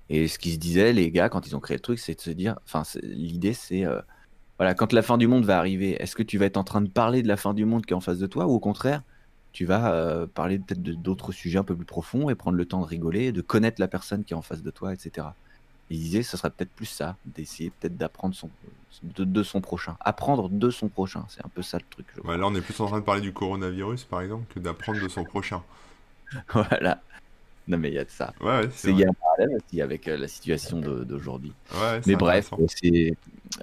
Et 0.09 0.27
ce 0.27 0.39
qu'ils 0.39 0.53
se 0.53 0.57
disaient, 0.57 0.93
les 0.93 1.11
gars, 1.11 1.29
quand 1.29 1.45
ils 1.45 1.55
ont 1.55 1.59
créé 1.59 1.77
le 1.77 1.81
truc, 1.81 1.99
c'est 1.99 2.15
de 2.15 2.21
se 2.21 2.31
dire. 2.31 2.57
Enfin, 2.65 2.83
l'idée, 3.03 3.53
c'est. 3.53 3.85
euh, 3.85 4.01
voilà, 4.57 4.73
quand 4.73 4.91
la 4.91 5.01
fin 5.01 5.17
du 5.17 5.27
monde 5.27 5.45
va 5.45 5.57
arriver, 5.57 5.91
est-ce 6.01 6.15
que 6.15 6.23
tu 6.23 6.37
vas 6.37 6.45
être 6.45 6.57
en 6.57 6.65
train 6.65 6.81
de 6.81 6.89
parler 6.89 7.21
de 7.23 7.29
la 7.29 7.37
fin 7.37 7.53
du 7.53 7.63
monde 7.65 7.85
qui 7.85 7.93
est 7.93 7.95
en 7.95 8.01
face 8.01 8.19
de 8.19 8.27
toi 8.27 8.45
ou 8.45 8.51
au 8.51 8.59
contraire, 8.59 9.03
tu 9.51 9.65
vas 9.65 9.93
euh, 9.93 10.27
parler 10.27 10.59
peut-être 10.59 10.81
d'autres 10.81 11.31
sujets 11.31 11.59
un 11.59 11.63
peu 11.63 11.75
plus 11.75 11.85
profonds 11.85 12.29
et 12.29 12.35
prendre 12.35 12.57
le 12.57 12.65
temps 12.65 12.81
de 12.81 12.85
rigoler, 12.85 13.31
de 13.31 13.41
connaître 13.41 13.79
la 13.79 13.87
personne 13.87 14.23
qui 14.23 14.33
est 14.33 14.37
en 14.37 14.41
face 14.41 14.61
de 14.61 14.69
toi, 14.69 14.93
etc. 14.93 15.27
Il 15.89 15.99
disait, 15.99 16.21
ce 16.23 16.37
serait 16.37 16.51
peut-être 16.51 16.71
plus 16.71 16.85
ça, 16.85 17.15
d'essayer 17.25 17.71
peut-être 17.71 17.97
d'apprendre 17.97 18.35
son, 18.35 18.49
de, 19.03 19.23
de 19.23 19.43
son 19.43 19.59
prochain. 19.61 19.97
Apprendre 20.01 20.47
de 20.49 20.69
son 20.69 20.87
prochain, 20.87 21.25
c'est 21.29 21.43
un 21.43 21.49
peu 21.49 21.61
ça 21.61 21.77
le 21.77 21.85
truc. 21.89 22.05
je 22.15 22.31
là, 22.31 22.45
on 22.45 22.53
est 22.55 22.61
plus 22.61 22.79
en 22.79 22.87
train 22.87 22.99
de 22.99 23.05
parler 23.05 23.21
du 23.21 23.33
coronavirus 23.33 24.03
par 24.03 24.21
exemple 24.21 24.45
que 24.53 24.59
d'apprendre 24.59 25.01
de 25.01 25.07
son 25.07 25.23
prochain. 25.23 25.63
voilà. 26.53 27.01
Non 27.67 27.77
mais 27.77 27.89
il 27.89 27.93
y 27.95 27.99
a 27.99 28.05
de 28.05 28.09
ça. 28.09 28.33
Ouais, 28.41 28.67
C'est- 28.71 28.91
Il 28.91 28.97
y 28.99 29.03
a 29.05 29.09
un 29.09 29.13
parallèle 29.13 29.57
aussi 29.57 29.81
avec 29.81 30.07
euh, 30.07 30.17
la 30.17 30.27
situation 30.27 30.79
d'aujourd'hui. 30.79 31.53
Ouais, 31.79 32.01
Mais 32.07 32.15
bref, 32.15 32.51
c'est 32.67 33.13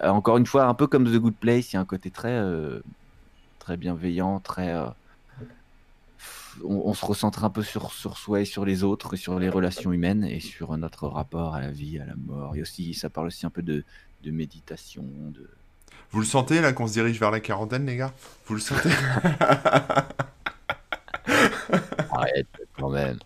euh, 0.03 0.09
encore 0.09 0.37
une 0.37 0.47
fois 0.47 0.64
un 0.66 0.74
peu 0.74 0.87
comme 0.87 1.05
The 1.05 1.16
Good 1.18 1.35
Place, 1.37 1.72
il 1.72 1.77
y 1.77 1.79
a 1.79 1.81
un 1.81 1.85
côté 1.85 2.11
très 2.11 2.33
euh, 2.33 2.81
très 3.59 3.77
bienveillant, 3.77 4.39
très 4.41 4.72
euh, 4.74 4.87
on, 6.65 6.83
on 6.87 6.95
se 6.95 7.05
recentre 7.05 7.45
un 7.45 7.51
peu 7.51 7.63
sur, 7.63 7.93
sur 7.93 8.17
soi 8.17 8.41
et 8.41 8.45
sur 8.45 8.65
les 8.65 8.83
autres, 8.85 9.15
et 9.15 9.17
sur 9.17 9.39
les 9.39 9.49
relations 9.49 9.93
humaines 9.93 10.25
et 10.25 10.41
sur 10.41 10.77
notre 10.77 11.09
rapport 11.09 11.55
à 11.55 11.61
la 11.61 11.71
vie, 11.71 11.99
à 11.99 12.07
la 12.07 12.17
mort. 12.17 12.57
Et 12.57 12.63
aussi, 12.63 12.95
ça 12.95 13.11
parle 13.11 13.29
aussi 13.29 13.47
un 13.47 13.51
peu 13.51 13.63
de, 13.63 13.85
de 14.23 14.31
méditation, 14.31 15.05
de 15.05 15.49
Vous 16.11 16.21
le 16.21 16.27
sentez 16.27 16.61
là 16.61 16.73
qu'on 16.73 16.87
se 16.87 16.93
dirige 16.95 17.19
vers 17.19 17.31
la 17.31 17.41
quarantaine, 17.41 17.87
les 17.87 17.97
gars? 17.97 18.13
Vous 18.47 18.55
le 18.55 18.61
sentez? 18.61 18.91
arrête 22.11 22.47
quand 22.79 22.91
même. 22.91 23.19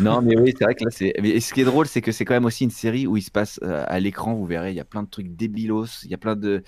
Non, 0.00 0.22
mais 0.22 0.36
oui, 0.38 0.54
c'est 0.56 0.64
vrai 0.64 0.74
que 0.74 0.84
là, 0.84 0.90
c'est. 0.90 1.12
Mais 1.20 1.40
ce 1.40 1.52
qui 1.52 1.60
est 1.60 1.64
drôle, 1.64 1.86
c'est 1.86 2.00
que 2.00 2.12
c'est 2.12 2.24
quand 2.24 2.34
même 2.34 2.44
aussi 2.44 2.64
une 2.64 2.70
série 2.70 3.06
où 3.06 3.16
il 3.16 3.22
se 3.22 3.30
passe 3.30 3.58
euh, 3.62 3.84
à 3.88 4.00
l'écran, 4.00 4.34
vous 4.34 4.46
verrez, 4.46 4.70
il 4.70 4.76
y 4.76 4.80
a 4.80 4.84
plein 4.84 5.02
de 5.02 5.08
trucs 5.08 5.34
débilos, 5.34 5.86
il 6.04 6.10
y 6.10 6.14
a 6.14 6.18
plein 6.18 6.36
de. 6.36 6.62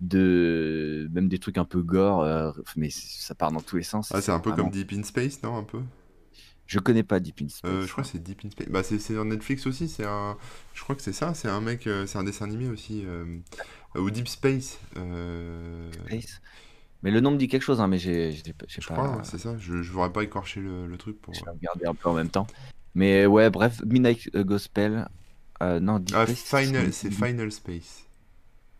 de... 0.00 1.08
même 1.12 1.28
des 1.28 1.38
trucs 1.38 1.58
un 1.58 1.64
peu 1.64 1.82
gore, 1.82 2.22
euh, 2.22 2.52
mais 2.76 2.88
ça 2.90 3.34
part 3.34 3.52
dans 3.52 3.60
tous 3.60 3.76
les 3.76 3.82
sens. 3.82 4.10
Ah, 4.14 4.20
c'est 4.20 4.32
un 4.32 4.40
peu 4.40 4.50
vraiment- 4.50 4.64
comme 4.64 4.72
Deep 4.72 4.92
in 4.92 5.02
Space, 5.02 5.42
non 5.42 5.56
Un 5.56 5.64
peu? 5.64 5.80
Je 6.66 6.78
connais 6.78 7.02
pas 7.02 7.20
Deep 7.20 7.42
in 7.42 7.44
Euh, 7.44 7.48
Space. 7.48 7.86
je 7.86 7.92
crois 7.92 8.04
que 8.04 8.10
c'est 8.10 8.22
Deep 8.22 8.40
in 8.44 8.50
Space. 8.50 8.68
Bah, 8.70 8.82
c'est 8.82 8.98
sur 8.98 9.22
Netflix 9.24 9.66
aussi. 9.66 9.86
C'est 9.88 10.06
un. 10.06 10.36
Je 10.72 10.82
crois 10.82 10.94
que 10.96 11.02
c'est 11.02 11.12
ça. 11.12 11.34
C'est 11.34 11.48
un 11.48 11.60
mec. 11.60 11.86
euh, 11.86 12.06
c'est 12.06 12.16
un 12.18 12.24
dessin 12.24 12.46
animé 12.46 12.68
aussi. 12.68 13.04
euh, 13.06 13.38
ou 13.96 14.10
Deep 14.10 14.28
Space. 14.28 14.78
euh, 14.96 15.90
Space? 16.06 16.40
Mais 17.04 17.10
le 17.10 17.20
nom 17.20 17.30
me 17.30 17.36
dit 17.36 17.46
quelque 17.48 17.62
chose, 17.62 17.80
hein, 17.80 17.86
mais 17.86 17.98
j'ai 17.98 18.32
pas. 18.58 18.64
je 18.66 18.80
crois, 18.80 19.20
c'est 19.22 19.38
ça. 19.38 19.56
Je, 19.58 19.82
je 19.82 19.92
voudrais 19.92 20.10
pas 20.10 20.24
écorcher 20.24 20.60
le, 20.60 20.86
le 20.86 20.96
truc 20.96 21.20
pour. 21.20 21.34
j'ai 21.34 21.42
regardé 21.42 21.86
un 21.86 21.94
peu 21.94 22.08
en 22.08 22.14
même 22.14 22.30
temps. 22.30 22.46
Mais 22.94 23.26
ouais, 23.26 23.50
bref, 23.50 23.82
Midnight 23.84 24.30
euh, 24.34 24.42
Gospel. 24.42 25.06
euh, 25.62 25.80
non, 25.80 25.98
Deep 25.98 26.16
Ah, 26.18 26.26
Final, 26.26 26.92
c'est 26.92 27.10
Final 27.10 27.52
Space. 27.52 28.04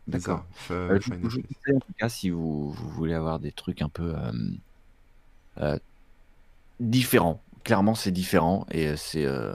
D'accord. 0.07 0.45
Euh, 0.70 0.99
je, 1.01 1.12
je 1.29 1.37
vous 1.39 1.77
en 1.77 1.81
tout 1.81 1.93
cas, 1.99 2.09
si 2.09 2.31
vous, 2.31 2.70
vous 2.70 2.89
voulez 2.91 3.14
avoir 3.14 3.39
des 3.41 3.53
trucs 3.53 3.83
un 3.83 3.89
peu 3.89 4.14
euh, 4.16 4.33
euh, 5.61 5.79
différents. 6.81 7.43
Clairement, 7.62 7.95
c'est 7.95 8.11
différent 8.11 8.66
et 8.70 8.89
euh, 8.89 8.97
c'est 8.97 9.25
euh, 9.25 9.55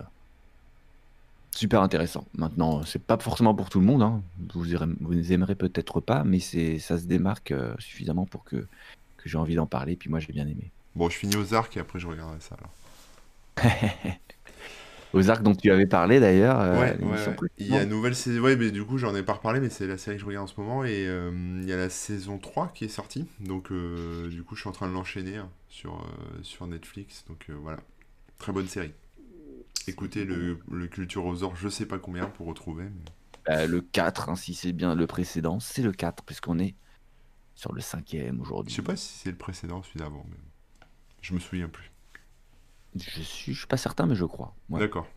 super 1.60 1.82
intéressant. 1.82 2.26
Maintenant, 2.38 2.84
c'est 2.84 3.04
pas 3.04 3.18
forcément 3.20 3.56
pour 3.56 3.70
tout 3.70 3.80
le 3.80 3.86
monde. 3.86 4.02
hein. 4.04 4.24
Vous, 4.54 4.74
aurez- 4.76 4.88
vous 5.02 5.32
aimerez 5.34 5.56
peut-être 5.56 6.02
pas, 6.02 6.24
mais 6.24 6.40
c'est 6.40 6.80
ça 6.80 6.98
se 6.98 7.06
démarque 7.06 7.52
euh, 7.52 7.76
suffisamment 7.80 8.26
pour 8.26 8.44
que, 8.44 8.58
que 9.18 9.30
j'ai 9.30 9.38
envie 9.38 9.56
d'en 9.56 9.68
parler. 9.68 9.96
Puis 9.96 10.10
moi, 10.10 10.20
j'ai 10.20 10.34
bien 10.34 10.48
aimé. 10.48 10.72
Bon, 10.94 11.10
je 11.10 11.18
finis 11.18 11.36
aux 11.36 11.56
arcs 11.56 11.78
et 11.78 11.80
après 11.80 11.98
je 12.00 12.06
regarderai 12.08 12.42
ça. 12.42 12.54
Alors. 12.60 12.76
Aux 15.14 15.30
arcs 15.30 15.44
dont 15.44 15.56
tu 15.56 15.72
avais 15.72 15.88
parlé 15.88 16.20
d'ailleurs. 16.20 16.60
euh, 16.60 16.80
Ouais, 16.80 16.98
ouais, 16.98 16.98
l'émission 16.98 17.34
ouais. 17.34 17.36
précédente. 17.36 17.54
Il 17.58 17.68
y 17.68 17.78
a 17.78 17.84
une 17.84 17.90
nouvelle 17.90 18.16
saison. 18.16 18.42
Ouais, 18.44 18.56
mais 18.56 18.72
du 18.72 18.84
coup, 18.86 18.98
j'en 18.98 19.16
ai 19.16 19.24
pas 19.24 19.34
reparlé, 19.34 19.60
mais 19.60 19.70
c'est 19.70 19.88
la 19.88 19.98
série 19.98 20.18
que 20.18 20.22
je 20.22 20.26
regarde 20.28 20.46
en 20.46 20.48
ce 20.48 20.60
moment. 20.60 20.84
Et 20.86 21.08
euh, 21.08 21.32
il 21.62 21.68
y 21.68 21.74
a 21.74 21.78
la 21.78 21.90
saison 21.90 22.38
3 22.38 22.70
qui 22.74 22.86
est 22.86 22.90
sortie. 22.90 23.26
Donc, 23.40 23.72
euh, 23.72 24.30
du 24.30 24.44
coup, 24.44 24.56
je 24.56 24.62
suis 24.62 24.70
en 24.70 24.74
train 24.74 24.88
de 24.88 24.94
l'enchaîner 24.94 25.38
hein, 25.38 25.50
sur, 25.70 26.06
sur 26.44 26.68
Netflix. 26.68 27.26
Donc, 27.28 27.48
voilà. 27.62 27.80
Très 28.40 28.52
bonne 28.54 28.68
série. 28.68 28.94
Écoutez 29.88 30.26
le, 30.26 30.60
le 30.70 30.88
Culture 30.88 31.26
aux 31.26 31.44
Ors, 31.44 31.56
je 31.56 31.68
sais 31.70 31.86
pas 31.86 31.98
combien 32.00 32.26
pour 32.26 32.48
retrouver. 32.48 32.86
mais- 32.86 33.54
Euh, 33.54 33.66
le 33.68 33.82
4, 33.82 34.30
hein, 34.30 34.36
si 34.36 34.54
c'est 34.54 34.74
bien 34.74 34.94
le 34.94 35.08
précédent, 35.08 35.60
c'est 35.60 35.82
le 35.82 35.92
4, 35.92 36.24
puisqu'on 36.24 36.60
est 36.60 36.76
sur 37.56 37.74
le 37.74 37.82
cinquième 37.82 38.40
aujourd'hui. 38.42 38.72
Je 38.72 38.76
sais 38.76 38.82
pas 38.84 38.96
si 38.96 39.18
c'est 39.18 39.32
le 39.32 39.38
précédent, 39.38 39.82
celui 39.82 40.00
d'avant. 40.00 40.26
Mais... 40.30 40.38
Je 41.22 41.34
me 41.34 41.40
souviens 41.40 41.68
plus. 41.70 41.92
Je 42.96 43.22
suis, 43.22 43.54
je 43.54 43.58
suis 43.60 43.68
pas 43.68 43.78
certain, 43.78 44.06
mais 44.06 44.16
je 44.16 44.26
crois. 44.26 44.56
Ouais. 44.70 44.80
D'accord. 44.80 45.08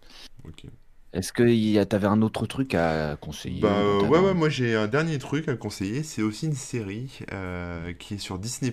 Ok. 0.45 0.65
Est-ce 1.13 1.33
que 1.33 1.43
tu 1.85 1.95
avais 1.97 2.07
un 2.07 2.23
autre 2.23 2.47
truc 2.47 2.75
à 2.75 3.17
conseiller 3.21 3.63
Bah 3.63 3.77
euh, 3.83 4.03
ouais, 4.09 4.35
moi 4.35 4.49
j'ai 4.49 4.75
un 4.77 4.87
dernier 4.89 5.19
truc 5.19 5.49
à 5.49 5.57
conseiller. 5.57 6.03
C'est 6.03 6.23
aussi 6.23 6.47
une 6.47 6.55
série 6.55 7.19
euh, 7.33 7.93
qui 7.93 8.15
est 8.15 8.19
sur 8.19 8.39
Disney+. 8.39 8.73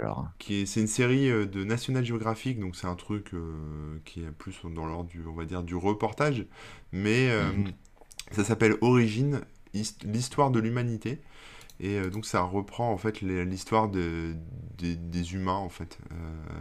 Alors, 0.00 0.18
hein. 0.20 0.32
qui 0.38 0.62
est, 0.62 0.66
c'est 0.66 0.80
une 0.80 0.86
série 0.86 1.30
euh, 1.30 1.46
de 1.46 1.64
National 1.64 2.04
Geographic, 2.04 2.58
donc 2.60 2.76
c'est 2.76 2.86
un 2.86 2.94
truc 2.96 3.34
euh, 3.34 3.98
qui 4.04 4.20
est 4.22 4.30
plus 4.30 4.56
dans 4.64 4.86
l'ordre 4.86 5.08
du, 5.10 5.22
on 5.26 5.34
va 5.34 5.44
dire, 5.44 5.62
du 5.62 5.74
reportage, 5.76 6.46
mais 6.92 7.30
euh, 7.30 7.52
Mhm. 7.52 7.74
ça 8.32 8.44
s'appelle 8.44 8.76
Origine, 8.82 9.42
hist- 9.74 10.04
l'histoire 10.04 10.50
de 10.50 10.60
l'humanité, 10.60 11.20
et 11.80 11.98
euh, 11.98 12.10
donc 12.10 12.26
ça 12.26 12.42
reprend 12.42 12.92
en 12.92 12.98
fait 12.98 13.20
les- 13.22 13.44
l'histoire 13.44 13.88
de, 13.90 14.34
des- 14.78 14.96
des 14.96 15.34
humains 15.34 15.54
en 15.54 15.70
fait. 15.70 15.98
Euh, 16.12 16.14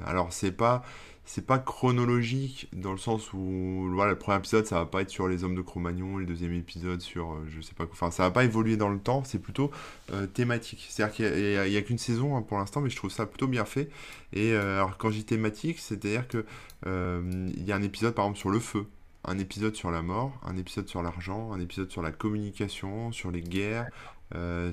alors 0.08 0.34
c'est 0.34 0.52
pas 0.54 0.84
c'est 1.26 1.46
pas 1.46 1.58
chronologique 1.58 2.68
dans 2.74 2.92
le 2.92 2.98
sens 2.98 3.32
où 3.34 3.90
voilà, 3.94 4.12
le 4.12 4.18
premier 4.18 4.38
épisode 4.38 4.66
ça 4.66 4.76
va 4.76 4.86
pas 4.86 5.02
être 5.02 5.10
sur 5.10 5.28
les 5.28 5.44
hommes 5.44 5.56
de 5.56 5.62
Cro-Magnon, 5.62 6.18
le 6.18 6.26
deuxième 6.26 6.54
épisode 6.54 7.00
sur 7.02 7.32
euh, 7.32 7.46
je 7.48 7.62
sais 7.62 7.74
pas 7.74 7.86
quoi, 7.86 7.94
enfin 7.94 8.12
ça 8.12 8.24
va 8.24 8.32
pas 8.32 8.44
évoluer 8.44 8.76
dans 8.76 8.90
le 8.90 9.00
temps, 9.00 9.24
c'est 9.24 9.40
plutôt 9.40 9.72
euh, 10.12 10.28
thématique. 10.28 10.86
C'est-à-dire 10.90 11.16
qu'il 11.16 11.72
y 11.72 11.78
a, 11.78 11.82
qu'une 11.82 11.98
saison 11.98 12.36
hein, 12.36 12.42
pour 12.42 12.58
l'instant, 12.58 12.82
mais 12.82 12.90
je 12.90 12.98
trouve 12.98 13.10
ça 13.10 13.26
plutôt 13.26 13.48
bien 13.48 13.64
fait. 13.64 13.90
Et 14.34 14.52
euh, 14.52 14.78
alors 14.78 14.98
quand 14.98 15.12
je 15.12 15.18
dis 15.18 15.26
thématique, 15.26 15.80
c'est-à-dire 15.80 16.28
que 16.28 16.46
il 16.86 17.64
y 17.64 17.72
a 17.72 17.76
un 17.78 17.82
épisode 17.82 18.14
par 18.14 18.26
exemple 18.26 18.40
sur 18.40 18.50
le 18.50 18.60
feu, 18.60 18.86
un 19.24 19.40
épisode 19.40 19.76
sur 19.76 19.92
la 19.92 20.02
mort, 20.02 20.38
un 20.44 20.58
épisode 20.58 20.90
sur 20.90 21.02
l'argent, 21.02 21.54
un 21.54 21.62
épisode 21.62 21.90
sur 21.90 22.02
la 22.02 22.12
communication, 22.12 23.14
sur 23.14 23.32
les 23.32 23.42
guerres, 23.42 23.90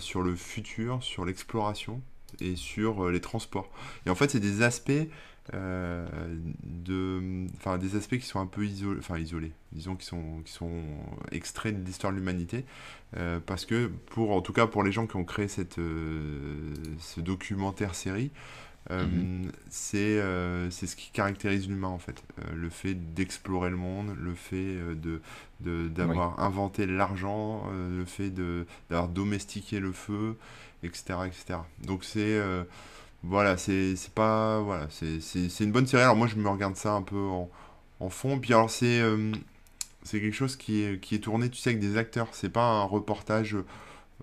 sur 0.01 0.23
le 0.23 0.35
futur, 0.35 1.05
sur 1.05 1.25
l'exploration 1.25 2.03
et 2.41 2.57
sur 2.57 3.11
les 3.11 3.21
transports. 3.21 3.71
Et 4.07 4.11
en 4.11 4.17
fait, 4.17 4.33
c'est 4.33 4.41
des 4.41 4.63
aspects 4.63 5.07
euh, 5.55 6.07
de, 6.63 7.47
enfin 7.57 7.79
des 7.79 7.97
aspects 7.97 8.19
qui 8.19 8.27
sont 8.27 8.41
un 8.41 8.47
peu 8.47 8.65
isolés, 8.67 8.99
enfin 9.01 9.19
isolés, 9.19 9.53
disons 9.73 9.97
qui 9.97 10.07
sont 10.07 10.43
qui 10.45 10.53
sont 10.53 10.83
extraits 11.33 11.81
de 11.81 11.85
l'histoire 11.85 12.13
de 12.13 12.19
l'humanité, 12.19 12.65
euh, 13.17 13.41
parce 13.45 13.65
que 13.67 13.91
pour, 14.11 14.33
en 14.33 14.43
tout 14.43 14.53
cas 14.53 14.67
pour 14.67 14.83
les 14.85 14.93
gens 14.93 15.07
qui 15.07 15.17
ont 15.17 15.25
créé 15.25 15.49
cette 15.49 15.79
euh, 15.79 16.73
ce 16.99 17.21
documentaire 17.21 17.95
série, 17.95 18.31
Mhm. 18.91 19.53
c'est 19.69 20.21
c'est 20.71 20.87
ce 20.87 20.97
qui 20.97 21.11
caractérise 21.13 21.69
l'humain 21.69 21.89
en 21.89 21.99
fait, 21.99 22.25
le 22.55 22.71
fait 22.71 22.95
d'explorer 23.15 23.71
le 23.71 23.77
monde, 23.77 24.17
le 24.19 24.35
fait 24.35 24.77
de 24.95 25.21
de- 25.61 25.89
d'avoir 25.89 26.41
inventé 26.41 26.87
l'argent, 26.87 27.65
le 27.71 28.05
fait 28.05 28.31
de 28.31 28.67
d'avoir 28.89 29.09
domestiqué 29.09 29.81
le 29.81 29.93
feu, 29.93 30.37
etc., 30.83 31.21
etc. 31.27 31.61
Donc 31.87 32.05
c'est 32.05 32.41
voilà, 33.23 33.57
c'est 33.57 33.97
c'est 33.97 34.13
pas 34.15 34.61
voilà, 34.61 34.87
c'est 34.91 35.21
c'est 35.21 35.49
c'est 35.49 35.65
une 35.65 35.73
bonne 35.73 35.87
série. 35.87 36.03
Alors 36.03 36.17
moi 36.17 36.27
je 36.27 36.37
me 36.37 36.49
regarde 36.49 36.77
ça 36.77 36.93
un 36.95 37.03
peu 37.03 37.17
en, 37.19 37.51
en 38.01 38.11
fond. 38.11 38.39
Puis 38.41 38.53
alors 38.55 38.71
c'est 38.71 39.01
euh, 39.01 39.33
c'est 40.05 40.21
quelque 40.21 40.35
chose 40.35 40.57
qui 40.57 40.83
est 40.83 41.01
qui 41.01 41.15
est 41.17 41.21
tourné, 41.21 41.51
tu 41.51 41.59
sais, 41.59 41.71
avec 41.71 41.81
des 41.81 41.97
acteurs. 41.99 42.29
C'est 42.35 42.51
pas 42.51 42.65
un 42.65 42.85
reportage 42.85 43.57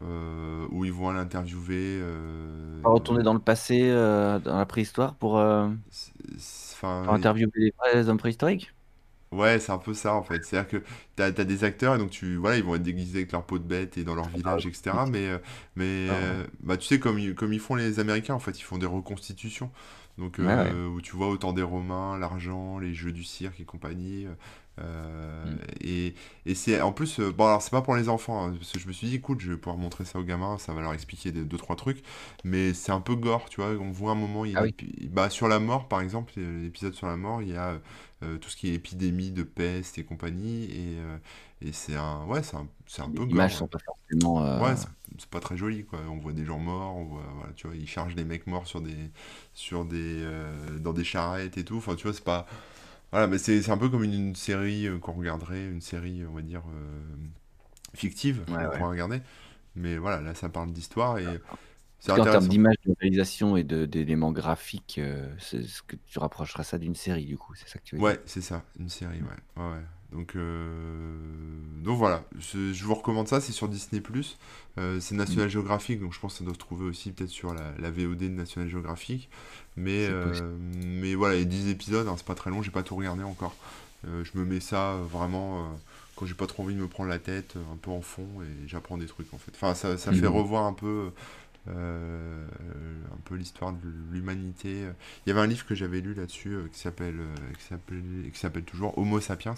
euh, 0.03 0.67
où 0.71 0.85
ils 0.85 0.93
vont 0.93 1.11
l'interviewer. 1.11 1.99
Euh, 2.01 2.83
va 2.83 2.91
retourner 2.91 3.23
dans 3.23 3.33
le 3.33 3.39
passé, 3.39 3.89
euh, 3.89 4.39
dans 4.39 4.57
la 4.57 4.65
préhistoire, 4.65 5.15
pour, 5.17 5.37
euh, 5.37 5.69
c'est- 5.89 6.11
c'est- 6.37 6.73
enfin, 6.75 7.03
pour 7.03 7.13
interviewer 7.15 7.51
les 7.55 7.73
vrais 7.79 8.07
hommes 8.09 8.17
préhistoriques? 8.19 8.71
Ouais, 9.31 9.59
c'est 9.59 9.71
un 9.71 9.77
peu 9.77 9.93
ça 9.93 10.13
en 10.13 10.23
fait. 10.23 10.43
C'est-à-dire 10.45 10.69
que 10.81 10.85
t'as, 11.17 11.33
t'as 11.33 11.43
des 11.43 11.65
acteurs 11.65 11.95
et 11.95 11.97
donc 11.99 12.11
tu 12.11 12.37
voilà, 12.37 12.57
ils 12.57 12.63
vont 12.63 12.75
être 12.75 12.83
déguisés 12.83 13.19
avec 13.19 13.33
leur 13.33 13.45
peau 13.45 13.59
de 13.59 13.65
bête 13.65 13.97
et 13.97 14.05
dans 14.05 14.15
leur 14.15 14.29
village, 14.29 14.65
etc. 14.67 15.05
Mais, 15.07 15.27
euh, 15.27 15.39
mais 15.75 16.07
Ah 16.07 16.13
euh, 16.13 16.47
bah, 16.61 16.77
tu 16.77 16.87
sais, 16.87 16.99
comme 16.99 17.19
ils, 17.19 17.35
comme 17.35 17.53
ils 17.53 17.59
font 17.59 17.75
les 17.75 17.99
Américains, 17.99 18.35
en 18.35 18.39
fait, 18.39 18.59
ils 18.59 18.63
font 18.63 18.77
des 18.79 18.85
reconstitutions. 18.87 19.71
Donc, 20.17 20.39
Ouais, 20.41 20.73
euh, 20.73 20.87
où 20.87 21.01
tu 21.01 21.15
vois 21.15 21.29
autant 21.29 21.53
des 21.53 21.61
Romains, 21.63 22.17
l'argent, 22.17 22.79
les 22.79 22.93
jeux 22.93 23.11
du 23.11 23.23
cirque 23.23 23.59
et 23.59 23.65
compagnie. 23.65 24.25
euh, 24.27 24.35
Mm. 25.43 25.57
et, 25.81 26.13
et 26.45 26.55
c'est 26.55 26.81
en 26.81 26.91
plus, 26.91 27.19
euh, 27.19 27.31
bon, 27.31 27.45
alors 27.47 27.61
c'est 27.61 27.71
pas 27.71 27.81
pour 27.81 27.95
les 27.95 28.09
enfants, 28.09 28.45
hein, 28.47 28.53
parce 28.57 28.71
que 28.71 28.79
je 28.79 28.87
me 28.87 28.93
suis 28.93 29.07
dit, 29.07 29.15
écoute, 29.15 29.39
je 29.41 29.51
vais 29.51 29.57
pouvoir 29.57 29.77
montrer 29.77 30.05
ça 30.05 30.19
aux 30.19 30.23
gamins, 30.23 30.57
ça 30.59 30.73
va 30.73 30.81
leur 30.81 30.93
expliquer 30.93 31.31
des, 31.31 31.43
deux, 31.45 31.57
trois 31.57 31.75
trucs. 31.75 32.03
Mais 32.43 32.73
c'est 32.73 32.91
un 32.91 33.01
peu 33.01 33.15
gore, 33.15 33.49
tu 33.49 33.61
vois. 33.61 33.71
On 33.71 33.91
voit 33.91 34.11
un 34.11 34.15
moment, 34.15 34.45
il 34.45 34.55
Ah 34.55 34.63
oui. 34.63 34.73
bah, 35.09 35.29
sur 35.29 35.47
la 35.47 35.59
mort, 35.59 35.87
par 35.87 36.01
exemple, 36.01 36.33
l'épisode 36.37 36.93
sur 36.93 37.07
la 37.07 37.17
mort, 37.17 37.41
il 37.41 37.49
y 37.49 37.55
a 37.55 37.79
euh, 38.23 38.37
tout 38.37 38.49
ce 38.49 38.55
qui 38.57 38.69
est 38.69 38.73
épidémie 38.75 39.31
de 39.31 39.43
peste 39.43 39.97
et 39.97 40.03
compagnie. 40.03 40.65
Et, 40.65 40.97
et 41.61 41.71
c'est 41.73 41.95
un, 41.95 42.25
ouais, 42.25 42.43
c'est 42.43 42.55
un, 42.57 42.67
c'est 42.87 43.01
un 43.01 43.09
peu 43.09 43.25
Les 43.25 43.25
gore. 43.25 43.51
images 43.51 43.55
ouais. 43.55 43.61
sont 43.61 43.67
pas 43.67 43.79
forcément. 43.79 44.43
euh, 44.43 44.59
Ouais, 44.59 44.75
c'est 44.75 44.87
c'est 45.19 45.29
pas 45.29 45.39
très 45.39 45.57
joli, 45.57 45.85
quoi. 45.85 45.99
On 46.09 46.17
voit 46.17 46.33
des 46.33 46.45
gens 46.45 46.59
morts, 46.59 46.95
on 46.97 47.05
voit, 47.05 47.23
voilà, 47.37 47.53
tu 47.53 47.67
vois, 47.67 47.75
ils 47.75 47.87
chargent 47.87 48.15
des 48.15 48.25
mecs 48.25 48.47
morts 48.47 48.67
sur 48.67 48.81
des, 48.81 48.95
sur 49.53 49.85
des, 49.85 49.97
euh, 50.23 50.79
dans 50.79 50.93
des 50.93 51.03
charrettes 51.05 51.57
et 51.57 51.65
tout. 51.65 51.77
Enfin, 51.77 51.95
tu 51.95 52.03
vois, 52.03 52.13
c'est 52.13 52.23
pas, 52.23 52.47
voilà, 53.11 53.27
mais 53.27 53.37
c'est 53.39 53.61
c'est 53.63 53.71
un 53.71 53.77
peu 53.77 53.89
comme 53.89 54.03
une, 54.03 54.13
une 54.13 54.35
série 54.35 54.87
euh, 54.87 54.99
qu'on 54.99 55.13
regarderait, 55.13 55.65
une 55.65 55.81
série, 55.81 56.25
on 56.25 56.33
va 56.33 56.41
dire, 56.43 56.63
euh, 56.75 57.01
fictive 57.95 58.45
Ouais, 58.47 58.55
qu'on 58.57 58.69
pourrait 58.69 58.91
regarder. 58.91 59.21
Mais 59.75 59.97
voilà, 59.97 60.21
là, 60.21 60.35
ça 60.35 60.49
parle 60.49 60.71
d'histoire 60.73 61.19
et 61.19 61.41
c'est 61.99 62.13
qu'en 62.13 62.27
termes 62.27 62.47
d'image, 62.47 62.75
de 62.85 62.93
réalisation 63.01 63.57
et 63.57 63.63
de- 63.63 63.85
d'éléments 63.85 64.31
graphiques, 64.31 64.97
euh, 64.99 65.33
c'est 65.39 65.63
ce 65.63 65.81
que 65.83 65.95
tu 66.07 66.19
rapprocheras 66.19 66.63
ça 66.63 66.77
d'une 66.79 66.95
série, 66.95 67.25
du 67.25 67.37
coup, 67.37 67.55
c'est 67.55 67.67
ça 67.69 67.79
que 67.79 67.85
tu 67.85 67.95
veux 67.95 68.01
dire 68.01 68.13
Ouais, 68.13 68.19
c'est 68.25 68.41
ça, 68.41 68.63
une 68.79 68.89
série, 68.89 69.21
ouais. 69.21 69.27
ouais, 69.57 69.71
ouais. 69.71 69.83
Donc, 70.13 70.35
euh, 70.35 71.17
donc 71.83 71.97
voilà, 71.97 72.23
je, 72.39 72.71
je 72.73 72.83
vous 72.85 72.95
recommande 72.95 73.27
ça, 73.27 73.41
c'est 73.41 73.51
sur 73.51 73.67
Disney+. 73.67 74.01
Euh, 74.77 74.99
c'est 74.99 75.15
Mm. 75.15 75.17
National 75.17 75.49
Geographic, 75.49 75.99
donc 75.99 76.13
je 76.13 76.19
pense 76.19 76.33
que 76.33 76.39
ça 76.39 76.45
doit 76.45 76.53
se 76.53 76.59
trouver 76.59 76.85
aussi 76.85 77.11
peut-être 77.11 77.29
sur 77.29 77.53
la, 77.53 77.73
la 77.79 77.91
VOD 77.91 78.19
de 78.19 78.27
National 78.29 78.69
Geographic. 78.69 79.29
Mais, 79.75 80.07
euh, 80.09 80.55
mais 80.59 81.15
voilà, 81.15 81.35
il 81.35 81.39
y 81.39 81.41
a 81.41 81.45
10 81.45 81.69
épisodes, 81.69 82.07
hein, 82.07 82.15
c'est 82.17 82.25
pas 82.25 82.35
très 82.35 82.49
long, 82.49 82.61
j'ai 82.61 82.71
pas 82.71 82.83
tout 82.83 82.95
regardé 82.95 83.23
encore. 83.23 83.55
Euh, 84.07 84.23
je 84.23 84.37
me 84.39 84.45
mets 84.45 84.59
ça 84.59 84.93
euh, 84.93 85.03
vraiment 85.09 85.63
euh, 85.65 85.67
quand 86.15 86.25
j'ai 86.25 86.35
pas 86.35 86.47
trop 86.47 86.63
envie 86.63 86.75
de 86.75 86.79
me 86.79 86.87
prendre 86.87 87.09
la 87.09 87.19
tête, 87.19 87.55
un 87.73 87.77
peu 87.77 87.91
en 87.91 88.01
fond, 88.01 88.27
et 88.43 88.67
j'apprends 88.67 88.97
des 88.97 89.05
trucs 89.07 89.33
en 89.33 89.37
fait. 89.37 89.51
Enfin, 89.55 89.73
ça, 89.75 89.97
ça 89.97 90.13
fait 90.13 90.27
Mhm. 90.27 90.33
revoir 90.33 90.65
un 90.65 90.73
peu, 90.73 91.11
un 91.69 93.17
peu 93.25 93.35
l'histoire 93.35 93.73
de 93.73 93.79
l'humanité. 94.11 94.83
Il 95.25 95.29
y 95.29 95.31
avait 95.31 95.41
un 95.41 95.47
livre 95.47 95.65
que 95.65 95.75
j'avais 95.75 96.01
lu 96.01 96.13
là-dessus 96.13 96.53
euh, 96.53 96.67
qui 96.71 96.79
s'appelle 96.79 97.19
euh, 97.19 97.35
qui 97.57 97.63
s'appelle 97.65 98.03
qui 98.33 98.39
s'appelle 98.39 98.63
toujours 98.63 98.97
Homo 98.97 99.19
sapiens, 99.19 99.55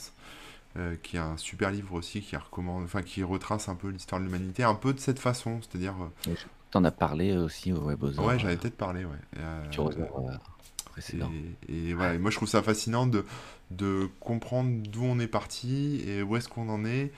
euh, 0.78 0.96
qui 1.02 1.18
est 1.18 1.20
un 1.20 1.38
super 1.38 1.72
livre 1.72 1.94
aussi 1.94 2.22
qui 2.22 2.36
recommande, 2.36 2.84
enfin 2.84 3.02
qui 3.02 3.24
retrace 3.24 3.70
un 3.70 3.76
peu 3.76 3.90
l'histoire 3.90 4.22
de 4.22 4.26
l'humanité, 4.26 4.64
un 4.64 4.76
peu 4.76 4.94
de 4.94 5.00
cette 5.00 5.20
façon, 5.20 5.60
c'est-à-dire. 5.62 5.96
euh, 6.28 6.36
T'en 6.72 6.84
as 6.84 6.92
parlé 6.92 7.36
aussi 7.36 7.74
au 7.74 7.82
Webosaur, 7.82 8.26
ouais, 8.26 8.38
j'avais 8.38 8.54
euh, 8.54 8.58
peut-être 8.58 8.78
parlé, 8.78 9.04
ouais. 9.04 9.12
Euh, 9.38 9.64
euh, 9.80 10.38
précédent. 10.86 11.32
et, 11.68 11.90
et 11.90 11.94
voilà, 11.94 12.14
et 12.16 12.18
moi 12.20 12.30
je 12.32 12.36
trouve 12.36 12.48
ça 12.50 12.62
fascinant 12.62 13.08
de, 13.08 13.26
de 13.72 14.10
comprendre 14.20 14.82
d'où 14.88 15.04
on 15.04 15.20
est 15.20 15.28
parti 15.28 16.02
et 16.08 16.22
où 16.22 16.36
est-ce 16.36 16.48
qu'on 16.50 16.70
en 16.70 16.86
est. 16.86 17.12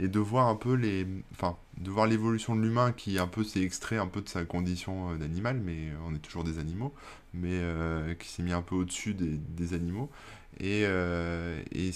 et 0.00 0.08
de 0.08 0.18
voir 0.18 0.48
un 0.48 0.56
peu 0.56 0.74
les, 0.74 1.06
enfin, 1.32 1.56
de 1.78 1.90
voir 1.90 2.06
l'évolution 2.06 2.54
de 2.56 2.60
l'humain 2.62 2.92
qui 2.92 3.18
un 3.18 3.26
peu 3.26 3.44
s'est 3.44 3.62
extrait 3.62 3.98
un 3.98 4.06
peu 4.06 4.20
de 4.20 4.28
sa 4.28 4.44
condition 4.44 5.16
d'animal, 5.16 5.60
mais 5.64 5.90
on 6.06 6.14
est 6.14 6.18
toujours 6.20 6.44
des 6.44 6.58
animaux, 6.58 6.94
mais 7.34 7.60
qui 8.18 8.28
s'est 8.28 8.42
mis 8.42 8.52
un 8.52 8.62
peu 8.62 8.76
au-dessus 8.76 9.14
des, 9.14 9.38
des 9.38 9.74
animaux. 9.74 10.10
Et, 10.60 10.82
euh, 10.86 11.62
et 11.72 11.90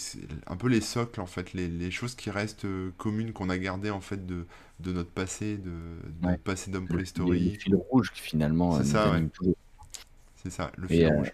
un 0.46 0.56
peu 0.56 0.68
les 0.68 0.80
socles 0.80 1.20
en 1.20 1.26
fait 1.26 1.52
les, 1.52 1.66
les 1.66 1.90
choses 1.90 2.14
qui 2.14 2.30
restent 2.30 2.64
euh, 2.64 2.92
communes 2.96 3.32
qu'on 3.32 3.48
a 3.50 3.58
gardées 3.58 3.90
en 3.90 4.00
fait 4.00 4.24
de, 4.24 4.46
de 4.78 4.92
notre 4.92 5.10
passé 5.10 5.56
de, 5.56 5.70
de 5.70 6.28
notre 6.28 6.42
passé 6.42 6.70
d'homme 6.70 6.86
préhistorique. 6.86 7.54
le 7.54 7.58
fil 7.58 7.74
rouge 7.74 8.12
qui 8.12 8.20
finalement 8.20 8.72
c'est 8.80 8.82
euh, 8.82 8.84
ça 8.84 9.10
ouais. 9.10 9.54
c'est 10.36 10.50
ça 10.50 10.70
le 10.76 10.86
fil 10.86 11.08
rouge. 11.08 11.32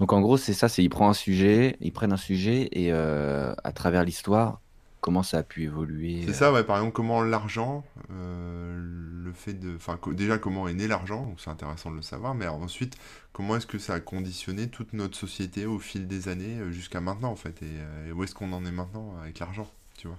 donc 0.00 0.12
en 0.12 0.20
gros 0.20 0.36
c'est 0.38 0.52
ça 0.54 0.68
c'est 0.68 0.82
ils 0.82 0.88
prennent 0.88 1.10
un 1.10 1.14
sujet 1.14 1.76
ils 1.80 1.92
prennent 1.92 2.12
un 2.12 2.16
sujet 2.16 2.68
et 2.72 2.90
à 2.90 3.72
travers 3.72 4.04
l'histoire 4.04 4.60
comment 5.00 5.22
ça 5.22 5.38
a 5.38 5.42
pu 5.42 5.64
évoluer 5.64 6.22
C'est 6.26 6.34
ça, 6.34 6.52
ouais. 6.52 6.64
Par 6.64 6.76
exemple, 6.76 6.92
comment 6.92 7.22
l'argent, 7.22 7.84
euh, 8.10 8.78
le 9.24 9.32
fait 9.32 9.54
de, 9.54 9.74
enfin, 9.76 9.98
déjà 10.12 10.38
comment 10.38 10.68
est 10.68 10.74
né 10.74 10.86
l'argent, 10.86 11.24
donc 11.24 11.40
c'est 11.40 11.50
intéressant 11.50 11.90
de 11.90 11.96
le 11.96 12.02
savoir, 12.02 12.34
mais 12.34 12.46
ensuite, 12.46 12.96
comment 13.32 13.56
est-ce 13.56 13.66
que 13.66 13.78
ça 13.78 13.94
a 13.94 14.00
conditionné 14.00 14.68
toute 14.68 14.92
notre 14.92 15.16
société 15.16 15.66
au 15.66 15.78
fil 15.78 16.06
des 16.06 16.28
années 16.28 16.58
euh, 16.58 16.70
jusqu'à 16.70 17.00
maintenant, 17.00 17.30
en 17.30 17.36
fait, 17.36 17.62
euh, 17.62 18.08
et, 18.08 18.12
où 18.12 18.24
est-ce 18.24 18.34
qu'on 18.34 18.52
en 18.52 18.64
est 18.64 18.72
maintenant 18.72 19.14
avec 19.22 19.38
l'argent, 19.38 19.70
tu 19.96 20.08
vois, 20.08 20.18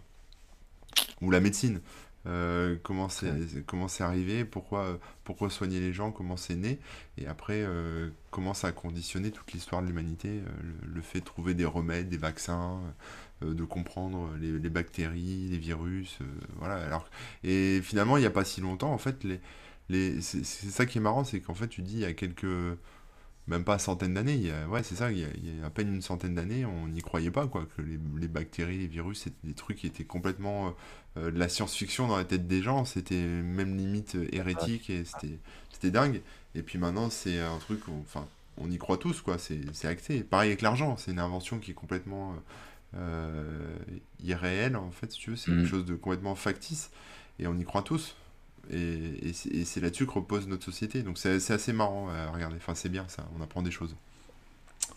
ou 1.22 1.32
la 1.32 1.40
médecine. 1.40 1.82
comment 2.84 3.10
c'est 3.10 3.66
comment 3.66 3.88
c'est 3.88 4.04
arrivé, 4.04 4.46
pourquoi 4.46 5.00
pourquoi 5.24 5.50
soigner 5.50 5.80
les 5.80 5.92
gens, 5.92 6.12
comment 6.12 6.38
c'est 6.38 6.56
né, 6.56 6.80
et 7.18 7.26
après 7.26 7.66
comment 8.30 8.54
ça 8.54 8.68
a 8.68 8.72
conditionné 8.72 9.32
toute 9.32 9.52
l'histoire 9.54 9.82
de 9.82 9.88
l'humanité, 9.88 10.42
le, 10.62 10.94
le, 10.94 11.02
fait 11.02 11.20
de 11.20 11.26
trouver 11.26 11.56
des 11.56 11.66
remèdes, 11.66 12.10
des 12.10 12.18
vaccins, 12.18 12.80
euh, 12.86 12.92
de 13.42 13.64
comprendre 13.64 14.30
les, 14.40 14.70
bactéries, 14.70 15.50
les 15.50 15.58
virus, 15.58 16.18
euh, 16.22 16.26
voilà. 16.58 16.76
Alors, 16.76 17.10
et 17.44 17.82
finalement, 17.82 18.18
il 18.18 18.22
n'y 18.22 18.28
a 18.28 18.32
pas 18.32 18.46
si 18.46 18.62
longtemps, 18.62 18.94
en 18.94 18.98
fait, 18.98 19.24
les, 19.24 19.40
les, 19.90 20.22
c'est 20.22 20.44
ça 20.44 20.86
qui 20.86 20.98
est 20.98 21.02
marrant, 21.02 21.24
c'est 21.24 21.42
qu'en 21.42 21.54
fait, 21.54 21.68
tu 21.68 21.82
dis 21.82 21.94
il 21.94 22.00
y 22.00 22.06
a 22.06 22.14
quelques, 22.14 22.46
même 23.48 23.64
pas 23.64 23.80
centaines 23.80 24.14
d'années, 24.14 24.52
ouais, 24.70 24.84
c'est 24.84 24.96
ça, 24.96 25.12
il 25.12 25.20
y, 25.20 25.24
a, 25.24 25.66
à 25.66 25.70
peine 25.70 25.94
une 25.94 26.02
centaine 26.02 26.36
d'années, 26.36 26.66
on 26.66 26.88
n'y 26.88 27.02
croyait 27.02 27.32
pas, 27.32 27.48
quoi, 27.48 27.68
que 27.76 27.82
les, 27.82 28.28
bactéries, 28.28 28.78
les 28.78 28.88
virus, 28.88 29.24
c'était 29.24 29.48
des 29.48 29.54
trucs 29.54 29.78
qui 29.78 29.88
étaient 29.88 30.06
complètement 30.06 30.76
euh, 31.18 31.32
de 31.32 31.38
la 31.38 31.50
science-fiction 31.50 32.08
dans 32.08 32.18
la 32.18 32.24
tête 32.24 32.48
des 32.48 32.62
gens, 32.62 32.86
c'était 32.86 33.22
même 33.22 33.76
limite 33.78 34.16
hérétique 34.32 34.90
et 34.90 35.04
c'était, 35.04 35.92
dingue. 35.92 36.22
Et 36.54 36.62
puis 36.62 36.78
maintenant, 36.78 37.10
c'est 37.10 37.40
un 37.40 37.58
truc, 37.58 37.82
enfin, 37.90 38.28
on 38.58 38.70
y 38.70 38.78
croit 38.78 38.98
tous, 38.98 39.22
quoi, 39.22 39.38
c'est 39.40 39.88
acté. 39.88 40.24
Pareil 40.24 40.50
avec 40.50 40.62
l'argent, 40.62 40.96
c'est 40.96 41.12
une 41.12 41.20
invention 41.20 41.58
qui 41.60 41.72
est 41.72 41.76
complètement 41.76 42.34
euh, 42.34 42.36
irréel, 44.24 44.76
en 44.76 44.92
fait, 44.92 45.12
si 45.12 45.20
tu 45.20 45.30
veux. 45.32 45.36
C'est 45.36 45.52
quelque 45.52 45.64
mm. 45.64 45.68
chose 45.68 45.86
de 45.86 45.96
complètement 45.96 46.36
factice. 46.36 46.92
Et 47.40 47.48
on 47.48 47.58
y 47.58 47.64
croit 47.64 47.82
tous. 47.82 48.16
Et, 48.70 49.30
et 49.30 49.66
c'est 49.66 49.82
là-dessus 49.82 50.06
que 50.06 50.12
repose 50.12 50.48
notre 50.48 50.66
société. 50.66 51.02
Donc 51.02 51.18
c'est 51.18 51.52
assez 51.52 51.74
marrant 51.74 52.10
à 52.10 52.30
regarder. 52.30 52.58
Enfin, 52.58 52.76
c'est 52.76 52.90
bien 52.90 53.06
ça, 53.08 53.26
on 53.38 53.42
apprend 53.42 53.62
des 53.62 53.72
choses. 53.72 53.96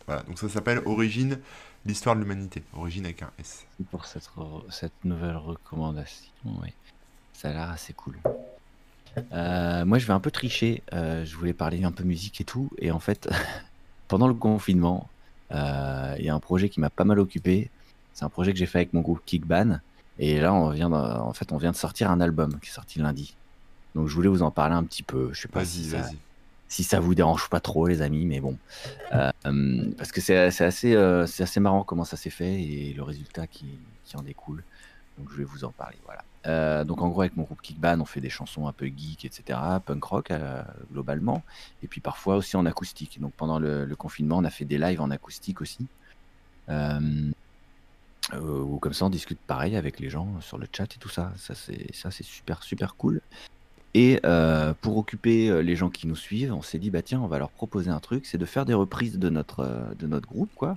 Voilà, 0.06 0.22
donc 0.24 0.38
ça 0.38 0.48
s'appelle 0.48 0.82
Origine, 0.84 1.38
l'histoire 1.86 2.14
de 2.14 2.20
l'humanité. 2.20 2.62
Origine 2.74 3.06
avec 3.06 3.22
un 3.22 3.30
S. 3.38 3.66
Pour 3.90 4.04
cette, 4.04 4.28
cette 4.70 5.04
nouvelle 5.04 5.36
recommandation, 5.36 6.30
oui. 6.62 6.72
Ça 7.32 7.50
a 7.50 7.52
l'air 7.52 7.70
assez 7.70 7.92
cool. 7.94 8.16
Euh, 9.32 9.84
moi, 9.84 9.98
je 9.98 10.06
vais 10.06 10.12
un 10.12 10.20
peu 10.20 10.30
tricher. 10.30 10.82
Euh, 10.92 11.24
je 11.24 11.36
voulais 11.36 11.52
parler 11.52 11.84
un 11.84 11.92
peu 11.92 12.04
musique 12.04 12.40
et 12.40 12.44
tout. 12.44 12.70
Et 12.78 12.90
en 12.90 13.00
fait, 13.00 13.28
pendant 14.08 14.28
le 14.28 14.34
confinement, 14.34 15.08
euh, 15.52 16.14
il 16.18 16.24
y 16.24 16.28
a 16.28 16.34
un 16.34 16.40
projet 16.40 16.68
qui 16.68 16.80
m'a 16.80 16.90
pas 16.90 17.04
mal 17.04 17.18
occupé. 17.18 17.70
C'est 18.14 18.24
un 18.24 18.28
projet 18.28 18.52
que 18.52 18.58
j'ai 18.58 18.66
fait 18.66 18.78
avec 18.78 18.94
mon 18.94 19.00
groupe 19.00 19.20
Kickban. 19.26 19.80
Et 20.18 20.40
là, 20.40 20.54
on 20.54 20.70
vient 20.70 20.88
de, 20.88 20.94
en 20.94 21.32
fait, 21.32 21.52
on 21.52 21.56
vient 21.56 21.72
de 21.72 21.76
sortir 21.76 22.10
un 22.10 22.20
album 22.20 22.58
qui 22.60 22.70
est 22.70 22.72
sorti 22.72 23.00
lundi. 23.00 23.36
Donc, 23.94 24.08
je 24.08 24.14
voulais 24.14 24.28
vous 24.28 24.42
en 24.42 24.50
parler 24.50 24.74
un 24.74 24.84
petit 24.84 25.02
peu. 25.02 25.30
Je 25.32 25.42
sais 25.42 25.48
pas 25.48 25.64
si 25.64 25.84
ça, 25.84 26.08
si 26.68 26.84
ça 26.84 27.00
vous 27.00 27.14
dérange 27.14 27.48
pas 27.48 27.60
trop, 27.60 27.86
les 27.86 28.02
amis, 28.02 28.24
mais 28.24 28.40
bon. 28.40 28.56
Euh, 29.12 29.30
parce 29.96 30.12
que 30.12 30.20
c'est 30.20 30.36
assez, 30.36 30.94
euh, 30.94 31.24
assez 31.24 31.60
marrant 31.60 31.82
comment 31.82 32.04
ça 32.04 32.16
s'est 32.16 32.30
fait 32.30 32.62
et 32.62 32.94
le 32.94 33.02
résultat 33.02 33.46
qui, 33.46 33.66
qui 34.04 34.16
en 34.16 34.22
découle. 34.22 34.62
Donc, 35.18 35.28
je 35.30 35.36
vais 35.36 35.44
vous 35.44 35.64
en 35.64 35.70
parler. 35.70 35.96
Voilà. 36.04 36.24
Euh, 36.46 36.84
donc 36.84 37.00
en 37.00 37.08
gros 37.08 37.22
avec 37.22 37.38
mon 37.38 37.44
groupe 37.44 37.62
Kickban, 37.62 37.98
on 38.00 38.04
fait 38.04 38.20
des 38.20 38.28
chansons 38.28 38.66
un 38.66 38.72
peu 38.72 38.84
geek, 38.84 39.24
etc., 39.24 39.58
punk 39.86 40.04
rock 40.04 40.30
globalement, 40.92 41.42
et 41.82 41.88
puis 41.88 42.02
parfois 42.02 42.36
aussi 42.36 42.54
en 42.58 42.66
acoustique. 42.66 43.18
Donc 43.18 43.32
pendant 43.32 43.58
le, 43.58 43.86
le, 43.86 43.96
confinement, 43.96 44.36
on 44.38 44.44
a 44.44 44.50
fait 44.50 44.66
des 44.66 44.76
lives 44.76 45.00
en 45.00 45.10
acoustique 45.10 45.62
aussi. 45.62 45.86
Euh, 48.32 48.36
euh, 48.36 48.62
ou 48.62 48.78
comme 48.78 48.94
ça 48.94 49.04
on 49.04 49.10
discute 49.10 49.38
pareil 49.38 49.76
avec 49.76 50.00
les 50.00 50.08
gens 50.08 50.40
sur 50.40 50.58
le 50.58 50.66
chat 50.70 50.84
et 50.84 50.98
tout 50.98 51.08
ça. 51.08 51.32
Ça 51.36 51.54
c'est 51.54 51.94
ça 51.94 52.10
c'est 52.10 52.24
super 52.24 52.62
super 52.62 52.96
cool. 52.96 53.20
Et 53.94 54.18
euh, 54.24 54.74
pour 54.80 54.96
occuper 54.98 55.48
euh, 55.48 55.62
les 55.62 55.76
gens 55.76 55.88
qui 55.88 56.08
nous 56.08 56.16
suivent, 56.16 56.52
on 56.52 56.62
s'est 56.62 56.80
dit 56.80 56.90
bah 56.90 57.02
tiens 57.02 57.20
on 57.20 57.28
va 57.28 57.38
leur 57.38 57.50
proposer 57.50 57.90
un 57.90 58.00
truc, 58.00 58.26
c'est 58.26 58.38
de 58.38 58.44
faire 58.44 58.64
des 58.64 58.74
reprises 58.74 59.18
de 59.18 59.30
notre 59.30 59.94
de 59.96 60.06
notre 60.08 60.28
groupe 60.28 60.50
quoi. 60.56 60.76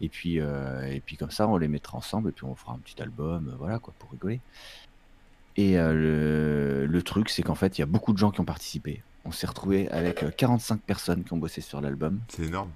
Et 0.00 0.08
puis 0.08 0.40
euh, 0.40 0.82
et 0.90 1.00
puis 1.00 1.16
comme 1.16 1.30
ça 1.30 1.46
on 1.46 1.58
les 1.58 1.68
mettra 1.68 1.96
ensemble 1.96 2.30
et 2.30 2.32
puis 2.32 2.44
on 2.44 2.56
fera 2.56 2.72
un 2.72 2.78
petit 2.78 3.00
album 3.00 3.54
voilà 3.58 3.78
quoi 3.78 3.94
pour 3.98 4.10
rigoler. 4.10 4.40
Et 5.58 5.76
le, 5.76 6.84
le, 6.86 7.02
truc 7.02 7.30
c'est 7.30 7.42
qu'en 7.42 7.54
fait 7.54 7.78
il 7.78 7.80
y 7.80 7.82
a 7.82 7.86
beaucoup 7.86 8.12
de 8.12 8.18
gens 8.18 8.30
qui 8.30 8.40
ont 8.40 8.44
participé. 8.44 9.02
On 9.24 9.32
s'est 9.32 9.46
retrouvé 9.46 9.88
avec 9.88 10.36
45 10.36 10.82
personnes 10.82 11.24
qui 11.24 11.32
ont 11.32 11.38
bossé 11.38 11.62
sur 11.62 11.80
l'album. 11.80 12.20
C'est 12.28 12.44
énorme. 12.44 12.70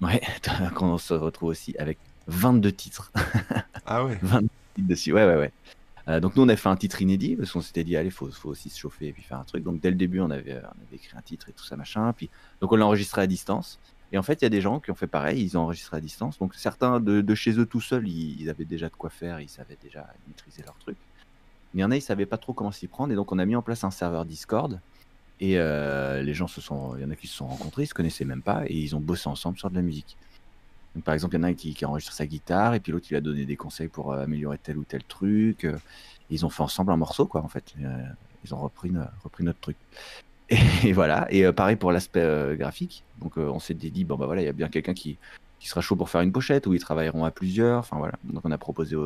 Ouais, 0.00 0.20
quand 0.74 0.92
on 0.92 0.98
se 0.98 1.14
retrouve 1.14 1.48
aussi 1.48 1.74
avec 1.78 1.98
22 2.26 2.72
titres. 2.72 3.12
Ah 3.84 4.04
ouais 4.04 4.16
22 4.22 4.48
titres 4.74 4.88
dessus, 4.88 5.12
ouais, 5.12 5.26
ouais, 5.26 5.36
ouais. 5.36 5.52
Euh, 6.08 6.20
donc 6.20 6.36
nous, 6.36 6.42
on 6.42 6.48
a 6.48 6.56
fait 6.56 6.68
un 6.68 6.76
titre 6.76 7.02
inédit, 7.02 7.36
parce 7.36 7.52
qu'on 7.52 7.60
s'était 7.60 7.84
dit, 7.84 7.96
allez, 7.96 8.10
faut, 8.10 8.30
faut 8.30 8.50
aussi 8.50 8.70
se 8.70 8.78
chauffer 8.78 9.08
et 9.08 9.12
puis 9.12 9.22
faire 9.22 9.38
un 9.38 9.44
truc. 9.44 9.64
Donc 9.64 9.80
dès 9.80 9.90
le 9.90 9.96
début, 9.96 10.20
on 10.20 10.30
avait, 10.30 10.54
on 10.54 10.82
avait 10.86 10.96
écrit 10.96 11.16
un 11.16 11.22
titre 11.22 11.48
et 11.48 11.52
tout 11.52 11.64
ça, 11.64 11.76
machin. 11.76 12.12
Puis, 12.12 12.30
donc 12.60 12.72
on 12.72 12.76
l'a 12.76 12.86
enregistré 12.86 13.22
à 13.22 13.26
distance. 13.26 13.78
Et 14.12 14.18
en 14.18 14.22
fait, 14.22 14.40
il 14.42 14.44
y 14.44 14.46
a 14.46 14.50
des 14.50 14.60
gens 14.60 14.78
qui 14.78 14.90
ont 14.90 14.94
fait 14.94 15.06
pareil, 15.06 15.42
ils 15.42 15.56
ont 15.56 15.62
enregistré 15.62 15.96
à 15.96 16.00
distance. 16.00 16.38
Donc 16.38 16.54
certains 16.54 17.00
de, 17.00 17.22
de 17.22 17.34
chez 17.34 17.58
eux 17.58 17.66
tout 17.66 17.80
seuls, 17.80 18.06
ils, 18.06 18.40
ils, 18.40 18.50
avaient 18.50 18.64
déjà 18.64 18.88
de 18.88 18.94
quoi 18.94 19.10
faire, 19.10 19.40
ils 19.40 19.48
savaient 19.48 19.78
déjà 19.82 20.06
maîtriser 20.28 20.62
leur 20.62 20.76
truc. 20.78 20.96
Mais 21.72 21.80
il 21.80 21.82
y 21.82 21.84
en 21.84 21.90
a, 21.90 21.96
ils 21.96 22.02
savaient 22.02 22.26
pas 22.26 22.38
trop 22.38 22.52
comment 22.52 22.72
s'y 22.72 22.88
prendre. 22.88 23.12
Et 23.12 23.16
donc 23.16 23.32
on 23.32 23.38
a 23.38 23.46
mis 23.46 23.56
en 23.56 23.62
place 23.62 23.84
un 23.84 23.90
serveur 23.90 24.24
Discord. 24.26 24.80
Et 25.40 25.58
euh, 25.58 26.22
les 26.22 26.34
gens 26.34 26.46
se 26.46 26.60
sont, 26.60 26.94
il 26.96 27.02
y 27.02 27.04
en 27.04 27.10
a 27.10 27.16
qui 27.16 27.26
se 27.26 27.34
sont 27.34 27.48
rencontrés, 27.48 27.82
ils 27.82 27.88
se 27.88 27.94
connaissaient 27.94 28.24
même 28.24 28.42
pas, 28.42 28.62
et 28.66 28.76
ils 28.76 28.94
ont 28.94 29.00
bossé 29.00 29.28
ensemble 29.28 29.58
sur 29.58 29.70
de 29.70 29.74
la 29.74 29.82
musique. 29.82 30.16
Par 31.00 31.14
exemple, 31.14 31.34
il 31.34 31.38
y 31.38 31.40
en 31.40 31.44
a 31.44 31.48
un 31.48 31.54
qui, 31.54 31.74
qui 31.74 31.84
a 31.84 31.88
enregistré 31.88 32.14
sa 32.14 32.26
guitare, 32.26 32.74
et 32.74 32.80
puis 32.80 32.92
l'autre, 32.92 33.06
il 33.10 33.16
a 33.16 33.20
donné 33.20 33.46
des 33.46 33.56
conseils 33.56 33.88
pour 33.88 34.12
euh, 34.12 34.22
améliorer 34.22 34.58
tel 34.58 34.76
ou 34.76 34.84
tel 34.84 35.02
truc. 35.04 35.64
Euh, 35.64 35.78
ils 36.28 36.44
ont 36.44 36.50
fait 36.50 36.62
ensemble 36.62 36.92
un 36.92 36.96
morceau, 36.96 37.26
quoi, 37.26 37.42
en 37.42 37.48
fait. 37.48 37.74
Euh, 37.82 38.02
ils 38.44 38.54
ont 38.54 38.58
repris, 38.58 38.90
notre 38.90 39.60
truc. 39.60 39.76
Et, 40.84 40.92
voilà. 40.92 41.26
Et 41.30 41.50
pareil 41.52 41.76
pour 41.76 41.92
l'aspect 41.92 42.56
graphique. 42.58 43.04
Donc, 43.20 43.36
on 43.38 43.58
s'est 43.58 43.74
dit, 43.74 44.04
bon, 44.04 44.16
bah 44.16 44.26
voilà, 44.26 44.42
il 44.42 44.44
y 44.44 44.48
a 44.48 44.52
bien 44.52 44.68
quelqu'un 44.68 44.94
qui, 44.94 45.18
sera 45.60 45.80
chaud 45.80 45.94
pour 45.94 46.10
faire 46.10 46.22
une 46.22 46.32
pochette, 46.32 46.66
où 46.66 46.74
ils 46.74 46.80
travailleront 46.80 47.24
à 47.24 47.30
plusieurs. 47.30 47.78
Enfin, 47.78 47.96
voilà. 47.96 48.14
Donc, 48.24 48.44
on 48.44 48.50
a 48.50 48.58
proposé 48.58 48.96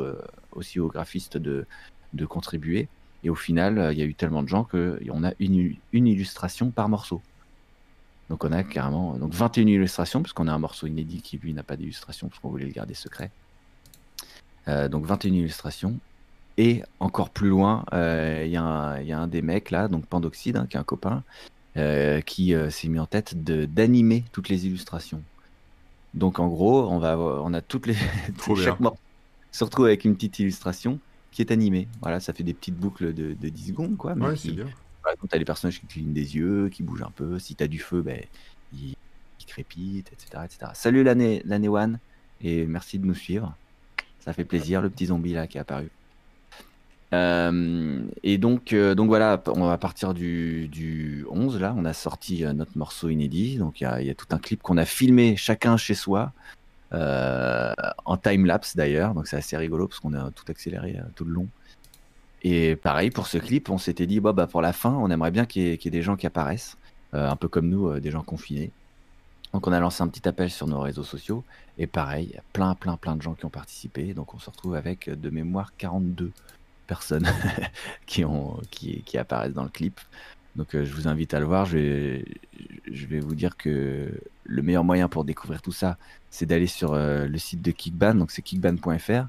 aussi 0.52 0.80
aux 0.80 0.88
graphistes 0.88 1.36
de, 1.36 1.66
de 2.14 2.26
contribuer. 2.26 2.88
Et 3.22 3.30
au 3.30 3.34
final, 3.34 3.90
il 3.92 3.98
y 3.98 4.02
a 4.02 4.06
eu 4.06 4.14
tellement 4.14 4.42
de 4.42 4.48
gens 4.48 4.64
qu'on 4.64 5.24
a 5.24 5.32
une, 5.38 5.76
une 5.92 6.06
illustration 6.06 6.70
par 6.70 6.88
morceau. 6.88 7.20
Donc 8.30 8.44
on 8.44 8.52
a 8.52 8.62
carrément 8.62 9.16
donc 9.16 9.32
21 9.32 9.66
illustrations, 9.66 10.22
parce 10.22 10.32
qu'on 10.32 10.48
a 10.48 10.52
un 10.52 10.58
morceau 10.58 10.86
inédit 10.86 11.22
qui 11.22 11.38
lui 11.38 11.54
n'a 11.54 11.62
pas 11.62 11.76
d'illustration, 11.76 12.28
parce 12.28 12.40
qu'on 12.40 12.50
voulait 12.50 12.66
le 12.66 12.72
garder 12.72 12.94
secret. 12.94 13.30
Euh, 14.68 14.88
donc 14.88 15.06
21 15.06 15.32
illustrations. 15.32 15.98
Et 16.58 16.82
encore 17.00 17.30
plus 17.30 17.48
loin, 17.48 17.84
euh, 17.92 18.44
il 18.46 18.56
euh, 18.56 19.02
y, 19.02 19.08
y, 19.08 19.12
a 19.12 19.18
un 19.18 19.26
des 19.26 19.42
mecs 19.42 19.70
là, 19.70 19.88
donc 19.88 20.06
Pandoxide, 20.06 20.56
hein, 20.56 20.66
qui 20.68 20.76
est 20.76 20.80
un 20.80 20.84
copain, 20.84 21.22
euh, 21.76 22.22
qui 22.22 22.54
s'est 22.70 22.88
mis 22.88 22.98
en 22.98 23.06
tête 23.06 23.42
d'animer 23.44 24.24
toutes 24.32 24.48
les 24.48 24.66
illustrations. 24.66 25.22
Donc 26.14 26.38
en 26.38 26.48
gros, 26.48 26.88
on, 26.88 26.98
va, 26.98 27.18
on 27.18 27.52
a 27.52 27.60
toutes 27.60 27.86
les. 27.86 27.94
chaque 28.56 28.80
morceau 28.80 28.98
se 29.52 29.64
retrouve 29.64 29.86
avec 29.86 30.04
une 30.04 30.14
petite 30.14 30.38
illustration 30.38 30.98
qui 31.30 31.42
est 31.42 31.50
animée. 31.50 31.88
Voilà, 32.00 32.20
ça 32.20 32.32
fait 32.32 32.42
des 32.42 32.54
petites 32.54 32.76
boucles 32.76 33.12
de, 33.12 33.34
de 33.34 33.48
10 33.48 33.68
secondes, 33.68 33.96
quoi. 33.96 34.14
Mais 34.14 34.26
ouais, 34.26 34.34
qui, 34.34 34.56
c'est 34.56 34.64
bien 35.06 35.16
quand 35.20 35.26
tu 35.28 35.34
as 35.34 35.38
les 35.38 35.44
personnages 35.44 35.80
qui 35.80 35.86
clignent 35.86 36.12
des 36.12 36.36
yeux, 36.36 36.68
qui 36.68 36.82
bougent 36.82 37.02
un 37.02 37.12
peu, 37.14 37.38
si 37.38 37.54
tu 37.54 37.62
as 37.64 37.68
du 37.68 37.78
feu, 37.78 38.02
ben, 38.02 38.20
ils, 38.72 38.94
ils 39.40 39.46
crépitent, 39.46 40.12
etc., 40.12 40.44
etc. 40.44 40.72
Salut 40.74 41.02
l'année 41.02 41.68
One, 41.68 41.98
et 42.42 42.66
merci 42.66 42.98
de 42.98 43.06
nous 43.06 43.14
suivre. 43.14 43.56
Ça 44.20 44.32
fait 44.32 44.44
plaisir, 44.44 44.82
le 44.82 44.90
petit 44.90 45.06
zombie 45.06 45.32
là 45.32 45.46
qui 45.46 45.58
est 45.58 45.60
apparu. 45.60 45.90
Euh, 47.12 48.02
et 48.24 48.38
donc, 48.38 48.72
euh, 48.72 48.94
donc 48.94 49.08
voilà, 49.08 49.40
on 49.46 49.66
va 49.66 49.78
partir 49.78 50.12
du, 50.12 50.68
du 50.68 51.24
11 51.30 51.60
là, 51.60 51.74
on 51.76 51.84
a 51.84 51.92
sorti 51.92 52.44
euh, 52.44 52.52
notre 52.52 52.76
morceau 52.76 53.08
inédit. 53.08 53.58
Donc 53.58 53.80
il 53.80 53.84
y 53.84 54.10
a, 54.10 54.14
tout 54.14 54.26
un 54.30 54.38
clip 54.38 54.62
qu'on 54.62 54.76
a 54.76 54.84
filmé 54.84 55.36
chacun 55.36 55.76
chez 55.76 55.94
soi, 55.94 56.32
en 56.92 58.16
time 58.16 58.46
lapse 58.46 58.76
d'ailleurs. 58.76 59.14
Donc 59.14 59.28
c'est 59.28 59.36
assez 59.36 59.56
rigolo 59.56 59.86
parce 59.86 60.00
qu'on 60.00 60.14
a 60.14 60.30
tout 60.30 60.44
accéléré 60.48 60.98
tout 61.14 61.24
le 61.24 61.32
long. 61.32 61.48
Et 62.48 62.76
pareil, 62.76 63.10
pour 63.10 63.26
ce 63.26 63.38
clip, 63.38 63.70
on 63.70 63.76
s'était 63.76 64.06
dit, 64.06 64.20
bah, 64.20 64.46
pour 64.46 64.62
la 64.62 64.72
fin, 64.72 64.92
on 64.92 65.10
aimerait 65.10 65.32
bien 65.32 65.46
qu'il 65.46 65.64
y, 65.64 65.66
ait 65.72 65.90
des 65.90 66.02
gens 66.02 66.14
qui 66.14 66.28
apparaissent, 66.28 66.76
euh, 67.12 67.28
un 67.28 67.34
peu 67.34 67.48
comme 67.48 67.68
nous, 67.68 67.88
euh, 67.88 67.98
des 67.98 68.12
gens 68.12 68.22
confinés. 68.22 68.70
Donc 69.52 69.66
on 69.66 69.72
a 69.72 69.80
lancé 69.80 70.04
un 70.04 70.06
petit 70.06 70.28
appel 70.28 70.48
sur 70.48 70.68
nos 70.68 70.78
réseaux 70.78 71.02
sociaux. 71.02 71.42
Et 71.76 71.88
pareil, 71.88 72.28
il 72.30 72.34
y 72.36 72.38
a 72.38 72.44
plein, 72.52 72.76
plein, 72.76 72.96
plein 72.98 73.16
de 73.16 73.22
gens 73.22 73.34
qui 73.34 73.44
ont 73.46 73.50
participé. 73.50 74.14
Donc 74.14 74.32
on 74.32 74.38
se 74.38 74.48
retrouve 74.48 74.76
avec, 74.76 75.10
de 75.10 75.28
mémoire, 75.28 75.72
42 75.76 76.30
personnes 76.86 77.28
qui, 78.06 78.24
ont, 78.24 78.60
qui 78.70 79.18
apparaissent 79.18 79.54
dans 79.54 79.64
le 79.64 79.68
clip. 79.68 80.00
Donc 80.54 80.68
je 80.70 80.94
vous 80.94 81.08
invite 81.08 81.34
à 81.34 81.40
le 81.40 81.46
voir. 81.46 81.66
Je 81.66 81.78
vais, 81.78 82.24
je 82.92 83.06
vais 83.06 83.18
vous 83.18 83.34
dire 83.34 83.56
que 83.56 84.08
le 84.44 84.62
meilleur 84.62 84.84
moyen 84.84 85.08
pour 85.08 85.24
découvrir 85.24 85.62
tout 85.62 85.72
ça, 85.72 85.98
c'est 86.30 86.46
d'aller 86.46 86.68
sur 86.68 86.94
le 86.94 87.38
site 87.38 87.60
de 87.60 87.72
Kickban. 87.72 88.14
Donc 88.14 88.30
c'est 88.30 88.42
kickban.fr 88.42 89.26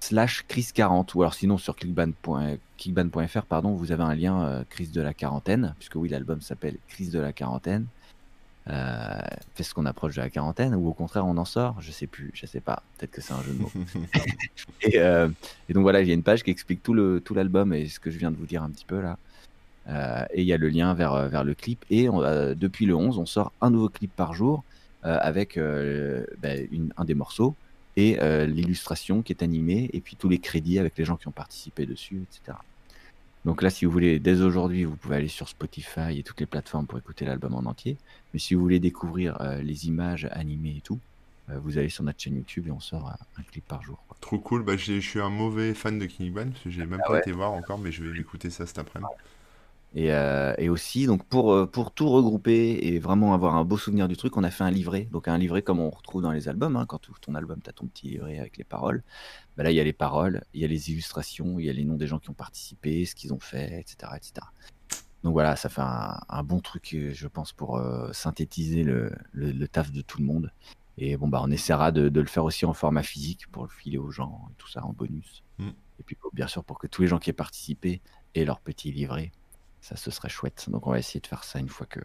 slash 0.00 0.44
crise 0.46 0.72
40 0.72 1.14
ou 1.14 1.22
alors 1.22 1.34
sinon 1.34 1.58
sur 1.58 1.76
kickban.fr 1.76 3.42
pardon 3.42 3.72
vous 3.72 3.92
avez 3.92 4.04
un 4.04 4.14
lien 4.14 4.64
crise 4.70 4.92
de 4.92 5.00
la 5.00 5.12
quarantaine 5.12 5.74
puisque 5.78 5.96
oui 5.96 6.08
l'album 6.08 6.40
s'appelle 6.40 6.76
crise 6.88 7.10
de 7.10 7.18
la 7.18 7.32
quarantaine 7.32 7.86
euh, 8.70 9.18
ce 9.58 9.72
qu'on 9.72 9.86
approche 9.86 10.16
de 10.16 10.20
la 10.20 10.28
quarantaine 10.28 10.74
ou 10.74 10.88
au 10.88 10.92
contraire 10.92 11.26
on 11.26 11.36
en 11.38 11.44
sort 11.44 11.80
Je 11.80 11.90
sais 11.90 12.06
plus, 12.06 12.30
je 12.34 12.44
sais 12.44 12.60
pas. 12.60 12.82
Peut-être 12.96 13.12
que 13.12 13.20
c'est 13.20 13.32
un 13.32 13.42
jeu 13.42 13.52
de 13.52 13.60
mots. 13.60 13.72
Euh, 14.94 15.28
et, 15.68 15.72
donc 15.72 15.82
voilà, 15.82 16.00
il 16.00 16.08
y 16.08 16.12
a 16.12 16.14
une 16.14 16.22
page 16.22 16.42
qui 16.42 16.50
explique 16.50 16.82
tout 16.82 16.94
le 16.94 17.20
tout 17.20 17.34
l'album 17.34 17.72
et 17.72 17.88
ce 17.88 17.98
que 18.00 18.10
je 18.10 18.18
viens 18.18 18.30
de 18.30 18.36
vous 18.36 18.46
dire 18.46 18.62
un 18.62 18.70
petit 18.70 18.84
peu 18.84 19.00
là. 19.00 19.18
Euh, 19.88 20.24
et 20.32 20.42
il 20.42 20.46
y 20.46 20.52
a 20.52 20.56
le 20.56 20.68
lien 20.68 20.94
vers 20.94 21.28
vers 21.28 21.44
le 21.44 21.54
clip. 21.54 21.84
Et 21.90 22.06
depuis 22.06 22.86
le 22.86 22.94
11, 22.94 23.18
on 23.18 23.26
sort 23.26 23.52
un 23.60 23.70
nouveau 23.70 23.88
clip 23.88 24.10
par 24.14 24.34
jour 24.34 24.62
avec 25.02 25.58
ben, 25.58 26.68
une, 26.70 26.92
un 26.96 27.04
des 27.04 27.14
morceaux 27.14 27.54
et 27.98 28.46
l'illustration 28.46 29.22
qui 29.22 29.32
est 29.32 29.42
animée 29.42 29.90
et 29.92 30.00
puis 30.00 30.16
tous 30.16 30.28
les 30.28 30.38
crédits 30.38 30.78
avec 30.78 30.96
les 30.96 31.04
gens 31.04 31.16
qui 31.16 31.26
ont 31.26 31.32
participé 31.32 31.84
dessus, 31.84 32.22
etc. 32.22 32.56
Donc 33.44 33.62
là, 33.62 33.70
si 33.70 33.84
vous 33.84 33.90
voulez, 33.90 34.18
dès 34.18 34.42
aujourd'hui, 34.42 34.84
vous 34.84 34.96
pouvez 34.96 35.16
aller 35.16 35.28
sur 35.28 35.48
Spotify 35.48 36.18
et 36.18 36.22
toutes 36.22 36.40
les 36.40 36.46
plateformes 36.46 36.86
pour 36.86 36.98
écouter 36.98 37.24
l'album 37.24 37.54
en 37.54 37.60
entier. 37.60 37.96
Mais 38.32 38.38
si 38.38 38.54
vous 38.54 38.60
voulez 38.60 38.80
découvrir 38.80 39.40
euh, 39.40 39.62
les 39.62 39.86
images 39.86 40.28
animées 40.32 40.76
et 40.78 40.80
tout, 40.80 40.98
euh, 41.48 41.58
vous 41.62 41.78
allez 41.78 41.88
sur 41.88 42.04
notre 42.04 42.20
chaîne 42.20 42.36
YouTube 42.36 42.66
et 42.68 42.70
on 42.70 42.80
sort 42.80 43.10
un, 43.38 43.42
clip 43.44 43.64
par 43.66 43.82
jour. 43.82 43.98
Trop 44.20 44.38
cool. 44.38 44.64
Bah, 44.64 44.76
je 44.76 45.00
suis 45.00 45.20
un 45.20 45.30
mauvais 45.30 45.72
fan 45.74 45.98
de 45.98 46.06
King 46.06 46.32
Band 46.32 46.50
parce 46.50 46.64
que 46.64 46.70
j'ai 46.70 46.84
même 46.84 47.00
ah 47.04 47.08
pas 47.08 47.18
été 47.20 47.32
voir 47.32 47.52
encore, 47.52 47.78
mais 47.78 47.92
je 47.92 48.04
vais 48.04 48.20
écouter 48.20 48.50
ça 48.50 48.66
cet 48.66 48.78
après-midi. 48.78 49.10
Euh, 49.96 50.54
et, 50.58 50.68
aussi, 50.68 51.06
donc 51.06 51.24
pour, 51.24 51.52
euh, 51.52 51.66
pour 51.66 51.92
tout 51.92 52.08
regrouper 52.08 52.78
et 52.86 52.98
vraiment 52.98 53.32
avoir 53.32 53.56
un 53.56 53.64
beau 53.64 53.78
souvenir 53.78 54.06
du 54.06 54.16
truc, 54.16 54.36
on 54.36 54.44
a 54.44 54.50
fait 54.50 54.64
un 54.64 54.70
livret. 54.70 55.08
Donc 55.10 55.28
un 55.28 55.38
livret 55.38 55.62
comme 55.62 55.80
on 55.80 55.90
retrouve 55.90 56.22
dans 56.22 56.32
les 56.32 56.48
albums. 56.48 56.76
Hein. 56.76 56.86
quand 56.86 56.98
tu 56.98 57.10
ouvres 57.10 57.20
ton 57.20 57.34
album, 57.34 57.60
tu 57.62 57.70
as 57.70 57.72
ton 57.72 57.86
petit 57.86 58.08
livret 58.10 58.38
avec 58.38 58.56
les 58.58 58.64
paroles. 58.64 59.02
Bah 59.56 59.64
là, 59.64 59.70
il 59.70 59.74
y 59.74 59.80
a 59.80 59.84
les 59.84 59.92
paroles, 59.92 60.42
il 60.54 60.60
y 60.60 60.64
a 60.64 60.68
les 60.68 60.90
illustrations, 60.90 61.58
il 61.58 61.66
y 61.66 61.70
a 61.70 61.72
les 61.72 61.84
noms 61.84 61.96
des 61.96 62.06
gens 62.06 62.18
qui 62.18 62.30
ont 62.30 62.34
participé, 62.34 63.04
ce 63.06 63.14
qu'ils 63.14 63.32
ont 63.32 63.40
fait, 63.40 63.80
etc., 63.80 64.12
etc. 64.16 64.32
Donc 65.24 65.32
voilà, 65.32 65.56
ça 65.56 65.68
fait 65.68 65.82
un, 65.82 66.42
bon 66.44 66.60
truc, 66.60 66.94
euh, 66.94 67.12
je 67.12 67.26
pense, 67.26 67.52
pour 67.52 67.82
synthétiser 68.12 68.84
le, 68.84 69.10
le, 69.32 69.66
taf 69.66 69.90
de 69.90 70.00
tout 70.00 70.18
le 70.18 70.24
monde. 70.24 70.52
Et 70.96 71.16
bon, 71.16 71.28
bah, 71.28 71.40
on 71.42 71.50
essaiera 71.50 71.92
de, 71.92 72.08
de, 72.08 72.20
le 72.20 72.26
faire 72.26 72.44
aussi 72.44 72.64
en 72.66 72.72
format 72.72 73.02
physique 73.02 73.46
pour 73.50 73.64
le 73.64 73.68
filer 73.68 73.98
aux 73.98 74.10
gens 74.10 74.48
et 74.50 74.54
tout 74.58 74.68
ça 74.68 74.84
en 74.84 74.92
bonus. 74.92 75.42
Mm. 75.58 75.68
Et 76.00 76.02
puis, 76.04 76.16
bien 76.32 76.46
sûr, 76.46 76.62
pour 76.62 76.78
que 76.78 76.86
tous 76.86 77.02
les 77.02 77.08
gens 77.08 77.18
qui 77.18 77.30
aient 77.30 77.32
participé 77.32 78.00
aient 78.34 78.44
leur 78.44 78.60
petit 78.60 78.92
livret 78.92 79.32
ça, 79.88 79.96
ce 79.96 80.10
serait 80.10 80.28
chouette. 80.28 80.68
Donc, 80.68 80.86
on 80.86 80.90
va 80.90 80.98
essayer 80.98 81.20
de 81.20 81.26
faire 81.26 81.44
ça 81.44 81.58
une 81.58 81.68
fois 81.68 81.86
que, 81.86 82.00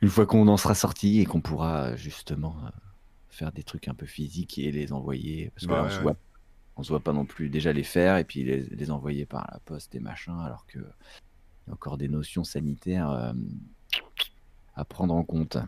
une 0.00 0.08
fois 0.08 0.24
qu'on 0.24 0.48
en 0.48 0.56
sera 0.56 0.74
sorti 0.74 1.20
et 1.20 1.26
qu'on 1.26 1.42
pourra 1.42 1.96
justement 1.96 2.56
euh, 2.64 2.70
faire 3.28 3.52
des 3.52 3.62
trucs 3.62 3.88
un 3.88 3.94
peu 3.94 4.06
physiques 4.06 4.58
et 4.58 4.72
les 4.72 4.92
envoyer. 4.92 5.50
Parce 5.50 5.66
qu'on 5.66 5.90
se 5.90 6.00
voit, 6.00 6.16
on 6.76 6.82
se 6.82 6.88
voit 6.88 7.00
pas 7.00 7.12
non 7.12 7.26
plus 7.26 7.50
déjà 7.50 7.74
les 7.74 7.82
faire 7.82 8.16
et 8.16 8.24
puis 8.24 8.42
les, 8.44 8.90
envoyer 8.90 9.26
par 9.26 9.46
la 9.52 9.60
poste 9.60 9.94
et 9.94 10.00
machin, 10.00 10.38
alors 10.40 10.64
que 10.66 10.78
y 10.78 11.70
a 11.70 11.74
encore 11.74 11.98
des 11.98 12.08
notions 12.08 12.42
sanitaires 12.42 13.10
euh, 13.10 13.34
à 14.74 14.86
prendre 14.86 15.14
en 15.14 15.24
compte. 15.24 15.58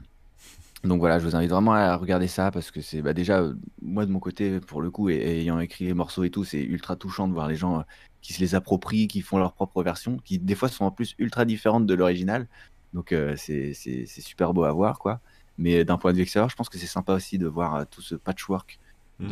Donc 0.85 1.01
voilà, 1.01 1.18
je 1.18 1.24
vous 1.24 1.35
invite 1.35 1.51
vraiment 1.51 1.72
à 1.72 1.97
regarder 1.97 2.28
ça 2.28 2.51
parce 2.51 2.70
que 2.70 2.80
c'est 2.82 3.01
bah, 3.01 3.14
déjà 3.14 3.43
moi 3.80 4.05
de 4.05 4.11
mon 4.11 4.20
côté 4.20 4.61
pour 4.61 4.82
le 4.82 4.91
coup 4.91 5.09
et, 5.09 5.41
ayant 5.41 5.59
écrit 5.59 5.87
les 5.87 5.95
morceaux 5.95 6.24
et 6.24 6.30
tout, 6.30 6.45
c'est 6.45 6.62
ultra 6.62 6.95
touchant 6.95 7.26
de 7.26 7.32
voir 7.32 7.49
les 7.49 7.57
gens 7.57 7.85
qui 8.20 8.32
se 8.32 8.41
les 8.41 8.55
approprient, 8.55 9.09
qui 9.09 9.20
font 9.20 9.39
leur 9.39 9.53
propre 9.53 9.82
version, 9.82 10.18
qui 10.18 10.39
des 10.39 10.55
fois 10.55 10.68
sont 10.68 10.85
en 10.85 10.91
plus 10.91 11.14
ultra 11.18 11.45
différentes 11.45 11.87
de 11.87 11.95
l'original. 11.95 12.49
Donc 12.95 13.12
euh, 13.12 13.35
c'est 13.37 13.74
super 14.07 14.55
beau 14.55 14.64
à 14.64 14.72
voir, 14.72 14.99
quoi. 14.99 15.20
Mais 15.59 15.85
d'un 15.85 15.99
point 15.99 16.12
de 16.12 16.16
vue 16.16 16.22
extérieur, 16.22 16.49
je 16.49 16.57
pense 16.57 16.68
que 16.68 16.78
c'est 16.78 16.87
sympa 16.87 17.12
aussi 17.12 17.39
de 17.39 17.47
voir 17.47 17.74
euh, 17.74 17.85
tout 17.89 18.01
ce 18.03 18.14
patchwork 18.14 18.78
mmh. 19.20 19.26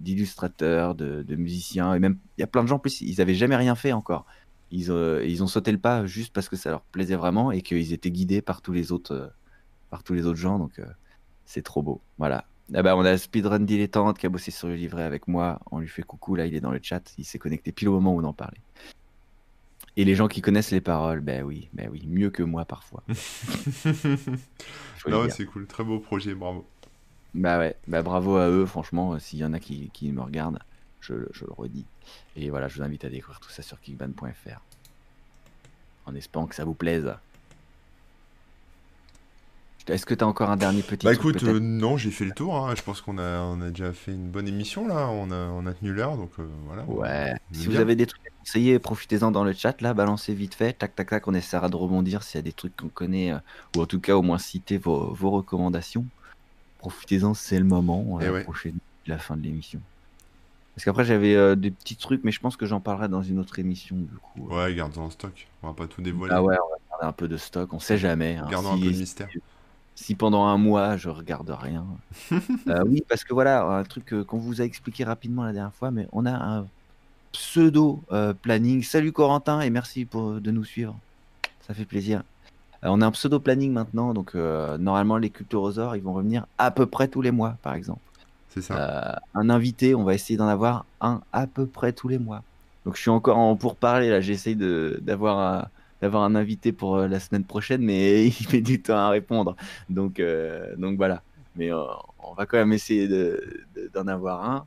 d'illustrateurs, 0.00 0.94
de, 0.94 1.22
de, 1.22 1.36
musiciens. 1.36 1.94
Et 1.94 1.98
même, 1.98 2.18
il 2.36 2.40
y 2.40 2.44
a 2.44 2.48
plein 2.48 2.62
de 2.62 2.68
gens, 2.68 2.76
en 2.76 2.80
plus, 2.80 3.00
ils 3.00 3.18
n'avaient 3.18 3.34
jamais 3.34 3.56
rien 3.56 3.74
fait 3.74 3.92
encore. 3.92 4.24
Ils, 4.70 4.90
euh, 4.90 5.24
ils 5.24 5.42
ont 5.42 5.46
sauté 5.46 5.70
le 5.70 5.78
pas 5.78 6.06
juste 6.06 6.32
parce 6.32 6.48
que 6.48 6.56
ça 6.56 6.70
leur 6.70 6.82
plaisait 6.82 7.16
vraiment 7.16 7.52
et 7.52 7.62
qu'ils 7.62 7.92
étaient 7.92 8.10
guidés 8.10 8.42
par 8.42 8.62
tous 8.62 8.72
les 8.72 8.90
autres, 8.92 9.32
par 9.90 10.02
tous 10.02 10.14
les 10.14 10.26
autres 10.26 10.38
gens. 10.38 10.58
Donc 10.58 10.80
c'est 11.44 11.62
trop 11.62 11.82
beau. 11.82 12.00
Voilà. 12.18 12.44
Ah 12.74 12.82
bah, 12.82 12.96
on 12.96 13.04
a 13.04 13.16
Speedrun 13.16 13.60
Dilettante 13.60 14.18
qui 14.18 14.26
a 14.26 14.28
bossé 14.28 14.50
sur 14.50 14.68
le 14.68 14.74
livret 14.74 15.04
avec 15.04 15.28
moi. 15.28 15.60
On 15.70 15.78
lui 15.78 15.88
fait 15.88 16.02
coucou, 16.02 16.34
là, 16.34 16.46
il 16.46 16.54
est 16.54 16.60
dans 16.60 16.72
le 16.72 16.80
chat. 16.82 17.14
Il 17.16 17.24
s'est 17.24 17.38
connecté 17.38 17.70
pile 17.70 17.88
au 17.88 17.92
moment 17.92 18.14
où 18.14 18.20
on 18.20 18.24
en 18.24 18.32
parlait. 18.32 18.60
Et 19.96 20.04
les 20.04 20.14
gens 20.14 20.28
qui 20.28 20.42
connaissent 20.42 20.72
les 20.72 20.82
paroles, 20.82 21.20
ben 21.20 21.42
oui, 21.42 21.70
ben 21.72 21.88
oui, 21.90 22.04
mieux 22.06 22.28
que 22.28 22.42
moi 22.42 22.66
parfois. 22.66 23.02
non, 25.08 25.26
c'est 25.30 25.46
cool, 25.46 25.66
très 25.66 25.84
beau 25.84 26.00
projet, 26.00 26.34
bravo. 26.34 26.66
Bah 27.32 27.58
ouais, 27.58 27.76
bah 27.86 28.02
bravo 28.02 28.36
à 28.36 28.48
eux, 28.48 28.66
franchement, 28.66 29.14
euh, 29.14 29.18
s'il 29.18 29.38
y 29.38 29.44
en 29.44 29.54
a 29.54 29.60
qui, 29.60 29.90
qui 29.94 30.12
me 30.12 30.20
regardent, 30.20 30.58
je, 31.00 31.14
je, 31.32 31.44
le 31.44 31.52
redis. 31.52 31.86
Et 32.34 32.50
voilà, 32.50 32.68
je 32.68 32.76
vous 32.76 32.82
invite 32.82 33.04
à 33.04 33.10
découvrir 33.10 33.40
tout 33.40 33.50
ça 33.50 33.62
sur 33.62 33.80
kickban.fr. 33.80 34.60
En 36.04 36.14
espérant 36.14 36.46
que 36.46 36.54
ça 36.54 36.64
vous 36.64 36.74
plaise. 36.74 37.14
Est-ce 39.88 40.04
que 40.04 40.14
tu 40.14 40.24
as 40.24 40.26
encore 40.26 40.50
un 40.50 40.56
dernier 40.56 40.82
petit 40.82 41.04
Bah 41.04 41.12
écoute, 41.12 41.42
euh, 41.44 41.60
non, 41.60 41.96
j'ai 41.96 42.10
fait 42.10 42.24
le 42.24 42.32
tour. 42.32 42.56
Hein. 42.56 42.74
Je 42.76 42.82
pense 42.82 43.00
qu'on 43.00 43.18
a, 43.18 43.40
on 43.40 43.60
a 43.60 43.70
déjà 43.70 43.92
fait 43.92 44.12
une 44.12 44.28
bonne 44.28 44.48
émission 44.48 44.88
là. 44.88 45.08
On 45.08 45.30
a, 45.30 45.36
on 45.36 45.64
a 45.66 45.72
tenu 45.74 45.92
l'heure, 45.92 46.16
donc 46.16 46.30
euh, 46.38 46.46
voilà. 46.66 46.84
Ouais. 46.84 47.34
Si 47.52 47.66
vous 47.66 47.76
avez 47.76 47.94
des 47.94 48.06
trucs 48.06 48.26
à 48.26 48.30
conseiller, 48.40 48.78
profitez-en 48.78 49.30
dans 49.30 49.44
le 49.44 49.52
chat 49.52 49.80
là, 49.80 49.94
balancez 49.94 50.34
vite 50.34 50.54
fait. 50.54 50.72
Tac, 50.72 50.94
tac, 50.96 51.10
tac. 51.10 51.28
On 51.28 51.34
essaiera 51.34 51.68
de 51.68 51.76
rebondir 51.76 52.22
s'il 52.22 52.38
y 52.38 52.40
a 52.40 52.42
des 52.42 52.52
trucs 52.52 52.76
qu'on 52.76 52.88
connaît, 52.88 53.32
euh, 53.32 53.38
ou 53.76 53.82
en 53.82 53.86
tout 53.86 54.00
cas 54.00 54.16
au 54.16 54.22
moins 54.22 54.38
citer 54.38 54.76
vos, 54.76 55.12
vos 55.14 55.30
recommandations. 55.30 56.04
Profitez-en, 56.78 57.34
c'est 57.34 57.58
le 57.58 57.64
moment. 57.64 58.04
On 58.08 58.18
va 58.18 58.38
approcher 58.38 58.74
la 59.06 59.18
fin 59.18 59.36
de 59.36 59.42
l'émission. 59.42 59.80
Parce 60.74 60.84
qu'après 60.84 61.04
j'avais 61.04 61.56
des 61.56 61.70
petits 61.70 61.96
trucs, 61.96 62.22
mais 62.22 62.32
je 62.32 62.40
pense 62.40 62.56
que 62.56 62.66
j'en 62.66 62.80
parlerai 62.80 63.08
dans 63.08 63.22
une 63.22 63.38
autre 63.38 63.58
émission 63.58 63.96
du 63.96 64.14
coup. 64.20 64.54
Ouais, 64.54 64.74
gardons 64.74 65.02
en 65.02 65.10
stock. 65.10 65.46
On 65.62 65.68
va 65.68 65.72
pas 65.72 65.86
tout 65.86 66.02
dévoiler. 66.02 66.34
Ah 66.36 66.42
ouais, 66.42 66.56
on 66.62 66.70
va 66.70 66.76
garder 66.90 67.06
un 67.06 67.12
peu 67.12 67.28
de 67.28 67.38
stock. 67.38 67.72
On 67.72 67.78
sait 67.78 67.96
jamais. 67.96 68.36
Hein. 68.36 68.46
Gardons 68.50 68.74
un 68.74 68.78
peu 68.78 68.92
de 68.92 68.98
mystère 68.98 69.28
si 69.32 69.40
pendant 70.18 70.46
un 70.46 70.58
mois 70.58 70.96
je 70.96 71.08
regarde 71.08 71.50
rien. 71.50 71.84
Euh, 72.68 72.82
oui, 72.86 73.02
parce 73.08 73.22
que 73.22 73.32
voilà, 73.32 73.64
un 73.64 73.84
truc 73.84 74.12
qu'on 74.26 74.38
vous 74.38 74.60
a 74.60 74.64
expliqué 74.64 75.04
rapidement 75.04 75.44
la 75.44 75.52
dernière 75.52 75.72
fois, 75.72 75.92
mais 75.92 76.08
on 76.10 76.26
a 76.26 76.32
un 76.32 76.66
pseudo 77.32 78.02
euh, 78.10 78.32
planning. 78.34 78.82
Salut 78.82 79.12
Corentin 79.12 79.60
et 79.60 79.70
merci 79.70 80.04
pour 80.04 80.40
de 80.40 80.50
nous 80.50 80.64
suivre. 80.64 80.96
Ça 81.66 81.74
fait 81.74 81.84
plaisir. 81.84 82.24
Euh, 82.82 82.88
on 82.90 83.00
a 83.02 83.06
un 83.06 83.12
pseudo 83.12 83.38
planning 83.38 83.72
maintenant, 83.72 84.14
donc 84.14 84.34
normalement 84.34 85.16
les 85.16 85.30
culturosaures 85.30 85.94
ils 85.94 86.02
vont 86.02 86.12
revenir 86.12 86.46
à 86.58 86.70
peu 86.70 86.86
près 86.86 87.08
tous 87.08 87.22
les 87.22 87.30
mois, 87.30 87.56
par 87.62 87.74
exemple. 87.74 88.00
C'est 88.48 88.62
ça. 88.62 89.20
un 89.34 89.50
invité, 89.50 89.94
on 89.94 90.02
va 90.02 90.14
essayer 90.14 90.36
d'en 90.36 90.48
avoir 90.48 90.86
un 91.00 91.20
à 91.32 91.46
peu 91.46 91.66
près 91.66 91.92
tous 91.92 92.08
les 92.08 92.18
mois. 92.18 92.42
Donc 92.84 92.96
je 92.96 93.00
suis 93.00 93.10
encore 93.10 93.38
en 93.38 93.54
pourparler 93.54 94.10
là, 94.10 94.20
j'essaye 94.20 94.56
d'avoir 94.56 95.38
un 95.38 95.68
d'avoir 96.06 96.22
un 96.22 96.36
invité 96.36 96.70
pour 96.70 96.96
euh, 96.96 97.08
la 97.08 97.18
semaine 97.18 97.44
prochaine, 97.44 97.82
mais 97.82 98.26
il 98.40 98.46
met 98.52 98.60
du 98.60 98.80
temps 98.80 98.96
à 98.96 99.08
répondre. 99.10 99.56
Donc, 99.90 100.20
euh, 100.20 100.74
donc 100.76 100.96
voilà. 100.96 101.22
Mais 101.56 101.72
euh, 101.72 101.82
on 102.20 102.34
va 102.34 102.46
quand 102.46 102.58
même 102.58 102.72
essayer 102.72 103.08
d'en 103.92 104.06
avoir 104.06 104.66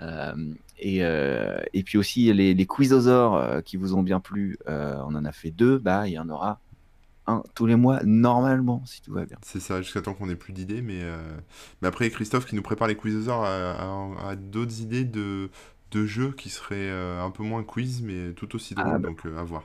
un. 0.00 0.36
et, 0.78 0.98
et, 0.98 1.82
puis 1.82 1.98
aussi 1.98 2.32
les, 2.32 2.54
les 2.54 2.66
quizosaures 2.66 3.62
qui 3.64 3.76
vous 3.76 3.94
ont 3.94 4.02
bien 4.02 4.20
plu, 4.20 4.56
on 4.66 5.14
en 5.14 5.24
a 5.24 5.32
fait 5.32 5.50
deux, 5.50 5.78
bah 5.78 6.06
il 6.06 6.12
y 6.12 6.18
en 6.18 6.28
aura 6.28 6.60
un 7.26 7.42
tous 7.56 7.66
les 7.66 7.74
mois 7.74 8.00
normalement 8.04 8.82
si 8.86 9.02
tout 9.02 9.12
va 9.12 9.24
bien. 9.24 9.36
C'est 9.42 9.58
ça, 9.58 9.82
jusqu'à 9.82 10.00
temps 10.00 10.14
qu'on 10.14 10.30
ait 10.30 10.36
plus 10.36 10.52
d'idées, 10.52 10.80
mais, 10.80 11.02
mais 11.82 11.88
après 11.88 12.08
Christophe 12.10 12.46
qui 12.46 12.54
nous 12.54 12.62
prépare 12.62 12.86
les 12.86 12.96
quizosaures 12.96 13.44
a, 13.44 14.36
d'autres 14.36 14.80
idées 14.80 15.04
de, 15.04 15.50
de 15.90 16.06
jeux 16.06 16.30
qui 16.30 16.50
seraient 16.50 16.90
un 17.20 17.30
peu 17.32 17.42
moins 17.42 17.64
quiz 17.64 18.00
mais 18.02 18.32
tout 18.34 18.54
aussi 18.54 18.76
drôles, 18.76 18.92
ah, 18.94 18.98
bah. 18.98 19.08
donc 19.08 19.26
à 19.26 19.42
voir. 19.42 19.64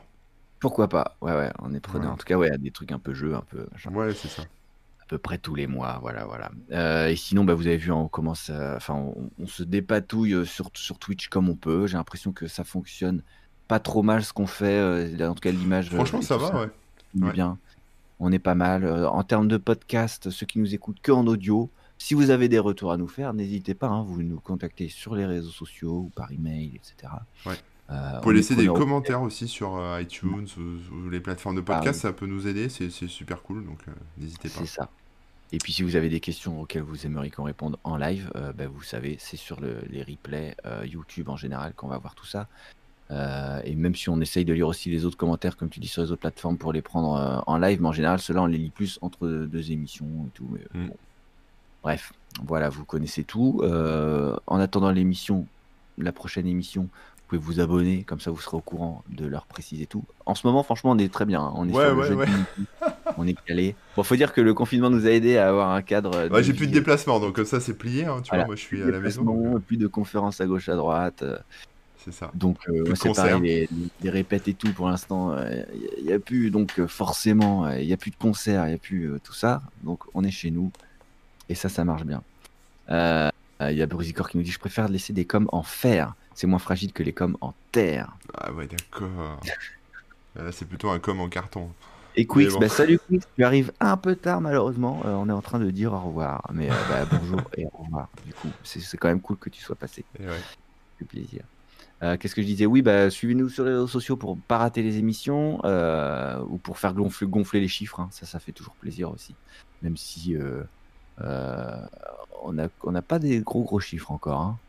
Pourquoi 0.63 0.87
pas 0.87 1.17
Ouais, 1.19 1.33
ouais, 1.33 1.51
on 1.59 1.73
est 1.73 1.81
preneur. 1.81 2.13
En 2.13 2.15
tout 2.15 2.23
cas, 2.23 2.37
ouais, 2.37 2.57
des 2.57 2.71
trucs 2.71 2.93
un 2.93 2.97
peu 2.97 3.13
jeux, 3.13 3.35
un 3.35 3.41
peu. 3.41 3.67
Ouais, 3.91 4.13
c'est 4.13 4.29
ça. 4.29 4.43
À 4.43 5.05
peu 5.09 5.17
près 5.17 5.37
tous 5.37 5.55
les 5.55 5.67
mois, 5.67 5.99
voilà, 6.01 6.23
voilà. 6.23 6.51
Euh, 6.71 7.07
et 7.09 7.17
sinon, 7.17 7.43
bah, 7.43 7.53
vous 7.53 7.67
avez 7.67 7.75
vu, 7.75 7.91
on 7.91 8.07
commence, 8.07 8.49
enfin, 8.49 9.11
on, 9.37 9.45
se 9.45 9.61
dépatouille 9.61 10.33
euh, 10.33 10.45
sur, 10.45 10.69
sur 10.73 10.99
Twitch 10.99 11.27
comme 11.27 11.49
on 11.49 11.57
peut. 11.57 11.85
J'ai 11.87 11.97
l'impression 11.97 12.31
que 12.31 12.47
ça 12.47 12.63
fonctionne 12.63 13.23
pas 13.67 13.81
trop 13.81 14.03
mal 14.03 14.23
ce 14.23 14.31
qu'on 14.31 14.47
fait. 14.47 14.79
Euh, 14.79 15.29
en 15.29 15.33
tout 15.33 15.41
cas, 15.41 15.51
l'image. 15.51 15.89
Franchement, 15.89 16.21
ça 16.21 16.37
va, 16.37 16.61
ouais. 16.61 16.69
Bien. 17.33 17.57
On 18.21 18.31
est 18.31 18.39
pas 18.39 18.55
mal. 18.55 18.85
en 18.87 19.23
termes 19.25 19.49
de 19.49 19.57
podcast, 19.57 20.29
ceux 20.29 20.45
qui 20.45 20.59
nous 20.59 20.73
écoutent 20.73 21.01
que 21.01 21.11
en 21.11 21.27
audio, 21.27 21.69
si 21.97 22.13
vous 22.13 22.29
avez 22.29 22.47
des 22.47 22.59
retours 22.59 22.93
à 22.93 22.97
nous 22.97 23.09
faire, 23.09 23.33
n'hésitez 23.33 23.73
pas. 23.73 23.87
Hein, 23.87 24.03
vous 24.07 24.23
nous 24.23 24.39
contactez 24.39 24.87
sur 24.87 25.13
les 25.13 25.25
réseaux 25.25 25.51
sociaux 25.51 26.05
ou 26.05 26.11
par 26.15 26.31
email, 26.31 26.71
etc. 26.73 27.11
Ouais. 27.45 27.57
Euh, 27.93 28.11
Vous 28.15 28.21
pouvez 28.21 28.35
laisser 28.35 28.55
des 28.55 28.67
commentaires 28.67 29.21
aussi 29.21 29.47
sur 29.47 29.77
euh, 29.77 30.01
iTunes 30.01 30.47
ou, 30.57 31.09
les 31.09 31.19
plateformes 31.19 31.55
de 31.55 31.61
ah 31.61 31.75
podcast, 31.75 32.01
ça 32.01 32.13
peut 32.13 32.25
nous 32.25 32.47
aider, 32.47 32.69
c'est 32.69 32.89
super 32.89 33.41
cool, 33.41 33.65
donc 33.65 33.79
euh, 33.87 33.91
n'hésitez 34.17 34.49
pas. 34.49 34.59
C'est 34.59 34.65
ça. 34.65 34.89
Et 35.51 35.59
puis 35.59 35.71
si 35.71 35.83
vous 35.83 35.95
avez 35.95 36.09
des 36.09 36.19
questions 36.19 36.61
auxquelles 36.61 36.81
vous 36.81 37.05
aimeriez 37.05 37.29
qu'on 37.29 37.43
réponde 37.43 37.77
en 37.83 37.95
live, 37.95 38.31
bah, 38.57 38.65
vous 38.65 38.81
savez, 38.81 39.17
c'est 39.19 39.37
sur 39.37 39.59
les 39.61 40.01
replays 40.01 40.55
YouTube 40.83 41.29
en 41.29 41.37
général 41.37 41.73
qu'on 41.75 41.87
va 41.87 41.99
voir 41.99 42.15
tout 42.15 42.25
ça. 42.25 42.47
Euh, 43.11 43.61
et 43.63 43.75
même 43.75 43.95
si 43.95 44.09
on 44.09 44.19
essaye 44.21 44.45
de 44.45 44.53
lire 44.53 44.67
aussi 44.67 44.89
les 44.89 45.05
autres 45.05 45.17
commentaires, 45.17 45.57
comme 45.57 45.69
tu 45.69 45.79
dis, 45.79 45.87
sur 45.87 46.01
les 46.01 46.11
autres 46.11 46.21
plateformes 46.21 46.57
pour 46.57 46.73
les 46.73 46.81
prendre 46.81 47.15
euh, 47.15 47.39
en 47.45 47.57
live, 47.57 47.81
mais 47.81 47.87
en 47.87 47.93
général, 47.93 48.19
ceux-là, 48.19 48.43
on 48.43 48.47
les 48.47 48.57
lit 48.57 48.69
plus 48.69 48.97
entre 49.01 49.27
deux 49.27 49.71
émissions 49.71 50.07
et 50.27 50.29
tout. 50.33 50.57
Mm. 50.73 50.87
Bref, 51.83 52.13
voilà, 52.43 52.69
vous 52.69 52.85
connaissez 52.85 53.23
tout. 53.23 53.59
Euh, 53.63 54.35
en 54.47 54.59
attendant 54.59 54.91
l'émission, 54.91 55.45
la 55.97 56.11
prochaine 56.11 56.47
émission, 56.47 56.89
pouvez 57.39 57.55
vous 57.55 57.59
abonner, 57.59 58.03
comme 58.03 58.19
ça 58.19 58.31
vous 58.31 58.39
serez 58.39 58.57
au 58.57 58.61
courant 58.61 59.03
de 59.09 59.25
leur 59.25 59.45
préciser 59.45 59.85
tout. 59.85 60.03
En 60.25 60.35
ce 60.35 60.45
moment, 60.47 60.63
franchement, 60.63 60.91
on 60.91 60.97
est 60.97 61.11
très 61.11 61.25
bien. 61.25 61.41
hein. 61.41 61.53
On 61.55 61.67
est 61.67 61.71
Ouais, 61.73 61.85
sur 61.85 61.95
le 61.95 62.15
ouais, 62.15 62.25
ouais. 62.25 62.87
on 63.17 63.27
est 63.27 63.35
calé. 63.45 63.75
Bon, 63.95 64.03
faut 64.03 64.15
dire 64.15 64.33
que 64.33 64.41
le 64.41 64.53
confinement 64.53 64.89
nous 64.89 65.05
a 65.07 65.09
aidé 65.11 65.37
à 65.37 65.49
avoir 65.49 65.71
un 65.71 65.81
cadre. 65.81 66.29
Ouais, 66.29 66.43
j'ai 66.43 66.53
plus 66.53 66.67
de 66.67 66.71
vie, 66.71 66.79
déplacement, 66.79 67.19
donc 67.19 67.35
comme 67.35 67.45
ça 67.45 67.59
c'est 67.59 67.73
plié, 67.77 68.05
hein, 68.05 68.21
tu 68.23 68.29
Voilà. 68.29 68.43
vois, 68.43 68.47
moi 68.47 68.55
je 68.55 68.61
suis 68.61 68.81
à 68.81 68.85
la 68.85 68.99
maison. 68.99 69.21
déplacements, 69.23 69.33
donc, 69.51 69.55
euh, 69.55 69.59
plus 69.59 69.77
de 69.77 69.87
conférences 69.87 70.41
à 70.41 70.45
gauche 70.45 70.69
à 70.69 70.75
droite. 70.75 71.23
euh, 71.23 71.37
C'est 71.97 72.11
ça. 72.13 72.31
donc, 72.33 72.57
euh, 72.69 72.83
c'est 72.95 73.07
concerts. 73.07 73.37
pareil, 73.39 73.41
les, 73.41 73.69
les 74.01 74.09
répètes 74.09 74.47
et 74.47 74.53
tout, 74.53 74.71
pour 74.73 74.87
l'instant, 74.89 75.35
il 75.99 76.03
n'y 76.05 76.11
a, 76.13 76.19
plus, 76.19 76.51
donc 76.51 76.79
euh, 76.79 76.87
forcément, 76.87 77.69
il 77.71 77.85
n'y 77.87 77.93
a 77.93 77.97
plus 77.97 78.11
de 78.11 78.17
concerts, 78.17 78.65
il 78.65 78.69
n'y 78.69 78.75
a 78.75 78.79
plus 78.79 79.05
euh, 79.11 79.19
tout 79.23 79.33
ça. 79.33 79.61
Donc, 79.83 79.99
on 80.13 80.23
est 80.23 80.31
chez 80.31 80.51
nous. 80.51 80.71
Et 81.49 81.55
ça, 81.55 81.69
ça 81.69 81.83
marche 81.85 82.03
bien. 82.05 82.21
Euh, 82.89 83.29
Il 83.61 83.77
y 83.77 83.81
a 83.81 83.85
Brusicor 83.85 84.29
qui 84.29 84.37
nous 84.37 84.43
dit 84.43 84.51
Je 84.51 84.59
préfère 84.59 84.89
laisser 84.89 85.13
des 85.13 85.25
coms 85.25 85.47
en 85.53 85.63
fer. 85.63 86.15
C'est 86.35 86.47
moins 86.47 86.59
fragile 86.59 86.91
que 86.93 87.03
les 87.03 87.13
coms 87.13 87.37
en 87.41 87.53
terre. 87.71 88.15
Ah 88.33 88.51
ouais, 88.53 88.67
d'accord. 88.67 89.39
Là 90.35 90.51
c'est 90.51 90.65
plutôt 90.65 90.89
un 90.89 90.99
com 90.99 91.19
en 91.21 91.29
carton. 91.29 91.69
Et 92.15 92.25
Quix, 92.27 92.47
bon. 92.53 92.59
bah, 92.59 92.69
salut 92.69 92.99
Quix, 93.07 93.19
tu 93.35 93.43
arrives 93.43 93.71
un 93.79 93.97
peu 93.97 94.15
tard 94.15 94.41
malheureusement. 94.41 95.01
Euh, 95.05 95.13
on 95.13 95.29
est 95.29 95.33
en 95.33 95.41
train 95.41 95.59
de 95.59 95.69
dire 95.71 95.93
au 95.93 95.99
revoir. 95.99 96.41
Mais 96.53 96.69
euh, 96.71 96.73
bah, 96.89 97.05
bonjour 97.11 97.41
et 97.57 97.65
au 97.65 97.83
revoir. 97.83 98.07
Du 98.25 98.33
coup, 98.33 98.49
c'est 98.63 98.79
c'est 98.79 98.97
quand 98.97 99.07
même 99.07 99.21
cool 99.21 99.37
que 99.37 99.49
tu 99.49 99.61
sois 99.61 99.75
passé. 99.75 100.05
Ouais. 100.19 100.27
fait 100.99 101.05
plaisir. 101.05 101.43
Euh, 102.01 102.17
Qu'est-ce 102.17 102.35
que 102.35 102.41
je 102.41 102.47
disais? 102.47 102.65
Oui, 102.65 102.81
bah, 102.81 103.09
suivez-nous 103.09 103.49
sur 103.49 103.63
les 103.63 103.71
réseaux 103.71 103.87
sociaux 103.87 104.17
pour 104.17 104.37
pas 104.37 104.57
rater 104.57 104.81
les 104.83 104.97
émissions 104.97 105.57
ou 106.47 106.57
pour 106.57 106.77
faire 106.79 106.93
gonfler, 106.93 107.27
gonfler 107.27 107.59
les 107.61 107.67
chiffres. 107.67 107.99
hein. 107.99 108.09
Ça, 108.11 108.25
ça 108.25 108.39
fait 108.39 108.51
toujours 108.51 108.75
plaisir 108.75 109.09
aussi. 109.11 109.35
Même 109.81 109.97
si 109.97 110.35
on 111.19 112.53
n'a 112.53 112.67
on 112.83 112.91
n'a 112.91 113.01
pas 113.01 113.19
des 113.19 113.39
gros 113.41 113.63
gros 113.63 113.79
chiffres 113.79 114.11
encore. 114.11 114.41
hein. 114.41 114.59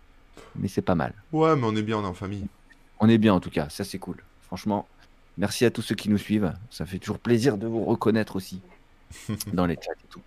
Mais 0.56 0.68
c'est 0.68 0.82
pas 0.82 0.94
mal. 0.94 1.12
Ouais, 1.32 1.56
mais 1.56 1.64
on 1.66 1.74
est 1.76 1.82
bien, 1.82 1.98
on 1.98 2.04
est 2.04 2.06
en 2.06 2.14
famille. 2.14 2.46
On 3.00 3.08
est 3.08 3.18
bien 3.18 3.34
en 3.34 3.40
tout 3.40 3.50
cas. 3.50 3.68
Ça, 3.70 3.84
c'est 3.84 3.98
cool. 3.98 4.16
Franchement, 4.46 4.86
merci 5.38 5.64
à 5.64 5.70
tous 5.70 5.82
ceux 5.82 5.94
qui 5.94 6.08
nous 6.08 6.18
suivent. 6.18 6.52
Ça 6.70 6.86
fait 6.86 6.98
toujours 6.98 7.18
plaisir 7.18 7.58
de 7.58 7.66
vous 7.66 7.84
reconnaître 7.84 8.36
aussi 8.36 8.60
dans 9.52 9.66
les 9.66 9.74
chats 9.74 9.92
et 9.92 10.06
tout. 10.10 10.20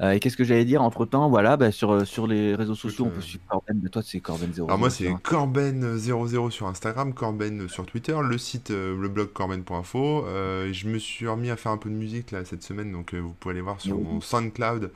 Euh, 0.00 0.12
et 0.12 0.20
qu'est-ce 0.20 0.36
que 0.36 0.44
j'allais 0.44 0.64
dire? 0.64 0.82
Entre 0.82 1.04
temps 1.04 1.28
Voilà, 1.28 1.56
bah, 1.58 1.70
sur, 1.72 1.90
euh, 1.92 2.04
sur 2.06 2.26
les 2.26 2.54
réseaux 2.54 2.74
sociaux, 2.74 3.04
on 3.04 3.08
euh, 3.08 3.12
peut 3.12 3.20
suivre 3.20 3.44
Corben. 3.48 3.80
Mais 3.82 3.90
toi, 3.90 4.02
c'est 4.02 4.20
Corben 4.20 4.50
0. 4.52 4.66
Alors 4.66 4.78
moi 4.78 4.88
c'est 4.88 5.12
Corben00 5.22 6.50
sur 6.50 6.66
Instagram, 6.68 7.12
Corben 7.12 7.68
sur 7.68 7.84
Twitter, 7.86 8.16
le 8.22 8.38
site, 8.38 8.70
euh, 8.70 8.96
le 8.98 9.08
blog 9.08 9.32
corben.info. 9.32 10.24
Euh, 10.26 10.72
je 10.72 10.88
me 10.88 10.98
suis 10.98 11.28
remis 11.28 11.50
à 11.50 11.56
faire 11.56 11.72
un 11.72 11.76
peu 11.76 11.90
de 11.90 11.94
musique 11.94 12.30
là 12.30 12.44
cette 12.44 12.62
semaine, 12.62 12.92
donc 12.92 13.14
euh, 13.14 13.18
vous 13.18 13.32
pouvez 13.34 13.52
aller 13.52 13.60
voir 13.60 13.80
sur 13.80 13.98
Oui. 13.98 14.04
mon 14.04 14.20
SoundCloud 14.20 14.90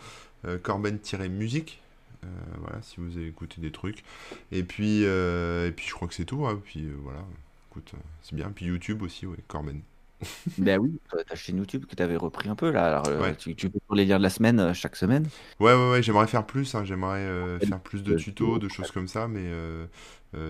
euh, 0.46 0.58
Corben-musique. 0.62 1.82
Euh, 2.24 2.56
voilà, 2.60 2.82
si 2.82 3.00
vous 3.00 3.16
avez 3.16 3.28
écouté 3.28 3.60
des 3.60 3.72
trucs. 3.72 4.04
Et 4.52 4.64
puis, 4.64 5.04
euh, 5.04 5.68
et 5.68 5.72
puis 5.72 5.86
je 5.86 5.92
crois 5.94 6.08
que 6.08 6.14
c'est 6.14 6.24
tout. 6.24 6.46
hein. 6.46 6.60
Puis 6.64 6.84
euh, 6.86 6.94
voilà, 7.02 7.24
écoute, 7.70 7.92
c'est 8.22 8.34
bien. 8.36 8.50
Puis 8.52 8.66
YouTube 8.66 9.02
aussi, 9.02 9.26
ouais, 9.26 9.38
Corben. 9.48 9.82
Ben 10.56 10.78
oui, 10.78 11.00
ta 11.26 11.34
chaîne 11.34 11.56
YouTube 11.58 11.86
que 11.86 11.96
tu 11.96 12.02
avais 12.02 12.16
repris 12.16 12.48
un 12.48 12.54
peu 12.56 12.70
là. 12.70 12.86
Alors, 12.86 13.08
Ouais. 13.18 13.34
tu, 13.36 13.56
tu 13.56 13.68
fais 13.70 13.80
pour 13.86 13.96
les 13.96 14.04
liens 14.06 14.18
de 14.18 14.22
la 14.22 14.30
semaine 14.30 14.72
chaque 14.74 14.96
semaine. 14.96 15.28
Ouais, 15.60 15.72
ouais, 15.74 15.90
ouais, 15.90 16.02
j'aimerais 16.02 16.26
faire 16.26 16.46
plus. 16.46 16.74
hein, 16.74 16.84
J'aimerais 16.84 17.60
faire 17.60 17.80
plus 17.80 18.02
de 18.02 18.14
tutos, 18.14 18.58
de 18.58 18.68
choses 18.68 18.90
comme 18.90 19.08
ça, 19.08 19.28
mais 19.28 19.50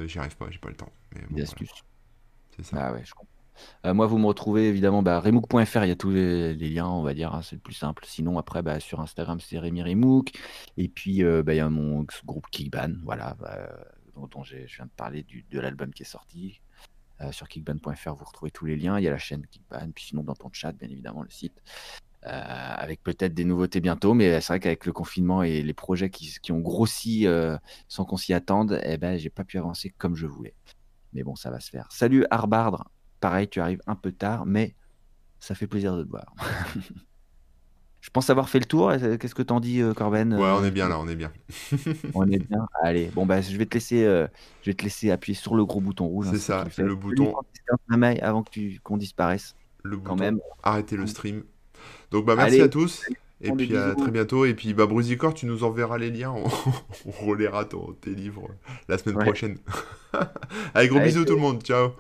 j'y 0.06 0.18
arrive 0.18 0.36
pas, 0.36 0.50
j'ai 0.50 0.58
pas 0.58 0.68
le 0.70 0.76
temps. 0.76 0.92
Mais 1.14 1.22
bon, 1.30 1.36
Des 1.36 1.42
voilà, 1.44 1.58
astuces. 1.58 1.84
c'est 2.56 2.64
ça. 2.64 2.76
Ah 2.76 2.92
ouais, 2.92 3.04
je 3.04 3.14
comprends. 3.14 3.34
Euh, 3.84 3.94
moi, 3.94 4.07
vous 4.07 4.18
me 4.18 4.26
retrouvez 4.26 4.68
évidemment 4.68 5.02
bah, 5.02 5.20
remook.fr, 5.20 5.84
il 5.84 5.88
y 5.88 5.90
a 5.90 5.96
tous 5.96 6.11
les, 6.11 6.55
liens, 6.55 6.88
on 6.88 7.02
va 7.02 7.14
dire, 7.14 7.34
hein, 7.34 7.42
c'est 7.42 7.57
le 7.57 7.61
plus 7.61 7.74
simple. 7.74 8.05
Sinon, 8.07 8.38
après, 8.38 8.62
bah, 8.62 8.80
sur 8.80 9.00
Instagram, 9.00 9.40
c'est 9.40 9.59
Rémi 9.59 9.82
Remook. 9.82 10.32
Et 10.76 10.88
puis, 10.88 11.22
euh, 11.22 11.42
bah, 11.42 11.55
il 11.55 11.59
y 11.59 11.61
a 11.61 11.68
mon 11.68 12.07
groupe 12.24 12.46
Kickban, 12.50 12.94
voilà, 13.02 13.36
bah, 13.40 13.68
dont, 14.14 14.26
dont 14.26 14.42
je 14.42 14.57
viens 14.57 14.86
de 14.86 14.90
parler 14.96 15.22
du, 15.22 15.44
de 15.50 15.61
l'album 15.61 15.92
qui 15.92 16.02
est 16.02 16.07
sorti. 16.07 16.61
Euh, 17.20 17.30
sur 17.30 17.46
kickban.fr, 17.46 18.14
vous 18.14 18.24
retrouvez 18.24 18.50
tous 18.50 18.66
les 18.66 18.76
liens. 18.76 18.98
Il 18.98 19.05
y 19.05 19.09
a 19.09 19.11
la 19.11 19.18
chaîne 19.18 19.46
Kickban, 19.46 19.90
puis 19.94 20.07
sinon, 20.07 20.22
dans 20.22 20.34
ton 20.34 20.50
chat, 20.52 20.72
bien 20.72 20.88
évidemment, 20.88 21.22
le 21.22 21.30
site. 21.30 21.62
Avec 22.26 23.02
peut-être 23.02 23.34
des 23.34 23.44
nouveautés 23.44 23.82
bientôt, 23.82 24.14
mais 24.14 24.40
c'est 24.40 24.55
vrai 24.55 24.59
qu'avec 24.59 24.86
le 24.86 24.92
confinement 24.92 25.42
et 25.42 25.61
les 25.61 25.74
projets 25.74 26.09
qui, 26.09 26.34
qui 26.42 26.52
ont 26.52 26.61
grossi 26.61 27.26
sans 27.86 28.07
qu'on 28.07 28.16
s'y 28.16 28.32
attende, 28.32 28.80
eh 28.82 28.96
ben, 28.96 29.18
j'ai 29.18 29.28
pas 29.28 29.44
pu 29.44 29.59
avancer 29.59 29.90
comme 29.90 30.16
je 30.16 30.26
voulais. 30.26 30.55
Mais 31.14 31.22
bon, 31.22 31.36
ça 31.36 31.50
va 31.50 31.61
se 31.61 31.70
faire. 31.70 31.86
Salut 31.90 32.26
Arbardre, 32.30 32.90
pareil, 33.24 33.48
tu 33.48 33.58
arrives 33.58 33.80
un 33.86 33.94
peu 33.94 34.12
tard, 34.12 34.44
mais 34.44 34.74
ça 35.40 35.54
fait 35.54 35.66
plaisir 35.66 35.96
de 35.96 36.02
te 36.04 36.10
voir. 36.10 36.34
je 38.02 38.10
pense 38.10 38.28
avoir 38.28 38.50
fait 38.50 38.58
le 38.58 38.66
tour. 38.66 38.92
Qu'est-ce 39.18 39.34
que 39.34 39.42
t'en 39.42 39.60
dis, 39.60 39.80
euh, 39.80 39.94
Corben 39.94 40.34
Ouais, 40.34 40.42
Euh, 40.42 40.56
on 40.60 40.62
est 40.64 40.70
bien 40.70 40.90
là, 40.90 40.98
on 41.00 41.08
est 41.08 41.16
bien. 41.16 41.32
On 42.14 42.26
est 42.30 42.38
bien. 42.50 42.66
Allez, 42.82 43.06
bon 43.14 43.24
bah 43.24 43.40
je 43.40 43.56
vais 43.56 43.64
te 43.64 43.72
laisser, 43.72 44.04
euh, 44.04 44.26
je 44.62 44.70
vais 44.70 44.74
te 44.74 44.82
laisser 44.84 45.10
appuyer 45.10 45.34
sur 45.34 45.54
le 45.54 45.64
gros 45.64 45.80
bouton 45.80 46.04
rouge. 46.06 46.26
hein, 46.28 46.32
C'est 46.34 46.38
ça, 46.38 46.66
le 46.76 46.94
bouton. 46.94 47.32
Avant 48.20 48.42
que 48.42 48.50
tu 48.50 48.78
qu'on 48.82 48.98
disparaisse. 48.98 49.54
Le 49.82 49.96
Quand 49.96 50.12
bouton 50.12 50.16
même. 50.16 50.40
arrêter 50.62 50.96
le 50.96 51.06
stream. 51.06 51.44
Donc 52.10 52.26
bah 52.26 52.36
merci 52.36 52.56
Allez, 52.56 52.64
à 52.64 52.68
tous 52.68 53.06
et 53.40 53.52
puis 53.52 53.74
à 53.76 53.94
très 53.94 54.10
bientôt 54.10 54.44
et 54.44 54.54
puis 54.54 54.72
bah 54.74 54.86
Brusicor 54.86 55.32
tu 55.34 55.46
nous 55.46 55.64
enverras 55.64 55.96
les 55.98 56.10
liens, 56.10 56.30
on, 56.32 56.44
on 57.06 57.26
relaiera 57.26 57.64
ton- 57.64 57.92
tes 58.00 58.14
livres 58.14 58.48
la 58.88 58.96
semaine 58.98 59.16
Ouais. 59.16 59.24
prochaine. 59.24 59.56
Allez 60.74 60.88
gros 60.88 60.98
Allez, 60.98 61.08
bisous 61.08 61.24
tout 61.24 61.34
le 61.34 61.40
monde, 61.40 61.62
ciao. 61.62 61.92